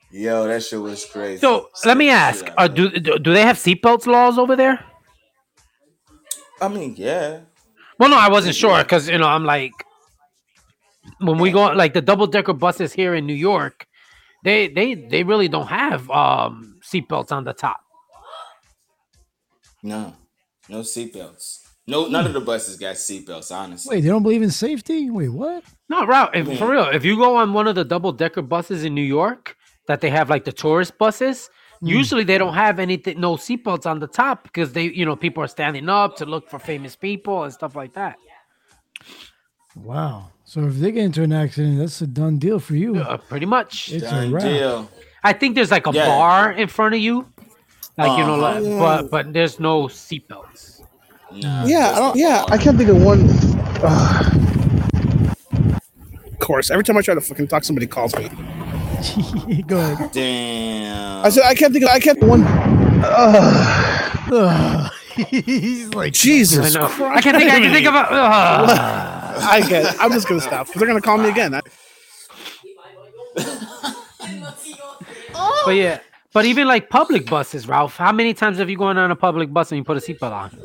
Yo, 0.10 0.48
that 0.48 0.64
shit 0.64 0.82
was 0.82 1.06
crazy. 1.06 1.42
So 1.42 1.70
let 1.86 1.98
me 1.98 2.10
ask: 2.10 2.46
uh, 2.58 2.68
do, 2.68 2.90
do 2.90 3.20
do 3.20 3.34
they 3.34 3.42
have 3.42 3.58
seatbelts 3.58 4.08
laws 4.08 4.38
over 4.38 4.56
there? 4.56 4.84
I 6.62 6.70
mean, 6.70 6.96
yeah. 6.98 7.42
Well, 8.00 8.10
no, 8.10 8.18
I 8.18 8.30
wasn't 8.30 8.56
sure 8.56 8.82
because 8.84 9.10
you 9.10 9.18
know 9.18 9.28
I'm 9.28 9.44
like 9.44 9.74
when 11.20 11.38
we 11.38 11.52
go 11.52 11.68
like 11.74 11.94
the 11.94 12.02
double 12.02 12.28
decker 12.28 12.54
buses 12.54 12.94
here 12.94 13.14
in 13.16 13.26
New 13.26 13.34
York, 13.34 13.86
they 14.44 14.68
they 14.70 14.96
they 14.96 15.24
really 15.24 15.48
don't 15.48 15.68
have 15.68 16.10
um 16.10 16.80
seatbelts 16.82 17.32
on 17.32 17.44
the 17.44 17.54
top. 17.54 17.82
No, 19.84 20.16
no 20.70 20.80
seatbelts. 20.80 21.67
No, 21.88 22.08
none 22.08 22.26
of 22.26 22.34
the 22.34 22.42
buses 22.42 22.76
got 22.78 22.96
seatbelts. 22.96 23.52
Honestly, 23.56 23.96
Wait, 23.96 24.02
they 24.02 24.10
don't 24.10 24.24
believe 24.24 24.42
in 24.42 24.52
safety? 24.52 25.10
Wait, 25.10 25.30
what? 25.30 25.64
No, 25.90 26.06
Ralph, 26.06 26.32
if, 26.34 26.48
Yeah. 26.48 26.58
for 26.58 26.70
real, 26.72 26.84
if 26.92 27.06
you 27.06 27.16
go 27.16 27.38
on 27.38 27.54
one 27.54 27.68
of 27.68 27.76
the 27.76 27.86
double 27.86 28.12
decker 28.12 28.42
buses 28.42 28.84
in 28.84 28.94
New 28.94 29.02
York 29.02 29.56
that 29.88 30.02
they 30.02 30.10
have 30.10 30.30
like 30.30 30.44
the 30.44 30.52
tourist 30.52 30.98
buses, 30.98 31.50
Mm. 31.82 31.90
usually 31.90 32.24
they 32.24 32.38
don't 32.40 32.56
have 32.56 32.80
anything, 32.80 33.20
no 33.22 33.36
seatbelts 33.38 33.86
on 33.86 34.00
the 34.00 34.08
top 34.08 34.44
because 34.44 34.74
they, 34.74 34.86
you 34.90 35.06
know, 35.06 35.16
people 35.16 35.44
are 35.44 35.48
standing 35.48 35.88
up 35.90 36.16
to 36.18 36.26
look 36.26 36.50
for 36.50 36.58
famous 36.60 36.96
people 36.96 37.44
and 37.44 37.54
stuff 37.54 37.76
like 37.76 37.94
that. 37.94 38.16
Wow. 39.76 40.32
So 40.44 40.62
if 40.66 40.76
they 40.76 40.92
get 40.92 41.04
into 41.06 41.24
an 41.24 41.32
accident, 41.34 41.78
that's 41.80 42.02
a 42.02 42.08
done 42.08 42.38
deal 42.40 42.60
for 42.60 42.76
you. 42.76 42.96
Uh, 42.98 43.18
pretty 43.18 43.46
much. 43.46 43.92
It's 43.92 44.06
a 44.06 44.10
Done 44.10 44.32
wrap. 44.32 44.44
deal. 44.44 44.90
I 45.24 45.34
think 45.34 45.56
there's 45.56 45.72
like 45.72 45.88
a 45.88 45.92
Yeah. 45.92 46.06
bar 46.08 46.52
in 46.52 46.68
front 46.68 46.96
of 46.96 47.02
you, 47.02 47.28
like 47.98 48.18
you 48.18 48.26
know, 48.26 48.42
Uh-huh. 48.44 48.60
like, 48.62 48.80
but 48.80 49.12
but 49.12 49.34
there's 49.34 49.60
no 49.60 49.84
seatbelts. 49.84 50.77
Nah, 51.32 51.66
Yeah, 51.66 51.92
I 51.96 52.00
don't. 52.00 52.16
Yeah, 52.16 52.46
I 52.48 52.58
can't 52.58 52.78
think 52.78 52.90
of 52.90 53.02
one. 53.04 53.28
Ugh. 53.84 55.28
Of 56.32 56.40
course, 56.40 56.72
every 56.72 56.84
time 56.84 56.98
I 56.98 57.02
try 57.02 57.14
to 57.16 57.22
fucking 57.22 57.48
talk, 57.48 57.64
somebody 57.64 57.88
calls 57.88 58.16
me. 58.16 58.30
Go 59.68 59.78
ahead. 59.80 60.12
Damn. 60.12 61.26
I 61.26 61.30
said 61.30 61.44
I 61.44 61.54
can't 61.56 61.74
think 61.74 61.84
of. 61.86 61.92
I 61.92 62.00
can't 62.00 62.20
think 62.20 62.24
of 62.24 62.30
one. 62.30 62.44
Ugh. 63.04 64.18
Ugh. 64.34 64.92
He's 65.30 65.94
like, 65.96 66.14
Jesus 66.14 66.76
I 66.76 66.80
know. 66.80 66.88
Christ! 66.88 67.18
I 67.18 67.22
can't 67.22 67.38
think. 67.38 67.52
I 67.52 67.60
can 67.60 67.74
think 67.74 67.88
of. 67.88 67.96
A, 67.96 67.98
uh, 67.98 69.38
I 69.52 69.62
get. 69.68 69.86
It. 69.94 70.00
I'm 70.00 70.12
just 70.12 70.28
gonna 70.28 70.40
stop 70.42 70.68
because 70.68 70.80
they're 70.80 70.88
gonna 70.88 71.02
call 71.02 71.18
me 71.18 71.30
again. 71.30 71.54
I- 71.56 71.62
but 75.66 75.72
yeah, 75.76 76.00
but 76.34 76.46
even 76.46 76.68
like 76.68 76.90
public 76.90 77.26
buses, 77.30 77.68
Ralph. 77.68 77.98
How 77.98 78.12
many 78.12 78.34
times 78.34 78.58
have 78.58 78.70
you 78.70 78.78
gone 78.78 78.98
on 78.98 79.12
a 79.12 79.16
public 79.16 79.52
bus 79.52 79.72
and 79.72 79.78
you 79.80 79.84
put 79.84 79.98
a 79.98 80.00
seatbelt 80.00 80.32
on? 80.32 80.58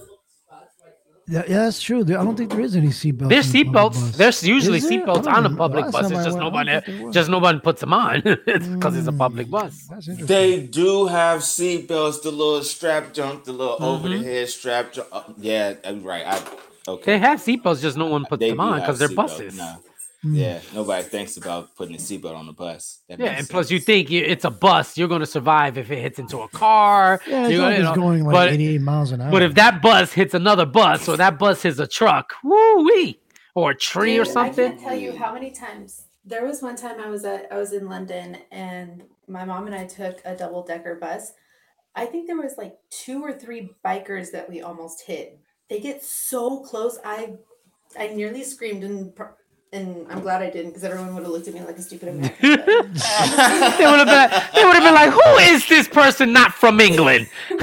Yeah, 1.28 1.42
yeah, 1.48 1.58
that's 1.64 1.80
true. 1.80 2.00
I 2.00 2.04
don't 2.04 2.36
think 2.36 2.50
there 2.50 2.60
is 2.60 2.74
any 2.74 2.88
seatbelts. 2.88 3.28
There's 3.28 3.54
in 3.54 3.72
the 3.72 3.78
seatbelts. 3.78 4.12
There's 4.16 4.42
usually 4.42 4.78
Is 4.78 4.88
there? 4.88 5.00
Seatbelts 5.06 5.26
on 5.26 5.46
a 5.46 5.54
public 5.56 5.90
bus. 5.92 6.10
It's 6.10 6.24
just 6.24 6.36
went, 6.36 6.54
I 6.54 6.64
don't 6.64 6.66
nobody, 6.66 6.70
think 6.80 6.86
there 6.98 7.06
was. 7.06 7.14
just 7.14 7.30
nobody 7.30 7.60
puts 7.60 7.80
them 7.80 7.92
on. 7.92 8.22
it's 8.24 8.66
because 8.66 8.96
it's 8.96 9.06
a 9.06 9.12
public 9.12 9.48
bus. 9.50 9.86
That's 9.88 10.08
interesting. 10.08 10.26
They 10.26 10.66
do 10.66 11.06
have 11.06 11.40
seatbelts, 11.40 12.22
the 12.22 12.30
little 12.32 12.62
strap 12.64 13.12
junk, 13.12 13.44
the 13.44 13.52
little 13.52 13.76
over 13.82 14.08
Mm-hmm. 14.08 14.22
the 14.22 14.28
head 14.28 14.48
strap 14.48 14.92
junk. 14.92 15.08
Uh, 15.12 15.22
yeah, 15.38 15.74
right. 16.02 16.26
I, 16.26 16.42
okay. 16.88 17.12
They 17.12 17.18
have 17.18 17.38
seatbelts, 17.40 17.80
just 17.80 17.96
no 17.96 18.06
one 18.06 18.24
puts 18.24 18.40
They 18.40 18.50
them 18.50 18.60
on 18.60 18.80
because 18.80 18.98
they're 18.98 19.08
seatbelts, 19.08 19.14
buses. 19.16 19.56
No. 19.56 19.76
Mm. 20.24 20.36
Yeah, 20.36 20.60
nobody 20.72 21.02
thinks 21.02 21.36
about 21.36 21.74
putting 21.74 21.94
a 21.96 21.98
seatbelt 21.98 22.36
on 22.36 22.46
the 22.46 22.52
bus. 22.52 23.00
That 23.08 23.18
Yeah, 23.18 23.30
makes 23.30 23.40
and 23.40 23.48
plus 23.48 23.70
you 23.72 23.80
think 23.80 24.08
you, 24.08 24.22
it's 24.24 24.44
a 24.44 24.50
bus, 24.50 24.96
you're 24.96 25.08
going 25.08 25.20
to 25.20 25.26
survive 25.26 25.76
if 25.78 25.90
it 25.90 25.98
hits 26.00 26.18
into 26.20 26.38
a 26.42 26.48
car. 26.48 27.20
Yeah, 27.26 27.42
it's 27.42 27.50
you're 27.52 27.60
gonna- 27.60 27.76
you 27.76 27.82
know, 27.82 27.94
going 27.94 28.24
like 28.24 28.32
but, 28.32 28.48
88 28.52 28.80
miles 28.80 29.10
an 29.12 29.20
hour. 29.20 29.30
but 29.32 29.42
if 29.42 29.54
that 29.54 29.82
bus 29.82 30.12
hits 30.12 30.34
another 30.34 30.64
bus 30.66 31.08
or 31.08 31.16
that 31.16 31.38
bus 31.40 31.62
hits 31.62 31.78
a 31.80 31.88
truck, 31.88 32.34
woo 32.44 32.84
wee, 32.84 33.18
or 33.56 33.72
a 33.72 33.76
tree 33.76 34.16
or 34.18 34.24
something. 34.24 34.64
I 34.64 34.68
can't 34.68 34.80
tell 34.80 34.94
you 34.96 35.16
how 35.16 35.34
many 35.34 35.50
times. 35.50 36.04
There 36.24 36.46
was 36.46 36.62
one 36.62 36.76
time 36.76 37.00
I 37.00 37.08
was 37.08 37.24
at 37.24 37.48
I 37.50 37.58
was 37.58 37.72
in 37.72 37.88
London 37.88 38.38
and 38.52 39.02
my 39.26 39.44
mom 39.44 39.66
and 39.66 39.74
I 39.74 39.86
took 39.86 40.20
a 40.24 40.36
double 40.36 40.62
decker 40.62 40.94
bus. 40.94 41.32
I 41.96 42.06
think 42.06 42.28
there 42.28 42.36
was 42.40 42.56
like 42.56 42.76
two 42.90 43.22
or 43.24 43.32
three 43.32 43.70
bikers 43.84 44.30
that 44.30 44.48
we 44.48 44.62
almost 44.62 45.02
hit. 45.04 45.40
They 45.68 45.80
get 45.80 46.04
so 46.04 46.60
close. 46.60 46.98
I 47.04 47.34
I 47.98 48.06
nearly 48.08 48.44
screamed 48.44 48.84
and 48.84 49.14
pr- 49.16 49.34
and 49.72 50.06
I'm 50.10 50.20
glad 50.20 50.42
I 50.42 50.50
didn't 50.50 50.70
because 50.70 50.84
everyone 50.84 51.14
would 51.14 51.22
have 51.22 51.32
looked 51.32 51.48
at 51.48 51.54
me 51.54 51.60
like 51.62 51.78
a 51.78 51.82
stupid 51.82 52.08
American. 52.08 52.36
they 52.42 52.58
would 52.58 54.06
have 54.06 54.06
been, 54.06 54.30
they 54.54 54.64
would 54.64 54.74
have 54.74 54.82
been 54.82 54.94
like, 54.94 55.10
"Who 55.10 55.38
is 55.54 55.66
this 55.68 55.88
person 55.88 56.32
not 56.32 56.52
from 56.52 56.80
England?" 56.80 57.28
no, 57.50 57.58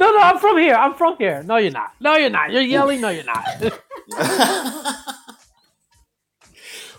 no, 0.00 0.18
I'm 0.20 0.38
from 0.38 0.58
here. 0.58 0.74
I'm 0.74 0.94
from 0.94 1.16
here. 1.18 1.42
No, 1.44 1.56
you're 1.56 1.70
not. 1.70 1.92
No, 2.00 2.16
you're 2.16 2.30
not. 2.30 2.50
You're 2.50 2.62
yelling. 2.62 3.00
No, 3.00 3.10
you're 3.10 3.24
not. 3.24 3.46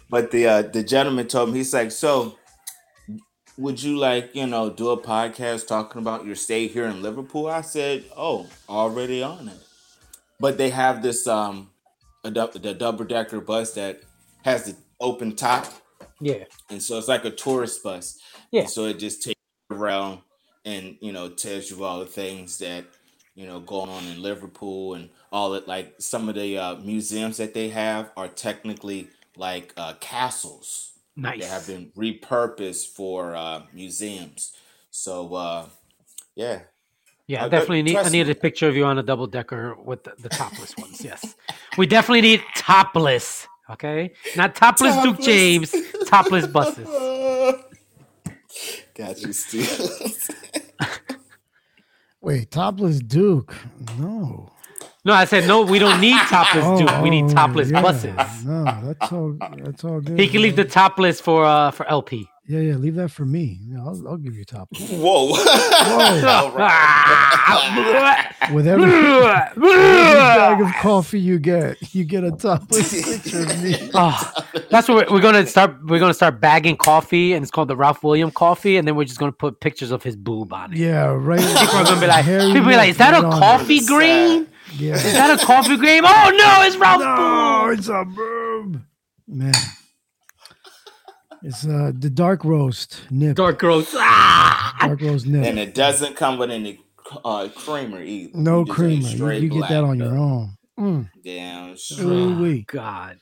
But 0.08 0.32
the 0.32 0.48
uh, 0.48 0.62
the 0.62 0.84
gentleman 0.84 1.28
told 1.28 1.50
me 1.50 1.58
he's 1.58 1.74
like, 1.74 1.92
so 1.92 2.38
would 3.58 3.82
you 3.82 3.98
like 3.98 4.36
you 4.36 4.46
know 4.48 4.70
do 4.70 4.90
a 4.90 5.02
podcast 5.02 5.68
talking 5.68 6.00
about 6.00 6.26
your 6.26 6.36
stay 6.36 6.68
here 6.68 6.86
in 6.86 7.02
Liverpool? 7.02 7.48
I 7.48 7.62
said, 7.62 8.06
oh, 8.16 8.48
already 8.70 9.24
on 9.24 9.50
it. 9.50 9.58
But 10.40 10.58
they 10.58 10.70
have 10.70 11.02
this 11.02 11.26
um 11.28 11.72
a, 12.26 12.60
the 12.60 12.74
double 12.74 13.06
decker 13.06 13.40
bus 13.40 13.74
that 13.74 14.02
has 14.44 14.66
the 14.66 14.76
open 15.00 15.36
top, 15.36 15.68
yeah. 16.20 16.46
and 16.70 16.82
so 16.82 16.98
it's 16.98 17.08
like 17.08 17.26
a 17.26 17.32
tourist 17.32 17.84
bus. 17.84 18.20
Yeah. 18.52 18.62
And 18.62 18.70
so 18.70 18.86
it 18.86 19.00
just 19.00 19.24
takes 19.24 19.40
you 19.70 19.78
around 19.78 20.20
and 20.66 20.98
you 21.00 21.12
know 21.14 21.30
tells 21.30 21.70
you 21.70 21.84
all 21.84 22.00
the 22.00 22.06
things 22.06 22.58
that 22.58 22.86
you 23.36 23.46
know 23.46 23.60
going 23.60 23.90
on 23.90 24.06
in 24.08 24.22
Liverpool 24.22 24.96
and 24.96 25.10
all 25.32 25.54
it 25.54 25.68
like 25.68 25.96
some 26.00 26.28
of 26.30 26.36
the 26.36 26.58
uh, 26.58 26.76
museums 26.76 27.38
that 27.38 27.54
they 27.54 27.70
have 27.70 28.12
are 28.18 28.28
technically 28.28 29.10
like 29.38 29.74
uh, 29.78 29.94
castles 30.00 30.94
that 31.18 31.44
have 31.44 31.68
been 31.68 31.92
repurposed 31.96 32.88
for 32.88 33.36
uh, 33.36 33.62
museums. 33.74 34.54
So 34.92 35.34
uh, 35.36 35.66
yeah, 36.36 36.62
Yeah, 37.28 37.46
Uh, 37.46 37.50
definitely 37.50 37.82
need. 37.84 37.96
I 37.98 38.02
trust 38.02 38.14
need 38.14 38.30
a 38.30 38.36
picture 38.36 38.68
of 38.68 38.76
you 38.76 38.86
on 38.86 38.98
a 39.00 39.04
double 39.04 39.26
decker 39.28 39.76
with 39.76 40.04
the, 40.04 40.14
the 40.20 40.30
topless 40.30 40.76
ones. 40.78 41.04
Yes, 41.04 41.36
we 41.78 41.86
definitely 41.88 42.22
need 42.22 42.42
topless. 42.56 43.48
Okay, 43.70 44.12
not 44.36 44.56
topless, 44.56 44.96
Duke 45.04 45.20
James, 45.22 45.74
topless 46.08 46.46
buses. 46.48 46.88
Got 48.96 49.22
you, 49.22 49.34
Steve. 49.34 49.70
Wait, 52.22 52.50
topless 52.52 53.00
Duke? 53.00 53.54
No. 54.00 54.50
No, 55.04 55.14
I 55.14 55.26
said 55.26 55.48
no. 55.48 55.62
We 55.62 55.78
don't 55.78 56.02
need 56.02 56.18
topless 56.28 56.64
Oh, 56.66 56.80
Duke. 56.80 57.02
We 57.04 57.12
need 57.12 57.26
oh, 57.26 57.30
topless 57.30 57.70
yeah. 57.70 57.82
buses. 57.82 58.46
No, 58.46 58.64
that's 58.84 59.12
all. 59.12 59.38
That's 59.58 59.84
all 59.84 60.02
good. 60.02 60.20
He 60.20 60.28
can 60.28 60.42
leave 60.42 60.56
the 60.56 60.66
topless 60.66 61.22
for 61.22 61.46
uh 61.46 61.70
for 61.72 61.86
LP. 61.88 62.28
Yeah, 62.48 62.60
yeah. 62.60 62.76
Leave 62.76 62.94
that 62.96 63.10
for 63.10 63.26
me. 63.26 63.60
Yeah, 63.64 63.80
I'll, 63.80 64.08
I'll 64.08 64.18
give 64.18 64.36
you 64.36 64.46
topless. 64.46 64.88
Whoa. 64.92 65.34
Whoa. 65.34 65.34
With 68.54 68.68
every, 68.68 68.86
every 68.94 69.72
bag 69.72 70.62
of 70.62 70.72
coffee 70.76 71.20
you 71.20 71.40
get, 71.40 71.78
you 71.96 72.04
get 72.04 72.24
a 72.24 72.30
topless 72.32 72.94
picture 73.04 73.42
of 73.42 73.64
me. 73.64 73.76
Oh, 73.96 74.34
that's 74.70 74.88
what 74.88 75.10
we're, 75.10 75.16
we're 75.16 75.22
gonna 75.22 75.48
start. 75.48 75.78
We're 75.86 76.00
gonna 76.00 76.14
start 76.14 76.40
bagging 76.40 76.76
coffee, 76.78 77.34
and 77.34 77.42
it's 77.44 77.50
called 77.52 77.70
the 77.70 77.76
Ralph 77.76 78.04
William 78.04 78.30
coffee. 78.30 78.78
And 78.78 78.88
then 78.88 78.96
we're 78.96 79.06
just 79.06 79.18
gonna 79.20 79.32
put 79.32 79.60
pictures 79.62 79.90
of 79.92 80.04
his 80.04 80.16
boob 80.16 80.54
on 80.54 80.74
it. 80.74 80.78
Yeah, 80.80 81.06
right. 81.18 81.40
People 81.40 81.78
are 81.78 81.84
gonna 81.86 82.00
be 82.02 82.08
like, 82.08 82.26
Hairy 82.26 82.52
people 82.54 82.70
be 82.70 82.76
like, 82.76 82.90
is 82.90 82.98
that 82.98 83.14
a 83.16 83.22
neck 83.22 83.24
right 83.24 83.34
on 83.34 83.40
coffee 83.40 83.78
it. 83.78 83.88
green? 83.88 84.48
Yeah. 84.78 84.94
Is 84.96 85.14
that 85.14 85.42
a 85.42 85.46
coffee 85.46 85.78
green? 85.78 86.04
Oh 86.06 86.32
no, 86.38 86.62
it's 86.68 86.76
Ralph 86.78 87.02
No, 87.02 87.68
boob. 87.70 87.80
it's 87.80 87.88
a 87.88 88.04
boob. 88.06 88.84
Man. 89.28 89.54
It's 91.44 91.66
uh 91.66 91.92
the 91.98 92.10
dark 92.10 92.44
roast 92.44 93.02
nip. 93.12 93.36
Dark 93.36 93.62
roast. 93.62 93.94
Ah! 93.96 94.76
Dark 94.82 95.02
roast 95.02 95.26
nip. 95.28 95.46
and 95.46 95.60
it 95.60 95.74
doesn't 95.74 96.16
come 96.16 96.38
with 96.38 96.52
any 96.52 96.80
uh, 97.24 97.50
creamer 97.56 98.02
either. 98.02 98.38
No 98.38 98.66
You 98.66 98.74
creamer. 98.74 99.34
You, 99.34 99.42
you 99.42 99.50
get 99.50 99.70
that 99.70 99.84
on 99.84 99.98
though. 100.00 100.06
your 100.06 100.18
own. 100.18 100.58
Mm. 100.80 101.10
Damn 101.24 101.78
straight. 101.78 102.06
Ooh-wee. 102.06 102.66
God. 102.68 103.18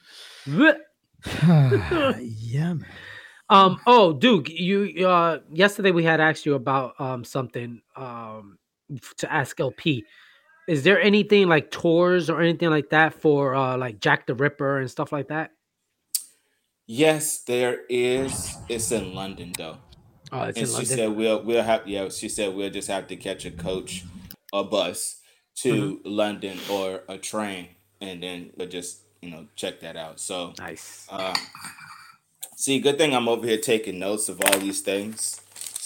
yeah, 0.46 0.74
man. 2.74 2.86
Um. 3.50 3.80
Oh, 3.86 4.14
Duke. 4.14 4.50
You. 4.50 5.08
Uh. 5.08 5.40
Yesterday 5.52 5.92
we 5.92 6.04
had 6.04 6.20
asked 6.20 6.46
you 6.46 6.56
about 6.56 7.00
um 7.00 7.24
something. 7.24 7.82
Um. 7.96 8.58
To 9.18 9.32
ask 9.32 9.60
LP. 9.60 10.06
Is 10.68 10.84
there 10.84 11.02
anything 11.02 11.48
like 11.48 11.72
tours 11.72 12.30
or 12.30 12.40
anything 12.42 12.70
like 12.70 12.90
that 12.90 13.14
for 13.14 13.54
uh 13.56 13.78
like 13.78 14.00
Jack 14.00 14.28
the 14.28 14.36
Ripper 14.36 14.80
and 14.80 14.90
stuff 14.90 15.12
like 15.12 15.28
that? 15.28 15.52
Yes, 16.96 17.40
there 17.40 17.82
is. 17.90 18.56
It's 18.70 18.92
in 18.92 19.16
London 19.16 19.54
though. 19.58 19.78
Oh, 20.32 20.44
it's 20.44 20.58
and 20.60 20.68
in 20.68 20.68
she 20.68 20.72
London. 20.74 20.98
said 20.98 21.10
we'll 21.16 21.44
we'll 21.44 21.64
have 21.64 21.88
yeah. 21.88 22.10
She 22.10 22.30
said 22.30 22.54
we'll 22.54 22.70
just 22.70 22.88
have 22.88 23.08
to 23.08 23.16
catch 23.16 23.46
a 23.46 23.52
coach, 23.52 24.04
a 24.54 24.64
bus 24.64 25.22
to 25.56 25.74
Mm-hmm. 25.74 26.10
London 26.10 26.60
or 26.70 27.02
a 27.10 27.18
train, 27.18 27.70
and 28.02 28.22
then 28.22 28.52
we'll 28.58 28.70
just 28.70 29.00
you 29.22 29.32
know 29.32 29.48
check 29.56 29.80
that 29.82 29.98
out. 29.98 30.20
So 30.20 30.54
nice. 30.60 31.08
Uh, 31.10 31.34
see, 32.56 32.80
good 32.80 32.98
thing 32.98 33.16
I'm 33.16 33.28
over 33.28 33.46
here 33.48 33.58
taking 33.58 34.00
notes 34.00 34.30
of 34.30 34.42
all 34.42 34.60
these 34.60 34.82
things. 34.82 35.42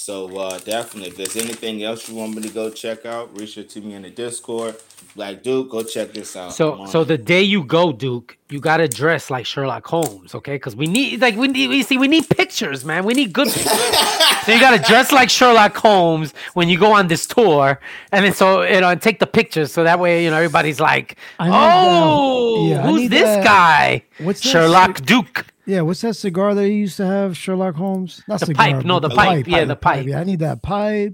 So 0.07 0.33
uh, 0.37 0.57
definitely, 0.59 1.09
if 1.09 1.17
there's 1.17 1.35
anything 1.35 1.83
else 1.83 2.07
you 2.07 2.15
want 2.15 2.33
me 2.33 2.41
to 2.43 2.47
go 2.47 2.69
check 2.69 3.05
out, 3.05 3.37
reach 3.37 3.57
out 3.57 3.67
to 3.67 3.81
me 3.81 3.93
in 3.93 4.03
the 4.03 4.09
Discord. 4.09 4.77
Like, 5.17 5.43
Duke, 5.43 5.69
go 5.69 5.83
check 5.83 6.13
this 6.13 6.33
out. 6.37 6.53
So 6.53 6.85
so 6.85 7.03
the 7.03 7.17
day 7.17 7.41
you 7.41 7.61
go, 7.65 7.91
Duke, 7.91 8.37
you 8.49 8.61
gotta 8.61 8.87
dress 8.87 9.29
like 9.29 9.45
Sherlock 9.45 9.85
Holmes, 9.85 10.33
okay? 10.33 10.55
Because 10.55 10.77
we 10.77 10.87
need 10.87 11.19
like 11.19 11.35
we 11.35 11.49
need 11.49 11.67
we 11.67 11.83
see 11.83 11.97
we 11.97 12.07
need 12.07 12.29
pictures, 12.29 12.85
man. 12.85 13.03
We 13.03 13.15
need 13.15 13.33
good 13.33 13.49
pictures. 13.49 13.69
so 14.45 14.53
you 14.53 14.61
gotta 14.61 14.81
dress 14.81 15.11
like 15.11 15.29
Sherlock 15.29 15.75
Holmes 15.75 16.33
when 16.53 16.69
you 16.69 16.79
go 16.79 16.93
on 16.93 17.09
this 17.09 17.27
tour, 17.27 17.77
and 18.13 18.23
then 18.23 18.33
so 18.33 18.61
you 18.61 18.79
know 18.79 18.87
and 18.91 19.01
take 19.01 19.19
the 19.19 19.27
pictures 19.27 19.73
so 19.73 19.83
that 19.83 19.99
way 19.99 20.23
you 20.23 20.29
know 20.29 20.37
everybody's 20.37 20.79
like, 20.79 21.17
I 21.37 21.47
need 21.47 21.51
that- 21.51 21.73
oh, 21.75 22.69
yeah, 22.69 22.81
who's 22.87 23.09
this 23.09 23.23
that- 23.23 23.43
guy? 23.43 24.03
What's 24.19 24.39
Sherlock 24.39 24.99
cig- 24.99 25.05
Duke. 25.05 25.45
Yeah, 25.67 25.81
what's 25.81 25.99
that 26.01 26.15
cigar 26.15 26.55
that 26.55 26.65
he 26.65 26.73
used 26.75 26.95
to 26.97 27.05
have, 27.05 27.35
Sherlock 27.35 27.75
Holmes? 27.75 28.23
Not 28.27 28.39
The 28.39 28.47
cigar, 28.47 28.65
pipe, 28.73 28.85
no, 28.85 28.99
but 29.01 29.09
the 29.09 29.15
pipe, 29.15 29.47
yeah, 29.47 29.65
the 29.65 29.75
pipe. 29.75 30.07
Yeah, 30.07 30.21
I 30.21 30.23
need 30.23 30.39
that 30.39 30.63
pipe. 30.63 31.13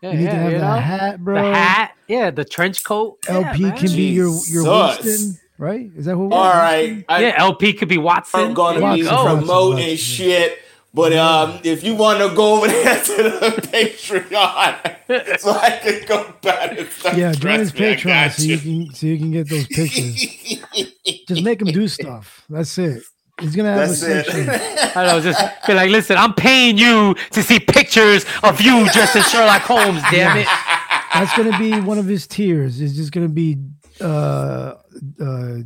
Yeah, 0.00 0.12
you 0.12 0.18
need 0.18 0.24
to 0.26 0.30
have 0.36 0.52
you 0.52 0.58
that 0.58 0.74
know? 0.76 0.80
hat, 0.80 1.24
bro. 1.24 1.34
The 1.42 1.54
hat, 1.54 1.92
yeah, 2.06 2.30
the 2.30 2.44
trench 2.44 2.84
coat. 2.84 3.18
LP 3.28 3.62
man. 3.62 3.76
can 3.76 3.88
be 3.88 4.10
your 4.12 4.30
your 4.46 4.64
Jesus. 4.94 5.04
Winston, 5.04 5.40
right? 5.58 5.90
Is 5.96 6.04
that 6.04 6.14
who? 6.14 6.30
all 6.30 6.48
right, 6.52 7.04
I, 7.08 7.20
yeah, 7.22 7.34
LP 7.36 7.72
could 7.72 7.88
be 7.88 7.98
Watson. 7.98 8.40
I'm 8.40 8.54
gonna 8.54 8.78
There 8.78 8.92
be 8.92 8.98
you 9.00 9.04
go. 9.06 9.24
promoting 9.36 9.96
shit. 9.96 10.60
But 10.94 11.12
um, 11.12 11.60
if 11.64 11.84
you 11.84 11.94
want 11.96 12.18
to 12.20 12.34
go 12.34 12.56
over 12.58 12.68
there 12.68 12.98
to 13.04 13.16
the 13.22 13.60
Patreon, 13.62 15.38
so 15.40 15.50
I 15.50 15.70
can 15.82 16.06
go 16.06 16.34
back 16.40 16.78
and 16.78 16.88
stuff, 16.88 17.16
Yeah, 17.16 17.32
join 17.32 17.58
his 17.60 17.72
trust 17.72 17.80
me, 17.80 17.90
I 17.90 17.94
Patreon 17.96 18.04
got 18.06 18.32
so 18.32 18.42
you 18.44 18.58
can 18.58 18.94
so 18.94 19.06
you 19.06 19.18
can 19.18 19.30
get 19.30 19.48
those 19.50 19.66
pictures. 19.66 20.24
Just 21.28 21.42
make 21.42 21.60
him 21.60 21.68
do 21.68 21.88
stuff. 21.88 22.44
That's 22.48 22.78
it. 22.78 23.02
He's 23.40 23.54
gonna 23.54 23.72
have 23.74 23.88
That's 23.88 24.02
a 24.02 24.20
it. 24.20 24.26
section. 24.26 24.90
I 25.00 25.06
know, 25.06 25.20
just 25.20 25.40
be 25.66 25.74
like, 25.74 25.90
listen, 25.90 26.16
I'm 26.16 26.34
paying 26.34 26.76
you 26.78 27.14
to 27.32 27.42
see 27.42 27.60
pictures 27.60 28.24
of 28.42 28.60
you 28.60 28.88
dressed 28.90 29.16
as 29.16 29.28
Sherlock 29.30 29.62
Holmes, 29.62 30.02
damn 30.10 30.36
it. 30.38 30.46
That's 31.14 31.36
gonna 31.36 31.58
be 31.58 31.80
one 31.80 31.98
of 31.98 32.06
his 32.06 32.26
tiers. 32.26 32.80
It's 32.80 32.94
just 32.94 33.12
gonna 33.12 33.28
be 33.28 33.58
uh 34.00 34.74
uh 35.20 35.56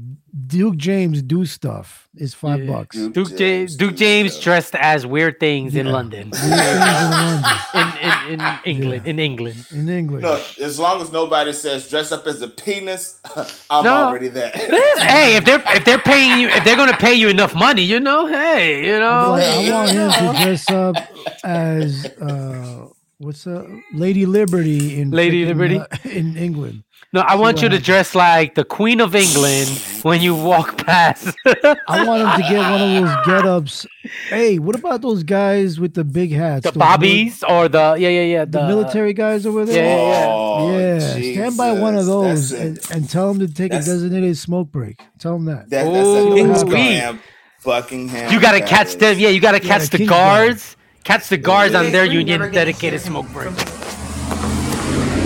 Duke 0.47 0.77
James 0.79 1.21
do 1.21 1.45
stuff. 1.45 2.09
It's 2.17 2.33
five 2.33 2.67
bucks. 2.67 2.97
Duke 2.97 3.37
James, 3.37 3.77
Duke 3.77 3.97
James 3.97 4.39
dressed 4.41 4.75
as 4.75 5.05
weird 5.07 5.39
things 5.39 5.75
in 5.77 5.87
London, 5.93 6.31
things 6.31 6.43
in 6.45 6.79
London. 6.79 7.51
in, 7.75 8.33
in, 8.33 8.41
in 8.41 8.59
England, 8.65 9.07
in 9.07 9.19
England. 9.19 9.67
In 9.71 9.89
English. 9.91 10.23
No, 10.23 10.43
as 10.65 10.79
long 10.79 11.03
as 11.03 11.13
nobody 11.13 11.53
says 11.53 11.87
dress 11.89 12.13
up 12.13 12.27
as 12.27 12.41
a 12.41 12.49
penis, 12.49 13.21
I'm 13.71 13.85
No. 13.85 14.07
already 14.09 14.29
there. 14.29 14.51
hey, 14.55 15.37
if 15.37 15.45
they're 15.45 15.63
if 15.67 15.85
they're 15.85 15.99
paying 15.99 16.41
you, 16.41 16.49
if 16.49 16.65
they're 16.65 16.77
gonna 16.77 16.97
pay 16.97 17.13
you 17.15 17.29
enough 17.29 17.55
money, 17.55 17.83
you 17.83 18.01
know, 18.01 18.27
hey, 18.27 18.87
you 18.87 18.99
know, 18.99 19.33
Like, 19.33 19.45
I 19.45 19.71
want 19.71 19.91
him 19.91 20.11
to 20.11 20.43
dress 20.43 20.71
up 20.71 20.97
as 21.45 22.07
uh 22.23 22.87
what's 23.23 23.47
uh 23.47 23.67
Lady 23.95 24.27
Liberty 24.27 25.01
in 25.01 25.11
Lady 25.11 25.45
frickin', 25.45 25.49
Liberty? 25.49 25.79
uh, 25.79 25.87
in 26.11 26.37
England. 26.37 26.83
No, 27.15 27.21
I 27.21 27.35
want 27.35 27.61
you 27.61 27.69
to 27.69 27.79
dress 27.79 28.15
like 28.15 28.55
the 28.55 28.65
Queen 28.65 28.99
of 29.01 29.15
England 29.15 29.69
when 30.03 30.23
you 30.23 30.35
walk 30.35 30.79
past. 30.87 31.37
I 31.47 32.07
want 32.07 32.23
him 32.23 32.43
to 32.43 32.49
get 32.49 32.71
one 32.71 32.81
of 32.81 32.91
those 33.05 33.27
get-ups. 33.27 33.87
Hey, 34.31 34.59
what 34.59 34.75
about 34.77 35.03
those 35.03 35.23
guys 35.23 35.79
with 35.79 35.93
the 35.93 36.05
big 36.05 36.33
hats? 36.33 36.63
the 36.65 36.71
Those 36.71 36.77
mil- 36.79 36.87
bobbies 36.89 37.43
or 37.43 37.69
the 37.69 37.97
yeah 37.99 38.09
yeah 38.09 38.23
yeah 38.23 38.45
the, 38.47 38.67
military 38.67 39.13
guys 39.13 39.45
over 39.45 39.67
there. 39.67 39.85
Yeah, 39.85 39.97
yeah, 39.97 40.21
yeah. 40.21 40.27
Oh, 40.33 40.79
Yeah, 40.79 41.33
stand 41.35 41.57
by 41.59 41.73
one 41.73 41.97
of 41.97 42.07
those 42.07 42.51
and, 42.53 42.79
and 42.91 43.11
tell 43.11 43.33
them 43.35 43.47
to 43.47 43.53
take 43.53 43.73
a 43.75 43.83
designated 43.83 44.39
smoke 44.39 44.73
break. 44.73 45.03
Tell 45.19 45.35
them 45.35 45.45
that. 45.47 45.69
That, 45.69 45.85
that's 45.93 46.09
a 46.09 46.23
Ooh, 46.29 46.35
Kingsgram, 46.35 47.19
Buckingham. 47.63 48.33
You 48.33 48.41
gotta 48.41 48.61
catch 48.63 48.95
them. 48.97 49.19
Yeah, 49.19 49.29
you 49.29 49.41
gotta 49.41 49.61
Yeah, 49.63 49.69
catch 49.79 49.91
the 49.91 49.99
the 49.99 50.05
Kingsgram. 50.05 50.09
guards. 50.09 50.77
Catch 51.05 51.29
the 51.29 51.37
guards 51.37 51.75
on 51.75 51.91
their 51.93 52.05
union 52.05 52.41
dedicated 52.53 53.01
smoke 53.01 53.27
break. 53.33 53.51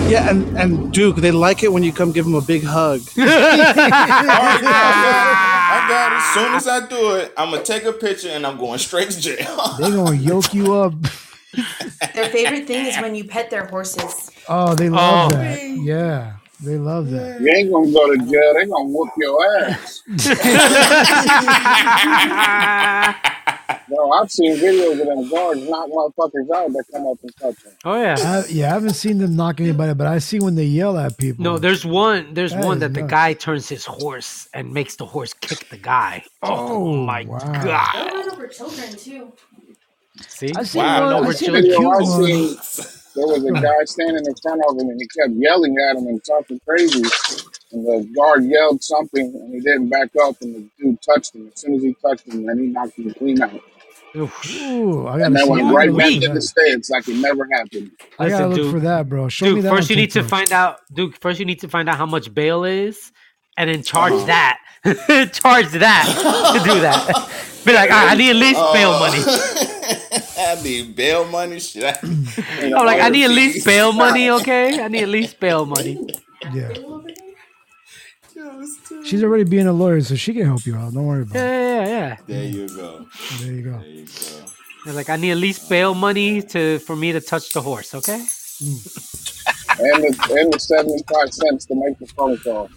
Yeah, 0.09 0.29
and, 0.29 0.57
and 0.57 0.91
Duke, 0.93 1.17
they 1.17 1.31
like 1.31 1.63
it 1.63 1.71
when 1.71 1.83
you 1.83 1.91
come 1.91 2.11
give 2.13 2.23
them 2.25 2.35
a 2.35 2.41
big 2.41 2.63
hug. 2.63 3.01
I 3.17 3.73
got 5.89 6.13
it. 6.13 6.17
As 6.17 6.33
soon 6.33 6.53
as 6.55 6.67
I 6.67 6.87
do 6.87 7.15
it, 7.17 7.33
I'm 7.37 7.51
gonna 7.51 7.63
take 7.63 7.83
a 7.83 7.91
picture 7.93 8.29
and 8.29 8.45
I'm 8.47 8.57
going 8.57 8.79
straight 8.79 9.09
to 9.11 9.19
jail. 9.19 9.75
They're 9.79 9.91
gonna 9.91 10.15
yoke 10.15 10.53
you 10.53 10.73
up. 10.73 10.93
Their 12.15 12.29
favorite 12.29 12.67
thing 12.67 12.85
is 12.85 12.95
when 12.97 13.15
you 13.15 13.25
pet 13.25 13.49
their 13.49 13.65
horses. 13.65 14.31
Oh, 14.47 14.73
they 14.75 14.89
love 14.89 15.33
Oh. 15.33 15.35
that. 15.35 15.59
Yeah, 15.61 16.36
they 16.61 16.77
love 16.77 17.09
that. 17.11 17.39
You 17.39 17.53
ain't 17.57 17.71
gonna 17.71 17.91
go 17.91 18.11
to 18.11 18.17
jail. 18.19 18.53
They 18.55 18.67
gonna 18.67 18.89
whoop 18.89 19.11
your 19.17 19.65
ass. 19.65 20.03
No, 23.87 24.11
I've 24.13 24.31
seen 24.31 24.61
videos 24.61 25.01
of 25.01 25.07
them 25.07 25.29
guards 25.29 25.63
knock 25.63 25.89
motherfuckers 25.89 26.49
out 26.55 26.73
that 26.73 26.85
come 26.93 27.07
up 27.07 27.19
and 27.23 27.33
touch 27.41 27.55
them. 27.63 27.73
Oh 27.85 28.01
yeah. 28.01 28.43
I, 28.45 28.49
yeah, 28.49 28.71
I 28.71 28.75
haven't 28.75 28.95
seen 28.95 29.19
them 29.19 29.35
knock 29.35 29.61
anybody, 29.61 29.93
but 29.95 30.07
I 30.07 30.19
see 30.19 30.39
when 30.39 30.55
they 30.55 30.65
yell 30.65 30.97
at 30.97 31.17
people. 31.17 31.45
No, 31.45 31.57
there's 31.59 31.85
one. 31.85 32.33
There's 32.33 32.53
That 32.53 32.55
one 32.55 32.71
is 32.71 32.79
that 32.79 32.93
the 32.93 33.03
guy 33.03 33.33
turns 33.33 33.69
his 33.69 33.85
horse 33.85 34.49
and 34.53 34.73
makes 34.73 34.95
the 34.97 35.05
horse 35.05 35.33
kick 35.33 35.69
the 35.69 35.77
guy. 35.77 36.25
Oh, 36.43 36.43
oh 36.43 36.97
my 36.97 37.23
wow. 37.23 37.39
They 37.93 38.01
god! 38.01 38.07
run 38.07 38.29
over 38.31 38.47
children 38.47 38.97
too. 38.97 39.33
See, 40.27 40.53
I 40.55 40.63
seen 40.63 40.85
Wow, 40.85 40.93
one. 40.93 41.05
no, 41.05 41.17
I 41.21 41.21
we're 41.21 41.31
seen 41.31 41.55
a 41.55 41.63
children. 41.63 41.65
cute 41.65 41.97
Video 41.97 41.97
one. 41.97 42.57
seen, 43.17 43.27
there 43.27 43.27
was 43.27 43.45
a 43.45 43.53
guy 43.53 43.85
standing 43.85 44.25
in 44.25 44.35
front 44.41 44.61
of 44.69 44.77
him 44.79 44.89
and 44.89 45.01
he 45.01 45.07
kept 45.07 45.33
yelling 45.35 45.75
at 45.89 45.97
him 45.97 46.07
and 46.07 46.21
talking 46.25 46.59
crazy. 46.67 47.03
And 47.71 47.85
the 47.85 48.09
guard 48.15 48.45
yelled 48.45 48.83
something 48.83 49.25
and 49.35 49.53
he 49.53 49.61
didn't 49.61 49.89
back 49.89 50.09
up 50.23 50.37
and 50.41 50.55
the 50.55 50.69
dude 50.79 50.99
touched 51.03 51.35
him. 51.35 51.47
As 51.53 51.61
soon 51.61 51.75
as 51.75 51.83
he 51.83 51.95
touched 52.05 52.27
him, 52.27 52.45
then 52.45 52.59
he 52.59 52.67
knocked 52.67 52.97
him 52.99 53.13
clean 53.17 53.41
out. 53.41 53.61
Ooh, 54.15 55.07
I 55.07 55.19
and 55.23 55.35
gotta 55.35 55.37
then 55.37 55.47
see. 55.47 55.49
went 55.49 55.65
I 55.65 55.73
right 55.73 55.75
gotta 55.75 55.93
back 55.95 56.13
look 56.13 56.23
in 56.23 56.33
the 56.33 56.41
stands 56.41 56.89
like 56.89 57.07
it 57.07 57.17
never 57.17 57.47
happened. 57.53 57.91
I 58.19 58.29
gotta 58.29 58.47
Listen, 58.47 58.49
look 58.49 58.63
Duke. 58.63 58.71
for 58.71 58.79
that, 58.81 59.09
bro. 59.09 59.29
Show 59.29 59.49
me 59.51 59.61
Duke, 59.61 59.61
that. 59.61 59.75
first 59.75 59.77
on 59.77 59.89
you 59.89 59.95
need 59.97 60.11
to 60.11 60.23
TikTok. 60.23 60.29
find 60.29 60.53
out, 60.53 60.79
Duke. 60.93 61.17
First 61.21 61.39
you 61.39 61.45
need 61.45 61.61
to 61.61 61.69
find 61.69 61.89
out 61.89 61.97
how 61.97 62.05
much 62.07 62.33
bail 62.33 62.63
is, 62.65 63.11
and 63.57 63.69
then 63.69 63.83
charge 63.83 64.13
Uh-huh. 64.13 64.25
that. 64.27 64.59
charge 65.33 65.69
that 65.71 66.05
to 66.53 66.59
do 66.59 66.79
that. 66.81 67.31
Be 67.67 67.73
like, 67.73 67.91
"All 67.91 67.97
right, 67.97 68.11
I 68.13 68.15
need 68.15 68.29
at 68.29 68.35
least 68.37 68.59
bail 68.73 68.91
Oh. 68.93 68.99
money. 68.99 69.21
I 70.37 70.63
need 70.63 70.95
bail 70.95 71.25
money. 71.27 71.59
Shit. 71.59 71.83
I- 71.83 72.71
I'm 72.73 72.85
like, 72.85 73.01
I 73.01 73.09
need 73.09 73.25
at 73.25 73.31
least 73.31 73.65
bail 73.65 73.91
money, 73.91 74.29
okay? 74.39 74.81
I 74.81 74.87
need 74.87 75.03
at 75.03 75.09
least 75.09 75.37
bail 75.39 75.65
money. 75.65 75.99
Yeah. 76.53 76.73
She's 79.03 79.21
already 79.23 79.43
being 79.43 79.67
a 79.67 79.73
lawyer, 79.73 79.99
so 80.01 80.15
she 80.15 80.33
can 80.33 80.45
help 80.45 80.65
you 80.65 80.75
out. 80.77 80.93
Don't 80.93 81.05
worry 81.05 81.23
about 81.23 81.35
Yeah, 81.35 81.81
it. 81.81 81.87
yeah, 81.87 81.87
yeah. 81.87 82.15
There 82.27 82.43
you 82.45 82.67
go. 82.69 83.05
There 83.39 83.51
you 83.53 83.61
go. 83.63 83.79
There 83.79 83.87
you 83.87 84.05
go. 84.05 84.45
They're 84.85 84.93
like, 84.93 85.09
I 85.09 85.17
need 85.17 85.31
at 85.31 85.37
least 85.37 85.67
bail 85.69 85.93
money 85.93 86.41
to 86.53 86.79
for 86.79 86.95
me 86.95 87.11
to 87.11 87.19
touch 87.19 87.51
the 87.51 87.61
horse, 87.61 87.93
okay? 87.95 88.19
Mm. 88.63 88.79
And 89.79 90.03
the, 90.03 90.37
and 90.39 90.53
the 90.53 90.59
75 90.59 91.33
cents 91.33 91.65
to 91.65 91.75
make 91.75 91.99
the 91.99 92.07
phone 92.07 92.37
call. 92.37 92.69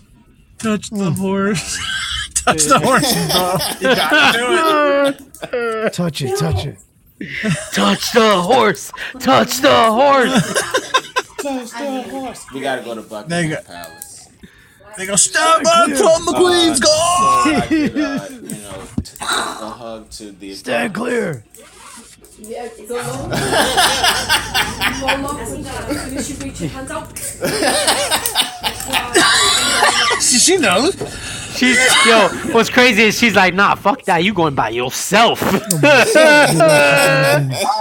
Touch 0.58 0.90
the 0.90 1.10
mm. 1.10 1.16
horse. 1.16 1.78
touch 2.52 2.64
the 2.64 2.78
horse, 2.78 3.12
bro. 3.32 3.90
You 3.90 3.96
gotta 3.96 4.38
do 4.38 4.46
it. 5.86 5.92
Touch 5.92 6.22
it, 6.22 6.38
touch 6.38 6.66
it. 6.66 6.76
touch 7.72 8.12
the 8.12 8.40
horse, 8.40 8.92
touch 9.18 9.58
the 9.60 9.74
horse. 9.90 10.52
Touch 11.42 11.70
the 11.70 12.02
horse. 12.10 12.46
We 12.54 12.60
gotta 12.60 12.82
go 12.82 12.94
to 12.94 13.02
Buckingham 13.02 13.48
There 13.50 13.56
go. 13.56 13.62
Palace. 13.66 14.28
They 14.96 15.06
go, 15.06 15.16
stop 15.16 15.62
by 15.62 15.86
Tom 15.96 16.26
McQueen's 16.26 16.80
Uh, 16.80 16.84
goal. 16.84 17.44
so 17.44 17.56
I 17.56 17.66
could, 17.68 17.96
uh, 17.96 18.28
you 18.30 18.62
know, 18.62 18.82
t- 19.02 19.16
a 19.20 19.24
hug 19.70 20.10
to 20.10 20.32
the 20.32 20.54
Stand 20.54 20.94
clear. 20.94 21.44
she, 30.20 30.38
she 30.38 30.56
knows. 30.58 30.94
She's 31.54 31.78
yo. 32.06 32.28
What's 32.52 32.70
crazy 32.70 33.02
is 33.02 33.18
she's 33.18 33.34
like, 33.34 33.54
nah, 33.54 33.74
fuck 33.74 34.04
that. 34.04 34.22
You 34.24 34.32
going 34.34 34.54
by 34.54 34.70
yourself. 34.70 35.42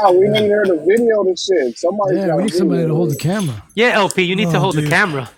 Ah, 0.02 0.12
we 0.12 0.28
need 0.30 0.50
her 0.50 0.64
to 0.66 0.78
video 0.86 1.24
this 1.26 1.46
shit. 1.46 1.78
Somebody 1.78 2.18
Yeah, 2.18 2.36
we 2.36 2.44
need 2.44 2.54
somebody 2.54 2.86
to 2.86 2.94
hold 2.94 3.12
the 3.12 3.16
camera. 3.16 3.64
yeah, 3.76 3.92
LP, 3.96 4.24
you 4.24 4.36
need 4.36 4.50
to 4.52 4.58
Oh, 4.58 4.62
hold 4.62 4.76
dude. 4.76 4.86
the 4.86 4.90
camera. 4.90 5.30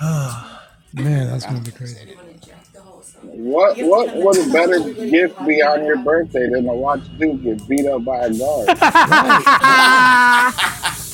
Man, 0.94 1.28
that's 1.30 1.44
gonna 1.44 1.60
be 1.60 1.70
crazy. 1.70 2.14
What 3.22 3.76
what 3.78 4.16
would 4.16 4.38
a 4.38 4.52
better 4.52 4.80
gift 4.80 5.38
be 5.46 5.62
on 5.62 5.84
your 5.84 5.98
birthday 5.98 6.48
than 6.50 6.64
to 6.64 6.72
watch 6.72 7.00
Duke 7.18 7.42
get 7.42 7.68
beat 7.68 7.86
up 7.86 8.04
by 8.04 8.26
a 8.26 8.32
guard? 8.34 8.68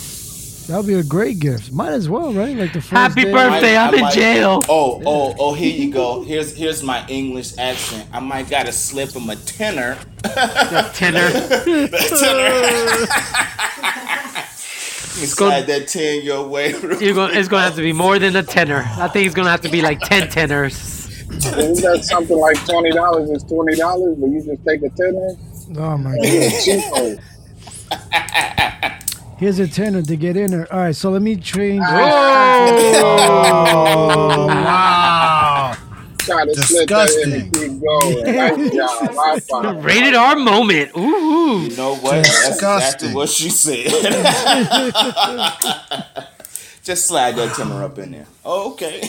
That 0.66 0.78
would 0.78 0.86
be 0.86 0.95
a 0.95 1.03
great 1.03 1.41
gift. 1.41 1.73
Might 1.73 1.93
as 1.93 2.09
well, 2.09 2.32
right? 2.32 2.57
Like 2.57 2.73
the 2.73 2.81
first 2.81 2.93
Happy 2.93 3.24
day. 3.24 3.32
birthday, 3.32 3.77
I 3.77 3.89
I'm 3.89 3.95
in 3.95 4.01
might- 4.01 4.15
jail. 4.15 4.62
Oh, 4.69 5.03
oh, 5.05 5.35
oh! 5.39 5.53
Here 5.55 5.74
you 5.74 5.93
go. 5.93 6.23
Here's 6.23 6.55
here's 6.57 6.82
my 6.82 7.07
English 7.09 7.59
accent. 7.59 8.09
I 8.12 8.20
might 8.20 8.49
gotta 8.49 8.73
slip 8.73 9.11
him 9.12 9.28
a 9.28 9.36
tenner. 9.36 9.99
tenner. 10.95 11.28
Slide 15.15 15.66
that 15.69 15.86
ten 15.89 16.23
your 16.23 16.47
way. 16.49 16.70
You're 17.01 17.15
going, 17.15 17.35
it's 17.36 17.49
gonna 17.49 17.62
have 17.65 17.77
to 17.77 17.82
be 17.82 17.93
more 17.93 18.19
than 18.19 18.35
a 18.36 18.43
tenner. 18.43 18.85
I 18.97 19.07
think 19.09 19.27
it's 19.27 19.35
gonna 19.35 19.51
have 19.51 19.61
to 19.62 19.70
be 19.70 19.81
like 19.82 20.01
ten 20.01 20.28
tenners. 20.28 20.93
Isn't 21.31 21.81
that 21.82 22.05
something 22.05 22.36
like 22.39 22.57
twenty 22.66 22.91
dollars 22.91 23.31
is 23.31 23.43
twenty 23.45 23.77
dollars, 23.77 24.16
but 24.19 24.28
you 24.31 24.43
just 24.43 24.65
take 24.66 24.82
a 24.82 24.89
tenner? 24.91 25.36
Oh 25.78 25.97
my 25.99 26.16
god. 27.91 28.91
a. 29.44 29.56
Here's 29.56 29.58
a 29.58 29.68
tenner 29.68 30.02
to 30.02 30.16
get 30.16 30.36
in 30.36 30.50
there. 30.50 30.72
All 30.72 30.80
right, 30.80 30.96
so 30.96 31.10
let 31.10 31.22
me 31.22 31.36
change. 31.36 31.82
Oh, 31.86 31.92
wow. 34.46 35.74
Try 36.18 36.44
to 36.46 36.62
slip 36.62 36.88
that 36.88 37.10
in 37.22 37.32
and 37.32 37.52
keep 37.52 37.80
going. 37.80 38.24
Nice 38.24 38.74
job. 38.74 39.14
High 39.14 39.38
five. 39.40 39.84
Rated 39.84 40.14
R 40.14 40.36
moment. 40.36 40.90
Ooh. 40.96 41.66
You 41.68 41.76
know 41.76 41.96
what? 41.96 42.24
That's 42.24 42.48
exactly 42.48 43.12
what 43.12 43.28
she 43.28 43.50
said. 43.50 43.86
Just 46.82 47.06
slide 47.06 47.36
that 47.36 47.54
tenner 47.54 47.84
up 47.84 47.98
in 47.98 48.12
there. 48.12 48.26
Oh, 48.44 48.72
okay. 48.72 49.02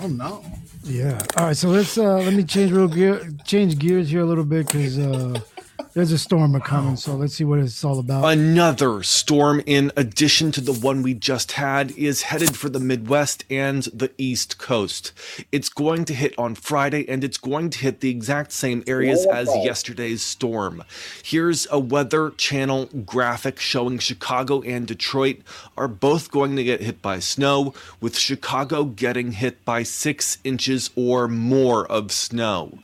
Oh 0.00 0.06
no. 0.06 0.44
Yeah. 0.84 1.20
All 1.36 1.46
right, 1.46 1.56
so 1.56 1.68
let's 1.68 1.98
uh 1.98 2.18
let 2.18 2.32
me 2.32 2.44
change 2.44 2.70
real 2.72 2.88
gear, 2.88 3.28
change 3.44 3.78
gears 3.78 4.08
here 4.10 4.20
a 4.20 4.26
little 4.26 4.44
bit 4.44 4.66
because 4.66 4.98
uh 4.98 5.38
there's 5.94 6.12
a 6.12 6.18
storm 6.18 6.54
a 6.54 6.60
coming. 6.60 6.96
So 6.96 7.14
let's 7.14 7.34
see 7.34 7.44
what 7.44 7.58
it's 7.58 7.84
all 7.84 7.98
about. 7.98 8.24
Another 8.24 9.02
storm, 9.02 9.62
in 9.66 9.92
addition 9.96 10.52
to 10.52 10.60
the 10.60 10.72
one 10.72 11.02
we 11.02 11.14
just 11.14 11.52
had, 11.52 11.90
is 11.92 12.22
headed 12.22 12.56
for 12.56 12.68
the 12.68 12.80
Midwest 12.80 13.44
and 13.50 13.82
the 13.84 14.10
East 14.18 14.58
Coast. 14.58 15.12
It's 15.52 15.68
going 15.68 16.04
to 16.06 16.14
hit 16.14 16.38
on 16.38 16.54
Friday 16.54 17.08
and 17.08 17.24
it's 17.24 17.38
going 17.38 17.70
to 17.70 17.78
hit 17.78 18.00
the 18.00 18.10
exact 18.10 18.52
same 18.52 18.82
areas 18.86 19.26
as 19.26 19.48
yesterday's 19.56 20.22
storm. 20.22 20.84
Here's 21.22 21.66
a 21.70 21.78
Weather 21.78 22.30
Channel 22.30 22.86
graphic 23.04 23.58
showing 23.58 23.98
Chicago 23.98 24.62
and 24.62 24.86
Detroit 24.86 25.42
are 25.76 25.88
both 25.88 26.30
going 26.30 26.56
to 26.56 26.64
get 26.64 26.80
hit 26.80 27.02
by 27.02 27.18
snow, 27.18 27.74
with 28.00 28.18
Chicago 28.18 28.84
getting 28.84 29.32
hit 29.32 29.64
by 29.64 29.82
six 29.82 30.38
inches 30.44 30.90
or 30.96 31.28
more 31.28 31.86
of 31.86 32.12
snow. 32.12 32.78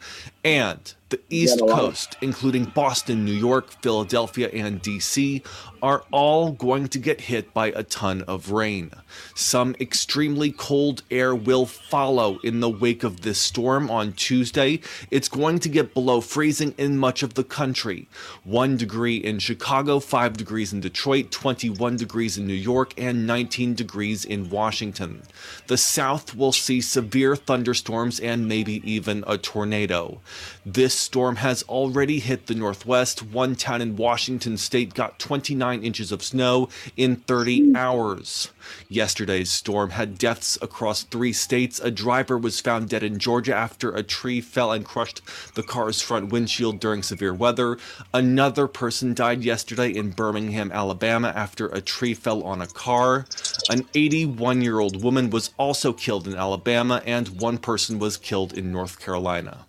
And 0.44 0.94
the 1.08 1.20
East. 1.30 1.60
Coast, 1.60 2.16
including 2.20 2.64
Boston, 2.64 3.24
New 3.24 3.32
York, 3.32 3.70
Philadelphia, 3.82 4.48
and 4.52 4.82
DC, 4.82 5.44
are 5.82 6.04
all 6.10 6.52
going 6.52 6.88
to 6.88 6.98
get 6.98 7.22
hit 7.22 7.52
by 7.52 7.68
a 7.68 7.82
ton 7.82 8.22
of 8.22 8.50
rain. 8.50 8.90
Some 9.34 9.76
extremely 9.80 10.50
cold 10.50 11.02
air 11.10 11.34
will 11.34 11.66
follow 11.66 12.38
in 12.42 12.60
the 12.60 12.68
wake 12.68 13.04
of 13.04 13.20
this 13.20 13.38
storm 13.38 13.90
on 13.90 14.12
Tuesday. 14.12 14.80
It's 15.10 15.28
going 15.28 15.58
to 15.60 15.68
get 15.68 15.94
below 15.94 16.20
freezing 16.20 16.74
in 16.78 16.98
much 16.98 17.22
of 17.22 17.34
the 17.34 17.44
country. 17.44 18.08
1 18.44 18.76
degree 18.76 19.16
in 19.16 19.38
Chicago, 19.38 20.00
5 20.00 20.36
degrees 20.36 20.72
in 20.72 20.80
Detroit, 20.80 21.30
21 21.30 21.96
degrees 21.96 22.38
in 22.38 22.46
New 22.46 22.54
York, 22.54 22.94
and 22.98 23.26
19 23.26 23.74
degrees 23.74 24.24
in 24.24 24.50
Washington. 24.50 25.22
The 25.66 25.76
South 25.76 26.34
will 26.34 26.52
see 26.52 26.80
severe 26.80 27.36
thunderstorms 27.36 28.20
and 28.20 28.48
maybe 28.48 28.82
even 28.90 29.24
a 29.26 29.38
tornado. 29.38 30.20
This 30.64 30.94
storm 30.94 31.36
has 31.36 31.62
already 31.64 32.18
hit 32.18 32.46
the 32.46 32.54
Northwest. 32.54 33.22
One 33.22 33.54
town 33.54 33.80
in 33.82 33.96
Washington 33.96 34.56
state 34.56 34.94
got 34.94 35.18
29 35.18 35.73
inches 35.82 36.12
of 36.12 36.22
snow 36.22 36.68
in 36.96 37.16
30 37.16 37.74
hours. 37.74 38.50
Yesterday's 38.88 39.50
storm 39.50 39.90
had 39.90 40.18
deaths 40.18 40.58
across 40.62 41.02
three 41.02 41.32
states. 41.32 41.80
A 41.80 41.90
driver 41.90 42.38
was 42.38 42.60
found 42.60 42.88
dead 42.88 43.02
in 43.02 43.18
Georgia 43.18 43.54
after 43.54 43.94
a 43.94 44.02
tree 44.02 44.40
fell 44.40 44.72
and 44.72 44.84
crushed 44.84 45.20
the 45.54 45.62
car's 45.62 46.00
front 46.00 46.30
windshield 46.30 46.80
during 46.80 47.02
severe 47.02 47.34
weather. 47.34 47.78
Another 48.12 48.66
person 48.66 49.14
died 49.14 49.42
yesterday 49.44 49.90
in 49.90 50.10
Birmingham, 50.10 50.70
Alabama 50.72 51.32
after 51.34 51.68
a 51.68 51.80
tree 51.80 52.14
fell 52.14 52.42
on 52.42 52.60
a 52.60 52.66
car. 52.66 53.26
An 53.70 53.86
81 53.94 54.62
year 54.62 54.78
old 54.78 55.02
woman 55.02 55.30
was 55.30 55.50
also 55.58 55.92
killed 55.92 56.26
in 56.26 56.34
Alabama, 56.34 57.02
and 57.06 57.40
one 57.40 57.58
person 57.58 57.98
was 57.98 58.16
killed 58.16 58.52
in 58.52 58.72
North 58.72 59.00
Carolina. 59.00 59.66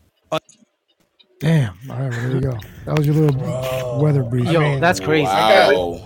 Damn. 1.40 1.78
All 1.90 1.98
right, 1.98 1.99
well, 1.99 2.12
there 2.12 2.32
you 2.32 2.41
go. 2.41 2.57
That 2.86 2.98
was 2.98 3.06
your 3.06 3.16
little 3.16 4.02
weather 4.02 4.24
brief. 4.24 4.49
Yo, 4.49 4.80
that's 4.80 4.99
crazy. 4.99 5.26
Wow. 5.26 6.06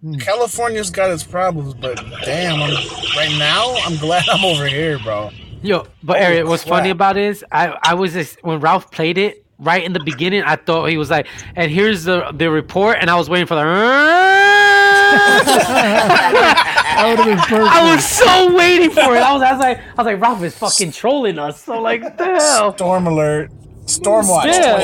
Hmm. 0.00 0.14
California's 0.14 0.90
got 0.90 1.10
its 1.10 1.22
problems, 1.22 1.74
but 1.74 1.96
damn, 2.24 2.60
I'm, 2.60 2.70
right 3.16 3.36
now 3.38 3.74
I'm 3.84 3.96
glad 3.98 4.24
I'm 4.28 4.44
over 4.44 4.66
here, 4.66 4.98
bro. 4.98 5.30
Yo, 5.62 5.86
but 6.02 6.16
Holy 6.16 6.38
Eric, 6.38 6.48
what's 6.48 6.64
funny 6.64 6.90
about 6.90 7.16
it 7.16 7.24
is 7.24 7.44
I 7.52 7.78
I 7.82 7.94
was 7.94 8.14
just 8.14 8.42
when 8.42 8.58
Ralph 8.58 8.90
played 8.90 9.16
it 9.16 9.46
right 9.58 9.84
in 9.84 9.92
the 9.92 10.00
beginning, 10.00 10.42
I 10.42 10.56
thought 10.56 10.86
he 10.86 10.96
was 10.96 11.08
like, 11.08 11.28
and 11.54 11.70
here's 11.70 12.04
the 12.04 12.32
the 12.32 12.50
report, 12.50 12.98
and 13.00 13.08
I 13.08 13.16
was 13.16 13.30
waiting 13.30 13.46
for 13.46 13.54
the. 13.54 13.62
That 17.02 17.16
been. 17.16 17.60
I 17.60 17.94
was 17.94 18.04
so 18.04 18.54
waiting 18.54 18.90
for 18.90 19.16
it. 19.16 19.22
I 19.22 19.32
was, 19.32 19.42
I 19.42 19.52
was 19.52 19.60
like, 19.60 19.78
I 19.78 19.94
was 19.96 20.06
like, 20.06 20.20
Ralph 20.20 20.42
is 20.42 20.56
fucking 20.56 20.92
trolling 20.92 21.38
us. 21.38 21.64
So 21.64 21.80
like, 21.80 22.02
what 22.02 22.16
the 22.16 22.26
hell? 22.26 22.74
Storm 22.74 23.06
alert. 23.06 23.50
Storm 23.92 24.26
watch. 24.28 24.46
Yeah. 24.46 24.78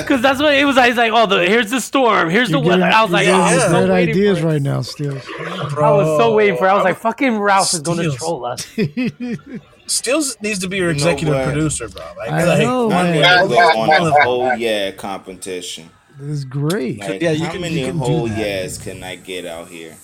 Because 0.00 0.22
that's 0.22 0.40
what 0.40 0.54
it 0.54 0.64
was. 0.64 0.76
Like, 0.76 0.90
it's 0.90 0.98
like, 0.98 1.12
oh, 1.12 1.26
the 1.26 1.46
here's 1.46 1.70
the 1.70 1.80
storm, 1.80 2.30
here's 2.30 2.48
the 2.48 2.58
You're 2.58 2.62
weather. 2.66 2.78
getting- 2.82 2.94
I 2.94 3.02
was 3.02 3.10
like, 3.12 3.26
you're 3.26 3.34
oh, 3.36 3.40
I 3.40 3.54
was 3.54 3.64
so 3.64 3.70
great 3.86 3.90
waiting 3.90 4.14
for 4.14 4.18
ideas 4.20 4.42
right 4.42 4.62
now, 4.62 4.80
still. 4.82 5.14
I 5.16 5.90
was 5.92 6.18
so 6.18 6.34
waiting 6.34 6.56
for. 6.56 6.66
it. 6.66 6.70
I 6.70 6.74
was 6.74 6.84
like, 6.84 6.96
fucking 6.98 7.38
Ralph 7.38 7.72
is 7.74 7.80
going 7.80 7.98
to 7.98 8.16
troll 8.16 8.44
us. 8.46 8.66
Steels 9.86 10.36
needs 10.42 10.58
to 10.60 10.68
be 10.68 10.76
your 10.76 10.90
executive 10.90 11.34
what? 11.34 11.46
producer, 11.46 11.88
bro. 11.88 12.02
Like, 12.18 12.30
I 12.30 12.44
like, 12.44 12.58
know, 12.60 12.90
I 12.90 13.02
man. 13.04 13.48
to 13.48 13.54
go 13.54 13.58
on 13.58 14.06
a 14.06 14.22
whole 14.22 14.54
yeah 14.56 14.90
competition. 14.90 15.88
This 16.18 16.28
is 16.38 16.44
great. 16.44 17.00
Like, 17.00 17.22
Yeah, 17.22 17.30
you 17.30 17.44
how 17.46 17.52
can- 17.52 17.60
many 17.62 17.80
you 17.80 17.86
can 17.86 17.94
do 17.98 18.04
whole 18.04 18.28
that. 18.28 18.38
yeahs 18.38 18.76
can 18.78 19.02
I 19.02 19.16
get 19.16 19.46
out 19.46 19.68
here? 19.68 19.96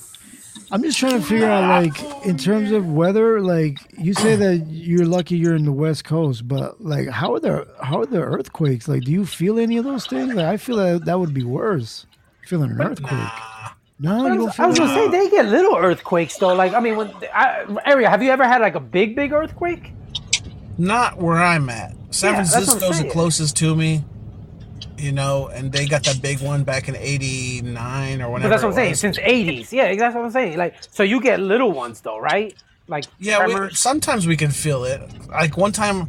I'm 0.74 0.82
just 0.82 0.98
trying 0.98 1.20
to 1.20 1.24
figure 1.24 1.48
out, 1.48 1.84
like, 1.84 2.26
in 2.26 2.36
terms 2.36 2.72
of 2.72 2.92
weather, 2.92 3.40
like 3.40 3.78
you 3.96 4.12
say 4.12 4.34
that 4.34 4.66
you're 4.66 5.06
lucky 5.06 5.36
you're 5.36 5.54
in 5.54 5.64
the 5.64 5.70
West 5.70 6.02
Coast, 6.04 6.48
but 6.48 6.80
like, 6.80 7.08
how 7.08 7.32
are 7.32 7.38
the 7.38 7.72
how 7.80 8.00
are 8.00 8.06
the 8.06 8.20
earthquakes? 8.20 8.88
Like, 8.88 9.04
do 9.04 9.12
you 9.12 9.24
feel 9.24 9.60
any 9.60 9.76
of 9.76 9.84
those 9.84 10.04
things? 10.08 10.34
Like, 10.34 10.46
I 10.46 10.56
feel 10.56 10.78
that 10.78 11.04
that 11.04 11.20
would 11.20 11.32
be 11.32 11.44
worse. 11.44 12.06
Feeling 12.48 12.72
an 12.72 12.82
earthquake. 12.82 13.12
No, 14.00 14.26
I 14.26 14.32
you 14.32 14.34
don't 14.34 14.46
was, 14.46 14.56
feel. 14.56 14.64
I 14.64 14.68
was 14.68 14.78
gonna 14.80 14.94
say 14.94 15.08
they 15.10 15.30
get 15.30 15.46
little 15.46 15.76
earthquakes 15.76 16.38
though. 16.38 16.54
Like 16.54 16.74
I 16.74 16.80
mean, 16.80 16.96
when 16.96 17.12
I, 17.32 17.64
area, 17.86 18.10
have 18.10 18.20
you 18.20 18.30
ever 18.30 18.42
had 18.42 18.60
like 18.60 18.74
a 18.74 18.80
big, 18.80 19.14
big 19.14 19.30
earthquake? 19.30 19.92
Not 20.76 21.18
where 21.18 21.40
I'm 21.40 21.70
at. 21.70 21.94
San 22.10 22.32
Yeah, 22.32 22.38
that's 22.38 22.52
what 22.52 22.58
I'm 22.58 22.64
Francisco's 22.66 22.98
the 23.00 23.10
closest 23.10 23.56
to 23.58 23.76
me, 23.76 24.04
you 24.98 25.12
know, 25.12 25.48
and 25.48 25.72
they 25.72 25.86
got 25.86 26.04
that 26.04 26.20
big 26.22 26.40
one 26.40 26.64
back 26.64 26.88
in 26.88 26.96
'89 26.96 28.22
or 28.22 28.38
But 28.40 28.48
that's 28.48 28.62
what 28.62 28.70
I'm 28.70 28.74
saying. 28.74 28.94
Since 28.94 29.18
'80s, 29.18 29.72
yeah, 29.72 29.94
that's 29.94 30.14
what 30.14 30.24
I'm 30.24 30.30
saying. 30.30 30.56
Like, 30.58 30.74
so 30.90 31.02
you 31.02 31.20
get 31.20 31.40
little 31.40 31.72
ones 31.72 32.00
though, 32.00 32.18
right? 32.18 32.54
Like 32.88 33.04
Yeah, 33.18 33.44
we, 33.46 33.52
tremors. 33.52 33.78
sometimes 33.80 34.26
we 34.26 34.36
can 34.36 34.50
feel 34.50 34.84
it. 34.84 35.00
Like 35.28 35.56
one 35.56 35.72
time, 35.72 36.00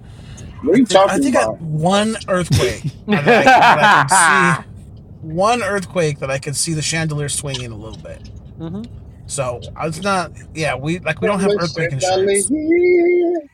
What 0.62 0.76
are 0.76 0.78
you 0.78 0.84
I 0.84 0.86
think, 0.86 0.92
I 0.92 1.08
talking 1.08 1.24
think 1.24 1.36
I- 1.38 1.46
one 1.48 2.16
earthquake. 2.28 2.84
that 3.08 3.20
I, 3.20 3.44
that 3.44 3.84
I 4.10 4.56
could 4.58 4.66
see, 4.66 5.28
one 5.34 5.64
earthquake 5.64 6.20
that 6.20 6.30
I 6.30 6.38
could 6.38 6.56
see 6.56 6.74
the 6.74 6.82
chandelier 6.82 7.30
swinging 7.30 7.72
a 7.72 7.76
little 7.78 7.98
bit. 8.00 8.30
Mhm. 8.60 8.86
So 9.28 9.60
it's 9.82 10.02
not. 10.02 10.32
Yeah, 10.54 10.76
we 10.76 11.00
like 11.00 11.20
we 11.22 11.28
don't 11.28 11.40
have 11.40 11.52
earthquake 11.52 11.92
insurance. 11.94 12.48
Dolly. 12.48 13.36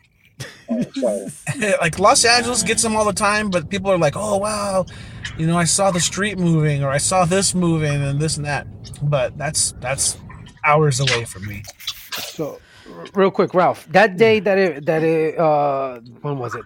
Oh, 0.73 0.81
sorry. 0.95 1.73
like 1.81 1.99
Los 1.99 2.23
Angeles 2.23 2.63
gets 2.63 2.81
them 2.81 2.95
all 2.95 3.03
the 3.05 3.11
time, 3.13 3.49
but 3.49 3.69
people 3.69 3.91
are 3.91 3.97
like, 3.97 4.13
"Oh 4.15 4.37
wow, 4.37 4.85
you 5.41 5.47
know, 5.47 5.57
I 5.57 5.63
saw 5.65 5.89
the 5.89 5.99
street 5.99 6.37
moving, 6.37 6.83
or 6.83 6.89
I 6.89 6.99
saw 6.99 7.25
this 7.25 7.55
moving, 7.55 7.99
and 8.03 8.19
this 8.19 8.37
and 8.37 8.45
that." 8.45 8.67
But 9.01 9.35
that's 9.39 9.71
that's 9.79 10.17
hours 10.63 10.99
away 10.99 11.25
from 11.25 11.47
me. 11.47 11.63
So, 12.11 12.59
r- 12.87 13.05
real 13.15 13.31
quick, 13.31 13.55
Ralph, 13.55 13.87
that 13.89 14.17
day 14.17 14.39
that 14.39 14.57
it 14.59 14.85
that 14.85 15.01
it 15.01 15.39
uh 15.39 15.99
when 16.21 16.37
was 16.37 16.53
it? 16.53 16.65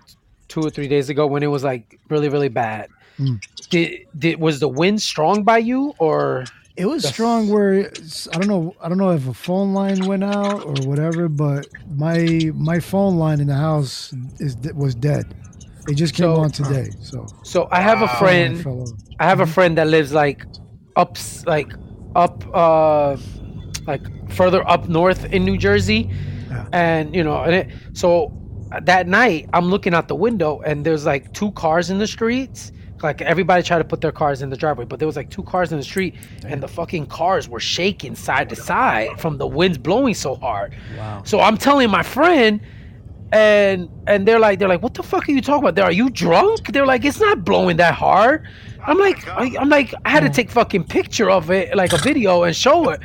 Two 0.49 0.61
or 0.61 0.69
three 0.69 0.89
days 0.89 1.07
ago 1.10 1.26
when 1.26 1.41
it 1.41 1.47
was 1.47 1.64
like 1.64 1.99
really 2.10 2.27
really 2.27 2.49
bad. 2.49 2.89
Mm. 3.18 3.39
Did 3.69 4.07
did 4.19 4.39
was 4.41 4.60
the 4.60 4.68
wind 4.68 5.02
strong 5.02 5.43
by 5.43 5.60
you 5.60 5.93
or? 5.97 6.43
It 6.76 6.88
was 6.88 7.07
strong. 7.07 7.47
Where 7.47 7.89
I 8.34 8.38
don't 8.38 8.49
know. 8.49 8.76
I 8.81 8.89
don't 8.89 8.97
know 8.97 9.11
if 9.11 9.26
a 9.30 9.34
phone 9.34 9.73
line 9.73 10.06
went 10.06 10.26
out 10.26 10.60
or 10.65 10.76
whatever, 10.85 11.30
but 11.30 11.65
my 11.95 12.52
my 12.53 12.81
phone 12.81 13.15
line 13.15 13.39
in 13.39 13.47
the 13.47 13.56
house 13.56 14.14
is 14.39 14.57
was 14.76 14.93
dead. 14.93 15.34
It 15.88 15.95
just 15.95 16.14
came 16.16 16.26
So- 16.26 16.36
on 16.41 16.52
today. 16.52 16.90
So 17.02 17.26
So 17.44 17.68
I 17.72 17.82
have 17.82 18.02
a 18.02 18.07
friend. 18.07 18.66
I 19.20 19.26
have 19.26 19.40
a 19.40 19.45
friend 19.45 19.78
that 19.78 19.88
lives 19.88 20.14
like 20.14 20.45
up, 20.95 21.18
like 21.45 21.72
up, 22.16 22.44
uh, 22.53 23.18
like 23.88 24.02
further 24.32 24.68
up 24.68 24.88
north 24.90 25.26
in 25.34 25.45
New 25.45 25.57
Jersey, 25.57 26.10
and 26.72 27.14
you 27.16 27.24
know, 27.24 27.38
and 27.44 27.53
it, 27.56 27.70
so 27.94 28.32
that 28.84 29.07
night 29.07 29.48
I'm 29.53 29.66
looking 29.70 29.94
out 29.94 30.07
the 30.07 30.16
window 30.16 30.60
and 30.66 30.86
there's 30.86 31.06
like 31.06 31.34
two 31.34 31.52
cars 31.52 31.90
in 31.90 31.98
the 31.99 32.07
streets. 32.07 32.72
Like 33.03 33.22
everybody 33.22 33.62
tried 33.62 33.80
to 33.80 33.84
put 33.84 34.02
their 34.02 34.12
cars 34.14 34.41
in 34.41 34.49
the 34.49 34.57
driveway, 34.57 34.86
but 34.86 34.98
there 34.99 35.06
was 35.06 35.16
like 35.18 35.30
two 35.30 35.44
cars 35.44 35.72
in 35.72 35.78
the 35.78 35.84
street, 35.84 36.16
and 36.45 36.64
the 36.64 36.68
fucking 36.68 37.06
cars 37.07 37.48
were 37.48 37.60
shaking 37.60 38.16
side 38.16 38.49
to 38.49 38.56
side 38.56 39.20
from 39.20 39.38
the 39.38 39.45
winds 39.45 39.78
blowing 39.78 40.14
so 40.16 40.34
hard. 40.36 40.74
Wow. 40.98 41.22
So 41.26 41.40
I'm 41.41 41.57
telling 41.57 41.90
my 41.91 42.02
friend, 42.03 42.60
and 43.36 43.90
and 44.07 44.26
they're 44.26 44.40
like 44.40 44.60
they're 44.60 44.70
like 44.70 44.82
what 44.82 44.94
the 44.94 45.03
fuck 45.03 45.28
are 45.28 45.32
you 45.32 45.41
talking 45.41 45.64
about? 45.64 45.76
There 45.76 45.84
are 45.84 45.91
you 45.91 46.10
drunk? 46.10 46.72
They're 46.72 46.86
like 46.86 47.03
it's 47.03 47.20
not 47.20 47.44
blowing 47.44 47.76
that 47.78 47.94
hard. 47.94 48.48
I'm 48.88 48.98
like 48.98 49.28
I, 49.28 49.52
i'm 49.60 49.68
like 49.68 49.94
i 50.06 50.10
had 50.10 50.22
to 50.22 50.30
take 50.30 50.49
fucking 50.49 50.86
picture 50.86 51.30
of 51.30 51.49
it 51.52 51.76
like 51.76 51.91
a 51.91 51.98
video 51.98 52.44
and 52.44 52.56
show 52.56 52.90
it. 52.91 53.02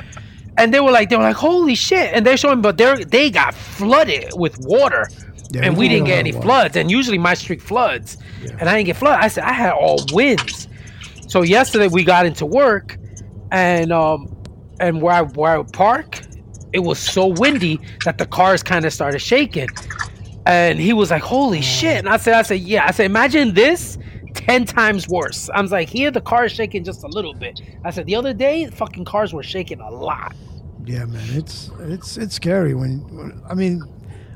And 0.57 0.73
they 0.73 0.79
were 0.79 0.93
like 0.93 1.09
they 1.11 1.17
were 1.17 1.25
like 1.25 1.37
holy 1.37 1.75
shit. 1.75 2.13
And 2.15 2.25
they're 2.25 2.37
showing 2.37 2.61
but 2.63 2.79
they 2.79 3.03
they 3.05 3.31
got 3.31 3.55
flooded 3.55 4.31
with 4.37 4.57
water. 4.61 5.09
Yeah, 5.53 5.63
and 5.65 5.77
we 5.77 5.81
we 5.81 5.89
didn't 5.89 6.07
get 6.07 6.19
any 6.19 6.33
water. 6.33 6.47
floods. 6.47 6.77
And 6.77 6.93
usually 6.93 7.19
my 7.19 7.35
street 7.35 7.61
floods. 7.61 8.17
And 8.61 8.69
i 8.69 8.77
didn't 8.77 8.87
get 8.87 8.97
flooded. 8.97 9.25
I 9.25 9.27
said 9.29 9.43
i 9.45 9.53
had 9.53 9.73
all 9.73 9.99
winds. 10.13 10.69
So 11.27 11.43
yesterday 11.43 11.89
we 11.89 12.05
got 12.05 12.25
into 12.25 12.47
work 12.47 12.99
and 13.51 13.91
um 13.91 14.29
and 14.79 15.03
where 15.03 15.15
i 15.15 15.23
where 15.23 15.59
i 15.59 15.63
park 15.73 16.23
it 16.73 16.79
was 16.79 17.01
so 17.01 17.27
windy 17.27 17.81
that 18.05 18.17
the 18.19 18.27
cars 18.27 18.63
kind 18.63 18.85
of 18.85 18.93
started 18.93 19.19
shaking 19.19 19.69
and 20.47 20.79
he 20.79 20.93
was 20.93 21.11
like 21.11 21.23
holy 21.23 21.61
shit. 21.61 21.99
And 21.99 22.09
i 22.09 22.17
said 22.17 22.35
i 22.35 22.43
said 22.43 22.61
yeah. 22.61 22.87
I 22.87 22.93
said 22.93 23.07
imagine 23.07 23.55
this 23.55 23.99
10 24.35 24.65
times 24.65 25.09
worse. 25.09 25.51
I 25.51 25.61
was 25.61 25.73
like 25.73 25.89
here 25.89 26.11
the 26.11 26.21
car 26.21 26.45
is 26.47 26.53
shaking 26.53 26.85
just 26.85 27.03
a 27.05 27.09
little 27.09 27.35
bit. 27.35 27.61
I 27.85 27.91
said 27.91 28.07
the 28.07 28.15
other 28.17 28.33
day 28.33 28.67
fucking 28.67 29.05
cars 29.05 29.33
were 29.33 29.43
shaking 29.43 29.81
a 29.81 29.91
lot. 29.91 30.35
Yeah, 30.85 31.05
man, 31.05 31.27
it's 31.31 31.71
it's 31.81 32.17
it's 32.17 32.35
scary 32.35 32.75
when, 32.75 32.99
when 33.15 33.43
I 33.49 33.55
mean 33.55 33.83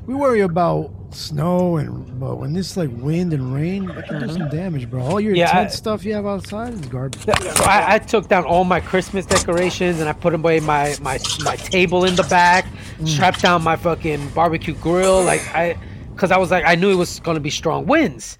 we 0.05 0.13
worry 0.13 0.41
about 0.41 0.91
snow 1.15 1.77
and 1.77 2.19
but 2.19 2.35
when 2.35 2.53
this 2.53 2.77
like 2.77 2.89
wind 2.91 3.33
and 3.33 3.53
rain, 3.53 3.89
it 3.89 4.05
can 4.05 4.19
do 4.19 4.27
mm-hmm. 4.27 4.37
some 4.37 4.49
damage, 4.49 4.89
bro. 4.89 5.01
All 5.01 5.19
your 5.19 5.33
Yeah, 5.35 5.51
tent 5.51 5.71
I- 5.71 5.73
stuff 5.73 6.05
you 6.05 6.13
have 6.13 6.25
outside 6.25 6.73
is 6.73 6.81
garbage. 6.81 7.23
So 7.25 7.63
I, 7.63 7.95
I 7.95 7.99
took 7.99 8.27
down 8.27 8.43
all 8.45 8.63
my 8.63 8.79
Christmas 8.79 9.25
decorations 9.25 9.99
and 9.99 10.09
I 10.09 10.13
put 10.13 10.33
away 10.33 10.59
my 10.59 10.95
my 11.01 11.19
my 11.43 11.55
table 11.55 12.05
in 12.05 12.15
the 12.15 12.23
back, 12.23 12.65
mm. 12.99 13.07
strapped 13.07 13.41
down 13.41 13.63
my 13.63 13.75
fucking 13.75 14.29
barbecue 14.29 14.75
grill, 14.75 15.23
like 15.23 15.41
I, 15.55 15.77
because 16.15 16.31
I 16.31 16.37
was 16.37 16.51
like 16.51 16.65
I 16.65 16.75
knew 16.75 16.91
it 16.91 16.95
was 16.95 17.19
gonna 17.19 17.39
be 17.39 17.49
strong 17.49 17.85
winds, 17.85 18.37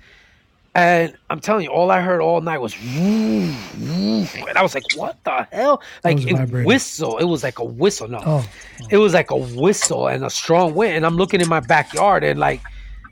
and 0.74 1.16
I'm 1.30 1.40
telling 1.40 1.64
you, 1.66 1.72
all 1.72 1.92
I 1.92 2.02
heard 2.02 2.22
all 2.22 2.42
night 2.42 2.60
was, 2.60 2.76
and 2.84 4.28
I 4.58 4.62
was 4.62 4.74
like, 4.74 4.84
what 4.96 5.24
the 5.24 5.48
hell? 5.52 5.82
Like 6.04 6.18
was 6.18 6.26
it 6.26 6.66
whistle. 6.66 7.18
It 7.18 7.26
was 7.26 7.44
like 7.44 7.60
a 7.60 7.64
whistle. 7.64 8.08
No, 8.08 8.20
oh, 8.20 8.24
oh. 8.26 8.88
it 8.90 8.98
was 8.98 9.14
like 9.14 9.32
a 9.32 9.38
whistle 9.38 10.08
and 10.08 10.26
a 10.26 10.30
strong 10.30 10.76
wind. 10.76 10.96
And 10.96 11.06
I'm 11.06 11.16
looking 11.16 11.42
in 11.42 11.48
my 11.48 11.60
backyard 11.60 12.24
and 12.24 12.40
like 12.40 12.62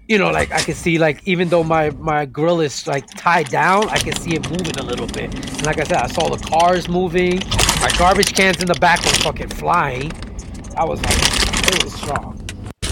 you 0.07 0.17
know, 0.17 0.31
like 0.31 0.51
I 0.51 0.59
can 0.59 0.73
see 0.73 0.97
like 0.97 1.25
even 1.25 1.47
though 1.49 1.63
my 1.63 1.91
my 1.91 2.25
grill 2.25 2.59
is 2.59 2.85
like 2.85 3.07
tied 3.11 3.49
down, 3.49 3.87
I 3.89 3.97
can 3.97 4.15
see 4.15 4.35
it 4.35 4.49
moving 4.49 4.77
a 4.77 4.83
little 4.83 5.07
bit. 5.07 5.33
And 5.33 5.65
like 5.65 5.79
I 5.79 5.83
said, 5.83 5.97
I 5.97 6.07
saw 6.07 6.27
the 6.27 6.43
cars 6.45 6.89
moving. 6.89 7.39
My 7.81 7.91
garbage 7.97 8.33
cans 8.35 8.61
in 8.61 8.67
the 8.67 8.75
back 8.75 9.03
were 9.05 9.11
fucking 9.11 9.49
flying. 9.49 10.11
I 10.75 10.83
was 10.83 11.01
like, 11.03 11.17
it 11.73 11.83
was 11.83 11.93
strong. 11.93 12.39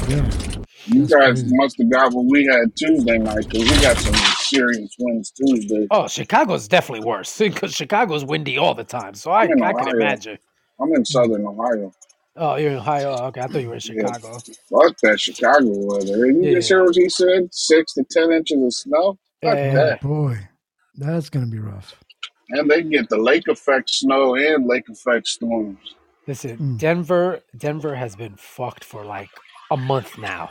Yeah. 0.07 0.60
You 0.93 1.07
guys 1.07 1.43
must 1.53 1.77
have 1.77 1.89
got 1.89 2.13
what 2.13 2.25
we 2.25 2.45
had 2.51 2.75
Tuesday 2.75 3.17
night 3.17 3.47
because 3.49 3.69
we 3.71 3.81
got 3.81 3.97
some 3.97 4.13
serious 4.39 4.93
winds 4.99 5.31
Tuesday. 5.31 5.87
Oh, 5.89 6.07
Chicago's 6.07 6.67
definitely 6.67 7.05
worse 7.05 7.37
because 7.37 7.73
Chicago's 7.73 8.25
windy 8.25 8.57
all 8.57 8.73
the 8.75 8.83
time. 8.83 9.13
So 9.13 9.31
I, 9.31 9.43
I'm 9.43 9.51
in 9.51 9.63
I 9.63 9.71
can 9.71 9.81
Ohio. 9.81 9.95
imagine. 9.95 10.37
I'm 10.81 10.93
in 10.93 11.05
Southern 11.05 11.45
Ohio. 11.47 11.93
Oh, 12.35 12.55
you're 12.55 12.71
in 12.71 12.77
Ohio. 12.77 13.15
Oh, 13.17 13.25
okay, 13.27 13.41
I 13.41 13.47
thought 13.47 13.61
you 13.61 13.67
were 13.69 13.75
in 13.75 13.79
Chicago. 13.79 14.33
Fuck 14.69 14.97
that 15.03 15.17
Chicago 15.19 15.65
weather. 15.67 16.27
You 16.27 16.55
just 16.55 16.67
hear 16.69 16.83
what 16.83 16.95
he 16.95 17.07
said? 17.07 17.47
Six 17.51 17.93
to 17.93 18.03
ten 18.09 18.31
inches 18.31 18.61
of 18.61 18.73
snow. 18.73 19.19
Fuck 19.41 19.55
Yeah. 19.55 19.73
that. 19.73 20.01
Boy, 20.01 20.39
that's 20.95 21.29
gonna 21.29 21.45
be 21.47 21.59
rough. 21.59 21.95
And 22.49 22.69
they 22.69 22.83
get 22.83 23.07
the 23.09 23.17
lake 23.17 23.47
effect 23.47 23.89
snow 23.89 24.35
and 24.35 24.65
lake 24.67 24.89
effect 24.89 25.27
storms. 25.27 25.77
Listen, 26.27 26.57
mm. 26.57 26.77
Denver, 26.77 27.41
Denver 27.57 27.95
has 27.95 28.15
been 28.15 28.35
fucked 28.35 28.83
for 28.83 29.05
like 29.05 29.29
a 29.69 29.77
month 29.77 30.17
now. 30.17 30.49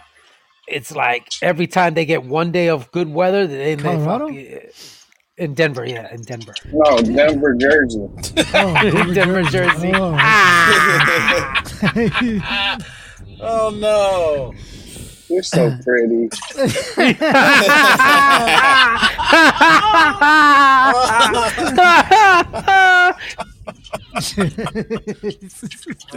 It's 0.71 0.95
like 0.95 1.29
every 1.43 1.67
time 1.67 1.95
they 1.95 2.05
get 2.07 2.25
one 2.25 2.53
day 2.53 2.69
of 2.69 2.91
good 2.93 3.09
weather, 3.09 3.47
they, 3.47 3.75
they 3.75 3.83
Colorado? 3.83 4.29
fuck, 4.29 4.75
in 5.37 5.55
Denver, 5.55 5.87
yeah, 5.87 6.13
in 6.15 6.23
Denver. 6.23 6.55
No, 6.73 6.99
Denver, 6.99 7.55
Jersey. 7.55 8.07
Oh, 8.55 9.13
Denver, 9.15 9.43
Jersey. 9.45 9.93
Oh. 9.95 10.17
Oh 13.43 13.71
no! 13.71 14.53
You're 15.31 15.43
so 15.43 15.75
pretty. 15.83 16.29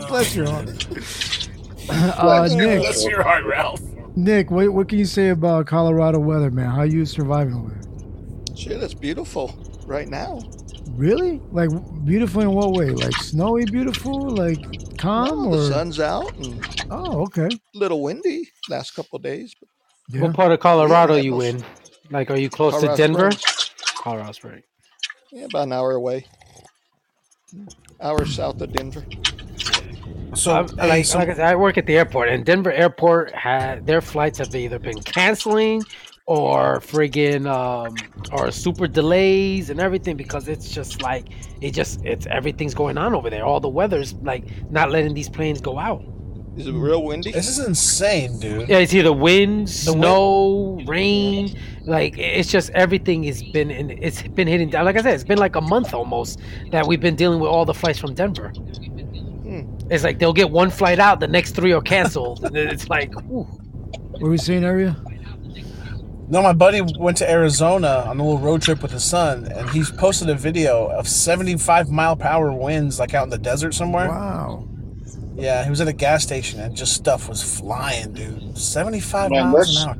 Bless 0.07 0.35
your 0.35 0.47
heart. 0.49 0.97
Uh, 1.89 2.47
Nick, 2.51 2.79
Bless 2.81 3.05
your 3.05 3.23
heart, 3.23 3.45
Ralph. 3.45 3.81
Nick, 4.15 4.51
what, 4.51 4.69
what 4.73 4.89
can 4.89 4.99
you 4.99 5.05
say 5.05 5.29
about 5.29 5.65
Colorado 5.67 6.19
weather, 6.19 6.51
man? 6.51 6.69
How 6.69 6.83
you 6.83 7.05
surviving 7.05 7.55
over 7.55 7.69
there? 7.69 8.55
Shit, 8.55 8.83
it's 8.83 8.93
beautiful 8.93 9.53
right 9.85 10.07
now. 10.07 10.39
Really? 10.91 11.41
Like 11.51 11.69
beautiful 12.05 12.41
in 12.41 12.51
what 12.51 12.71
way? 12.73 12.91
Like 12.91 13.15
snowy 13.15 13.65
beautiful? 13.65 14.29
Like 14.29 14.59
calm 14.97 15.49
the 15.49 15.57
or? 15.57 15.69
sun's 15.71 15.99
out 15.99 16.35
and 16.37 16.63
Oh, 16.91 17.21
okay. 17.23 17.47
A 17.47 17.77
little 17.77 18.03
windy 18.03 18.49
last 18.69 18.91
couple 18.91 19.17
of 19.17 19.23
days. 19.23 19.55
But 19.59 19.69
Yeah. 20.09 20.21
What 20.21 20.35
part 20.35 20.51
of 20.51 20.59
Colorado 20.59 21.15
Yeah, 21.15 21.21
you 21.23 21.31
most- 21.31 21.45
in? 21.45 21.63
Like, 22.11 22.29
are 22.29 22.37
you 22.37 22.49
close 22.49 22.73
Colorado 22.73 22.95
to 22.95 23.01
Denver? 23.01 23.31
Springs. 23.31 23.71
Colorado 23.95 24.31
Springs. 24.33 24.63
Yeah, 25.31 25.45
about 25.45 25.63
an 25.63 25.73
hour 25.73 25.93
away. 25.93 26.25
Hour 28.01 28.25
south 28.27 28.61
of 28.61 28.71
Denver. 28.73 29.03
So, 30.35 30.51
I, 30.51 30.63
hey, 30.81 30.89
like, 30.89 31.05
so- 31.05 31.19
like 31.19 31.29
I, 31.29 31.33
said, 31.35 31.45
I 31.45 31.55
work 31.55 31.77
at 31.77 31.85
the 31.85 31.97
airport, 31.97 32.29
and 32.29 32.45
Denver 32.45 32.71
Airport 32.71 33.33
had 33.33 33.85
their 33.85 34.01
flights 34.01 34.39
have 34.39 34.53
either 34.55 34.79
been 34.79 34.99
canceling 35.01 35.83
or 36.25 36.79
friggin' 36.79 37.45
um, 37.47 37.95
or 38.31 38.49
super 38.51 38.87
delays 38.87 39.69
and 39.69 39.79
everything 39.79 40.15
because 40.15 40.47
it's 40.47 40.69
just 40.71 41.01
like 41.01 41.27
it 41.61 41.71
just 41.71 42.03
it's 42.05 42.25
everything's 42.27 42.73
going 42.73 42.97
on 42.97 43.13
over 43.13 43.29
there. 43.29 43.43
All 43.45 43.59
the 43.59 43.67
weather's 43.69 44.13
like 44.15 44.45
not 44.71 44.89
letting 44.89 45.13
these 45.13 45.29
planes 45.29 45.59
go 45.59 45.77
out. 45.77 46.01
Is 46.55 46.67
it 46.67 46.71
real 46.73 47.03
windy? 47.03 47.31
This 47.31 47.49
is 47.49 47.65
insane, 47.65 48.39
dude. 48.39 48.69
Yeah, 48.69 48.77
it's 48.77 48.93
either 48.93 49.11
wind, 49.11 49.67
The 49.67 49.91
snow, 49.91 50.79
rain. 50.85 51.57
Like 51.83 52.17
it's 52.17 52.49
just 52.49 52.69
everything 52.69 53.23
has 53.23 53.41
been 53.43 53.71
in, 53.71 53.89
it's 53.89 54.21
been 54.21 54.47
hitting 54.47 54.69
down. 54.69 54.85
Like 54.85 54.95
I 54.95 55.01
said, 55.01 55.15
it's 55.15 55.23
been 55.23 55.39
like 55.39 55.55
a 55.55 55.61
month 55.61 55.93
almost 55.93 56.39
that 56.71 56.85
we've 56.85 57.01
been 57.01 57.15
dealing 57.15 57.39
with 57.39 57.49
all 57.49 57.65
the 57.65 57.73
flights 57.73 57.99
from 57.99 58.13
Denver. 58.13 58.53
It's 59.89 60.03
like 60.03 60.19
they'll 60.19 60.33
get 60.33 60.49
one 60.49 60.69
flight 60.69 60.99
out, 60.99 61.19
the 61.19 61.27
next 61.27 61.51
three 61.51 61.73
are 61.73 61.81
canceled. 61.81 62.43
and 62.45 62.55
it's 62.55 62.89
like, 62.89 63.13
whew. 63.21 63.43
What 63.43 64.21
were 64.21 64.29
we 64.29 64.37
saying, 64.37 64.63
area? 64.63 64.95
No, 66.29 66.41
my 66.41 66.53
buddy 66.53 66.81
went 66.97 67.17
to 67.17 67.29
Arizona 67.29 68.05
on 68.07 68.19
a 68.19 68.23
little 68.23 68.39
road 68.39 68.61
trip 68.61 68.81
with 68.81 68.91
his 68.91 69.03
son, 69.03 69.45
and 69.51 69.69
he's 69.69 69.91
posted 69.91 70.29
a 70.29 70.35
video 70.35 70.87
of 70.87 71.07
75 71.07 71.89
mile 71.89 72.15
per 72.15 72.25
hour 72.27 72.51
winds, 72.51 72.99
like 72.99 73.13
out 73.13 73.23
in 73.25 73.29
the 73.29 73.37
desert 73.37 73.73
somewhere. 73.73 74.07
Wow. 74.07 74.67
Yeah, 75.35 75.63
he 75.63 75.69
was 75.69 75.81
at 75.81 75.87
a 75.87 75.93
gas 75.93 76.23
station, 76.23 76.59
and 76.59 76.75
just 76.75 76.93
stuff 76.93 77.27
was 77.27 77.43
flying, 77.59 78.13
dude. 78.13 78.57
75 78.57 79.31
Man, 79.31 79.51
miles 79.51 79.83
an 79.83 79.89
hour. 79.89 79.97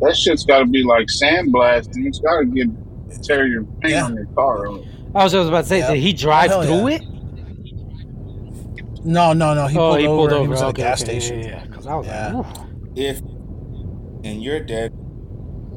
That 0.00 0.16
shit's 0.16 0.44
got 0.44 0.60
to 0.60 0.66
be 0.66 0.82
like 0.84 1.06
sandblasting. 1.06 2.06
It's 2.06 2.20
got 2.20 2.40
to 2.40 2.44
get 2.46 2.68
tear 3.22 3.46
your 3.46 3.64
paint 3.80 3.94
on 3.96 4.14
your 4.14 4.26
car. 4.26 4.68
up. 4.68 4.80
I 5.14 5.24
was 5.24 5.32
just 5.32 5.48
about 5.48 5.62
to 5.62 5.66
say, 5.68 5.78
Yeah. 5.78 5.92
did 5.92 6.00
he 6.00 6.12
drive 6.12 6.50
hell 6.50 6.62
through 6.62 6.88
yeah. 6.88 6.96
it? 6.96 7.02
No, 9.04 9.32
no, 9.32 9.54
no. 9.54 9.66
He 9.66 9.76
oh, 9.78 9.90
pulled 9.90 10.00
he 10.00 10.06
over. 10.06 10.16
pulled 10.16 10.30
and 10.30 10.36
over. 10.38 10.42
He 10.44 10.48
was 10.48 10.62
at 10.62 10.66
a 10.66 10.68
okay, 10.70 10.82
gas 10.82 11.02
okay, 11.02 11.20
station. 11.20 11.40
Yeah, 11.40 11.46
yeah. 11.46 11.66
Because 11.66 11.86
I 11.86 11.94
was 11.96 12.06
Yeah. 12.06 12.32
like, 12.32 12.46
Ooh. 12.46 12.92
If 12.96 13.20
and 14.24 14.42
you're 14.42 14.60
dead, 14.60 14.92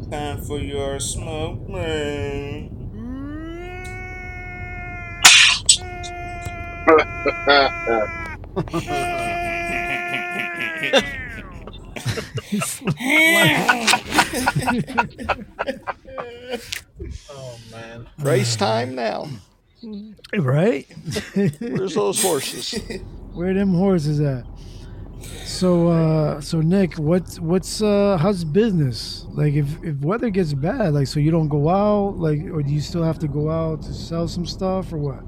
time 0.09 0.41
for 0.43 0.59
your 0.59 0.99
smoke 0.99 1.67
man. 1.67 2.73
oh 17.29 17.59
man. 17.71 18.07
Race 18.19 18.55
time 18.55 18.95
now. 18.95 19.27
Right? 20.37 20.87
Where's 21.59 21.95
those 21.95 22.21
horses? 22.21 22.73
Where 23.33 23.53
them 23.53 23.73
horses 23.73 24.19
at? 24.19 24.45
So 25.45 25.87
uh 25.87 26.41
so 26.41 26.61
Nick, 26.61 26.95
what's 26.95 27.39
what's 27.39 27.81
uh 27.81 28.17
how's 28.19 28.43
business? 28.43 29.25
Like 29.29 29.53
if 29.53 29.67
if 29.83 29.99
weather 30.01 30.29
gets 30.29 30.53
bad, 30.53 30.93
like 30.93 31.07
so 31.07 31.19
you 31.19 31.31
don't 31.31 31.47
go 31.47 31.69
out, 31.69 32.17
like 32.17 32.39
or 32.51 32.61
do 32.63 32.71
you 32.71 32.81
still 32.81 33.03
have 33.03 33.19
to 33.19 33.27
go 33.27 33.49
out 33.49 33.81
to 33.83 33.93
sell 33.93 34.27
some 34.27 34.45
stuff 34.45 34.91
or 34.93 34.97
what? 34.97 35.23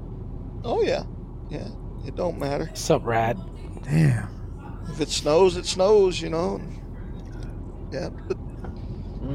Oh 0.64 0.82
yeah, 0.82 1.04
yeah. 1.48 1.68
It 2.06 2.16
don't 2.16 2.38
matter. 2.38 2.66
What's 2.66 2.90
up, 2.90 3.04
Rad? 3.04 3.38
Damn. 3.84 4.28
If 4.90 5.00
it 5.00 5.08
snows, 5.08 5.56
it 5.56 5.66
snows. 5.66 6.20
You 6.20 6.30
know. 6.30 6.60
Yeah, 7.92 8.10
but 8.28 8.38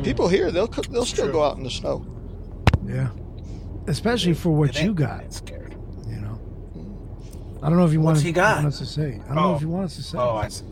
people 0.03 0.27
here 0.27 0.51
they'll 0.51 0.67
co- 0.67 0.81
they'll 0.83 1.05
still 1.05 1.31
go 1.31 1.43
out 1.43 1.57
in 1.57 1.63
the 1.63 1.69
snow. 1.69 2.05
Yeah. 2.85 3.09
Especially 3.87 4.33
for 4.33 4.49
what 4.49 4.81
you 4.81 4.93
got. 4.93 5.41
You 6.07 6.15
know. 6.17 6.39
I 7.61 7.69
don't 7.69 7.77
know 7.77 7.85
if 7.85 7.93
you 7.93 8.01
want, 8.01 8.15
What's 8.15 8.25
he 8.25 8.31
got? 8.31 8.57
want 8.57 8.67
us 8.67 8.79
to 8.79 8.85
say. 8.85 9.21
I 9.25 9.27
don't 9.27 9.35
know 9.35 9.55
if 9.55 9.61
you 9.61 9.69
want 9.69 9.85
us 9.85 9.95
to 9.97 10.03
say. 10.03 10.17
Oh, 10.17 10.35
I 10.35 10.47
see. 10.49 10.65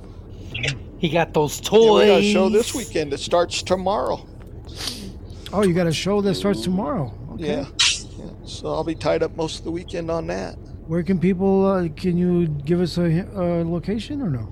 He 0.97 1.09
got 1.09 1.33
those 1.33 1.59
Yeah, 1.61 1.69
toys. 1.69 1.99
we 2.01 2.07
got 2.07 2.19
a 2.21 2.31
show 2.31 2.49
this 2.49 2.73
weekend. 2.73 3.13
It 3.13 3.19
starts 3.19 3.61
tomorrow. 3.61 4.25
Oh, 5.51 5.63
you 5.63 5.73
got 5.73 5.87
a 5.87 5.93
show 5.93 6.21
that 6.21 6.35
starts 6.35 6.61
tomorrow. 6.61 7.13
Okay. 7.33 7.47
Yeah. 7.57 7.65
yeah. 8.17 8.29
So 8.45 8.67
I'll 8.73 8.83
be 8.83 8.95
tied 8.95 9.21
up 9.21 9.35
most 9.35 9.59
of 9.59 9.65
the 9.65 9.71
weekend 9.71 10.09
on 10.09 10.27
that. 10.27 10.53
Where 10.87 11.03
can 11.03 11.19
people 11.19 11.65
uh, 11.65 11.87
can 11.95 12.17
you 12.17 12.47
give 12.47 12.81
us 12.81 12.97
a, 12.97 13.09
hi- 13.11 13.27
a 13.35 13.63
location 13.63 14.21
or 14.21 14.29
no? 14.29 14.51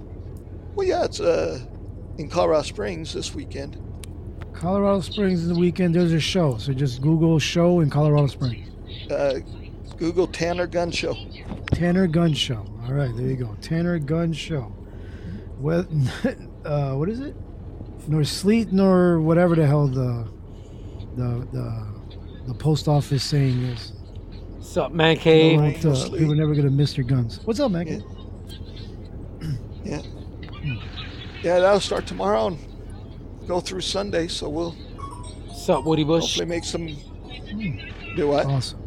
Well, 0.76 0.86
yeah, 0.88 1.04
it's 1.06 1.20
uh 1.20 1.60
in 2.18 2.30
Colorado 2.30 2.64
Springs 2.64 3.14
this 3.14 3.34
weekend. 3.34 3.78
Colorado 4.62 5.02
Springs 5.02 5.42
is 5.42 5.48
the 5.48 5.56
weekend. 5.56 5.96
There's 5.96 6.14
a 6.14 6.20
show, 6.20 6.56
so 6.58 6.72
just 6.72 7.02
Google 7.02 7.40
show 7.40 7.80
in 7.80 7.90
Colorado 7.90 8.28
Springs. 8.28 8.70
Uh, 9.10 9.40
Google 9.98 10.28
Tanner 10.28 10.68
Gun 10.68 10.92
Show. 10.92 11.16
Tanner 11.72 12.06
Gun 12.06 12.32
Show. 12.36 12.64
All 12.86 12.94
right, 12.94 13.10
there 13.16 13.26
you 13.26 13.38
go. 13.38 13.58
Tanner 13.60 13.98
Gun 13.98 14.32
Show. 14.32 14.72
Well, 15.58 15.88
uh, 16.66 16.94
what 16.94 17.10
is 17.10 17.22
it? 17.22 17.36
Nor 18.08 18.24
sleet 18.24 18.72
nor 18.72 19.20
whatever 19.20 19.56
the 19.56 19.66
hell 19.66 19.88
the 19.88 20.28
the 21.16 21.48
the, 21.52 21.88
the 22.46 22.54
post 22.54 22.88
office 22.88 23.24
saying 23.24 23.64
is. 23.64 23.94
What's 24.58 24.78
up, 24.78 24.92
man 24.92 25.18
cave? 25.18 25.60
No, 25.60 25.72
what, 25.72 25.86
uh, 25.86 26.10
people 26.12 26.34
are 26.34 26.36
never 26.36 26.54
gonna 26.54 26.70
miss 26.70 26.96
your 26.96 27.08
guns. 27.08 27.40
What's 27.46 27.60
up, 27.60 27.72
man? 27.72 27.86
Cave? 27.86 28.04
Yeah. 29.84 30.02
Yeah, 31.42 31.60
that'll 31.60 31.80
start 31.80 32.06
tomorrow 32.06 32.46
and 32.46 32.70
go 33.48 33.60
through 33.60 33.82
Sunday. 33.82 34.28
So 34.28 34.50
we'll 34.50 34.72
What's 35.48 35.70
up, 35.70 35.86
Woody 35.86 36.04
Bush? 36.04 36.24
hopefully 36.38 36.46
make 36.48 36.64
some. 36.64 36.88
Do 38.16 38.28
what? 38.28 38.46
Awesome. 38.48 38.80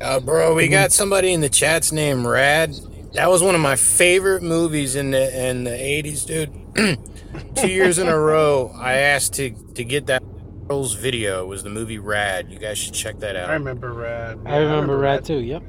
Uh, 0.00 0.18
bro, 0.20 0.54
we 0.54 0.66
got 0.68 0.90
somebody 0.92 1.32
in 1.32 1.40
the 1.40 1.48
chat's 1.48 1.92
name 1.92 2.26
Rad. 2.26 2.74
That 3.14 3.30
was 3.30 3.42
one 3.42 3.54
of 3.54 3.60
my 3.60 3.76
favorite 3.76 4.42
movies 4.42 4.96
in 4.96 5.10
the 5.12 5.48
in 5.50 5.64
the 5.64 5.70
'80s, 5.70 6.26
dude. 6.26 6.52
Two 7.56 7.68
years 7.68 7.98
in 7.98 8.08
a 8.08 8.18
row, 8.18 8.72
I 8.74 8.94
asked 8.94 9.34
to 9.34 9.50
to 9.74 9.84
get 9.84 10.06
that 10.06 10.22
girl's 10.66 10.94
video. 10.94 11.42
It 11.44 11.46
was 11.46 11.62
the 11.62 11.70
movie 11.70 11.98
Rad. 11.98 12.50
You 12.50 12.58
guys 12.58 12.78
should 12.78 12.94
check 12.94 13.20
that 13.20 13.36
out. 13.36 13.50
I 13.50 13.54
remember 13.54 13.92
Rad. 13.92 14.40
I 14.46 14.56
remember 14.58 14.96
Rad 14.98 15.24
too. 15.24 15.38
Yep. 15.38 15.62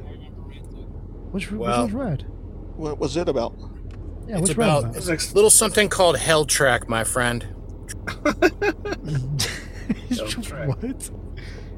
Which 1.32 1.52
which 1.52 1.60
Well- 1.60 1.82
one's 1.82 1.94
red? 1.94 2.26
What 2.76 2.98
was 2.98 3.18
it 3.18 3.30
about? 3.30 3.54
Yeah, 4.28 4.40
it's 4.40 4.50
about 4.52 4.84
about? 4.86 4.96
it's 5.10 5.32
a 5.32 5.36
little 5.36 5.50
something 5.50 5.90
called 5.90 6.16
Helltrack, 6.18 6.88
my 6.88 7.04
friend. 7.04 7.46
what? 10.66 11.10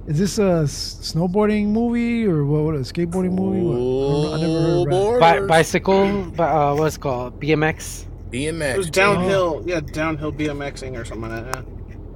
Is 0.08 0.20
this 0.20 0.38
a 0.38 0.64
snowboarding 0.66 1.68
movie 1.68 2.26
or 2.28 2.46
what? 2.46 2.64
what 2.64 2.76
a 2.76 2.80
skateboarding 2.80 3.32
movie? 3.34 3.62
What? 3.62 4.38
I, 4.38 4.42
don't 4.42 4.54
know, 4.54 4.84
I 4.84 4.86
never 4.86 5.12
heard 5.12 5.16
of 5.16 5.20
Bi- 5.20 5.48
bicycle, 5.48 6.26
bi- 6.32 6.48
uh, 6.48 6.76
what's 6.76 6.98
it 6.98 7.02
called? 7.02 7.42
BMX. 7.42 8.06
BMX. 8.30 8.74
It 8.76 8.78
was 8.78 8.90
downhill. 8.92 9.64
Yeah, 9.66 9.80
downhill 9.80 10.32
BMXing 10.32 11.00
or 11.00 11.06
something 11.06 11.32
like 11.32 11.52
that. 11.52 11.66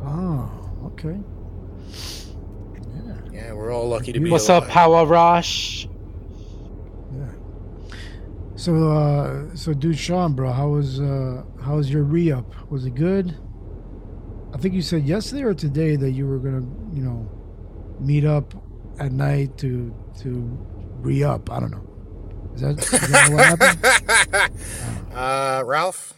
Oh, 0.02 0.72
okay. 0.86 1.18
Yeah, 3.34 3.54
we're 3.54 3.72
all 3.74 3.88
lucky 3.90 4.14
to 4.14 4.20
be 4.20 4.30
What's 4.30 4.50
alive. 4.50 4.64
up, 4.64 4.70
Power 4.70 5.06
Rush? 5.08 5.88
So, 8.60 8.92
uh, 8.92 9.56
so 9.56 9.74
dude, 9.74 9.98
Sean, 9.98 10.34
bro, 10.34 10.52
how 10.52 10.68
was 10.68 11.00
uh, 11.00 11.44
how 11.64 11.78
was 11.78 11.90
your 11.90 12.04
re 12.04 12.30
up? 12.30 12.70
Was 12.70 12.86
it 12.86 12.94
good? 12.96 13.38
I 14.54 14.58
think 14.58 14.74
you 14.74 14.82
said 14.82 15.04
yesterday 15.04 15.44
or 15.44 15.54
today 15.54 15.96
that 15.96 16.12
you 16.12 16.28
were 16.28 16.40
gonna, 16.40 16.66
you 16.94 17.02
know, 17.02 17.30
meet 18.02 18.26
up 18.26 18.54
at 19.00 19.14
night 19.14 19.58
to 19.60 19.96
to 20.24 20.30
re 21.00 21.24
up. 21.24 21.50
I 21.50 21.62
don't 21.62 21.72
know. 21.72 21.86
Is 22.56 22.62
that, 22.62 22.80
is 22.80 23.10
that 23.12 23.32
what 23.32 23.46
happened? 23.46 24.54
Uh, 25.14 25.64
Ralph. 25.66 26.14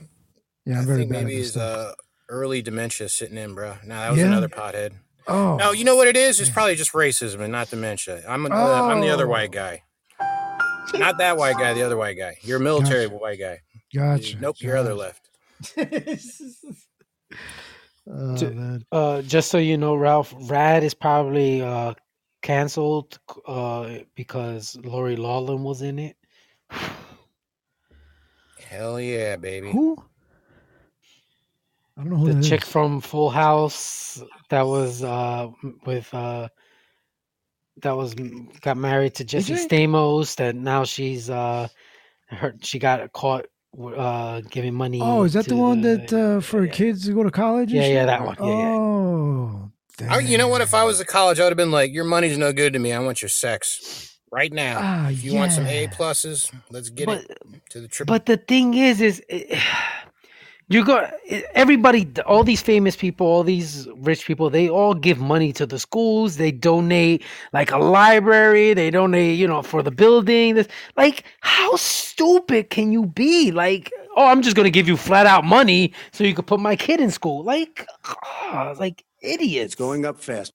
Yeah, 0.65 0.75
I'm 0.77 0.81
I 0.81 0.85
very 0.85 0.97
think 0.99 1.11
bad 1.11 1.23
maybe 1.25 1.35
his 1.37 1.55
uh, 1.55 1.93
early 2.29 2.61
dementia 2.63 3.07
sitting 3.09 3.37
in, 3.37 3.53
bro. 3.53 3.75
No, 3.85 3.95
that 3.95 4.11
was 4.11 4.19
Yeah? 4.19 4.25
another 4.27 4.49
pothead. 4.49 4.93
Oh. 5.27 5.55
No, 5.57 5.71
you 5.71 5.83
know 5.85 5.95
what 5.95 6.07
it 6.07 6.17
is? 6.17 6.39
It's 6.39 6.49
probably 6.49 6.75
just 6.75 6.93
racism 6.93 7.39
and 7.41 7.51
not 7.51 7.69
dementia. 7.69 8.23
I'm, 8.27 8.45
uh, 8.45 8.49
I'm 8.49 8.99
the 9.01 9.09
other 9.09 9.25
Oh. 9.27 9.29
white 9.29 9.51
guy. 9.51 9.83
Not 10.93 11.17
that 11.19 11.37
white 11.37 11.57
guy, 11.57 11.73
the 11.73 11.83
other 11.83 11.97
white 11.97 12.17
guy. 12.17 12.37
You're 12.41 12.57
a 12.57 12.61
military 12.61 13.07
white 13.07 13.39
guy. 13.39 13.59
Gotcha. 13.93 14.39
Nope, 14.39 14.61
your 14.61 14.77
other 14.77 14.93
left. 14.93 15.29
Oh, 18.09 18.79
uh, 18.91 19.21
just 19.21 19.51
so 19.51 19.59
you 19.59 19.77
know, 19.77 19.95
Ralph, 19.95 20.33
Rad 20.49 20.83
is 20.83 20.95
probably 20.95 21.61
uh, 21.61 21.93
canceled 22.41 23.19
uh, 23.45 23.99
because 24.15 24.75
Lori 24.83 25.15
Loughlin 25.15 25.63
was 25.63 25.83
in 25.83 25.99
it. 25.99 26.17
Hell 28.67 28.99
yeah, 28.99 29.35
baby. 29.35 29.71
Who? 29.71 30.03
I 31.95 32.01
don't 32.01 32.09
know 32.09 32.17
who 32.17 32.29
the 32.29 32.33
that 32.35 32.43
chick 32.43 32.63
is. 32.63 32.67
from 32.69 33.01
Full 33.01 33.29
House 33.29 34.23
that 34.49 34.63
was 34.63 35.03
uh, 35.03 35.49
with 35.85 36.11
uh, 36.13 36.47
that 37.77 37.95
was 37.95 38.13
got 38.13 38.77
married 38.77 39.15
to 39.15 39.23
Jesse? 39.23 39.53
Stamos. 39.53 40.35
That 40.35 40.55
now 40.55 40.83
she's 40.83 41.29
uh, 41.29 41.67
her 42.27 42.55
she 42.61 42.79
got 42.79 43.11
caught 43.13 43.45
uh, 43.97 44.41
giving 44.49 44.73
money. 44.73 44.99
Oh, 45.01 45.23
is 45.23 45.33
that 45.33 45.43
to 45.43 45.49
the 45.51 45.55
one 45.55 45.81
that 45.81 46.11
uh, 46.13 46.41
for 46.41 46.67
kids 46.67 47.05
to 47.05 47.13
go 47.13 47.23
to 47.23 47.31
college? 47.31 47.71
and 47.71 47.81
Yeah, 47.81 47.87
yeah, 47.87 48.05
that 48.05 48.25
one. 48.25 48.35
Yeah, 48.39 48.45
yeah. 48.47 48.53
Oh, 48.53 49.71
I, 50.09 50.19
you 50.19 50.37
know 50.37 50.47
what? 50.47 50.61
If 50.61 50.73
I 50.73 50.83
was 50.83 50.99
at 50.99 51.07
college, 51.07 51.39
I 51.39 51.43
would 51.43 51.51
have 51.51 51.57
been 51.57 51.71
like, 51.71 51.93
"Your 51.93 52.05
money's 52.05 52.37
no 52.37 52.51
good 52.53 52.73
to 52.73 52.79
me. 52.79 52.91
I 52.93 52.99
want 52.99 53.21
your 53.21 53.29
sex 53.29 54.17
right 54.31 54.51
now. 54.51 54.77
Ah, 54.81 55.09
if 55.09 55.23
you 55.23 55.35
want 55.35 55.51
some. 55.51 55.67
A 55.67 55.87
pluses, 55.87 56.53
let's 56.69 56.89
get 56.89 57.05
But- 57.05 57.21
it 57.21 57.37
to 57.69 57.81
the 57.81 57.87
triple." 57.87 58.13
But 58.13 58.25
the 58.25 58.37
thing 58.37 58.73
is, 58.73 58.99
is 59.01 59.21
eh, 59.29 59.59
You 60.71 60.85
go 60.85 61.05
everybody 61.53 62.09
all 62.25 62.45
these 62.45 62.61
famous 62.61 62.95
people, 62.95 63.27
all 63.27 63.43
these 63.43 63.89
rich 63.97 64.25
people, 64.25 64.49
they 64.49 64.69
all 64.69 64.93
give 64.93 65.19
money 65.19 65.51
to 65.51 65.65
the 65.65 65.77
schools, 65.77 66.37
they 66.37 66.53
donate 66.53 67.25
like 67.51 67.71
a 67.71 67.77
library, 67.77 68.73
they 68.73 68.89
donate, 68.89 69.37
you 69.37 69.49
know, 69.49 69.63
for 69.63 69.83
the 69.83 69.91
building. 69.91 70.55
This 70.55 70.69
like 70.95 71.25
how 71.41 71.75
stupid 71.75 72.69
can 72.69 72.93
you 72.93 73.05
be? 73.05 73.51
Like, 73.51 73.91
oh, 74.15 74.27
I'm 74.27 74.41
just 74.41 74.55
gonna 74.55 74.69
give 74.69 74.87
you 74.87 74.95
flat 74.95 75.25
out 75.25 75.43
money 75.43 75.93
so 76.13 76.23
you 76.23 76.33
could 76.33 76.47
put 76.47 76.61
my 76.61 76.77
kid 76.77 77.01
in 77.01 77.11
school. 77.11 77.43
Like 77.43 77.85
ah, 78.05 78.73
like 78.79 79.03
idiots. 79.21 79.73
It's 79.73 79.75
going 79.75 80.05
up 80.05 80.21
fast. 80.21 80.53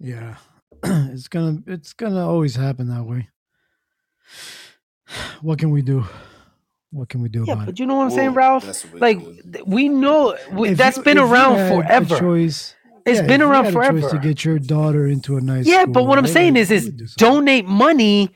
Yeah. 0.00 0.36
it's 0.82 1.28
gonna 1.28 1.58
it's 1.66 1.92
gonna 1.92 2.26
always 2.26 2.56
happen 2.56 2.88
that 2.88 3.04
way. 3.04 3.28
What 5.42 5.58
can 5.58 5.70
we 5.70 5.82
do? 5.82 6.06
What 6.92 7.08
can 7.08 7.22
we 7.22 7.28
do 7.30 7.42
about 7.42 7.44
it? 7.44 7.48
Yeah, 7.48 7.52
about 7.54 7.66
but 7.66 7.72
it? 7.72 7.78
you 7.80 7.86
know 7.86 7.96
what 7.96 8.04
I'm 8.04 8.10
saying, 8.10 8.34
Ralph? 8.34 8.84
Like 8.94 9.18
th- 9.52 9.64
we 9.66 9.88
know 9.88 10.36
we, 10.52 10.70
If 10.70 10.78
that's 10.78 10.98
you- 10.98 11.02
been 11.02 11.16
if 11.18 11.24
you 11.26 11.32
around 11.32 11.56
had 11.56 11.72
a 11.72 11.74
forever. 11.82 12.18
choice- 12.18 12.74
It's 13.06 13.20
yeah, 13.20 13.26
been 13.26 13.40
if 13.40 13.46
you 13.46 13.50
around 13.50 13.64
had 13.64 13.72
a 13.74 13.76
choice 13.76 14.00
forever. 14.02 14.10
to 14.10 14.18
get 14.18 14.44
your 14.44 14.58
daughter 14.58 15.06
into 15.06 15.36
a 15.36 15.40
nice 15.40 15.66
Yeah, 15.66 15.82
school, 15.82 15.94
but 15.94 16.06
what 16.06 16.18
I'm 16.18 16.26
saying 16.26 16.52
would- 16.54 16.60
is, 16.60 16.70
is 16.70 17.14
donate 17.16 17.66
money 17.66 18.30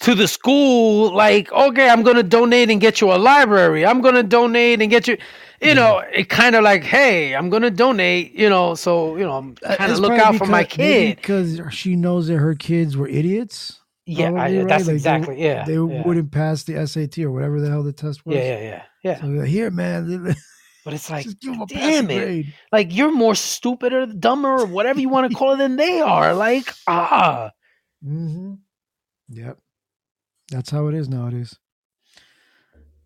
to 0.00 0.14
the 0.14 0.26
school. 0.26 1.14
Like, 1.14 1.52
okay, 1.52 1.90
I'm 1.90 2.02
gonna 2.02 2.22
donate 2.22 2.70
and 2.70 2.80
get 2.80 3.02
you 3.02 3.12
a 3.12 3.18
library. 3.18 3.84
I'm 3.84 4.00
gonna 4.00 4.22
donate 4.22 4.80
and 4.80 4.90
get 4.90 5.06
you. 5.06 5.18
You 5.60 5.74
know, 5.74 6.02
it 6.10 6.30
kind 6.30 6.56
of 6.56 6.64
like, 6.64 6.82
hey, 6.84 7.34
I'm 7.36 7.50
gonna 7.50 7.70
donate. 7.70 8.32
You 8.34 8.48
know, 8.48 8.74
so 8.74 9.18
you 9.18 9.24
know, 9.24 9.32
I'm 9.36 9.54
kind 9.56 9.92
of 9.92 9.98
Uh, 9.98 10.00
look 10.00 10.12
probably 10.16 10.24
out 10.24 10.36
for 10.36 10.46
my 10.46 10.64
kid. 10.64 11.16
because 11.16 11.60
she 11.70 11.96
knows 11.96 12.28
that 12.28 12.38
her 12.38 12.54
kids 12.54 12.96
were 12.96 13.08
idiots. 13.08 13.79
Yeah, 14.06 14.28
I- 14.28 14.30
right? 14.32 14.68
that's 14.68 14.80
Like, 14.82 14.86
they- 14.86 14.92
exactly- 14.94 15.42
yeah, 15.42 15.64
They 15.64 15.74
yeah. 15.74 16.02
wouldn't 16.06 16.32
pass 16.32 16.64
the 16.64 16.76
SAT 16.86 17.18
or 17.24 17.30
whatever 17.30 17.60
the 17.60 17.68
hell 17.70 17.82
the 17.82 17.92
test 17.92 18.24
was. 18.26 18.36
Yeah, 18.36 18.42
yeah, 18.42 18.60
yeah, 18.60 18.82
yeah. 19.04 19.20
So 19.20 19.26
like, 19.26 19.48
here, 19.48 19.70
man. 19.70 20.34
But 20.82 20.94
it's 20.94 21.10
like, 21.10 21.26
give 21.40 21.52
'em 21.52 21.60
a 21.60 21.66
damn 21.66 22.10
it, 22.10 22.18
grade. 22.24 22.54
like 22.72 22.96
you're 22.96 23.12
more 23.12 23.34
stupid 23.34 23.92
or 23.92 24.06
dumber 24.06 24.48
or 24.48 24.64
whatever 24.64 24.98
you 24.98 25.10
want 25.10 25.30
to 25.30 25.36
call 25.36 25.52
it 25.52 25.58
than 25.58 25.76
they 25.76 26.00
are. 26.00 26.32
Like, 26.34 26.72
ah, 26.86 27.50
Mm-hmm. 28.02 28.54
Yep. 29.28 29.58
That's 30.50 30.70
how 30.70 30.86
it 30.88 30.94
is 30.94 31.06
nowadays. 31.10 31.58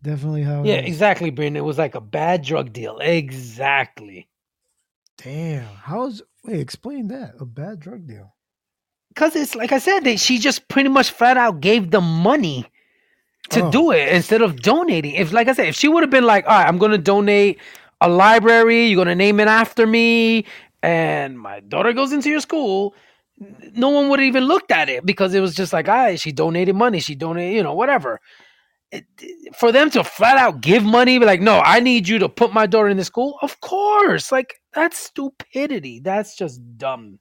Definitely 0.03 0.43
how 0.45 0.63
yeah, 0.63 0.77
is. 0.83 0.87
exactly, 0.87 1.31
Brandon. 1.31 1.57
It 1.63 1.65
was 1.67 1.77
like 1.79 1.97
a 1.97 2.01
bad 2.01 2.43
drug 2.43 2.73
deal. 2.73 2.99
Exactly. 3.01 4.29
Damn. 5.19 5.65
How's 5.65 6.23
wait, 6.45 6.61
explain 6.61 7.09
that. 7.09 7.35
A 7.41 7.45
bad 7.45 7.81
drug 7.81 8.07
deal. 8.07 8.34
Because 9.15 9.37
it's 9.37 9.55
like 9.55 9.73
I 9.73 9.79
said, 9.79 10.01
they, 10.01 10.17
she 10.17 10.39
just 10.39 10.67
pretty 10.69 10.89
much 10.89 11.11
flat 11.11 11.37
out 11.37 11.61
gave 11.61 11.91
them 11.91 12.05
money 12.05 12.67
to 13.51 13.63
Oh. 13.65 13.71
do 13.71 13.91
it 13.93 14.09
instead 14.09 14.43
of 14.43 14.61
donating. 14.61 15.15
If, 15.15 15.33
like 15.33 15.49
I 15.49 15.53
said, 15.53 15.69
if 15.69 15.77
she 15.77 15.89
would 15.89 16.03
have 16.03 16.11
been 16.11 16.25
like, 16.25 16.45
all 16.47 16.53
right, 16.53 16.67
I'm 16.67 16.79
going 16.79 16.91
to 16.93 16.99
donate 16.99 17.61
a 18.01 18.09
library, 18.09 18.87
you're 18.87 18.97
going 18.97 19.09
to 19.09 19.15
name 19.15 19.39
it 19.41 19.49
after 19.49 19.87
me, 19.87 20.47
and 20.83 21.39
my 21.39 21.61
daughter 21.61 21.93
goes 21.93 22.13
into 22.13 22.29
your 22.29 22.41
school, 22.41 22.95
no 23.75 23.89
one 23.91 24.09
would 24.09 24.19
have 24.19 24.27
even 24.27 24.45
looked 24.45 24.71
at 24.71 24.89
it 24.89 25.07
because 25.07 25.35
it 25.35 25.41
was 25.41 25.55
just 25.55 25.73
like, 25.73 25.89
all 25.89 25.95
right, 25.95 26.21
she 26.21 26.33
donated 26.33 26.75
money, 26.75 27.01
she 27.01 27.15
donated, 27.15 27.55
you 27.55 27.63
know, 27.63 27.75
whatever. 27.75 28.21
It- 28.91 29.07
for 29.57 29.71
them 29.73 29.91
to 29.91 30.03
flat 30.05 30.39
out 30.39 30.61
give 30.61 30.83
money, 30.85 31.19
be 31.19 31.25
like, 31.27 31.41
no, 31.41 31.61
I 31.61 31.81
need 31.81 32.09
you 32.09 32.19
to 32.21 32.29
put 32.29 32.53
my 32.53 32.67
daughter 32.67 32.89
in 32.89 32.97
the 32.97 33.05
school, 33.05 33.39
of 33.43 33.61
course. 33.61 34.33
Like, 34.33 34.55
that's 34.73 34.99
stupidity. 34.99 36.01
That's 36.01 36.37
just 36.37 36.61
dumb. 36.77 37.19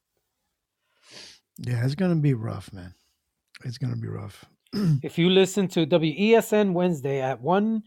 Yeah, 1.58 1.84
it's 1.86 1.96
gonna 1.96 2.16
be 2.16 2.34
rough, 2.34 2.72
man. 2.74 2.94
It's 3.64 3.78
gonna 3.78 3.96
be 3.96 4.08
rough. 4.08 4.46
if 5.04 5.18
you 5.18 5.30
listen 5.30 5.68
to 5.70 5.86
WESN 5.86 6.74
Wednesday 6.74 7.22
at 7.22 7.40
one 7.42 7.84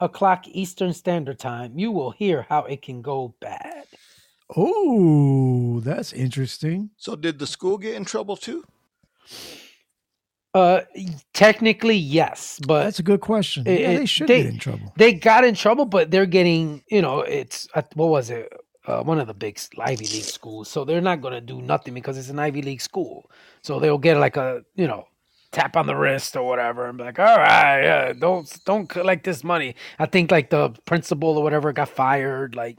o'clock 0.00 0.46
Eastern 0.48 0.92
Standard 0.92 1.38
Time, 1.38 1.78
you 1.78 1.90
will 1.92 2.10
hear 2.12 2.46
how 2.48 2.64
it 2.64 2.82
can 2.82 3.02
go 3.02 3.34
bad. 3.40 3.84
Oh, 4.56 5.80
that's 5.80 6.12
interesting. 6.12 6.90
So 6.96 7.14
did 7.16 7.38
the 7.38 7.46
school 7.46 7.78
get 7.78 7.94
in 7.94 8.04
trouble 8.04 8.36
too? 8.36 8.64
Uh, 10.52 10.80
technically, 11.32 11.96
yes, 11.96 12.58
but 12.66 12.82
That's 12.82 12.98
a 12.98 13.04
good 13.04 13.20
question. 13.20 13.64
it- 13.68 13.80
yeah, 13.80 13.96
they 13.98 14.06
should 14.06 14.26
they- 14.26 14.42
get 14.42 14.52
in 14.52 14.58
trouble. 14.58 14.92
They 14.96 15.12
got 15.12 15.44
in 15.44 15.54
trouble, 15.54 15.84
but 15.84 16.10
they're 16.10 16.26
getting, 16.26 16.82
you 16.90 17.00
know, 17.02 17.20
it's 17.20 17.68
what 17.94 18.08
was 18.08 18.30
it? 18.30 18.52
Uh, 18.86 19.02
one 19.02 19.20
of 19.20 19.26
the 19.26 19.34
big 19.34 19.60
Ivy 19.78 20.06
League 20.06 20.24
schools. 20.24 20.68
So 20.68 20.84
they're 20.84 21.02
not 21.02 21.20
going 21.20 21.34
to 21.34 21.40
do 21.40 21.60
nothing 21.60 21.92
because 21.92 22.16
it's 22.16 22.30
an 22.30 22.38
Ivy 22.38 22.62
League 22.62 22.80
school. 22.80 23.30
So 23.62 23.78
they'll 23.78 23.98
get 23.98 24.16
like 24.16 24.38
a, 24.38 24.64
you 24.74 24.86
know, 24.86 25.06
tap 25.52 25.76
on 25.76 25.86
the 25.86 25.96
wrist 25.96 26.36
or 26.36 26.46
whatever, 26.46 26.86
and 26.88 26.98
be 26.98 27.04
like, 27.04 27.18
"All 27.18 27.38
right, 27.38 27.82
yeah, 27.82 28.12
don't 28.12 28.48
don't 28.64 28.88
collect 28.88 29.24
this 29.24 29.44
money." 29.44 29.74
I 29.98 30.06
think 30.06 30.30
like 30.30 30.50
the 30.50 30.70
principal 30.86 31.36
or 31.36 31.42
whatever 31.42 31.72
got 31.72 31.88
fired. 31.88 32.54
Like, 32.54 32.78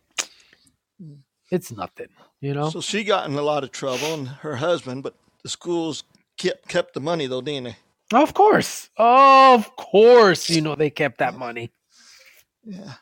it's 1.51 1.71
nothing, 1.71 2.07
you 2.39 2.53
know. 2.53 2.69
So 2.69 2.81
she 2.81 3.03
got 3.03 3.29
in 3.29 3.35
a 3.35 3.41
lot 3.41 3.63
of 3.63 3.71
trouble, 3.71 4.13
and 4.13 4.27
her 4.27 4.55
husband, 4.55 5.03
but 5.03 5.15
the 5.43 5.49
schools 5.49 6.03
kept 6.37 6.67
kept 6.67 6.93
the 6.93 6.99
money 6.99 7.27
though, 7.27 7.41
didn't 7.41 7.75
they? 8.11 8.17
Of 8.17 8.33
course, 8.33 8.89
of 8.97 9.75
course, 9.75 10.49
you 10.49 10.61
know 10.61 10.75
they 10.75 10.89
kept 10.89 11.19
that 11.19 11.37
money. 11.37 11.71
Yeah. 12.63 12.93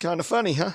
Kind 0.00 0.20
of 0.20 0.26
funny, 0.26 0.54
huh? 0.54 0.72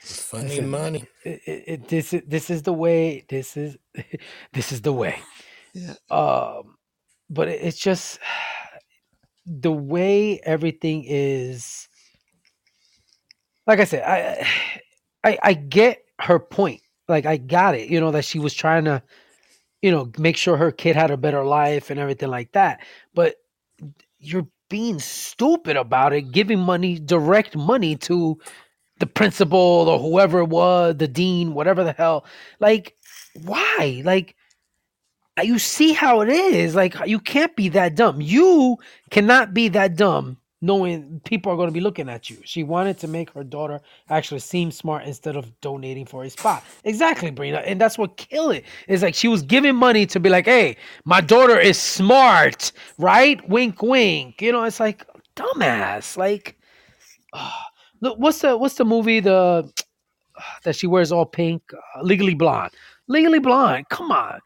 Funny 0.00 0.48
Listen, 0.48 0.70
money. 0.70 1.06
It, 1.24 1.42
it, 1.46 1.64
it- 1.68 1.88
this 1.88 2.14
is 2.14 2.22
this 2.26 2.50
is 2.50 2.62
the 2.62 2.72
way. 2.74 3.24
This 3.28 3.56
is 3.56 3.76
this 4.52 4.72
is 4.72 4.82
the 4.82 4.92
way. 4.92 5.18
Yeah. 5.74 5.94
Um, 6.10 6.76
but 7.30 7.48
it, 7.48 7.62
it's 7.62 7.78
just 7.78 8.20
the 9.46 9.72
way 9.72 10.40
everything 10.44 11.04
is. 11.06 11.88
Like 13.66 13.80
I 13.80 13.84
said, 13.84 14.04
I, 14.04 14.48
I 15.32 15.38
I 15.42 15.54
get 15.54 16.04
her 16.20 16.38
point. 16.40 16.82
Like 17.08 17.26
I 17.26 17.38
got 17.38 17.74
it. 17.76 17.90
You 17.90 18.00
know 18.00 18.12
that 18.12 18.24
she 18.26 18.38
was 18.40 18.54
trying 18.54 18.86
to, 18.86 19.02
you 19.82 19.90
know, 19.92 20.10
make 20.18 20.36
sure 20.36 20.56
her 20.56 20.72
kid 20.72 20.96
had 20.96 21.10
a 21.12 21.16
better 21.18 21.44
life 21.44 21.90
and 21.90 22.00
everything 22.00 22.30
like 22.30 22.52
that. 22.52 22.80
But 23.14 23.36
you're 24.20 24.48
being 24.68 24.98
stupid 24.98 25.76
about 25.76 26.12
it, 26.12 26.32
giving 26.32 26.58
money, 26.58 26.98
direct 26.98 27.56
money 27.56 27.96
to 27.96 28.38
the 28.98 29.06
principal 29.06 29.58
or 29.58 29.98
whoever 29.98 30.40
it 30.40 30.48
was, 30.48 30.96
the 30.96 31.08
dean, 31.08 31.54
whatever 31.54 31.84
the 31.84 31.92
hell. 31.92 32.24
Like, 32.60 32.96
why? 33.44 34.02
Like, 34.04 34.34
you 35.42 35.58
see 35.58 35.92
how 35.92 36.22
it 36.22 36.28
is. 36.28 36.74
Like, 36.74 36.96
you 37.06 37.20
can't 37.20 37.54
be 37.56 37.68
that 37.70 37.94
dumb. 37.94 38.20
You 38.20 38.78
cannot 39.10 39.52
be 39.52 39.68
that 39.68 39.96
dumb 39.96 40.38
knowing 40.66 41.20
people 41.24 41.50
are 41.52 41.56
going 41.56 41.68
to 41.68 41.72
be 41.72 41.80
looking 41.80 42.08
at 42.08 42.28
you. 42.28 42.36
She 42.44 42.62
wanted 42.64 42.98
to 42.98 43.08
make 43.08 43.30
her 43.30 43.44
daughter 43.44 43.80
actually 44.10 44.40
seem 44.40 44.70
smart 44.70 45.04
instead 45.04 45.36
of 45.36 45.58
donating 45.60 46.04
for 46.06 46.24
a 46.24 46.30
spot. 46.30 46.64
Exactly, 46.84 47.30
Brina. 47.30 47.62
And 47.64 47.80
that's 47.80 47.96
what 47.96 48.16
killed 48.16 48.56
it. 48.56 48.64
It's 48.88 49.02
like 49.02 49.14
she 49.14 49.28
was 49.28 49.42
giving 49.42 49.76
money 49.76 50.06
to 50.06 50.20
be 50.20 50.28
like, 50.28 50.44
hey, 50.46 50.76
my 51.04 51.20
daughter 51.20 51.58
is 51.58 51.78
smart, 51.78 52.72
right? 52.98 53.46
Wink, 53.48 53.80
wink. 53.82 54.42
You 54.42 54.52
know, 54.52 54.64
it's 54.64 54.80
like, 54.80 55.06
dumbass. 55.36 56.16
Like, 56.16 56.58
Look, 58.00 58.18
what's 58.18 58.40
the 58.40 58.56
what's 58.56 58.74
the 58.74 58.84
movie 58.84 59.20
the 59.20 59.70
that 60.64 60.76
she 60.76 60.86
wears 60.86 61.12
all 61.12 61.26
pink? 61.26 61.62
Uh, 61.72 62.02
Legally 62.02 62.34
Blonde. 62.34 62.72
Legally 63.08 63.38
Blonde. 63.38 63.88
Come 63.88 64.10
on, 64.10 64.40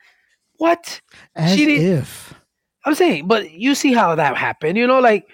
what? 0.57 1.01
As 1.35 1.57
she 1.57 1.67
did- 1.67 1.99
if. 1.99 2.35
I'm 2.87 2.95
saying, 2.95 3.29
but 3.29 3.51
you 3.51 3.75
see 3.75 3.93
how 3.93 4.15
that 4.15 4.39
happened. 4.39 4.79
You 4.79 4.87
know, 4.87 5.01
like 5.01 5.27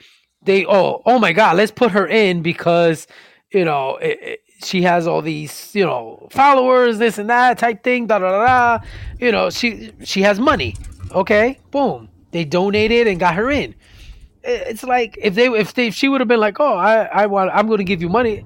they 0.47 0.65
oh 0.67 1.03
oh 1.05 1.19
my 1.19 1.33
god, 1.33 1.57
let's 1.57 1.71
put 1.73 1.91
her 1.93 2.07
in 2.07 2.41
because 2.43 3.07
you 3.53 3.65
know 3.65 3.97
it, 3.97 4.19
it- 4.23 4.41
she 4.65 4.81
has 4.83 5.07
all 5.07 5.21
these 5.21 5.75
you 5.75 5.85
know 5.85 6.29
followers, 6.31 6.97
this 6.97 7.19
and 7.19 7.29
that 7.29 7.59
type 7.59 7.85
thing. 7.85 8.07
Da 8.07 8.19
da 8.19 8.31
da. 8.31 8.47
da. 8.79 8.85
You 9.21 9.31
know, 9.31 9.51
she 9.51 9.93
she 10.03 10.23
has 10.23 10.41
money. 10.41 10.75
Okay, 11.13 11.59
boom. 11.71 12.09
They 12.31 12.45
donated 12.47 13.07
and 13.07 13.21
got 13.21 13.35
her 13.35 13.51
in 13.51 13.75
it's 14.49 14.85
like 14.85 15.19
if 15.21 15.35
they 15.35 15.49
if 15.49 15.75
they 15.75 15.89
if 15.89 15.95
she 15.95 16.09
would 16.09 16.21
have 16.21 16.29
been 16.29 16.41
like, 16.41 16.61
oh, 16.61 16.75
I 16.77 17.05
I 17.05 17.27
want 17.27 17.51
I'm 17.53 17.67
going 17.67 17.79
to 17.79 17.85
give 17.85 18.01
you 18.01 18.09
money. 18.09 18.45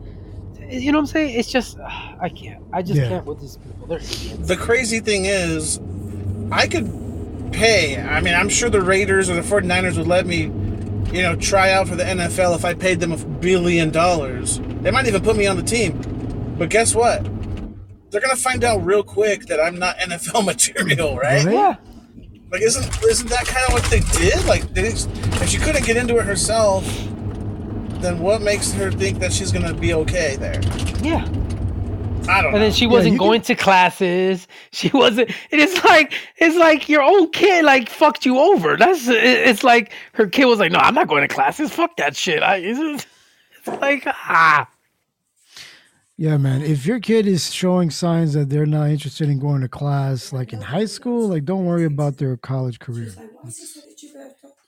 You 0.68 0.92
know 0.92 0.98
what 0.98 1.02
I'm 1.02 1.06
saying? 1.08 1.38
It's 1.38 1.50
just 1.50 1.78
I 1.78 2.28
can't. 2.30 2.64
I 2.72 2.82
just 2.82 3.00
Yeah. 3.00 3.08
can't 3.08 3.26
with 3.26 3.38
these 3.40 3.56
people. 3.58 3.86
They're 3.86 3.98
idiots. 3.98 4.48
The 4.48 4.56
crazy 4.56 5.00
thing 5.00 5.26
is, 5.26 5.78
I 6.50 6.66
could 6.66 6.88
pay. 7.52 8.00
I 8.00 8.20
mean, 8.20 8.34
I'm 8.34 8.48
sure 8.48 8.70
the 8.70 8.80
Raiders 8.80 9.28
or 9.28 9.34
the 9.34 9.42
49ers 9.42 9.98
would 9.98 10.06
let 10.06 10.26
me, 10.26 10.46
you 11.12 11.22
know, 11.22 11.34
try 11.36 11.72
out 11.72 11.88
for 11.88 11.96
the 11.96 12.04
NFL 12.04 12.54
if 12.56 12.64
I 12.64 12.74
paid 12.74 13.00
them 13.00 13.12
a 13.12 13.16
billion 13.16 13.90
dollars. 13.90 14.60
They 14.82 14.90
might 14.90 15.06
even 15.06 15.22
put 15.22 15.36
me 15.36 15.46
on 15.46 15.56
the 15.56 15.62
team. 15.62 16.00
But 16.58 16.68
guess 16.70 16.94
what? 16.94 17.24
They're 18.10 18.20
gonna 18.20 18.36
find 18.36 18.64
out 18.64 18.84
real 18.84 19.02
quick 19.02 19.46
that 19.46 19.60
I'm 19.60 19.78
not 19.78 19.96
NFL 19.98 20.44
material, 20.44 21.16
right? 21.16 21.44
Yeah. 21.44 21.76
Like, 22.50 22.62
isn't 22.62 23.02
isn't 23.04 23.30
that 23.30 23.46
kind 23.46 23.66
of 23.68 23.72
what 23.74 23.84
they 23.90 24.00
did? 24.18 24.44
Like, 24.46 24.62
they, 24.74 24.88
if 24.88 25.48
she 25.48 25.58
couldn't 25.58 25.84
get 25.84 25.96
into 25.96 26.18
it 26.18 26.26
herself, 26.26 26.84
then 28.00 28.18
what 28.18 28.42
makes 28.42 28.72
her 28.72 28.90
think 28.90 29.18
that 29.20 29.32
she's 29.32 29.52
gonna 29.52 29.74
be 29.74 29.94
okay 29.94 30.36
there? 30.36 30.60
Yeah. 31.02 31.26
I 32.30 32.42
don't 32.42 32.54
and 32.54 32.62
then 32.62 32.70
know. 32.70 32.74
she 32.74 32.86
wasn't 32.86 33.14
you 33.14 33.18
can- 33.18 33.26
going 33.28 33.40
to 33.42 33.54
classes. 33.54 34.46
She 34.72 34.88
wasn't. 34.94 35.30
It's 35.50 35.84
like 35.84 36.12
it's 36.36 36.56
like 36.56 36.88
your 36.88 37.02
own 37.02 37.30
kid 37.30 37.64
like 37.64 37.88
fucked 37.90 38.24
you 38.24 38.38
over. 38.38 38.76
That's 38.76 39.08
it's 39.08 39.64
like 39.64 39.92
her 40.14 40.26
kid 40.26 40.44
was 40.46 40.58
like, 40.58 40.72
no, 40.72 40.78
I'm 40.78 40.94
not 40.94 41.08
going 41.08 41.22
to 41.26 41.28
classes. 41.34 41.70
Fuck 41.72 41.96
that 41.96 42.16
shit. 42.16 42.42
I, 42.42 42.56
it's, 42.56 43.06
it's 43.58 43.68
like 43.80 44.04
ah. 44.06 44.68
Yeah, 46.16 46.36
man. 46.36 46.60
If 46.60 46.84
your 46.84 47.00
kid 47.00 47.26
is 47.26 47.50
showing 47.52 47.88
signs 47.90 48.34
that 48.34 48.50
they're 48.50 48.66
not 48.66 48.90
interested 48.90 49.28
in 49.30 49.38
going 49.38 49.62
to 49.62 49.68
class, 49.68 50.32
like 50.34 50.52
in 50.52 50.60
high 50.60 50.84
school, 50.84 51.28
like 51.28 51.44
don't 51.46 51.64
worry 51.64 51.84
about 51.86 52.18
their 52.18 52.36
college 52.36 52.78
career. 52.78 53.12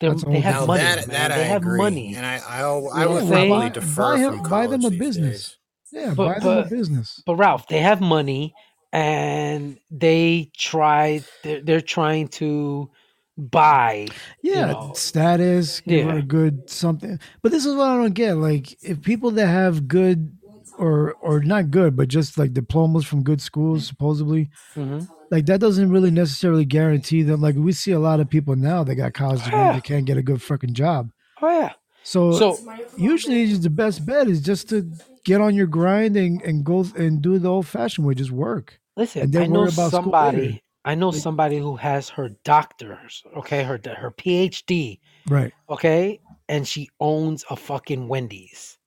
They're- 0.01 0.11
That's 0.11 0.25
they 0.25 0.41
have 0.41 0.67
money, 0.67 0.83
that, 0.83 1.07
that 1.07 1.29
they 1.29 1.43
I 1.43 1.45
have 1.45 1.63
agree. 1.63 1.79
money. 1.79 2.15
and 2.17 2.27
I 2.27 2.39
I, 2.49 2.61
I 2.63 2.71
You 2.71 2.75
would 2.81 2.93
what 3.25 3.29
probably 3.29 3.61
saying? 3.61 3.73
defer 3.73 4.03
buy 4.17 4.23
from 4.25 4.35
him, 4.39 4.43
buy 4.51 4.67
them 4.67 4.85
a 4.85 4.91
business. 4.91 5.49
days. 5.51 5.57
Yeah, 5.93 6.15
But- 6.15 6.27
buy 6.27 6.35
them 6.41 6.43
but- 6.63 6.67
a 6.67 6.71
business. 6.71 7.23
But 7.27 7.37
Ralph, 7.37 7.69
they 7.69 7.79
have 7.81 8.01
money 8.01 8.55
and 8.93 9.79
they 9.91 10.51
try. 10.57 11.23
They're, 11.43 11.61
they're 11.63 11.81
trying 11.81 12.29
to 12.29 12.91
buy. 13.39 14.09
you 14.43 14.53
Yeah, 14.53 14.73
know, 14.73 14.93
status, 14.95 15.81
give 15.81 16.09
her 16.09 16.19
a 16.19 16.23
good 16.23 16.69
something. 16.69 17.19
But 17.43 17.53
this 17.53 17.65
is 17.67 17.75
what 17.75 17.89
I 17.89 17.97
don't 17.97 18.15
get. 18.15 18.35
Like, 18.35 18.77
if 18.83 19.01
people 19.03 19.31
that 19.33 19.47
have 19.47 19.89
good 19.89 20.37
or 20.79 21.15
or 21.21 21.41
not 21.43 21.71
good, 21.71 21.97
but 21.97 22.09
just 22.09 22.39
like 22.39 22.53
diplomas 22.53 23.05
from 23.05 23.23
good 23.23 23.41
schools, 23.41 23.87
supposedly, 23.87 24.51
Mhm. 24.75 25.09
like 25.31 25.47
that 25.47 25.61
doesn't 25.61 25.91
really 25.91 26.11
necessarily 26.11 26.65
guarantee 26.65 27.23
them. 27.23 27.41
Like, 27.41 27.55
we 27.57 27.73
see 27.73 27.93
a 27.93 27.99
lot 27.99 28.21
of 28.21 28.29
people 28.29 28.57
now 28.57 28.85
that 28.85 28.95
got 28.97 29.13
college 29.15 29.41
degrees, 29.45 29.53
Yeah. 29.61 29.73
they 29.75 29.81
can't 29.81 30.05
get 30.07 30.17
a 30.19 30.23
good 30.23 30.43
fucking 30.43 30.75
job. 30.75 31.11
Oh 31.41 31.49
yeah. 31.49 31.73
So, 32.05 32.33
So- 32.33 32.59
usually, 32.97 33.55
the 33.55 33.71
best 33.71 34.05
bet 34.05 34.29
is 34.29 34.41
just 34.41 34.69
to 34.71 34.91
get 35.25 35.41
on 35.41 35.55
your 35.55 35.67
grind 35.67 36.17
and, 36.17 36.41
and 36.43 36.65
go 36.65 36.85
and 36.97 37.23
do 37.23 37.39
the 37.39 37.49
old 37.49 37.67
fashioned 37.67 38.07
way, 38.07 38.15
just 38.15 38.31
work. 38.31 38.81
Listen, 38.97 39.35
I 39.37 39.47
know 39.47 39.69
somebody. 39.69 40.63
I 40.85 40.97
know 40.97 41.13
somebody 41.13 41.59
who 41.59 41.77
has 41.77 42.09
her 42.11 42.31
doctor's, 42.45 43.23
okay, 43.37 43.63
her 43.63 43.79
her 43.97 44.11
PhD, 44.11 44.99
Right. 45.29 45.53
okay, 45.71 46.21
and 46.49 46.67
she 46.67 46.91
owns 46.99 47.45
a 47.51 47.55
fucking 47.57 48.09
Wendy's. 48.09 48.79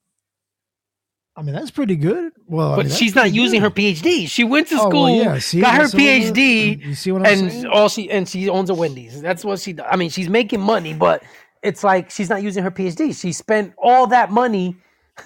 I 1.38 1.41
mean, 1.41 1.53
that's 1.56 1.72
pretty 1.72 1.95
good. 1.95 2.34
Well, 2.48 2.74
I 2.74 2.76
but 2.78 2.86
mean, 2.88 2.95
she's 2.95 3.16
not 3.16 3.32
using 3.34 3.62
good. 3.62 3.72
her 3.74 3.76
PhD. 3.82 4.28
She 4.30 4.44
went 4.44 4.68
to 4.70 4.76
Oh, 4.76 4.78
well, 4.84 4.90
school, 4.90 5.16
yeah, 5.24 5.40
see, 5.40 5.62
got 5.62 5.76
her 5.76 5.88
PhD, 5.88 6.82
you 6.86 6.95
see 6.95 7.12
what 7.14 7.22
I'm 7.26 7.28
and 7.44 7.52
saying? 7.52 7.66
all 7.68 7.88
she 7.90 8.10
and 8.12 8.28
she 8.28 8.49
owns 8.49 8.70
a 8.70 8.74
Wendy's. 8.74 9.22
That's 9.22 9.44
what 9.45 9.60
she. 9.60 9.76
I 9.90 9.95
mean, 9.95 10.10
she's 10.10 10.30
making 10.30 10.60
money, 10.62 10.94
but 10.94 11.24
it's 11.64 11.82
like 11.84 12.10
she's 12.12 12.30
not 12.30 12.44
using 12.44 12.64
her 12.64 12.72
PhD. 12.72 13.18
She 13.20 13.32
spent 13.32 13.74
all 13.78 14.07
that 14.07 14.32
money 14.32 14.76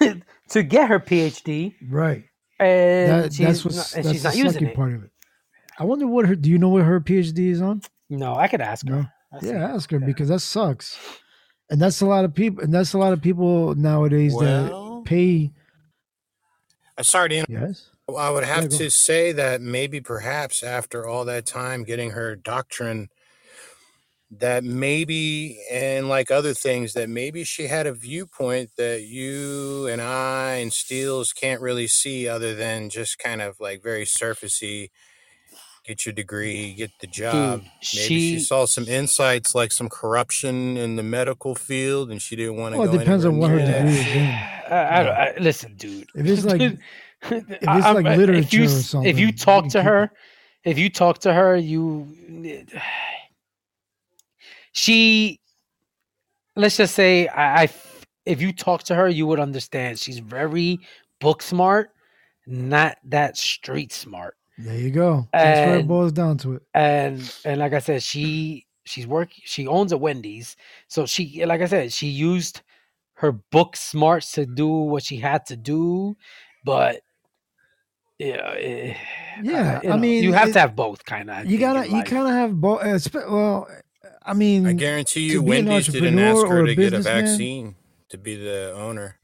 to 0.50 0.62
get 0.62 0.88
her 0.88 1.00
PhD, 1.00 1.74
Right. 1.88 2.24
and 2.58 3.24
That, 3.24 3.32
she's 3.32 3.46
that's 3.46 3.64
what's 3.64 3.76
not, 3.76 3.94
and 3.96 4.04
that's 4.04 4.12
she's 4.12 4.22
the 4.22 4.28
not 4.28 4.36
using 4.36 4.62
sucky 4.64 4.68
it. 4.70 4.76
part 4.76 4.92
of 4.94 5.04
it. 5.04 5.10
I 5.78 5.84
wonder 5.84 6.06
what 6.06 6.26
her. 6.26 6.34
Do 6.34 6.50
you 6.50 6.58
know 6.58 6.68
what 6.68 6.82
her 6.84 7.00
PhD 7.00 7.50
is 7.50 7.60
on? 7.62 7.82
No, 8.08 8.34
I 8.34 8.48
could 8.48 8.60
ask 8.60 8.86
her. 8.88 8.94
No. 8.94 9.06
I 9.32 9.40
see. 9.40 9.48
Yeah, 9.48 9.72
ask 9.74 9.90
her 9.92 9.98
because 10.00 10.28
that 10.28 10.40
sucks, 10.40 10.98
and 11.70 11.80
that's 11.80 12.00
a 12.00 12.06
lot 12.06 12.24
of 12.24 12.34
people. 12.34 12.62
And 12.64 12.72
that's 12.74 12.92
a 12.92 12.98
lot 12.98 13.12
of 13.12 13.22
people 13.22 13.74
nowadays 13.76 14.34
Well- 14.34 15.02
that 15.02 15.04
pay. 15.08 15.52
I'm 16.98 17.04
sorry 17.04 17.30
to 17.30 17.36
inter- 17.36 17.52
Yes. 17.66 17.88
I 18.14 18.28
would 18.28 18.44
have 18.44 18.64
Yeah, 18.72 18.78
to 18.78 18.90
say 18.90 19.30
that 19.32 19.60
maybe 19.60 20.00
perhaps 20.00 20.62
after 20.64 21.06
all 21.06 21.24
that 21.26 21.46
time 21.46 21.84
getting 21.84 22.10
her 22.10 22.34
doctrine, 22.34 23.08
that 24.30 24.62
maybe, 24.64 25.58
and 25.70 26.08
like 26.08 26.30
other 26.30 26.54
things, 26.54 26.92
that 26.92 27.08
maybe 27.08 27.42
she 27.44 27.66
had 27.66 27.86
a 27.86 27.92
viewpoint 27.92 28.70
that 28.76 29.02
you 29.02 29.86
and 29.88 30.00
I 30.00 30.54
and 30.56 30.72
Steels 30.72 31.32
can't 31.32 31.60
really 31.60 31.88
see 31.88 32.28
other 32.28 32.54
than 32.54 32.90
just 32.90 33.18
kind 33.18 33.42
of 33.42 33.58
like 33.60 33.82
very 33.82 34.04
surfacey. 34.04 34.90
Get 35.84 36.04
your 36.06 36.12
degree, 36.12 36.74
get 36.74 36.90
the 37.00 37.06
job. 37.08 37.60
Maybe 37.62 37.70
she, 37.80 37.98
she- 38.34 38.38
saw 38.40 38.66
some 38.66 38.86
insights 38.86 39.54
like 39.54 39.72
some 39.72 39.88
corruption 39.88 40.76
in 40.76 40.96
the 40.96 41.02
medical 41.02 41.54
field 41.54 42.10
and 42.10 42.20
she 42.22 42.36
didn't 42.36 42.56
want 42.56 42.74
to 42.74 42.78
Well, 42.78 42.88
go 42.88 42.94
it 42.94 42.98
depends 42.98 43.24
on 43.24 43.38
what 43.38 43.50
her 43.50 43.58
anywhere 43.58 43.82
degree 43.82 43.94
that. 43.94 44.10
is 44.10 44.16
in. 44.68 44.72
I, 44.72 45.00
I, 45.00 45.02
don't- 45.02 45.14
I, 45.16 45.34
listen, 45.40 45.74
dude. 45.76 46.06
If 46.14 46.26
it's 46.26 46.44
like, 46.44 46.60
if 46.60 46.78
it's 47.50 47.66
I'm- 47.66 47.94
like 47.96 48.06
if 48.06 48.16
literature 48.18 48.56
you, 48.58 48.64
or 48.64 48.68
something, 48.68 49.10
if 49.10 49.18
you 49.18 49.26
you 49.28 49.32
talk 49.32 49.68
to 49.70 49.82
her, 49.82 50.10
if 50.62 50.78
you 50.78 50.90
talk 50.90 51.18
to 51.20 51.32
her, 51.32 51.56
you 51.56 52.06
she 54.72 55.40
let's 56.56 56.76
just 56.76 56.94
say 56.94 57.28
I 57.28 57.68
if 58.26 58.40
you 58.40 58.52
talk 58.52 58.82
to 58.84 58.94
her, 58.94 59.08
you 59.08 59.26
would 59.26 59.40
understand. 59.40 59.98
She's 59.98 60.18
very 60.18 60.78
book 61.20 61.42
smart, 61.42 61.90
not 62.46 62.98
that 63.04 63.36
street 63.36 63.92
smart. 63.92 64.36
There 64.58 64.76
you 64.76 64.90
go. 64.90 65.26
That's 65.32 65.66
where 65.66 65.78
it 65.78 65.88
boils 65.88 66.12
down 66.12 66.36
to 66.38 66.54
it. 66.54 66.62
and 66.74 67.34
and 67.44 67.58
like 67.60 67.72
I 67.72 67.78
said, 67.78 68.02
she 68.02 68.66
she's 68.84 69.06
work 69.06 69.30
she 69.32 69.66
owns 69.66 69.92
a 69.92 69.98
Wendy's, 69.98 70.56
so 70.88 71.06
she 71.06 71.44
like 71.46 71.60
I 71.62 71.66
said, 71.66 71.92
she 71.92 72.08
used 72.08 72.62
her 73.14 73.32
book 73.32 73.76
smarts 73.76 74.32
to 74.32 74.46
do 74.46 74.66
what 74.68 75.02
she 75.02 75.16
had 75.16 75.44
to 75.46 75.56
do, 75.56 76.16
but 76.64 77.00
yeah, 78.18 78.54
eh, 78.58 78.94
Yeah, 79.42 79.80
you 79.82 79.88
I 79.88 79.92
know, 79.92 79.98
mean, 79.98 80.22
you 80.22 80.32
have 80.32 80.48
it- 80.50 80.52
to 80.52 80.60
have 80.60 80.76
both, 80.76 81.04
kind 81.06 81.30
of. 81.30 81.46
You 81.46 81.58
gotta, 81.58 81.86
you 81.88 82.02
kind 82.02 82.26
of 82.28 82.32
have 82.34 82.54
both. 82.60 82.82
Well, 83.14 83.66
I 84.22 84.34
mean, 84.34 84.66
I 84.66 84.72
guarantee 84.74 85.30
you, 85.32 85.42
be 85.42 85.48
Wendy's 85.48 85.86
didn't 85.88 86.18
ask 86.18 86.46
her 86.46 86.66
to 86.66 86.74
get 86.74 86.92
a 86.92 87.00
vaccine 87.00 87.74
to 88.10 88.18
be 88.18 88.36
the 88.36 88.72
owner. 88.76 89.16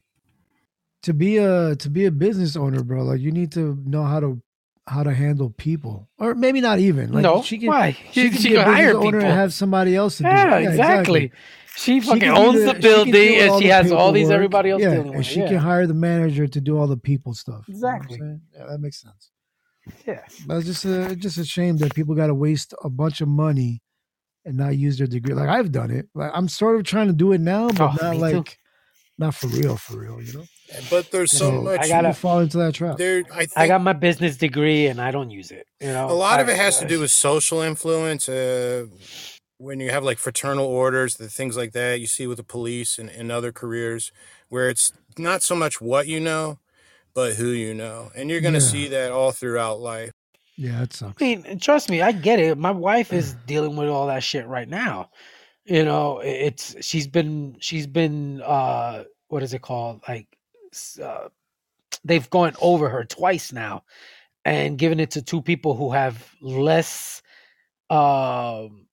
to 1.03 1.13
be 1.15 1.37
a 1.39 1.77
to 1.77 1.91
be 1.91 2.07
a 2.07 2.11
business 2.11 2.57
owner, 2.57 2.83
bro, 2.83 3.03
like 3.05 3.21
you 3.21 3.31
need 3.33 3.53
to 3.53 3.77
know 3.85 4.05
how 4.05 4.21
to 4.21 4.41
how 4.89 5.03
to 5.03 5.13
handle 5.13 5.51
people, 5.51 6.09
or 6.19 6.35
maybe 6.35 6.61
not 6.61 6.79
even. 6.79 7.13
Like 7.13 7.23
No, 7.23 7.43
she 7.43 7.59
can, 7.59 7.69
why? 7.69 7.93
She, 8.13 8.23
She- 8.23 8.31
can 8.31 8.39
she 8.41 8.49
be 8.51 8.55
a 8.57 8.65
can 8.65 8.73
hire 8.73 8.87
business 8.89 9.05
owner 9.07 9.19
people. 9.19 9.31
and 9.31 9.39
have 9.39 9.53
somebody 9.53 9.97
else 9.97 10.17
to 10.19 10.23
do. 10.23 10.29
Yeah, 10.29 10.59
it. 10.59 10.69
exactly. 10.69 11.33
She 11.77 12.01
fucking 12.01 12.21
can 12.21 12.33
be 12.35 12.39
owns 12.41 12.61
the 12.61 12.67
she 12.69 12.73
can 12.73 12.81
building 12.81 13.13
deal 13.13 13.53
and 13.55 13.63
she 13.63 13.69
has 13.69 13.93
all 13.93 14.11
these 14.13 14.23
paperwork. 14.29 14.35
everybody 14.35 14.71
else 14.71 14.83
yeah, 14.83 14.93
and 14.93 15.17
with. 15.17 15.27
she 15.27 15.41
it, 15.41 15.49
can 15.49 15.59
hire 15.59 15.87
the 15.87 15.93
manager 15.95 16.47
to 16.47 16.61
do 16.61 16.79
all 16.79 16.87
the 16.87 16.97
people 16.97 17.35
stuff. 17.35 17.65
You 17.69 17.75
know 17.75 17.77
Exactly. 17.89 18.19
Yeah, 18.57 18.67
that 18.67 18.79
makes 18.81 19.03
sense. 19.03 19.31
Yeah. 20.07 20.23
But 20.47 20.57
it's 20.59 20.67
just 20.67 20.85
a 20.87 21.11
it's 21.11 21.21
just 21.23 21.37
a 21.39 21.45
shame 21.45 21.77
that 21.79 21.95
people 21.95 22.15
got 22.15 22.29
to 22.29 22.35
waste 22.35 22.73
a 22.83 22.89
bunch 22.89 23.21
of 23.21 23.29
money 23.29 23.83
and 24.47 24.57
not 24.57 24.77
use 24.79 24.97
their 24.99 25.07
degree. 25.07 25.35
Like 25.35 25.49
I've 25.51 25.71
done 25.73 25.91
it. 25.91 26.09
Like 26.15 26.31
I'm 26.33 26.49
sort 26.49 26.77
of 26.77 26.85
trying 26.85 27.09
to 27.09 27.13
do 27.13 27.33
it 27.33 27.41
now, 27.43 27.69
but 27.69 27.81
Oh, 27.81 27.95
not 28.01 28.11
me 28.13 28.17
too. 28.31 28.37
like 28.37 28.59
not 29.19 29.35
for 29.35 29.49
real, 29.49 29.77
for 29.77 29.99
real. 29.99 30.23
You 30.23 30.33
know. 30.33 30.45
But 30.91 31.11
there's 31.11 31.31
so 31.33 31.51
So, 31.51 31.63
much. 31.63 31.81
I 31.81 31.89
gotta- 31.89 32.09
You 32.09 32.15
fall 32.15 32.41
into 32.41 32.59
that 32.59 32.75
trap. 32.75 32.97
there, 32.99 33.23
I 33.33 33.41
think 33.47 33.53
I 33.57 33.67
got 33.67 33.83
my 33.83 33.93
business 33.93 34.37
degree 34.37 34.87
and 34.87 35.01
I 35.01 35.11
don't 35.11 35.31
use 35.31 35.51
it. 35.51 35.67
You 35.81 35.89
know, 35.89 36.11
a 36.11 36.13
lot 36.13 36.41
of 36.41 36.49
it 36.49 36.57
has 36.57 36.79
to 36.79 36.87
do 36.87 37.01
with 37.01 37.11
social 37.11 37.61
influence. 37.61 38.29
Uh, 38.29 38.87
when 39.59 39.81
you 39.81 39.91
have 39.91 40.05
like 40.05 40.19
fraternal 40.19 40.67
orders, 40.67 41.17
the 41.17 41.29
things 41.31 41.57
like 41.57 41.73
that 41.73 41.99
you 42.01 42.07
see 42.07 42.27
with 42.27 42.37
the 42.37 42.45
police 42.45 42.99
and, 42.99 43.09
and 43.09 43.33
other 43.33 43.53
careers, 43.53 44.13
where 44.51 44.69
it's 44.69 44.93
not 45.17 45.43
so 45.43 45.55
much 45.57 45.81
what 45.81 46.07
you 46.09 46.21
know, 46.21 46.59
but 47.15 47.37
who 47.37 47.49
you 47.49 47.73
know, 47.73 48.11
and 48.15 48.29
you're 48.29 48.43
gonna 48.43 48.59
Yeah. 48.59 48.65
see 48.65 48.89
that 48.89 49.11
all 49.13 49.33
throughout 49.33 49.81
life. 49.81 50.13
Yeah, 50.57 50.83
it 50.83 50.93
sucks. 50.93 51.23
I 51.23 51.25
mean, 51.27 51.59
trust 51.61 51.91
me, 51.91 52.03
I 52.03 52.13
get 52.13 52.41
it. 52.41 52.59
My 52.59 52.71
wife 52.73 53.13
is 53.13 53.35
dealing 53.47 53.77
with 53.77 53.89
all 53.89 54.09
that 54.09 54.23
shit 54.23 54.47
right 54.47 54.69
now. 54.69 55.11
You 55.65 55.85
know, 55.85 56.21
it's 56.21 56.77
she's 56.85 57.09
been 57.09 57.57
she's 57.61 57.87
been 57.87 58.41
uh 58.43 59.05
what 59.29 59.43
is 59.43 59.55
it 59.55 59.63
called? 59.63 60.03
Like 60.09 60.29
uh, 61.03 61.29
they've 62.05 62.29
gone 62.31 62.55
over 62.61 62.89
her 62.89 63.05
twice 63.05 63.53
now 63.53 63.85
and 64.45 64.79
given 64.79 65.01
it 65.01 65.13
to 65.13 65.23
two 65.23 65.43
people 65.43 65.75
who 65.75 65.93
have 65.93 66.31
less 66.41 67.23
um 67.91 68.87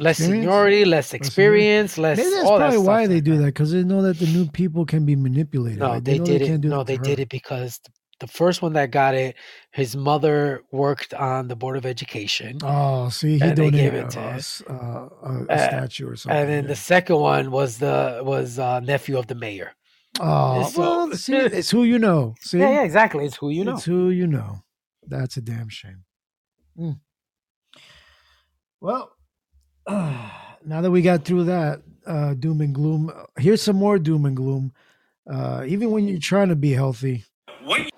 less 0.00 0.18
seniority, 0.20 0.84
less 0.84 1.14
experience, 1.14 1.98
less 1.98 2.18
Maybe 2.18 2.30
that's 2.30 2.44
all 2.46 2.58
that 2.60 2.74
probably 2.74 2.78
stuff. 2.78 2.86
why 2.86 3.06
they 3.08 3.20
do 3.20 3.38
that 3.38 3.46
because 3.46 3.72
they 3.72 3.84
know 3.84 4.02
that 4.02 4.18
the 4.18 4.26
new 4.26 4.46
people 4.46 4.86
can 4.86 5.06
be 5.06 5.16
manipulated. 5.16 5.80
No, 5.80 5.92
Like, 5.92 6.04
they 6.04 6.18
know 6.18 6.24
did 6.26 6.42
it. 6.42 6.56
No, 6.68 6.78
that 6.78 6.86
they 6.86 6.94
to 6.94 6.98
did 6.98 7.18
her. 7.18 7.22
it 7.22 7.28
because 7.28 7.78
th- 7.78 7.94
the 8.20 8.26
first 8.26 8.62
one 8.62 8.74
that 8.74 8.90
got 8.90 9.14
it, 9.14 9.34
his 9.72 9.96
mother 9.96 10.62
worked 10.70 11.12
on 11.14 11.48
the 11.48 11.56
board 11.56 11.76
of 11.76 11.84
education. 11.86 12.58
Oh, 12.62 13.08
see, 13.08 13.38
he 13.38 13.50
donated 13.52 13.94
it 13.94 14.10
to 14.10 14.20
a, 14.20 14.72
uh, 14.72 15.08
a, 15.22 15.44
a 15.48 15.52
Uh, 15.52 15.66
statue 15.68 16.06
or 16.08 16.16
something. 16.16 16.38
And 16.38 16.48
then 16.50 16.66
the 16.66 16.76
second 16.76 17.16
one 17.16 17.50
was 17.50 17.78
the 17.78 18.20
was 18.22 18.58
uh, 18.58 18.80
nephew 18.80 19.18
of 19.18 19.26
the 19.26 19.34
mayor. 19.34 19.72
oh, 20.20 20.68
so- 20.68 20.80
well, 20.80 21.12
see, 21.16 21.34
it's 21.36 21.70
who 21.70 21.84
you 21.84 21.98
know. 21.98 22.34
See, 22.40 22.58
Yeah, 22.58 22.70
yeah, 22.70 22.82
exactly. 22.84 23.24
It's 23.24 23.36
who 23.36 23.50
you 23.50 23.64
know. 23.64 23.74
It's 23.76 23.84
who 23.84 24.10
you 24.10 24.26
know. 24.26 24.62
That's 25.06 25.36
a 25.36 25.40
damn 25.42 25.68
shame. 25.68 26.04
Mm. 26.78 27.00
Well, 28.80 29.12
now 29.88 30.80
that 30.82 30.90
we 30.90 31.02
got 31.02 31.24
through 31.24 31.44
that 31.44 31.82
uh, 32.06 32.34
doom 32.34 32.60
and 32.60 32.74
gloom, 32.74 33.10
here's 33.38 33.62
some 33.62 33.76
more 33.76 33.98
doom 33.98 34.24
and 34.26 34.36
gloom. 34.36 34.72
Uh, 35.30 35.64
even 35.66 35.90
when 35.90 36.08
you're 36.08 36.18
trying 36.18 36.48
to 36.48 36.56
be 36.56 36.72
healthy, 36.72 37.24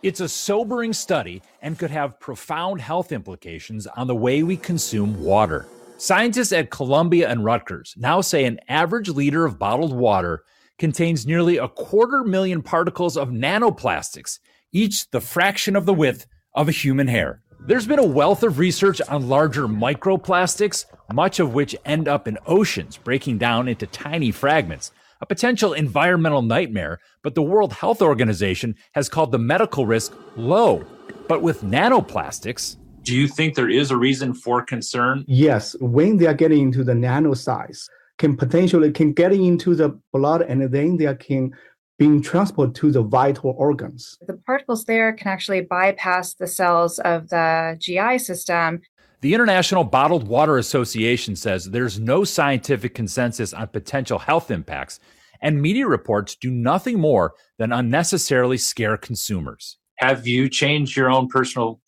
It's 0.03 0.21
a 0.21 0.29
sobering 0.29 0.93
study 0.93 1.43
and 1.61 1.79
could 1.79 1.91
have 1.91 2.19
profound 2.19 2.81
health 2.81 3.13
implications 3.13 3.87
on 3.87 4.07
the 4.07 4.15
way 4.15 4.43
we 4.43 4.57
consume 4.57 5.23
water. 5.23 5.67
Scientists 5.99 6.53
at 6.53 6.71
Columbia 6.71 7.29
and 7.29 7.45
Rutgers 7.45 7.95
now 7.97 8.21
say 8.21 8.45
an 8.45 8.59
average 8.69 9.09
liter 9.09 9.45
of 9.45 9.59
bottled 9.59 9.93
water 9.93 10.43
contains 10.79 11.27
nearly 11.27 11.59
a 11.59 11.69
quarter 11.69 12.25
million 12.25 12.63
particles 12.63 13.17
of 13.17 13.29
nanoplastics, 13.29 14.41
each 14.73 15.09
the 15.11 15.21
fraction 15.21 15.77
of 15.77 15.87
the 15.87 15.95
width 15.95 16.27
of 16.55 16.69
a 16.69 16.73
human 16.73 17.07
hair. 17.07 17.41
There's 17.65 17.87
been 17.87 18.01
a 18.01 18.05
wealth 18.05 18.43
of 18.43 18.59
research 18.59 19.01
on 19.03 19.29
larger 19.29 19.69
microplastics, 19.69 20.87
much 21.13 21.39
of 21.39 21.55
which 21.55 21.77
end 21.85 22.09
up 22.09 22.27
in 22.27 22.37
oceans, 22.47 22.97
breaking 22.97 23.39
down 23.39 23.69
into 23.69 23.87
tiny 23.87 24.33
fragments. 24.33 24.91
A 25.23 25.27
potential 25.27 25.73
environmental 25.73 26.43
nightmare, 26.43 26.99
but 27.23 27.37
the 27.37 27.43
World 27.43 27.73
Health 27.73 28.03
Organization 28.03 28.75
has 28.95 29.09
called 29.09 29.31
the 29.31 29.39
medical 29.39 29.87
risk 29.87 30.13
low. 30.35 30.85
But 31.29 31.43
with 31.43 31.63
nanoplastics, 31.63 32.77
Do 33.05 33.15
you 33.15 33.29
think 33.29 33.55
there 33.55 33.71
is 33.71 33.93
a 33.93 33.97
reason 33.97 34.35
for 34.35 34.65
concern? 34.65 35.25
Yes, 35.29 35.77
when 35.81 36.17
they 36.17 36.27
are 36.27 36.35
getting 36.35 36.63
into 36.63 36.83
the 36.83 36.97
nano 36.97 37.35
size, 37.35 37.89
can 38.19 38.37
potentially 38.37 38.91
can 38.91 39.13
get 39.13 39.33
into 39.33 39.77
the 39.77 39.97
blood 40.13 40.43
and 40.43 40.61
then 40.73 40.97
they 40.97 41.15
can 41.15 41.53
being 41.99 42.21
transported 42.21 42.75
to 42.75 42.91
the 42.91 43.03
vital 43.03 43.55
organs. 43.57 44.19
The 44.27 44.35
particles 44.35 44.87
there 44.87 45.13
can 45.13 45.29
actually 45.29 45.61
bypass 45.61 46.35
the 46.35 46.49
cells 46.49 46.99
of 46.99 47.29
the 47.29 47.77
GI 47.79 48.19
system. 48.19 48.81
The 49.23 49.35
International 49.35 49.85
Bottled 49.85 50.27
Water 50.27 50.59
Association 50.59 51.37
says 51.37 51.67
there's 51.67 52.01
no 52.01 52.25
scientific 52.25 52.93
consensus 52.93 53.55
on 53.55 53.69
potential 53.69 54.19
health 54.19 54.51
impacts, 54.51 54.99
and 55.41 55.63
media 55.63 55.87
reports 55.87 56.35
do 56.35 56.51
nothing 56.51 56.99
more 56.99 57.35
than 57.57 57.71
unnecessarily 57.73 58.59
scare 58.59 58.97
consumers. 58.97 59.79
Have 59.99 60.27
you 60.27 60.49
changed 60.49 60.97
your 60.97 61.09
own 61.09 61.29
personal 61.29 61.81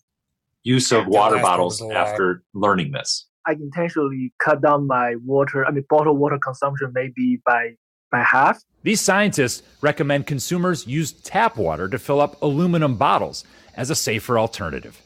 use 0.63 0.93
of 0.93 1.09
water 1.09 1.41
bottles 1.41 1.81
was 1.81 1.91
a 1.91 1.93
lie. 1.93 1.95
after 1.95 2.45
learning 2.55 2.93
this? 2.93 3.27
I 3.49 3.55
intentionally 3.55 4.33
cut 4.41 4.63
down 4.63 4.87
my 4.87 5.17
water, 5.25 5.67
I 5.67 5.73
mean, 5.73 5.85
bottled 5.91 6.21
water 6.21 6.39
consumption 6.39 6.93
maybe 6.95 7.41
by 7.45 7.71
by 8.13 8.23
half. 8.23 8.63
These 8.85 9.01
scientists 9.01 9.65
recommend 9.81 10.29
consumers 10.29 10.87
use 10.87 11.11
tap 11.11 11.57
water 11.57 11.89
to 11.89 11.99
fill 11.99 12.21
up 12.21 12.41
aluminum 12.43 12.95
bottles 12.95 13.43
as 13.75 13.91
a 13.91 13.97
safer 13.97 14.39
alternative. 14.39 15.03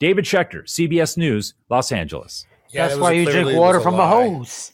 David 0.00 0.24
Schechter, 0.24 0.64
CBS 0.64 1.16
News, 1.16 1.54
Los 1.68 1.92
Angeles. 1.92 2.46
Yeah, 2.72 2.84
That's 2.88 2.96
that 2.96 3.02
why 3.02 3.12
you 3.12 3.26
drink 3.26 3.52
water 3.56 3.80
from 3.80 3.94
a 3.94 3.98
lie. 3.98 4.08
hose. 4.28 4.72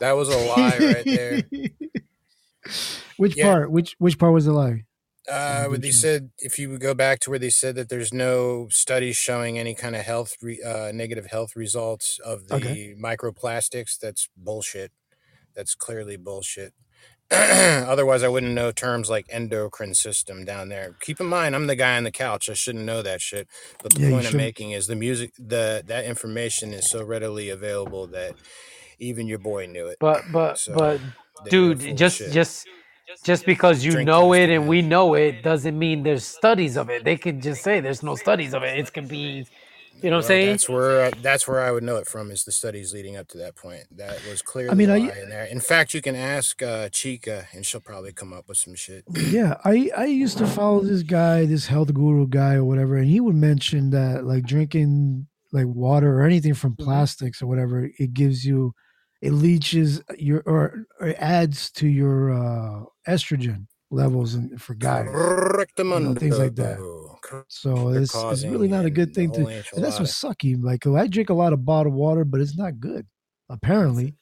That 0.00 0.12
was 0.12 0.28
a 0.28 0.36
lie 0.36 0.78
right 0.78 1.04
there. 1.04 1.42
Which 3.16 3.36
Yeah. 3.36 3.44
part? 3.44 3.70
Which 3.70 3.94
which 3.98 4.18
part 4.18 4.32
was 4.32 4.44
the 4.44 4.52
lie? 4.52 4.84
Uh, 5.30 5.66
where 5.66 5.78
they 5.78 5.90
said 5.90 6.30
if 6.38 6.58
you 6.58 6.70
would 6.70 6.80
go 6.80 6.94
back 6.94 7.20
to 7.20 7.30
where 7.30 7.38
they 7.38 7.50
said 7.50 7.74
that 7.76 7.88
there's 7.90 8.14
no 8.14 8.66
studies 8.70 9.16
showing 9.16 9.58
any 9.58 9.74
kind 9.74 9.94
of 9.94 10.02
health 10.02 10.34
re, 10.40 10.60
uh, 10.62 10.90
negative 10.92 11.26
health 11.26 11.54
results 11.54 12.18
of 12.24 12.48
the 12.48 12.54
Okay. 12.54 12.94
microplastics, 12.98 13.98
that's 13.98 14.28
bullshit. 14.36 14.90
That's 15.54 15.74
clearly 15.74 16.16
bullshit. 16.16 16.72
Otherwise, 17.32 18.22
I 18.24 18.28
wouldn't 18.28 18.54
know 18.54 18.72
terms 18.72 19.10
like 19.10 19.26
endocrine 19.30 19.94
system 19.94 20.44
down 20.46 20.70
there. 20.70 20.96
Keep 21.00 21.20
in 21.20 21.26
mind, 21.26 21.54
I'm 21.54 21.68
the 21.68 21.76
guy 21.76 21.96
on 21.96 22.04
the 22.04 22.12
couch. 22.12 22.48
I 22.50 22.54
shouldn't 22.54 22.86
know 22.86 23.02
that 23.02 23.20
shit. 23.22 23.48
But 23.82 23.94
the 23.94 24.00
Yeah, 24.00 24.10
you 24.10 24.20
point 24.20 24.26
I'm 24.26 24.36
making 24.36 24.72
is 24.72 24.88
the 24.88 24.96
music, 24.96 25.32
the 25.38 25.82
that 25.86 26.06
information 26.06 26.72
is 26.74 26.90
so 26.90 27.04
readily 27.04 27.50
available 27.50 28.08
that 28.08 28.36
even 28.98 29.28
your 29.28 29.38
boy 29.38 29.66
knew 29.66 29.86
it. 29.88 30.00
But 30.00 30.30
but 30.32 30.60
So, 30.60 30.72
but 30.72 31.02
they 31.44 31.54
were 31.54 31.76
full 31.76 31.94
dude, 31.94 31.96
of 31.98 32.06
just 32.06 32.08
shit. 32.08 32.32
just 32.32 32.68
just 33.24 33.46
because 33.46 33.84
you 33.84 33.96
Drink 33.96 33.98
know 33.98 34.32
it 34.34 34.50
and 34.50 34.68
we 34.68 34.82
know 34.82 35.14
it 35.14 35.42
doesn't 35.42 35.78
mean 35.78 36.02
there's 36.04 36.24
studies 36.24 36.76
of 36.76 36.90
it. 36.90 37.04
They 37.04 37.16
could 37.16 37.42
just 37.42 37.62
say 37.62 37.80
there's 37.80 38.02
no 38.02 38.14
studies 38.16 38.54
of 38.54 38.62
it. 38.62 38.78
It 38.78 38.92
could 38.92 39.08
be, 39.08 39.46
you 40.02 40.10
know 40.10 40.16
what 40.16 40.24
I'm 40.24 40.28
saying? 40.28 40.46
That's 40.52 40.68
where 40.68 41.06
uh, 41.06 41.10
that's 41.22 41.46
where 41.48 41.60
I 41.60 41.70
would 41.70 41.82
know 41.82 41.96
it 41.96 42.06
from 42.06 42.30
is 42.30 42.44
the 42.44 42.52
studies 42.52 42.92
leading 42.92 43.16
up 43.16 43.28
to 43.28 43.38
that 43.38 43.56
point. 43.56 43.84
That 43.96 44.20
was 44.28 44.42
clearly 44.42 44.74
mean, 44.76 44.90
a 44.90 44.94
I- 44.94 44.98
lie 44.98 45.18
in 45.22 45.28
there. 45.28 45.44
In 45.44 45.60
fact, 45.60 45.94
you 45.94 46.00
can 46.02 46.14
ask 46.16 46.62
uh, 46.62 46.88
Chica, 46.90 47.46
and 47.52 47.64
she'll 47.66 47.80
probably 47.80 48.12
come 48.12 48.32
up 48.32 48.48
with 48.48 48.58
some 48.58 48.74
shit. 48.74 49.04
Yeah, 49.30 49.56
I 49.64 49.90
I 49.96 50.06
used 50.06 50.38
to 50.38 50.46
follow 50.46 50.80
this 50.80 51.02
guy, 51.02 51.44
this 51.46 51.66
health 51.66 51.92
guru 51.92 52.26
guy 52.26 52.54
or 52.54 52.64
whatever, 52.64 52.96
and 52.96 53.08
he 53.08 53.20
would 53.20 53.34
mention 53.36 53.90
that 53.90 54.24
like 54.24 54.44
drinking 54.44 55.26
like 55.52 55.66
water 55.66 56.20
or 56.20 56.24
anything 56.24 56.54
from 56.54 56.72
Mm-hmm. 56.72 56.84
plastics 56.84 57.40
or 57.42 57.46
whatever, 57.46 57.88
it 57.98 58.12
gives 58.12 58.44
you, 58.44 58.74
it 59.22 59.32
leaches 59.32 60.02
your 60.18 60.42
or, 60.46 60.84
or 61.00 61.14
adds 61.18 61.70
to 61.72 61.88
your 61.88 62.30
uh, 62.32 62.84
estrogen 63.08 63.66
levels 63.90 64.34
and 64.34 64.60
for 64.60 64.74
guys, 64.74 65.06
you 65.06 65.84
know, 65.84 66.14
things 66.14 66.38
like 66.38 66.54
that. 66.56 66.78
So 67.48 67.88
it's, 67.90 68.14
it's 68.14 68.44
really 68.44 68.68
not 68.68 68.84
a 68.84 68.90
good 68.90 69.14
thing 69.14 69.32
to. 69.32 69.46
And 69.46 69.84
that's 69.84 69.98
what's 69.98 70.22
sucky. 70.22 70.56
Like 70.62 70.86
I 70.86 71.06
drink 71.06 71.30
a 71.30 71.34
lot 71.34 71.52
of 71.52 71.64
bottled 71.64 71.94
water, 71.94 72.24
but 72.24 72.40
it's 72.40 72.56
not 72.56 72.80
good 72.80 73.06
apparently. 73.48 74.14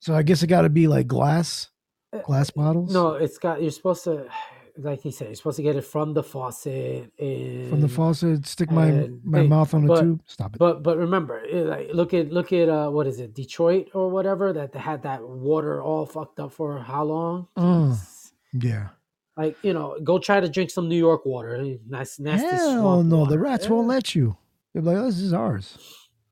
So 0.00 0.14
I 0.14 0.22
guess 0.22 0.42
it 0.42 0.48
got 0.48 0.62
to 0.62 0.68
be 0.68 0.88
like 0.88 1.06
glass, 1.06 1.70
glass 2.24 2.50
bottles. 2.50 2.92
No, 2.92 3.14
it's 3.14 3.38
got. 3.38 3.62
You're 3.62 3.70
supposed 3.70 4.04
to, 4.04 4.26
like 4.76 5.00
he 5.00 5.10
said, 5.10 5.28
you're 5.28 5.34
supposed 5.36 5.58
to 5.58 5.62
get 5.62 5.76
it 5.76 5.82
from 5.84 6.14
the 6.14 6.22
faucet 6.22 7.12
and 7.18 7.70
from 7.70 7.80
the 7.80 7.88
faucet, 7.88 8.46
stick 8.46 8.70
my 8.70 8.86
and 8.86 9.20
my 9.24 9.40
they- 9.40 9.46
mouth 9.46 9.72
on 9.74 9.86
the 9.86 10.00
tube. 10.00 10.22
Stop 10.26 10.54
it. 10.54 10.58
But 10.58 10.82
but 10.82 10.96
remember, 10.98 11.42
eh, 11.50 11.60
like 11.62 11.88
look 11.92 12.14
at 12.14 12.32
look 12.32 12.52
at 12.52 12.68
uh 12.68 12.88
what 12.90 13.06
is 13.06 13.20
it, 13.20 13.34
Detroit 13.34 13.88
or 13.94 14.10
whatever 14.10 14.52
that 14.52 14.72
they 14.72 14.80
had 14.80 15.02
that 15.04 15.22
water 15.22 15.80
all 15.82 16.04
fucked 16.06 16.40
up 16.40 16.52
for 16.52 16.80
how 16.80 17.04
long? 17.04 17.46
Mm, 17.56 17.96
yeah. 18.54 18.88
Like 19.36 19.56
you 19.62 19.72
know, 19.72 19.98
go 20.04 20.18
try 20.18 20.40
to 20.40 20.48
drink 20.48 20.70
some 20.70 20.88
New 20.88 20.96
York 20.98 21.24
water. 21.24 21.76
Nice 21.88 22.18
nasty 22.18 22.46
Hell 22.48 23.02
no, 23.02 23.18
water. 23.18 23.30
the 23.30 23.38
rats 23.38 23.68
won't 23.68 23.88
let 23.88 24.14
you. 24.14 24.36
They're 24.74 24.82
like, 24.82 24.96
oh, 24.96 25.06
this 25.06 25.18
is 25.20 25.32
ours. 25.32 25.78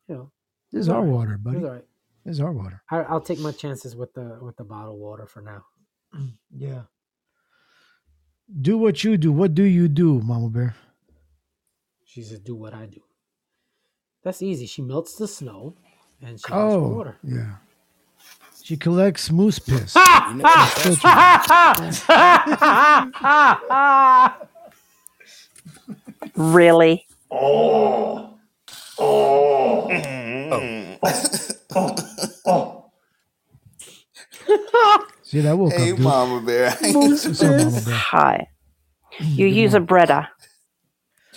You 0.08 0.14
know, 0.14 0.32
This 0.72 0.80
is 0.82 0.88
our 0.88 0.96
alright. 0.98 1.12
water, 1.12 1.32
It's 1.34 1.42
buddy. 1.42 1.64
alright. 1.64 1.84
This 2.24 2.34
is 2.34 2.40
our 2.40 2.52
water. 2.52 2.82
I, 2.90 2.98
I'll 3.02 3.20
take 3.20 3.38
my 3.38 3.52
chances 3.52 3.96
with 3.96 4.12
the 4.14 4.38
with 4.42 4.56
the 4.56 4.64
bottled 4.64 4.98
water 5.00 5.26
for 5.26 5.40
now. 5.42 5.64
Yeah. 6.54 6.82
Do 8.60 8.76
what 8.78 9.04
you 9.04 9.16
do. 9.16 9.30
What 9.32 9.54
do 9.54 9.62
you 9.62 9.86
do, 9.88 10.20
Mama 10.20 10.48
Bear? 10.50 10.74
She 12.04 12.22
says, 12.22 12.40
"Do 12.40 12.56
what 12.56 12.74
I 12.74 12.86
do." 12.86 13.00
That's 14.24 14.42
easy. 14.42 14.66
She 14.66 14.82
melts 14.82 15.14
the 15.14 15.28
snow, 15.28 15.76
and 16.20 16.38
she 16.38 16.52
Oh, 16.52 16.88
water. 16.88 17.16
yeah. 17.22 17.54
She 18.70 18.76
collects 18.76 19.32
moose 19.32 19.58
piss. 19.58 19.96
Really? 26.36 27.08
Oh. 27.32 28.38
Oh. 28.96 29.88
oh, 31.74 31.96
oh! 32.46 32.90
See, 35.22 35.40
that 35.40 35.58
woke 35.58 35.72
Hey, 35.72 35.90
up, 35.90 35.96
dude. 35.96 36.04
Mama 36.04 36.40
Bear. 36.40 36.76
Moose 36.92 37.42
Mama 37.42 37.64
piss? 37.64 37.84
Bear? 37.86 37.94
Hi. 37.96 38.46
Mm, 39.18 39.36
you 39.36 39.46
use 39.48 39.74
a 39.74 39.80
Brita. 39.80 40.28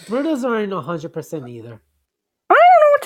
Britas 0.05 0.43
aren't 0.47 0.72
hundred 0.85 1.11
percent 1.11 1.49
either. 1.49 1.81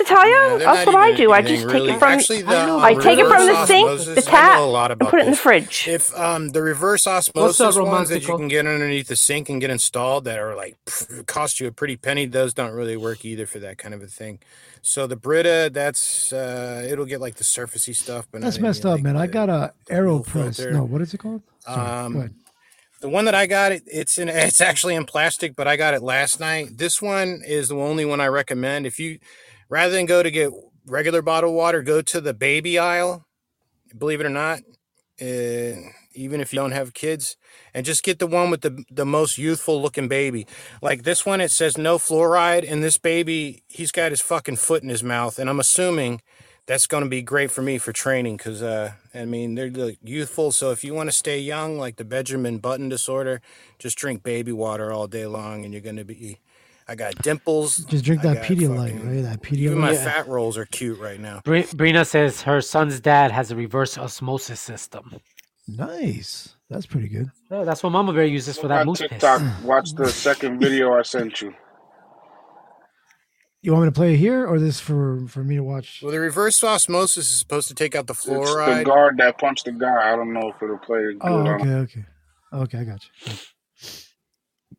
I 0.09 0.15
don't 0.15 0.31
know 0.31 0.53
what 0.53 0.59
to 0.59 0.59
tell 0.59 0.59
you. 0.59 0.59
they're 0.59 0.73
That's 0.73 0.85
what 0.87 0.95
I 0.95 1.13
do. 1.13 1.31
I 1.31 1.41
just 1.41 1.63
take 1.63 1.73
really. 1.73 1.93
it 1.93 1.99
from. 1.99 2.09
Actually, 2.13 2.41
the, 2.43 2.71
um, 2.73 2.81
I 2.81 2.93
take 2.93 3.19
it 3.19 3.27
from 3.27 3.45
the 3.47 3.65
sink, 3.65 3.87
the 3.87 3.93
osmosis, 3.93 4.25
tap, 4.25 4.59
a 4.59 4.61
lot 4.63 4.91
and 4.91 5.01
about 5.01 5.11
put 5.11 5.19
it 5.19 5.25
in 5.25 5.31
the 5.31 5.37
fridge. 5.37 5.87
If 5.87 6.17
um 6.17 6.49
the 6.49 6.61
reverse 6.61 7.07
osmosis 7.07 7.61
up, 7.61 7.85
ones 7.85 8.09
that 8.09 8.27
you 8.27 8.37
can 8.37 8.47
get 8.47 8.65
underneath 8.65 9.07
the 9.07 9.15
sink 9.15 9.49
and 9.49 9.59
get 9.61 9.69
installed 9.69 10.25
that 10.25 10.39
are 10.39 10.55
like 10.55 10.77
pff, 10.85 11.25
cost 11.27 11.59
you 11.59 11.67
a 11.67 11.71
pretty 11.71 11.97
penny, 11.97 12.25
those 12.25 12.53
don't 12.53 12.71
really 12.71 12.97
work 12.97 13.25
either 13.25 13.45
for 13.45 13.59
that 13.59 13.77
kind 13.77 13.93
of 13.93 14.01
a 14.01 14.07
thing. 14.07 14.39
So 14.81 15.07
the 15.07 15.15
Brita, 15.15 15.69
that's 15.73 16.31
uh 16.31 16.87
it'll 16.89 17.05
get 17.05 17.19
like 17.21 17.35
the 17.35 17.43
surfacey 17.43 17.95
stuff, 17.95 18.27
but 18.31 18.41
That's 18.41 18.59
messed 18.59 18.85
up, 18.85 19.01
man. 19.01 19.17
I 19.17 19.27
got 19.27 19.49
a 19.49 19.73
AeroPress. 19.89 20.55
filter. 20.57 20.71
No, 20.71 20.83
what 20.83 21.01
is 21.01 21.13
it 21.13 21.17
called? 21.19 21.41
Sorry, 21.59 21.87
Um, 22.05 22.35
the 23.01 23.09
one 23.09 23.25
that 23.25 23.35
I 23.35 23.45
got, 23.45 23.71
it 23.71 23.83
it's 23.85 24.17
in 24.17 24.29
it's 24.29 24.61
actually 24.61 24.95
in 24.95 25.05
plastic, 25.05 25.55
but 25.55 25.67
I 25.67 25.75
got 25.75 25.93
it 25.93 26.01
last 26.01 26.39
night. 26.39 26.77
This 26.77 27.01
one 27.01 27.41
is 27.45 27.69
the 27.69 27.75
only 27.75 28.05
one 28.05 28.21
I 28.21 28.27
recommend. 28.27 28.85
If 28.85 28.99
you 28.99 29.19
rather 29.69 29.91
than 29.93 30.05
go 30.05 30.23
to 30.23 30.31
get 30.31 30.51
regular 30.85 31.21
bottled 31.21 31.55
water, 31.55 31.81
go 31.81 32.01
to 32.01 32.21
the 32.21 32.33
baby 32.33 32.77
aisle. 32.77 33.25
Believe 33.97 34.19
it 34.19 34.25
or 34.25 34.29
not, 34.29 34.59
uh, 35.21 35.79
even 36.13 36.41
if 36.41 36.51
you 36.51 36.59
don't 36.59 36.71
have 36.73 36.93
kids, 36.93 37.37
and 37.73 37.85
just 37.85 38.03
get 38.03 38.19
the 38.19 38.27
one 38.27 38.49
with 38.51 38.61
the 38.61 38.83
the 38.91 39.05
most 39.05 39.37
youthful 39.37 39.81
looking 39.81 40.07
baby. 40.09 40.45
Like 40.81 41.03
this 41.03 41.25
one, 41.25 41.39
it 41.39 41.51
says 41.51 41.77
no 41.77 41.97
fluoride, 41.97 42.69
and 42.69 42.83
this 42.83 42.97
baby, 42.97 43.63
he's 43.67 43.91
got 43.91 44.11
his 44.11 44.21
fucking 44.21 44.57
foot 44.57 44.83
in 44.83 44.89
his 44.89 45.03
mouth, 45.03 45.39
and 45.39 45.49
I'm 45.49 45.59
assuming 45.59 46.21
that's 46.65 46.85
going 46.85 47.03
to 47.03 47.09
be 47.09 47.21
great 47.21 47.49
for 47.49 47.61
me 47.61 47.77
for 47.77 47.93
training 47.93 48.35
because 48.35 48.61
uh, 48.61 48.91
I 49.15 49.23
mean 49.23 49.55
they're 49.55 49.93
youthful. 50.03 50.51
So 50.51 50.71
if 50.71 50.83
you 50.83 50.93
want 50.93 51.07
to 51.07 51.15
stay 51.15 51.39
young, 51.39 51.79
like 51.79 51.95
the 51.95 52.05
Benjamin 52.05 52.57
Button 52.57 52.89
disorder, 52.89 53.41
just 53.79 53.97
drink 53.97 54.21
baby 54.21 54.51
water 54.51 54.91
all 54.91 55.07
day 55.07 55.25
long, 55.25 55.63
and 55.63 55.73
you're 55.73 55.81
going 55.81 55.95
to 55.95 56.05
be. 56.05 56.39
I 56.87 56.95
got 56.95 57.21
dimples. 57.21 57.77
Just 57.89 58.05
drink 58.05 58.21
that 58.21 58.43
Pedialyte, 58.43 58.93
fucking- 58.93 59.15
right? 59.15 59.23
That 59.23 59.51
Even 59.53 59.77
my 59.77 59.91
Pedialyte. 59.93 60.03
fat 60.03 60.27
rolls 60.27 60.57
are 60.57 60.65
cute 60.65 60.99
right 60.99 61.19
now. 61.19 61.41
Bri- 61.43 61.63
Brina 61.63 62.07
says 62.07 62.43
her 62.43 62.61
son's 62.61 62.99
dad 63.01 63.31
has 63.31 63.51
a 63.51 63.55
reverse 63.55 63.97
osmosis 63.97 64.61
system. 64.61 65.19
Nice. 65.67 66.55
That's 66.69 66.85
pretty 66.85 67.09
good. 67.09 67.29
Yeah, 67.51 67.63
that's 67.63 67.83
what 67.83 67.91
Mama 67.91 68.13
Bear 68.13 68.25
uses 68.25 68.57
for 68.57 68.67
that 68.69 68.85
moose 68.85 68.99
TikTok, 68.99 69.39
piss. 69.41 69.49
watch 69.63 69.93
the 69.93 70.09
second 70.09 70.59
video 70.59 70.93
I 70.93 71.01
sent 71.01 71.41
you. 71.41 71.53
You 73.61 73.73
want 73.73 73.83
me 73.85 73.87
to 73.89 73.93
play 73.93 74.13
it 74.13 74.17
here 74.17 74.45
or 74.45 74.59
this 74.59 74.79
for 74.79 75.25
for 75.27 75.43
me 75.43 75.55
to 75.55 75.63
watch? 75.63 76.01
Well, 76.01 76.11
the 76.11 76.19
reverse 76.19 76.63
osmosis 76.63 77.29
is 77.31 77.37
supposed 77.39 77.67
to 77.67 77.73
take 77.73 77.95
out 77.95 78.07
the 78.07 78.13
It's 78.13 78.25
the 78.25 78.83
guard 78.85 79.17
that 79.17 79.37
punched 79.37 79.65
the 79.65 79.71
guy. 79.73 80.13
I 80.13 80.15
don't 80.15 80.31
know 80.31 80.53
if 80.55 80.61
it'll 80.61 80.77
play 80.77 80.99
oh, 80.99 81.43
good 81.43 81.51
Oh, 81.51 81.53
okay, 81.55 81.73
okay, 81.73 82.05
okay. 82.53 82.77
I 82.79 82.83
got 82.83 83.03
you. 83.03 83.33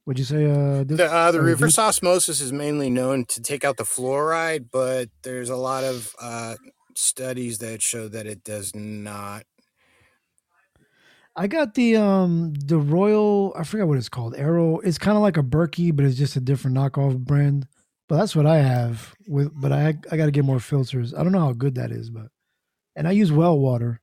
What'd 0.09 0.19
you 0.21 0.25
say? 0.25 0.47
Uh, 0.51 0.85
this, 0.85 0.97
The, 0.97 1.05
uh, 1.13 1.31
the 1.33 1.43
reverse 1.43 1.75
dude? 1.75 1.85
osmosis 1.85 2.41
is 2.41 2.51
mainly 2.51 2.89
known 2.89 3.27
to 3.27 3.43
take 3.43 3.63
out 3.63 3.77
the 3.77 3.85
fluoride, 3.85 4.69
but 4.73 5.11
there's 5.23 5.51
a 5.51 5.57
lot 5.57 5.85
of 5.85 6.15
uh, 6.19 6.55
studies 6.97 7.59
that 7.59 7.83
show 7.83 8.09
that 8.09 8.27
it 8.27 8.43
does 8.43 8.75
not. 8.75 9.43
I 11.37 11.47
got 11.47 11.75
the 11.75 11.97
um 11.97 12.55
the 12.55 12.79
Royal. 12.79 13.53
I 13.55 13.65
forget 13.65 13.87
what 13.87 13.99
it's 13.99 14.09
called. 14.09 14.35
Arrow. 14.35 14.79
It's 14.79 14.97
kind 14.97 15.15
of 15.19 15.23
like 15.23 15.37
a 15.37 15.43
Berkey, 15.43 15.95
but 15.95 16.07
it's 16.07 16.17
just 16.17 16.37
a 16.37 16.41
different 16.41 16.75
knockoff 16.79 17.19
brand. 17.19 17.67
But 18.09 18.17
that's 18.17 18.35
what 18.35 18.47
I 18.47 18.57
have 18.63 19.15
with. 19.29 19.53
But 19.61 19.73
I 19.73 19.89
I 20.11 20.17
got 20.17 20.25
to 20.25 20.33
get 20.33 20.47
more 20.47 20.59
filters. 20.59 21.13
I 21.13 21.23
don't 21.23 21.33
know 21.33 21.41
how 21.41 21.53
good 21.53 21.75
that 21.75 21.93
is, 21.93 22.09
but 22.09 22.29
and 22.97 23.07
I 23.07 23.11
use 23.11 23.31
well 23.31 23.59
water, 23.59 24.01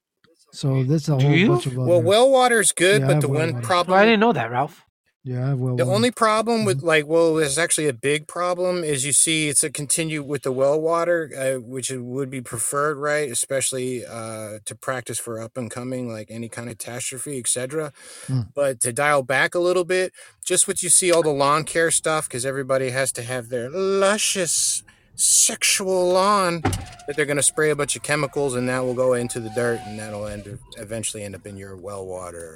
so 0.53 0.83
that's 0.83 1.09
a 1.09 1.17
Do 1.17 1.25
whole 1.25 1.35
you? 1.35 1.47
bunch 1.47 1.65
of 1.65 1.79
other. 1.79 1.89
Well, 1.89 2.01
well 2.03 2.29
water's 2.29 2.71
good, 2.71 3.01
Yeah, 3.01 3.07
but 3.07 3.21
the 3.21 3.27
well 3.27 3.39
one 3.39 3.53
water. 3.55 3.65
problem 3.65 3.93
Well, 3.95 4.01
I 4.03 4.05
didn't 4.05 4.19
know 4.19 4.31
that, 4.33 4.51
Ralph. 4.51 4.84
Yeah, 5.25 5.53
well 5.55 5.75
The 5.75 5.85
only 5.85 6.11
problem 6.11 6.65
with 6.65 6.77
Mm-hmm. 6.77 6.87
like 6.87 7.07
well, 7.07 7.33
there's 7.33 7.57
actually 7.57 7.87
a 7.87 7.93
big 7.93 8.27
problem 8.27 8.83
is 8.83 9.05
you 9.05 9.11
see 9.11 9.49
it's 9.49 9.63
a 9.63 9.71
continue 9.71 10.21
with 10.21 10.43
the 10.43 10.51
well 10.51 10.79
water, 10.79 11.31
uh, 11.35 11.59
which 11.59 11.89
would 11.89 12.29
be 12.29 12.41
preferred, 12.41 12.97
right? 12.97 13.31
Especially 13.31 14.05
uh, 14.05 14.59
to 14.65 14.75
practice 14.75 15.17
for 15.19 15.41
up 15.41 15.57
and 15.57 15.71
coming, 15.71 16.11
like 16.11 16.27
any 16.29 16.47
kind 16.47 16.69
of 16.69 16.77
catastrophe, 16.77 17.39
etc. 17.39 17.91
Hmm. 18.27 18.41
But 18.53 18.79
to 18.81 18.93
dial 18.93 19.23
back 19.23 19.55
a 19.55 19.59
little 19.59 19.83
bit, 19.83 20.13
just 20.45 20.67
what 20.67 20.83
you 20.83 20.89
see 20.89 21.11
all 21.11 21.23
the 21.23 21.31
lawn 21.31 21.63
care 21.63 21.89
stuff, 21.89 22.29
because 22.29 22.45
everybody 22.45 22.91
has 22.91 23.11
to 23.13 23.23
have 23.23 23.49
their 23.49 23.69
luscious 23.71 24.83
sexual 25.15 26.09
lawn 26.09 26.61
that 26.61 27.15
they're 27.15 27.25
going 27.25 27.37
to 27.37 27.43
spray 27.43 27.71
a 27.71 27.75
bunch 27.75 27.95
of 27.95 28.03
chemicals 28.03 28.53
and 28.53 28.69
that 28.69 28.83
will 28.83 28.93
go 28.93 29.13
into 29.13 29.39
the 29.39 29.49
dirt 29.51 29.79
and 29.85 29.97
that'll 29.97 30.27
end 30.27 30.59
eventually 30.77 31.23
end 31.23 31.33
up 31.33 31.47
in 31.47 31.57
your 31.57 31.75
well 31.75 32.05
water. 32.05 32.55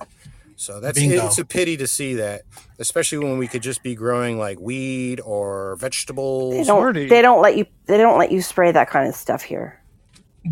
So 0.60 0.82
that's 0.82 1.00
Bingo. 1.00 1.26
it's 1.26 1.38
a 1.38 1.46
pity 1.46 1.78
to 1.78 1.88
see 1.88 2.16
that, 2.16 2.42
especially 2.80 3.20
when 3.20 3.38
we 3.38 3.48
could 3.48 3.64
just 3.64 3.82
be 3.82 3.96
growing 3.96 4.38
like 4.38 4.60
weed 4.60 5.22
or 5.22 5.78
vegetables. 5.78 6.54
They 6.54 6.66
don't. 6.66 6.94
They 6.94 7.22
don't 7.22 7.42
let 7.42 7.56
you. 7.56 7.66
They 7.86 7.98
don't 7.98 8.20
let 8.20 8.30
you 8.30 8.42
spray 8.42 8.70
that 8.74 8.90
kind 8.90 9.08
of 9.08 9.16
stuff 9.16 9.42
here. 9.42 9.82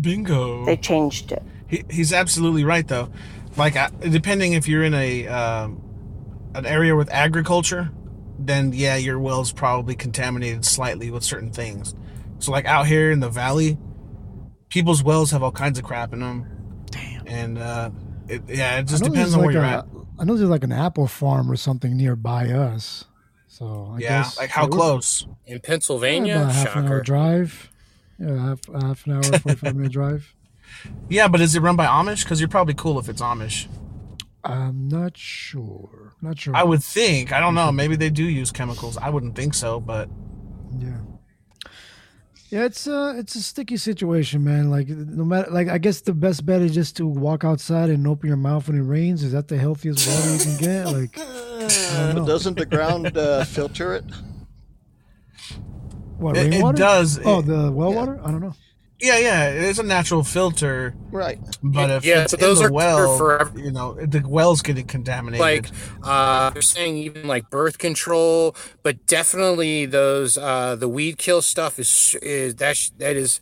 Bingo. 0.00 0.64
They 0.64 0.78
changed 0.78 1.32
it. 1.32 1.42
He, 1.66 1.84
he's 1.90 2.14
absolutely 2.14 2.64
right 2.64 2.88
though. 2.88 3.12
Like 3.58 3.76
I, 3.76 3.90
depending 4.00 4.54
if 4.54 4.66
you're 4.66 4.82
in 4.82 4.94
a 4.94 5.28
um, 5.28 5.82
an 6.54 6.64
area 6.64 6.96
with 6.96 7.10
agriculture, 7.10 7.90
then 8.38 8.72
yeah, 8.72 8.96
your 8.96 9.18
well's 9.18 9.52
probably 9.52 9.94
contaminated 9.94 10.64
slightly 10.64 11.10
with 11.10 11.22
certain 11.22 11.50
things. 11.50 11.94
So 12.38 12.50
like 12.50 12.64
out 12.64 12.86
here 12.86 13.10
in 13.10 13.20
the 13.20 13.28
valley, 13.28 13.76
people's 14.70 15.02
wells 15.02 15.32
have 15.32 15.42
all 15.42 15.52
kinds 15.52 15.78
of 15.78 15.84
crap 15.84 16.14
in 16.14 16.20
them. 16.20 16.46
Damn. 16.90 17.26
And 17.26 17.58
uh, 17.58 17.90
it, 18.26 18.42
yeah, 18.48 18.78
it 18.78 18.86
just 18.86 19.04
depends 19.04 19.32
there's 19.32 19.34
on 19.34 19.40
where 19.40 19.48
like 19.48 19.54
you're 19.54 19.64
a- 19.64 19.78
at. 19.78 19.97
I 20.18 20.24
know 20.24 20.36
there's 20.36 20.50
like 20.50 20.64
an 20.64 20.72
apple 20.72 21.06
farm 21.06 21.50
or 21.50 21.56
something 21.56 21.96
nearby 21.96 22.48
us. 22.50 23.04
So 23.46 23.92
I 23.94 23.98
Yeah, 23.98 24.22
guess 24.22 24.38
like 24.38 24.50
how 24.50 24.62
we're- 24.64 24.72
close? 24.72 25.26
In 25.46 25.54
Yeah, 25.54 25.58
Pennsylvania, 25.62 26.36
about 26.36 26.50
a 26.50 26.52
half 26.52 26.76
an 26.76 26.86
hour 26.86 27.00
drive. 27.02 27.70
Yeah, 28.18 28.36
half, 28.36 28.60
half 28.82 29.06
an 29.06 29.12
hour, 29.12 29.22
forty 29.38 29.54
five 29.58 29.76
minute 29.76 29.92
drive. 29.92 30.34
Yeah, 31.08 31.28
but 31.28 31.40
is 31.40 31.54
it 31.54 31.60
run 31.62 31.76
by 31.76 31.86
Amish? 31.86 32.24
Because 32.24 32.40
you're 32.40 32.48
probably 32.48 32.74
cool 32.74 32.98
if 32.98 33.08
it's 33.08 33.22
Amish. 33.22 33.68
I'm 34.44 34.88
not 34.88 35.16
sure. 35.16 36.14
Not 36.22 36.38
sure. 36.38 36.54
I 36.54 36.62
would 36.64 36.82
think. 36.82 37.32
I 37.32 37.40
don't 37.40 37.54
know. 37.54 37.70
Maybe 37.72 37.96
they 37.96 38.10
do 38.10 38.24
use 38.24 38.50
chemicals. 38.52 38.96
I 38.96 39.08
wouldn't 39.10 39.34
think 39.34 39.54
so, 39.54 39.80
but 39.80 40.08
Yeah. 40.78 40.98
Yeah, 42.50 42.64
it's 42.64 42.86
a 42.86 43.14
it's 43.18 43.34
a 43.34 43.42
sticky 43.42 43.76
situation, 43.76 44.42
man. 44.42 44.70
Like 44.70 44.88
no 44.88 45.24
matter 45.24 45.50
like 45.50 45.68
I 45.68 45.76
guess 45.78 46.00
the 46.00 46.14
best 46.14 46.46
bet 46.46 46.62
is 46.62 46.74
just 46.74 46.96
to 46.96 47.06
walk 47.06 47.44
outside 47.44 47.90
and 47.90 48.06
open 48.06 48.28
your 48.28 48.38
mouth 48.38 48.68
when 48.68 48.78
it 48.78 48.82
rains. 48.82 49.22
Is 49.22 49.32
that 49.32 49.48
the 49.48 49.58
healthiest 49.58 50.08
water 50.08 50.32
you 50.32 50.38
can 50.38 50.56
get? 50.56 50.86
Like 50.86 51.18
I. 51.18 52.14
Doesn't 52.26 52.56
the 52.58 52.64
ground 52.64 53.16
uh, 53.18 53.44
filter 53.44 53.94
it? 53.94 54.04
What 56.16 56.36
It- 56.36 56.46
it 56.46 56.50
rainwater? 56.52 56.78
does. 56.78 57.20
Oh, 57.22 57.40
It- 57.40 57.46
the 57.46 57.70
well 57.70 57.92
water? 57.92 58.18
I 58.24 58.30
don't 58.30 58.40
know. 58.40 58.54
Yeah, 59.00 59.18
yeah, 59.18 59.48
it 59.50 59.62
is 59.62 59.78
a 59.78 59.82
natural 59.82 60.24
filter. 60.24 60.94
Right. 61.10 61.38
But 61.62 61.90
if 61.90 62.04
Yeah, 62.04 62.22
it's 62.22 62.32
but 62.32 62.40
those 62.40 62.60
in 62.60 62.66
are 62.66 62.68
the 62.68 62.70
good 62.70 62.74
well, 62.74 63.16
for 63.16 63.52
you 63.56 63.70
know, 63.70 63.94
the 63.94 64.20
well's 64.26 64.62
getting 64.62 64.86
contaminated. 64.86 65.40
like 65.40 65.70
uh 66.02 66.50
they're 66.50 66.62
saying 66.62 66.96
even 66.96 67.26
like 67.26 67.48
birth 67.50 67.78
control 67.78 68.54
but 68.82 69.06
definitely 69.06 69.86
those 69.86 70.36
uh 70.36 70.76
the 70.76 70.88
weed 70.88 71.18
kill 71.18 71.42
stuff 71.42 71.78
is 71.78 72.16
is 72.22 72.56
that 72.56 72.76
sh- 72.76 72.90
that 72.98 73.16
is 73.16 73.40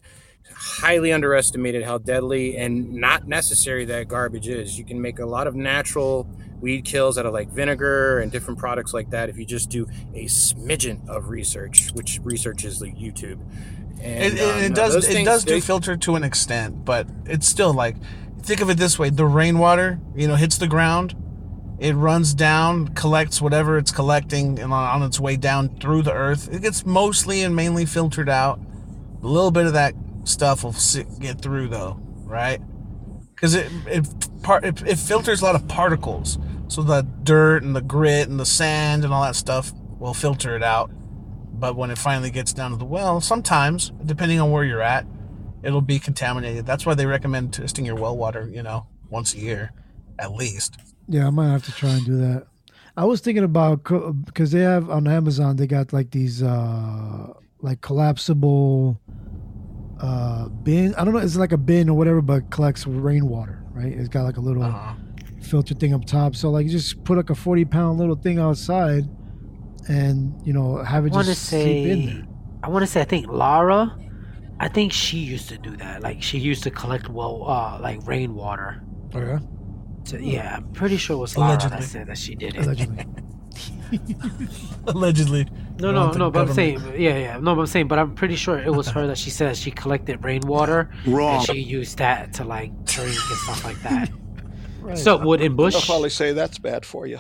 highly 0.55 1.13
underestimated 1.13 1.85
how 1.85 1.99
deadly 1.99 2.57
and 2.57 2.93
not 2.95 3.27
necessary 3.27 3.85
that 3.85 4.09
garbage 4.09 4.49
is 4.49 4.79
you 4.79 4.85
can 4.85 5.01
make 5.01 5.19
a 5.19 5.27
lot 5.27 5.47
of 5.47 5.55
natural 5.55 6.27
weed 6.61 6.85
kills 6.85 7.19
out 7.19 7.27
of 7.27 7.33
like 7.35 7.49
vinegar 7.51 8.21
and 8.21 8.33
different 8.33 8.59
products 8.59 8.95
like 8.95 9.11
that 9.11 9.29
if 9.29 9.37
you 9.37 9.45
just 9.45 9.69
do 9.71 9.87
a 10.15 10.25
smidgen 10.27 11.07
of 11.09 11.29
research 11.29 11.91
which 11.93 12.21
research 12.23 12.65
is 12.65 12.81
like 12.81 12.95
youtube 12.97 13.39
it, 13.39 13.86
and 14.01 14.39
it, 14.39 14.41
um, 14.41 14.63
it 14.63 14.75
does 14.75 14.95
those 14.95 15.09
it 15.09 15.25
does 15.25 15.45
do 15.45 15.61
filter 15.61 15.97
to 15.97 16.15
an 16.17 16.25
extent, 16.25 16.85
but 16.85 17.07
it's 17.25 17.47
still 17.47 17.73
like 17.73 17.97
think 18.43 18.61
of 18.61 18.71
it 18.71 18.79
this 18.79 18.99
way: 18.99 19.11
the 19.11 19.27
rainwater, 19.27 19.99
you 20.15 20.29
know, 20.29 20.37
hits 20.37 20.59
the 20.59 20.67
ground, 20.67 21.15
it 21.79 21.95
runs 21.95 22.35
down, 22.35 22.89
collects 22.89 23.41
whatever 23.41 23.79
it's 23.79 23.93
collecting, 23.93 24.59
and 24.59 24.73
on, 24.73 25.03
on 25.03 25.03
its 25.03 25.21
way 25.21 25.37
down 25.37 25.77
through 25.79 26.03
the 26.03 26.13
earth, 26.13 26.49
it 26.53 26.63
gets 26.63 26.87
mostly 26.87 27.43
and 27.43 27.55
mainly 27.55 27.85
filtered 27.85 28.29
out. 28.29 28.61
A 29.23 29.27
little 29.27 29.51
bit 29.51 29.67
of 29.67 29.73
that 29.73 29.95
stuff 30.25 30.65
will 30.65 30.73
sit, 30.73 31.07
get 31.21 31.41
through 31.41 31.69
though, 31.69 32.01
right? 32.25 32.61
Because 33.35 33.55
it 33.55 33.71
it, 33.87 34.07
part, 34.43 34.65
it 34.65 34.83
it 34.83 34.99
filters 34.99 35.43
a 35.43 35.45
lot 35.45 35.55
of 35.55 35.67
particles, 35.69 36.39
so 36.69 36.83
the 36.83 37.03
dirt 37.23 37.63
and 37.63 37.75
the 37.75 37.83
grit 37.83 38.29
and 38.29 38.39
the 38.39 38.47
sand 38.47 39.05
and 39.05 39.13
all 39.13 39.23
that 39.23 39.37
stuff 39.37 39.73
will 39.99 40.15
filter 40.15 40.57
it 40.57 40.63
out. 40.63 40.91
But 41.59 41.75
when 41.77 41.91
it 41.91 41.99
finally 41.99 42.31
gets 42.31 42.53
down 42.53 42.71
to 42.73 42.77
the 42.77 42.85
well, 42.85 43.21
sometimes, 43.21 43.93
depending 44.05 44.41
on 44.41 44.51
where 44.51 44.63
you're 44.65 44.83
at, 44.83 45.07
it'll 45.63 45.81
be 45.81 45.99
contaminated. 45.99 46.67
That's 46.67 46.85
why 46.85 46.95
they 46.95 47.07
recommend 47.07 47.53
testing 47.55 47.85
your 47.87 47.95
well 47.97 48.17
water, 48.17 48.49
you 48.53 48.63
know, 48.63 48.87
once 49.11 49.35
a 49.35 49.39
year, 49.39 49.73
at 50.19 50.33
least. 50.33 50.77
Yeah, 51.09 51.27
I 51.27 51.31
might 51.31 51.49
have 51.51 51.63
to 51.65 51.73
try 51.73 51.91
and 51.91 52.05
do 52.05 52.17
that. 52.19 52.47
I 52.97 53.05
was 53.05 53.21
thinking 53.21 53.45
about 53.45 53.85
because 54.25 54.53
they 54.53 54.61
have 54.61 54.91
on 54.91 55.07
Amazon 55.07 55.57
they 55.57 55.67
got 55.67 55.93
like 55.93 56.11
these 56.11 56.43
uh 56.43 57.33
like 57.61 57.81
collapsible 57.81 59.01
uh 60.01 60.49
bin. 60.49 60.95
I 60.95 61.05
don't 61.05 61.15
know, 61.15 61.21
it's 61.21 61.37
like 61.37 61.53
a 61.53 61.59
bin 61.59 61.89
or 61.89 61.97
whatever, 61.97 62.21
but 62.21 62.51
collects 62.51 62.87
rainwater. 62.87 63.63
Right? 63.73 63.93
It's 63.93 64.09
got 64.09 64.25
like 64.25 64.37
a 64.37 64.41
little 64.41 64.63
Uh-huh. 64.65 64.95
filter 65.43 65.75
thing 65.75 65.95
up 65.95 66.05
top. 66.05 66.35
So 66.37 66.51
like 66.51 66.65
you 66.67 66.73
just 66.73 67.03
put 67.05 67.17
like 67.17 67.31
a 67.31 67.35
forty 67.35 67.65
pound 67.65 67.99
little 67.99 68.17
thing 68.17 68.39
outside, 68.39 69.05
and 69.89 70.35
you 70.47 70.53
know 70.53 70.83
have 70.83 71.05
I 71.05 71.07
it 71.07 71.13
want 71.13 71.27
to 71.27 71.33
just 71.33 71.45
seep 71.45 71.87
in 71.87 72.07
there. 72.07 72.15
say, 72.15 72.25
I 72.63 72.69
want 72.69 72.83
to 72.83 72.87
say, 72.87 73.01
I 73.01 73.05
think 73.05 73.27
Lara, 73.29 73.97
I 74.59 74.69
think 74.69 74.93
she 74.93 75.19
used 75.19 75.49
to 75.51 75.59
do 75.59 75.77
that. 75.77 76.03
Like 76.03 76.23
she 76.23 76.39
used 76.39 76.63
to 76.65 76.71
collect 76.71 77.09
well, 77.09 77.45
uh, 77.49 77.79
like 77.81 78.07
rainwater. 78.07 78.83
Oh 79.15 79.21
yeah. 79.21 79.39
So, 80.05 80.17
yeah, 80.19 80.57
I'm 80.57 80.73
pretty 80.73 80.97
sure 80.97 81.17
it 81.17 81.21
was 81.21 81.37
Lara 81.37 81.53
Allegedly. 81.53 81.79
that 81.79 81.83
said 81.85 82.07
that 82.07 82.19
she 82.19 82.35
did 82.35 82.55
it. 82.55 82.65
Allegedly. 82.65 83.07
Allegedly. 84.87 85.49
No, 85.79 85.91
no, 85.91 86.11
no. 86.13 86.31
But 86.31 86.49
I'm 86.49 86.55
saying, 86.55 86.81
yeah, 86.97 87.17
yeah. 87.19 87.39
No, 87.39 87.55
but 87.55 87.63
I'm 87.63 87.67
saying, 87.67 87.89
but 87.89 87.99
I'm 87.99 88.15
pretty 88.15 88.37
sure 88.37 88.59
it 88.59 88.73
was 88.73 88.89
her 88.89 89.07
that 89.07 89.19
she 89.19 89.31
said 89.31 89.57
she 89.57 89.71
collected 89.71 90.25
rainwater. 90.25 90.91
Wrong. 91.07 91.37
And 91.37 91.45
she 91.45 91.59
used 91.59 91.99
that 91.99 92.33
to 92.35 92.45
like 92.45 92.71
drink 92.85 93.11
and 93.11 93.39
stuff 93.39 93.65
like 93.65 93.81
that. 93.83 94.11
Right. 94.81 94.97
So 94.97 95.19
would 95.19 95.41
in 95.41 95.57
They'll 95.57 95.73
probably 95.73 96.11
say 96.11 96.33
that's 96.33 96.59
bad 96.59 96.87
for 96.87 97.09
you. 97.09 97.19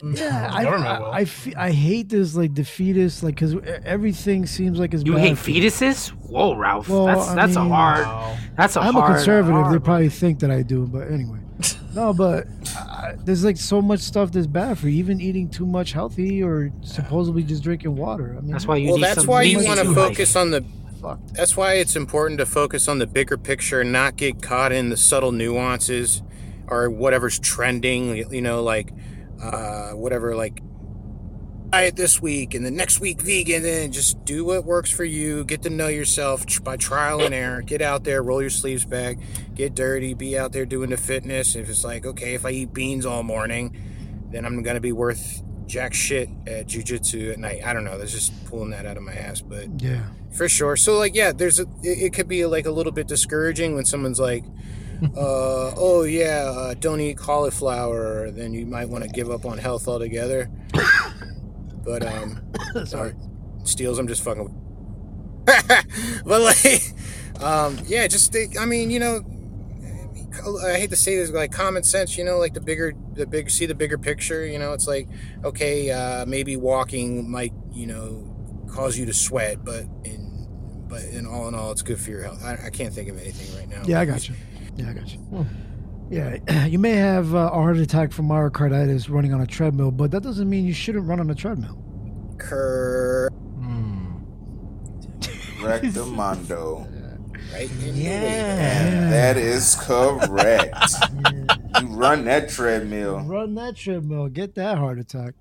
Yeah, 0.14 0.50
I, 0.52 0.62
government 0.64 1.00
will. 1.00 1.10
I, 1.10 1.18
I, 1.18 1.24
fe- 1.24 1.54
I 1.56 1.70
hate 1.72 2.08
this 2.08 2.34
like 2.36 2.54
the 2.54 2.64
fetus 2.64 3.22
like 3.22 3.34
because 3.34 3.56
everything 3.84 4.46
seems 4.46 4.78
like 4.78 4.94
it's 4.94 5.02
You 5.04 5.14
bad 5.14 5.20
hate 5.20 5.38
for- 5.38 5.50
fetuses? 5.50 6.08
Whoa, 6.10 6.54
Ralph. 6.54 6.88
Well, 6.88 7.06
that's 7.06 7.28
I 7.28 7.34
that's 7.34 7.56
a 7.56 7.60
mean- 7.62 7.70
hard. 7.70 8.38
That's 8.56 8.76
a 8.76 8.80
I'm 8.80 8.94
hard. 8.94 9.10
a 9.10 9.14
conservative. 9.16 9.72
they 9.72 9.78
probably 9.78 10.08
think 10.08 10.38
that 10.40 10.50
I 10.50 10.62
do, 10.62 10.86
but 10.86 11.10
anyway. 11.10 11.38
No, 11.94 12.12
but 12.12 12.46
I, 12.76 13.14
there's 13.24 13.42
like 13.44 13.56
so 13.56 13.80
much 13.82 14.00
stuff 14.00 14.30
that's 14.30 14.46
bad 14.46 14.78
for 14.78 14.88
you. 14.88 14.98
Even 14.98 15.20
eating 15.20 15.48
too 15.48 15.66
much 15.66 15.92
healthy 15.92 16.42
or 16.42 16.70
supposedly 16.82 17.42
just 17.42 17.64
drinking 17.64 17.96
water. 17.96 18.36
I 18.38 18.40
mean, 18.42 18.52
That's 18.52 18.66
why 18.66 18.76
you 18.76 18.88
well 18.88 18.96
need 18.98 19.04
that's 19.04 19.20
some 19.20 19.26
why 19.26 19.42
you 19.42 19.58
meat 19.58 19.66
want 19.66 19.80
to 19.80 19.86
too, 19.86 19.94
focus 19.94 20.36
on 20.36 20.50
the 20.50 20.64
Fuck. 21.00 21.18
that's 21.32 21.56
why 21.56 21.72
it's 21.74 21.96
important 21.96 22.38
to 22.38 22.46
focus 22.46 22.86
on 22.88 22.98
the 22.98 23.06
bigger 23.06 23.36
picture 23.38 23.80
and 23.80 23.90
not 23.90 24.16
get 24.16 24.42
caught 24.42 24.70
in 24.70 24.90
the 24.90 24.96
subtle 24.96 25.32
nuances 25.32 26.22
or 26.68 26.88
whatever's 26.90 27.38
trending 27.38 28.30
you 28.32 28.42
know 28.42 28.62
like 28.62 28.92
uh 29.42 29.90
whatever 29.90 30.34
like 30.34 30.62
diet 31.70 31.96
this 31.96 32.20
week 32.20 32.54
and 32.54 32.64
the 32.64 32.70
next 32.70 32.98
week 32.98 33.20
vegan 33.20 33.64
and 33.64 33.92
just 33.92 34.24
do 34.24 34.44
what 34.44 34.64
works 34.64 34.90
for 34.90 35.04
you. 35.04 35.44
Get 35.44 35.62
to 35.62 35.70
know 35.70 35.88
yourself 35.88 36.44
by 36.64 36.76
trial 36.76 37.20
and 37.20 37.34
error. 37.34 37.60
Get 37.62 37.82
out 37.82 38.04
there 38.04 38.22
roll 38.22 38.40
your 38.40 38.50
sleeves 38.50 38.84
back 38.84 39.18
get 39.54 39.74
dirty 39.74 40.14
be 40.14 40.38
out 40.38 40.52
there 40.52 40.64
doing 40.64 40.90
the 40.90 40.96
fitness. 40.96 41.56
If 41.56 41.68
it's 41.68 41.84
like 41.84 42.06
okay 42.06 42.34
if 42.34 42.46
i 42.46 42.50
eat 42.50 42.72
beans 42.72 43.04
all 43.04 43.22
morning 43.22 43.76
then 44.30 44.44
i'm 44.44 44.62
gonna 44.62 44.80
be 44.80 44.92
worth 44.92 45.42
jack 45.66 45.92
shit 45.92 46.30
at 46.46 46.66
jujitsu 46.66 47.32
at 47.32 47.38
night. 47.38 47.60
I 47.64 47.74
don't 47.74 47.84
know. 47.84 47.98
That's 47.98 48.12
just 48.12 48.46
pulling 48.46 48.70
that 48.70 48.86
out 48.86 48.96
of 48.96 49.02
my 49.02 49.12
ass 49.12 49.42
but 49.42 49.82
yeah. 49.82 50.06
for 50.32 50.48
sure. 50.48 50.76
So 50.76 50.96
like 50.96 51.14
yeah 51.14 51.32
there's 51.32 51.60
a 51.60 51.64
it, 51.82 51.98
it 51.98 52.12
could 52.14 52.28
be 52.28 52.46
like 52.46 52.66
a 52.66 52.70
little 52.70 52.92
bit 52.92 53.06
discouraging 53.06 53.74
when 53.74 53.84
someone's 53.84 54.18
like 54.18 54.44
uh 55.16 55.72
oh 55.76 56.02
yeah 56.02 56.52
uh, 56.56 56.74
don't 56.74 57.00
eat 57.00 57.16
cauliflower 57.16 58.30
then 58.30 58.52
you 58.52 58.66
might 58.66 58.88
want 58.88 59.04
to 59.04 59.10
give 59.10 59.30
up 59.30 59.44
on 59.44 59.58
health 59.58 59.86
altogether 59.86 60.50
But 61.88 62.04
um, 62.06 62.42
sorry, 62.84 63.14
Steels. 63.64 63.98
I'm 63.98 64.08
just 64.08 64.22
fucking. 64.22 64.54
but 65.46 66.40
like, 66.42 66.92
um, 67.40 67.78
yeah, 67.86 68.06
just. 68.06 68.36
I 68.60 68.66
mean, 68.66 68.90
you 68.90 69.00
know, 69.00 69.24
I 70.66 70.78
hate 70.78 70.90
to 70.90 70.96
say 70.96 71.16
this, 71.16 71.30
like 71.30 71.50
common 71.50 71.82
sense. 71.82 72.18
You 72.18 72.24
know, 72.24 72.36
like 72.36 72.52
the 72.52 72.60
bigger, 72.60 72.92
the 73.14 73.26
big, 73.26 73.48
see 73.48 73.64
the 73.64 73.74
bigger 73.74 73.96
picture. 73.96 74.44
You 74.44 74.58
know, 74.58 74.74
it's 74.74 74.86
like, 74.86 75.08
okay, 75.44 75.90
uh, 75.90 76.26
maybe 76.26 76.58
walking 76.58 77.30
might, 77.30 77.54
you 77.72 77.86
know, 77.86 78.66
cause 78.70 78.98
you 78.98 79.06
to 79.06 79.14
sweat, 79.14 79.64
but 79.64 79.84
in, 80.04 80.46
but 80.88 81.04
in 81.04 81.26
all 81.26 81.48
in 81.48 81.54
all, 81.54 81.72
it's 81.72 81.80
good 81.80 81.98
for 81.98 82.10
your 82.10 82.22
health. 82.22 82.44
I, 82.44 82.66
I 82.66 82.70
can't 82.70 82.92
think 82.92 83.08
of 83.08 83.18
anything 83.18 83.56
right 83.58 83.68
now. 83.68 83.82
Yeah, 83.86 84.00
I 84.00 84.04
got 84.04 84.28
you. 84.28 84.34
Yeah, 84.78 84.90
I 84.90 84.92
got 84.94 85.12
you. 85.12 85.46
Yeah, 86.10 86.64
you 86.66 86.78
may 86.78 86.92
have 86.92 87.34
uh, 87.34 87.50
a 87.52 87.56
heart 87.56 87.76
attack 87.76 88.12
from 88.12 88.28
myocarditis 88.28 89.10
running 89.10 89.34
on 89.34 89.40
a 89.40 89.46
treadmill, 89.46 89.90
but 89.90 90.10
that 90.12 90.22
doesn't 90.22 90.48
mean 90.48 90.64
you 90.64 90.72
shouldn't 90.72 91.06
run 91.06 91.20
on 91.20 91.28
a 91.30 91.34
treadmill. 91.34 91.82
Cur. 92.38 93.28
Rectamundo. 95.60 96.94
Right? 97.50 97.70
And 97.70 99.10
that 99.10 99.38
is 99.38 99.74
correct. 99.74 100.76
you 101.80 101.86
run 101.86 102.26
that 102.26 102.50
treadmill. 102.50 103.20
Run 103.20 103.54
that 103.54 103.74
treadmill, 103.74 104.28
get 104.28 104.54
that 104.56 104.76
heart 104.76 104.98
attack. 104.98 105.32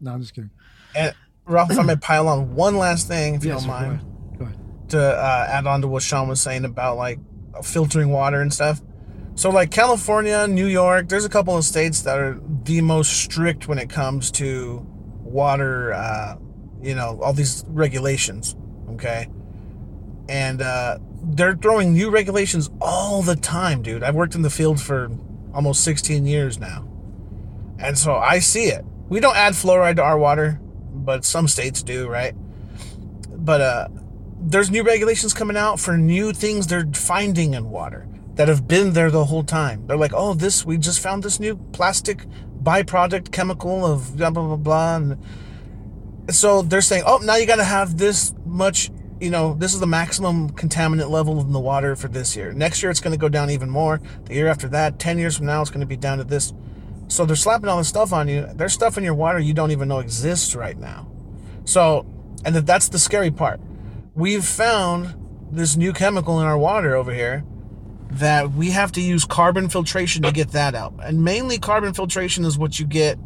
No, 0.00 0.12
I'm 0.12 0.20
just 0.20 0.32
kidding. 0.32 0.50
And 0.94 1.12
Ralph, 1.46 1.72
if 1.72 1.78
I 1.80 1.82
may 1.82 1.96
pile 1.96 2.28
on 2.28 2.54
one 2.54 2.76
last 2.76 3.08
thing, 3.08 3.34
if 3.34 3.44
you 3.44 3.50
don't 3.50 3.62
sir, 3.62 3.66
go 3.66 3.72
mind, 3.72 3.86
ahead. 3.86 4.38
Go 4.38 4.44
ahead. 4.44 4.58
to 4.90 5.00
uh, 5.00 5.46
add 5.50 5.66
on 5.66 5.80
to 5.80 5.88
what 5.88 6.04
Sean 6.04 6.28
was 6.28 6.40
saying 6.40 6.64
about 6.64 6.96
like 6.96 7.18
filtering 7.62 8.10
water 8.10 8.40
and 8.40 8.52
stuff. 8.52 8.80
So, 9.34 9.50
like 9.50 9.70
California, 9.70 10.46
New 10.46 10.66
York, 10.66 11.08
there's 11.08 11.24
a 11.24 11.28
couple 11.28 11.56
of 11.56 11.64
states 11.64 12.02
that 12.02 12.18
are 12.18 12.40
the 12.64 12.80
most 12.80 13.12
strict 13.22 13.68
when 13.68 13.78
it 13.78 13.88
comes 13.88 14.30
to 14.32 14.86
water. 15.22 15.92
Uh, 15.94 16.36
you 16.82 16.94
know, 16.94 17.20
all 17.22 17.32
these 17.32 17.64
regulations. 17.68 18.56
Okay, 18.92 19.28
and 20.28 20.60
uh, 20.62 20.98
they're 21.22 21.56
throwing 21.56 21.92
new 21.92 22.10
regulations 22.10 22.70
all 22.80 23.22
the 23.22 23.36
time, 23.36 23.82
dude. 23.82 24.02
I've 24.02 24.14
worked 24.14 24.34
in 24.34 24.42
the 24.42 24.50
field 24.50 24.80
for 24.80 25.10
almost 25.52 25.84
16 25.84 26.26
years 26.26 26.58
now. 26.58 26.88
And 27.78 27.96
so 27.98 28.14
I 28.16 28.38
see 28.38 28.64
it. 28.64 28.84
We 29.08 29.20
don't 29.20 29.36
add 29.36 29.54
fluoride 29.54 29.96
to 29.96 30.02
our 30.02 30.18
water, 30.18 30.60
but 30.92 31.24
some 31.24 31.48
states 31.48 31.82
do, 31.82 32.08
right? 32.08 32.34
But 33.28 33.60
uh 33.60 33.88
there's 34.40 34.70
new 34.70 34.82
regulations 34.82 35.34
coming 35.34 35.56
out 35.56 35.78
for 35.78 35.96
new 35.96 36.32
things 36.32 36.66
they're 36.66 36.88
finding 36.94 37.54
in 37.54 37.70
water 37.70 38.08
that 38.34 38.48
have 38.48 38.66
been 38.66 38.92
there 38.92 39.10
the 39.10 39.26
whole 39.26 39.44
time. 39.44 39.86
They're 39.86 39.96
like, 39.96 40.12
"Oh, 40.14 40.34
this 40.34 40.64
we 40.64 40.78
just 40.78 41.00
found 41.00 41.22
this 41.22 41.38
new 41.38 41.56
plastic 41.72 42.26
byproduct 42.62 43.32
chemical 43.32 43.84
of 43.84 44.16
blah 44.16 44.30
blah 44.30 44.46
blah 44.46 44.56
blah." 44.56 44.96
And 44.96 45.18
so 46.30 46.62
they're 46.62 46.80
saying, 46.80 47.04
"Oh, 47.06 47.18
now 47.18 47.36
you 47.36 47.46
got 47.46 47.56
to 47.56 47.64
have 47.64 47.98
this 47.98 48.34
much 48.46 48.90
you 49.20 49.28
know, 49.28 49.54
this 49.54 49.74
is 49.74 49.80
the 49.80 49.86
maximum 49.86 50.50
contaminant 50.50 51.10
level 51.10 51.40
in 51.40 51.52
the 51.52 51.60
water 51.60 51.94
for 51.94 52.08
this 52.08 52.34
year. 52.34 52.52
Next 52.54 52.82
year, 52.82 52.90
it's 52.90 53.00
going 53.00 53.12
to 53.12 53.18
go 53.18 53.28
down 53.28 53.50
even 53.50 53.68
more. 53.68 54.00
The 54.24 54.34
year 54.34 54.48
after 54.48 54.66
that, 54.68 54.98
10 54.98 55.18
years 55.18 55.36
from 55.36 55.44
now, 55.44 55.60
it's 55.60 55.70
going 55.70 55.82
to 55.82 55.86
be 55.86 55.96
down 55.96 56.18
to 56.18 56.24
this. 56.24 56.54
So 57.08 57.26
they're 57.26 57.36
slapping 57.36 57.68
all 57.68 57.76
this 57.76 57.88
stuff 57.88 58.12
on 58.14 58.28
you. 58.28 58.48
There's 58.54 58.72
stuff 58.72 58.96
in 58.96 59.04
your 59.04 59.14
water 59.14 59.38
you 59.38 59.52
don't 59.52 59.72
even 59.72 59.88
know 59.88 59.98
exists 59.98 60.54
right 60.54 60.78
now. 60.78 61.06
So, 61.64 62.06
and 62.44 62.54
that 62.54 62.66
that's 62.66 62.88
the 62.88 62.98
scary 62.98 63.30
part. 63.30 63.60
We've 64.14 64.44
found 64.44 65.14
this 65.52 65.76
new 65.76 65.92
chemical 65.92 66.40
in 66.40 66.46
our 66.46 66.58
water 66.58 66.94
over 66.94 67.12
here 67.12 67.44
that 68.12 68.52
we 68.52 68.70
have 68.70 68.90
to 68.92 69.00
use 69.00 69.24
carbon 69.24 69.68
filtration 69.68 70.22
to 70.22 70.32
get 70.32 70.50
that 70.52 70.74
out. 70.74 70.94
And 71.02 71.22
mainly 71.22 71.58
carbon 71.58 71.94
filtration 71.94 72.44
is 72.44 72.58
what 72.58 72.80
you 72.80 72.86
get 72.86 73.18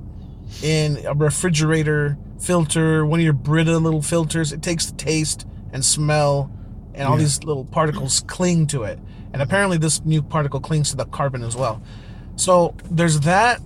in 0.62 0.98
a 1.06 1.15
refrigerator 1.15 2.19
filter, 2.39 3.06
one 3.06 3.19
of 3.19 3.24
your 3.24 3.32
Brita 3.32 3.78
little 3.78 4.02
filters. 4.02 4.52
It 4.52 4.62
takes 4.62 4.86
the 4.86 4.97
taste 4.97 5.47
and 5.73 5.82
smell 5.85 6.51
and 6.94 7.09
all 7.09 7.16
Yeah. 7.16 7.23
these 7.23 7.43
little 7.44 7.65
particles 7.65 8.23
cling 8.27 8.66
to 8.69 8.82
it. 8.82 8.98
And 9.32 9.40
apparently 9.40 9.78
this 9.78 10.05
new 10.05 10.23
particle 10.23 10.61
clings 10.61 10.90
to 10.90 10.97
the 10.97 11.06
carbon 11.06 11.43
as 11.43 11.56
well. 11.56 11.82
So 12.36 12.74
there's 12.90 13.20
that. 13.20 13.61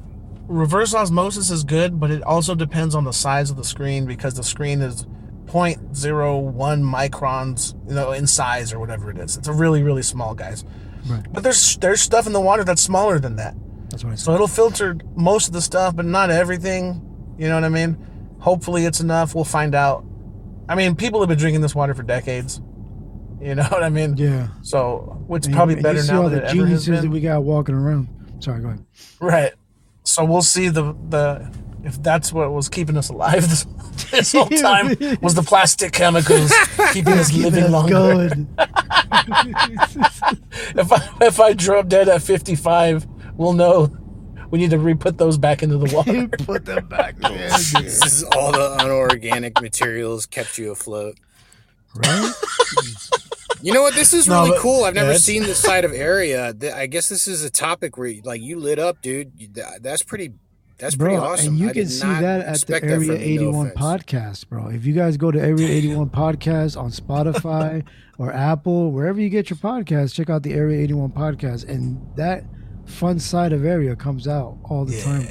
Reverse 0.46 0.94
osmosis 0.94 1.50
is 1.50 1.64
good, 1.64 1.98
but 2.00 2.10
it 2.10 2.22
also 2.22 2.54
depends 2.54 2.94
on 2.94 3.04
the 3.04 3.12
size 3.12 3.50
of 3.50 3.56
the 3.56 3.64
screen 3.64 4.06
because 4.06 4.34
the 4.34 4.42
screen 4.44 4.80
is 4.80 5.04
0.01 5.48 6.82
microns, 6.82 7.74
you 7.88 7.94
know, 7.94 8.12
in 8.12 8.26
size 8.26 8.72
or 8.72 8.78
whatever 8.78 9.10
it 9.10 9.18
is. 9.18 9.36
It's 9.36 9.48
a 9.48 9.52
really, 9.52 9.82
really 9.82 10.02
small, 10.02 10.34
guys. 10.34 10.64
Right. 11.06 11.24
But 11.32 11.42
there's 11.42 11.76
there's 11.78 12.00
stuff 12.02 12.26
in 12.26 12.32
the 12.32 12.40
water 12.40 12.64
that's 12.64 12.82
smaller 12.82 13.18
than 13.18 13.36
that. 13.36 13.54
That's 13.90 14.04
what 14.04 14.12
I 14.12 14.16
So 14.16 14.34
it'll 14.34 14.48
filter 14.48 14.96
most 15.16 15.46
of 15.48 15.52
the 15.54 15.62
stuff, 15.62 15.96
but 15.96 16.04
not 16.04 16.30
everything. 16.30 17.02
You 17.38 17.48
know 17.48 17.54
what 17.54 17.64
I 17.64 17.68
mean? 17.68 17.96
Hopefully 18.40 18.84
it's 18.84 19.00
enough. 19.00 19.34
We'll 19.34 19.44
find 19.44 19.74
out. 19.74 20.04
I 20.68 20.74
mean, 20.74 20.94
people 20.96 21.20
have 21.20 21.28
been 21.28 21.38
drinking 21.38 21.62
this 21.62 21.74
water 21.74 21.94
for 21.94 22.02
decades. 22.02 22.60
You 23.40 23.54
know 23.54 23.62
what 23.70 23.82
I 23.82 23.88
mean? 23.88 24.16
Yeah. 24.16 24.48
So 24.62 25.24
you- 25.48 25.54
probably 25.54 25.76
better 25.76 26.04
now 26.04 26.22
all 26.22 26.28
than 26.28 26.40
the 26.40 26.44
it 26.44 26.50
ever 26.50 26.66
has 26.66 26.84
geniuses 26.84 27.02
that 27.02 27.08
we 27.10 27.20
got 27.20 27.42
walking 27.42 27.74
around. 27.74 28.08
Sorry, 28.40 28.60
go 28.60 28.68
ahead. 28.68 28.84
Right. 29.20 29.52
So 30.04 30.24
we'll 30.24 30.42
see 30.42 30.68
the 30.68 30.94
the 31.08 31.50
if 31.84 32.02
that's 32.02 32.32
what 32.32 32.52
was 32.52 32.68
keeping 32.68 32.96
us 32.96 33.08
alive 33.08 33.48
this, 33.48 33.64
this 34.10 34.32
whole 34.32 34.48
time 34.48 34.88
was 35.22 35.34
the 35.34 35.42
plastic 35.42 35.92
chemicals 35.92 36.52
keeping 36.92 37.14
us 37.14 37.30
Keeping 37.30 37.44
living 37.44 37.64
us 37.64 37.70
longer. 37.70 37.92
going. 37.92 38.48
if 40.76 40.92
I 40.92 41.08
if 41.22 41.40
I 41.40 41.52
drop 41.52 41.88
dead 41.88 42.08
at 42.08 42.22
55, 42.22 43.06
we'll 43.36 43.52
know 43.52 43.90
we 44.50 44.58
need 44.58 44.70
to 44.70 44.78
re-put 44.78 45.18
those 45.18 45.36
back 45.36 45.62
into 45.62 45.76
the 45.76 45.94
water. 45.94 46.26
Put 46.44 46.64
them 46.64 46.86
back 46.88 47.16
this 47.18 47.74
is 48.02 48.24
all 48.34 48.50
the 48.52 48.76
unorganic 48.80 49.60
materials 49.60 50.24
kept 50.26 50.56
you 50.58 50.70
afloat. 50.70 51.18
Right? 51.94 52.32
You 53.60 53.72
know 53.72 53.82
what? 53.82 53.94
This 53.94 54.12
is 54.14 54.28
No, 54.28 54.42
really 54.44 54.50
but- 54.50 54.60
cool. 54.60 54.84
I've 54.84 54.94
never 54.94 55.08
it's- 55.08 55.24
seen 55.24 55.42
this 55.42 55.58
side 55.58 55.84
of 55.84 55.92
area. 55.92 56.54
I 56.76 56.86
guess 56.86 57.08
this 57.08 57.26
is 57.26 57.42
a 57.42 57.50
topic 57.50 57.98
where, 57.98 58.14
like, 58.22 58.40
you 58.40 58.56
lit 58.60 58.78
up, 58.78 59.02
dude. 59.02 59.32
That's 59.80 60.02
pretty. 60.04 60.34
That's 60.78 60.94
pretty 60.94 61.16
bro, 61.16 61.24
awesome. 61.24 61.48
and 61.48 61.58
you 61.58 61.68
I 61.70 61.72
can 61.72 61.88
see 61.88 62.06
that 62.06 62.42
at 62.42 62.60
the 62.60 62.74
Area 62.84 62.94
from 62.94 63.02
you, 63.02 63.12
no 63.14 63.14
81 63.16 63.70
podcast, 63.72 64.48
bro. 64.48 64.68
If 64.68 64.86
you 64.86 64.94
guys 64.94 65.16
go 65.16 65.32
to 65.32 65.40
Area 65.40 65.66
81 65.70 66.10
podcast 66.10 66.80
on 66.80 66.90
Spotify 66.92 67.84
or 68.16 68.32
Apple, 68.32 68.92
wherever 68.92 69.20
you 69.20 69.28
get 69.28 69.50
your 69.50 69.56
podcast, 69.56 70.14
check 70.14 70.30
out 70.30 70.44
the 70.44 70.52
Area 70.54 70.80
81 70.80 71.10
podcast, 71.10 71.68
and 71.68 72.00
that 72.14 72.44
fun 72.86 73.18
side 73.18 73.52
of 73.52 73.64
Area 73.64 73.96
comes 73.96 74.28
out 74.28 74.56
all 74.62 74.84
the 74.84 75.02
time. 75.02 75.26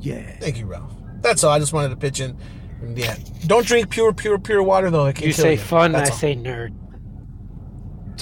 Yeah. 0.00 0.38
Thank 0.40 0.58
you, 0.58 0.66
Ralph. 0.66 0.92
That's 1.20 1.44
all. 1.44 1.52
I 1.52 1.60
just 1.60 1.72
wanted 1.72 1.90
to 1.90 1.96
pitch 1.96 2.18
in. 2.18 2.36
And 2.84 2.98
yeah, 2.98 3.16
don't 3.46 3.66
drink 3.66 3.88
pure, 3.90 4.12
pure, 4.12 4.38
pure 4.38 4.62
water 4.62 4.90
though. 4.90 5.06
It 5.06 5.16
can 5.16 5.26
You 5.26 5.32
kill 5.32 5.42
say 5.42 5.52
you. 5.52 5.58
fun, 5.58 5.94
I 5.94 6.00
all. 6.00 6.12
say 6.12 6.34
nerd. 6.36 6.74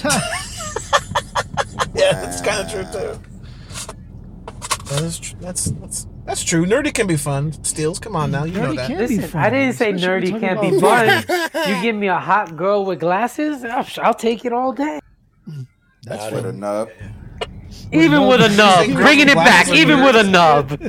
Yeah, 1.95 2.13
that's 2.13 2.41
kind 2.41 2.59
of 2.65 2.71
true 2.71 2.83
too. 2.91 3.19
That 4.89 5.03
is 5.03 5.19
tr- 5.19 5.35
that's 5.39 5.65
that's 5.65 6.07
that's 6.25 6.43
true. 6.43 6.65
Nerdy 6.65 6.91
can 6.93 7.05
be 7.07 7.17
fun. 7.17 7.51
Steels, 7.63 7.99
come 7.99 8.15
on 8.15 8.31
now, 8.31 8.45
you 8.45 8.59
know 8.59 8.73
that. 8.73 8.89
Listen, 8.89 9.39
I 9.39 9.49
didn't 9.49 9.73
say 9.75 9.91
especially 9.91 10.31
nerdy 10.31 10.39
can't 10.39 10.61
be 10.61 10.79
fun. 10.79 11.23
you 11.75 11.81
give 11.83 11.95
me 11.95 12.07
a 12.07 12.17
hot 12.17 12.55
girl 12.55 12.85
with 12.85 12.99
glasses, 12.99 13.63
I'll, 13.63 13.85
I'll 14.01 14.13
take 14.13 14.43
it 14.45 14.53
all 14.53 14.73
day. 14.73 14.99
That's 16.03 16.33
with 16.33 16.45
a 16.45 16.53
nub. 16.53 16.89
Even 17.91 18.27
with 18.27 18.41
a 18.41 18.49
nub, 18.55 18.87
bringing 18.93 19.29
it 19.29 19.35
back. 19.35 19.67
Even 19.69 20.03
with 20.03 20.15
a 20.15 20.23
nub. 20.23 20.79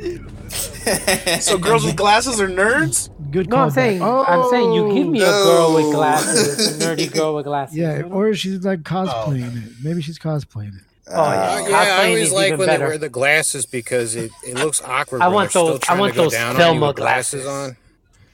so 1.40 1.58
girls 1.58 1.84
with 1.86 1.96
glasses 1.96 2.40
are 2.40 2.48
nerds. 2.48 3.08
Good 3.30 3.48
No, 3.48 3.56
I'm 3.56 3.70
saying, 3.70 4.02
I'm 4.02 4.50
saying 4.50 4.72
you 4.72 4.92
give 4.94 5.06
me 5.06 5.22
a 5.22 5.26
oh, 5.26 5.44
girl 5.44 5.74
with 5.74 5.94
glasses, 5.94 6.80
a 6.80 6.84
nerdy 6.84 7.12
girl 7.14 7.36
with 7.36 7.44
glasses. 7.44 7.76
Yeah, 7.76 8.02
or 8.02 8.34
she's 8.34 8.64
like 8.64 8.80
cosplaying 8.80 9.52
oh. 9.54 9.68
it. 9.68 9.72
Maybe 9.82 10.02
she's 10.02 10.18
cosplaying 10.18 10.76
it. 10.76 10.84
Oh, 11.12 11.12
yeah, 11.12 11.20
uh, 11.20 11.68
yeah 11.68 11.78
I 11.78 11.84
Cosplaying 11.84 12.08
always 12.08 12.26
is 12.28 12.32
like 12.32 12.46
even 12.48 12.58
when 12.58 12.68
better. 12.68 12.78
they 12.78 12.88
wear 12.88 12.98
the 12.98 13.08
glasses 13.08 13.66
because 13.66 14.14
it, 14.16 14.30
it 14.46 14.54
looks 14.54 14.80
awkward. 14.84 15.22
I 15.22 15.28
want 15.28 15.46
they're 15.46 15.50
still 15.50 15.66
those- 15.66 15.80
I 15.88 15.98
want 15.98 16.14
those 16.14 16.32
down 16.32 16.50
on 16.50 16.54
you 16.54 16.58
Thelma 16.58 16.92
glasses 16.94 17.44
glasses. 17.44 17.76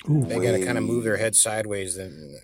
on. 0.08 0.28
they 0.28 0.40
gotta 0.40 0.64
kind 0.64 0.78
of 0.78 0.84
move 0.84 1.04
their 1.04 1.16
head 1.16 1.34
sideways. 1.34 1.96
Then 1.96 2.36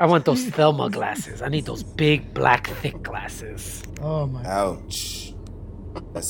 I 0.00 0.06
want 0.06 0.24
those 0.24 0.44
Thelma 0.44 0.90
glasses. 0.90 1.42
I 1.42 1.48
need 1.48 1.66
those 1.66 1.82
big, 1.82 2.32
black, 2.32 2.68
thick 2.68 3.02
glasses. 3.02 3.82
Oh 4.00 4.26
my. 4.26 4.44
Ouch. 4.44 5.34
That 6.14 6.24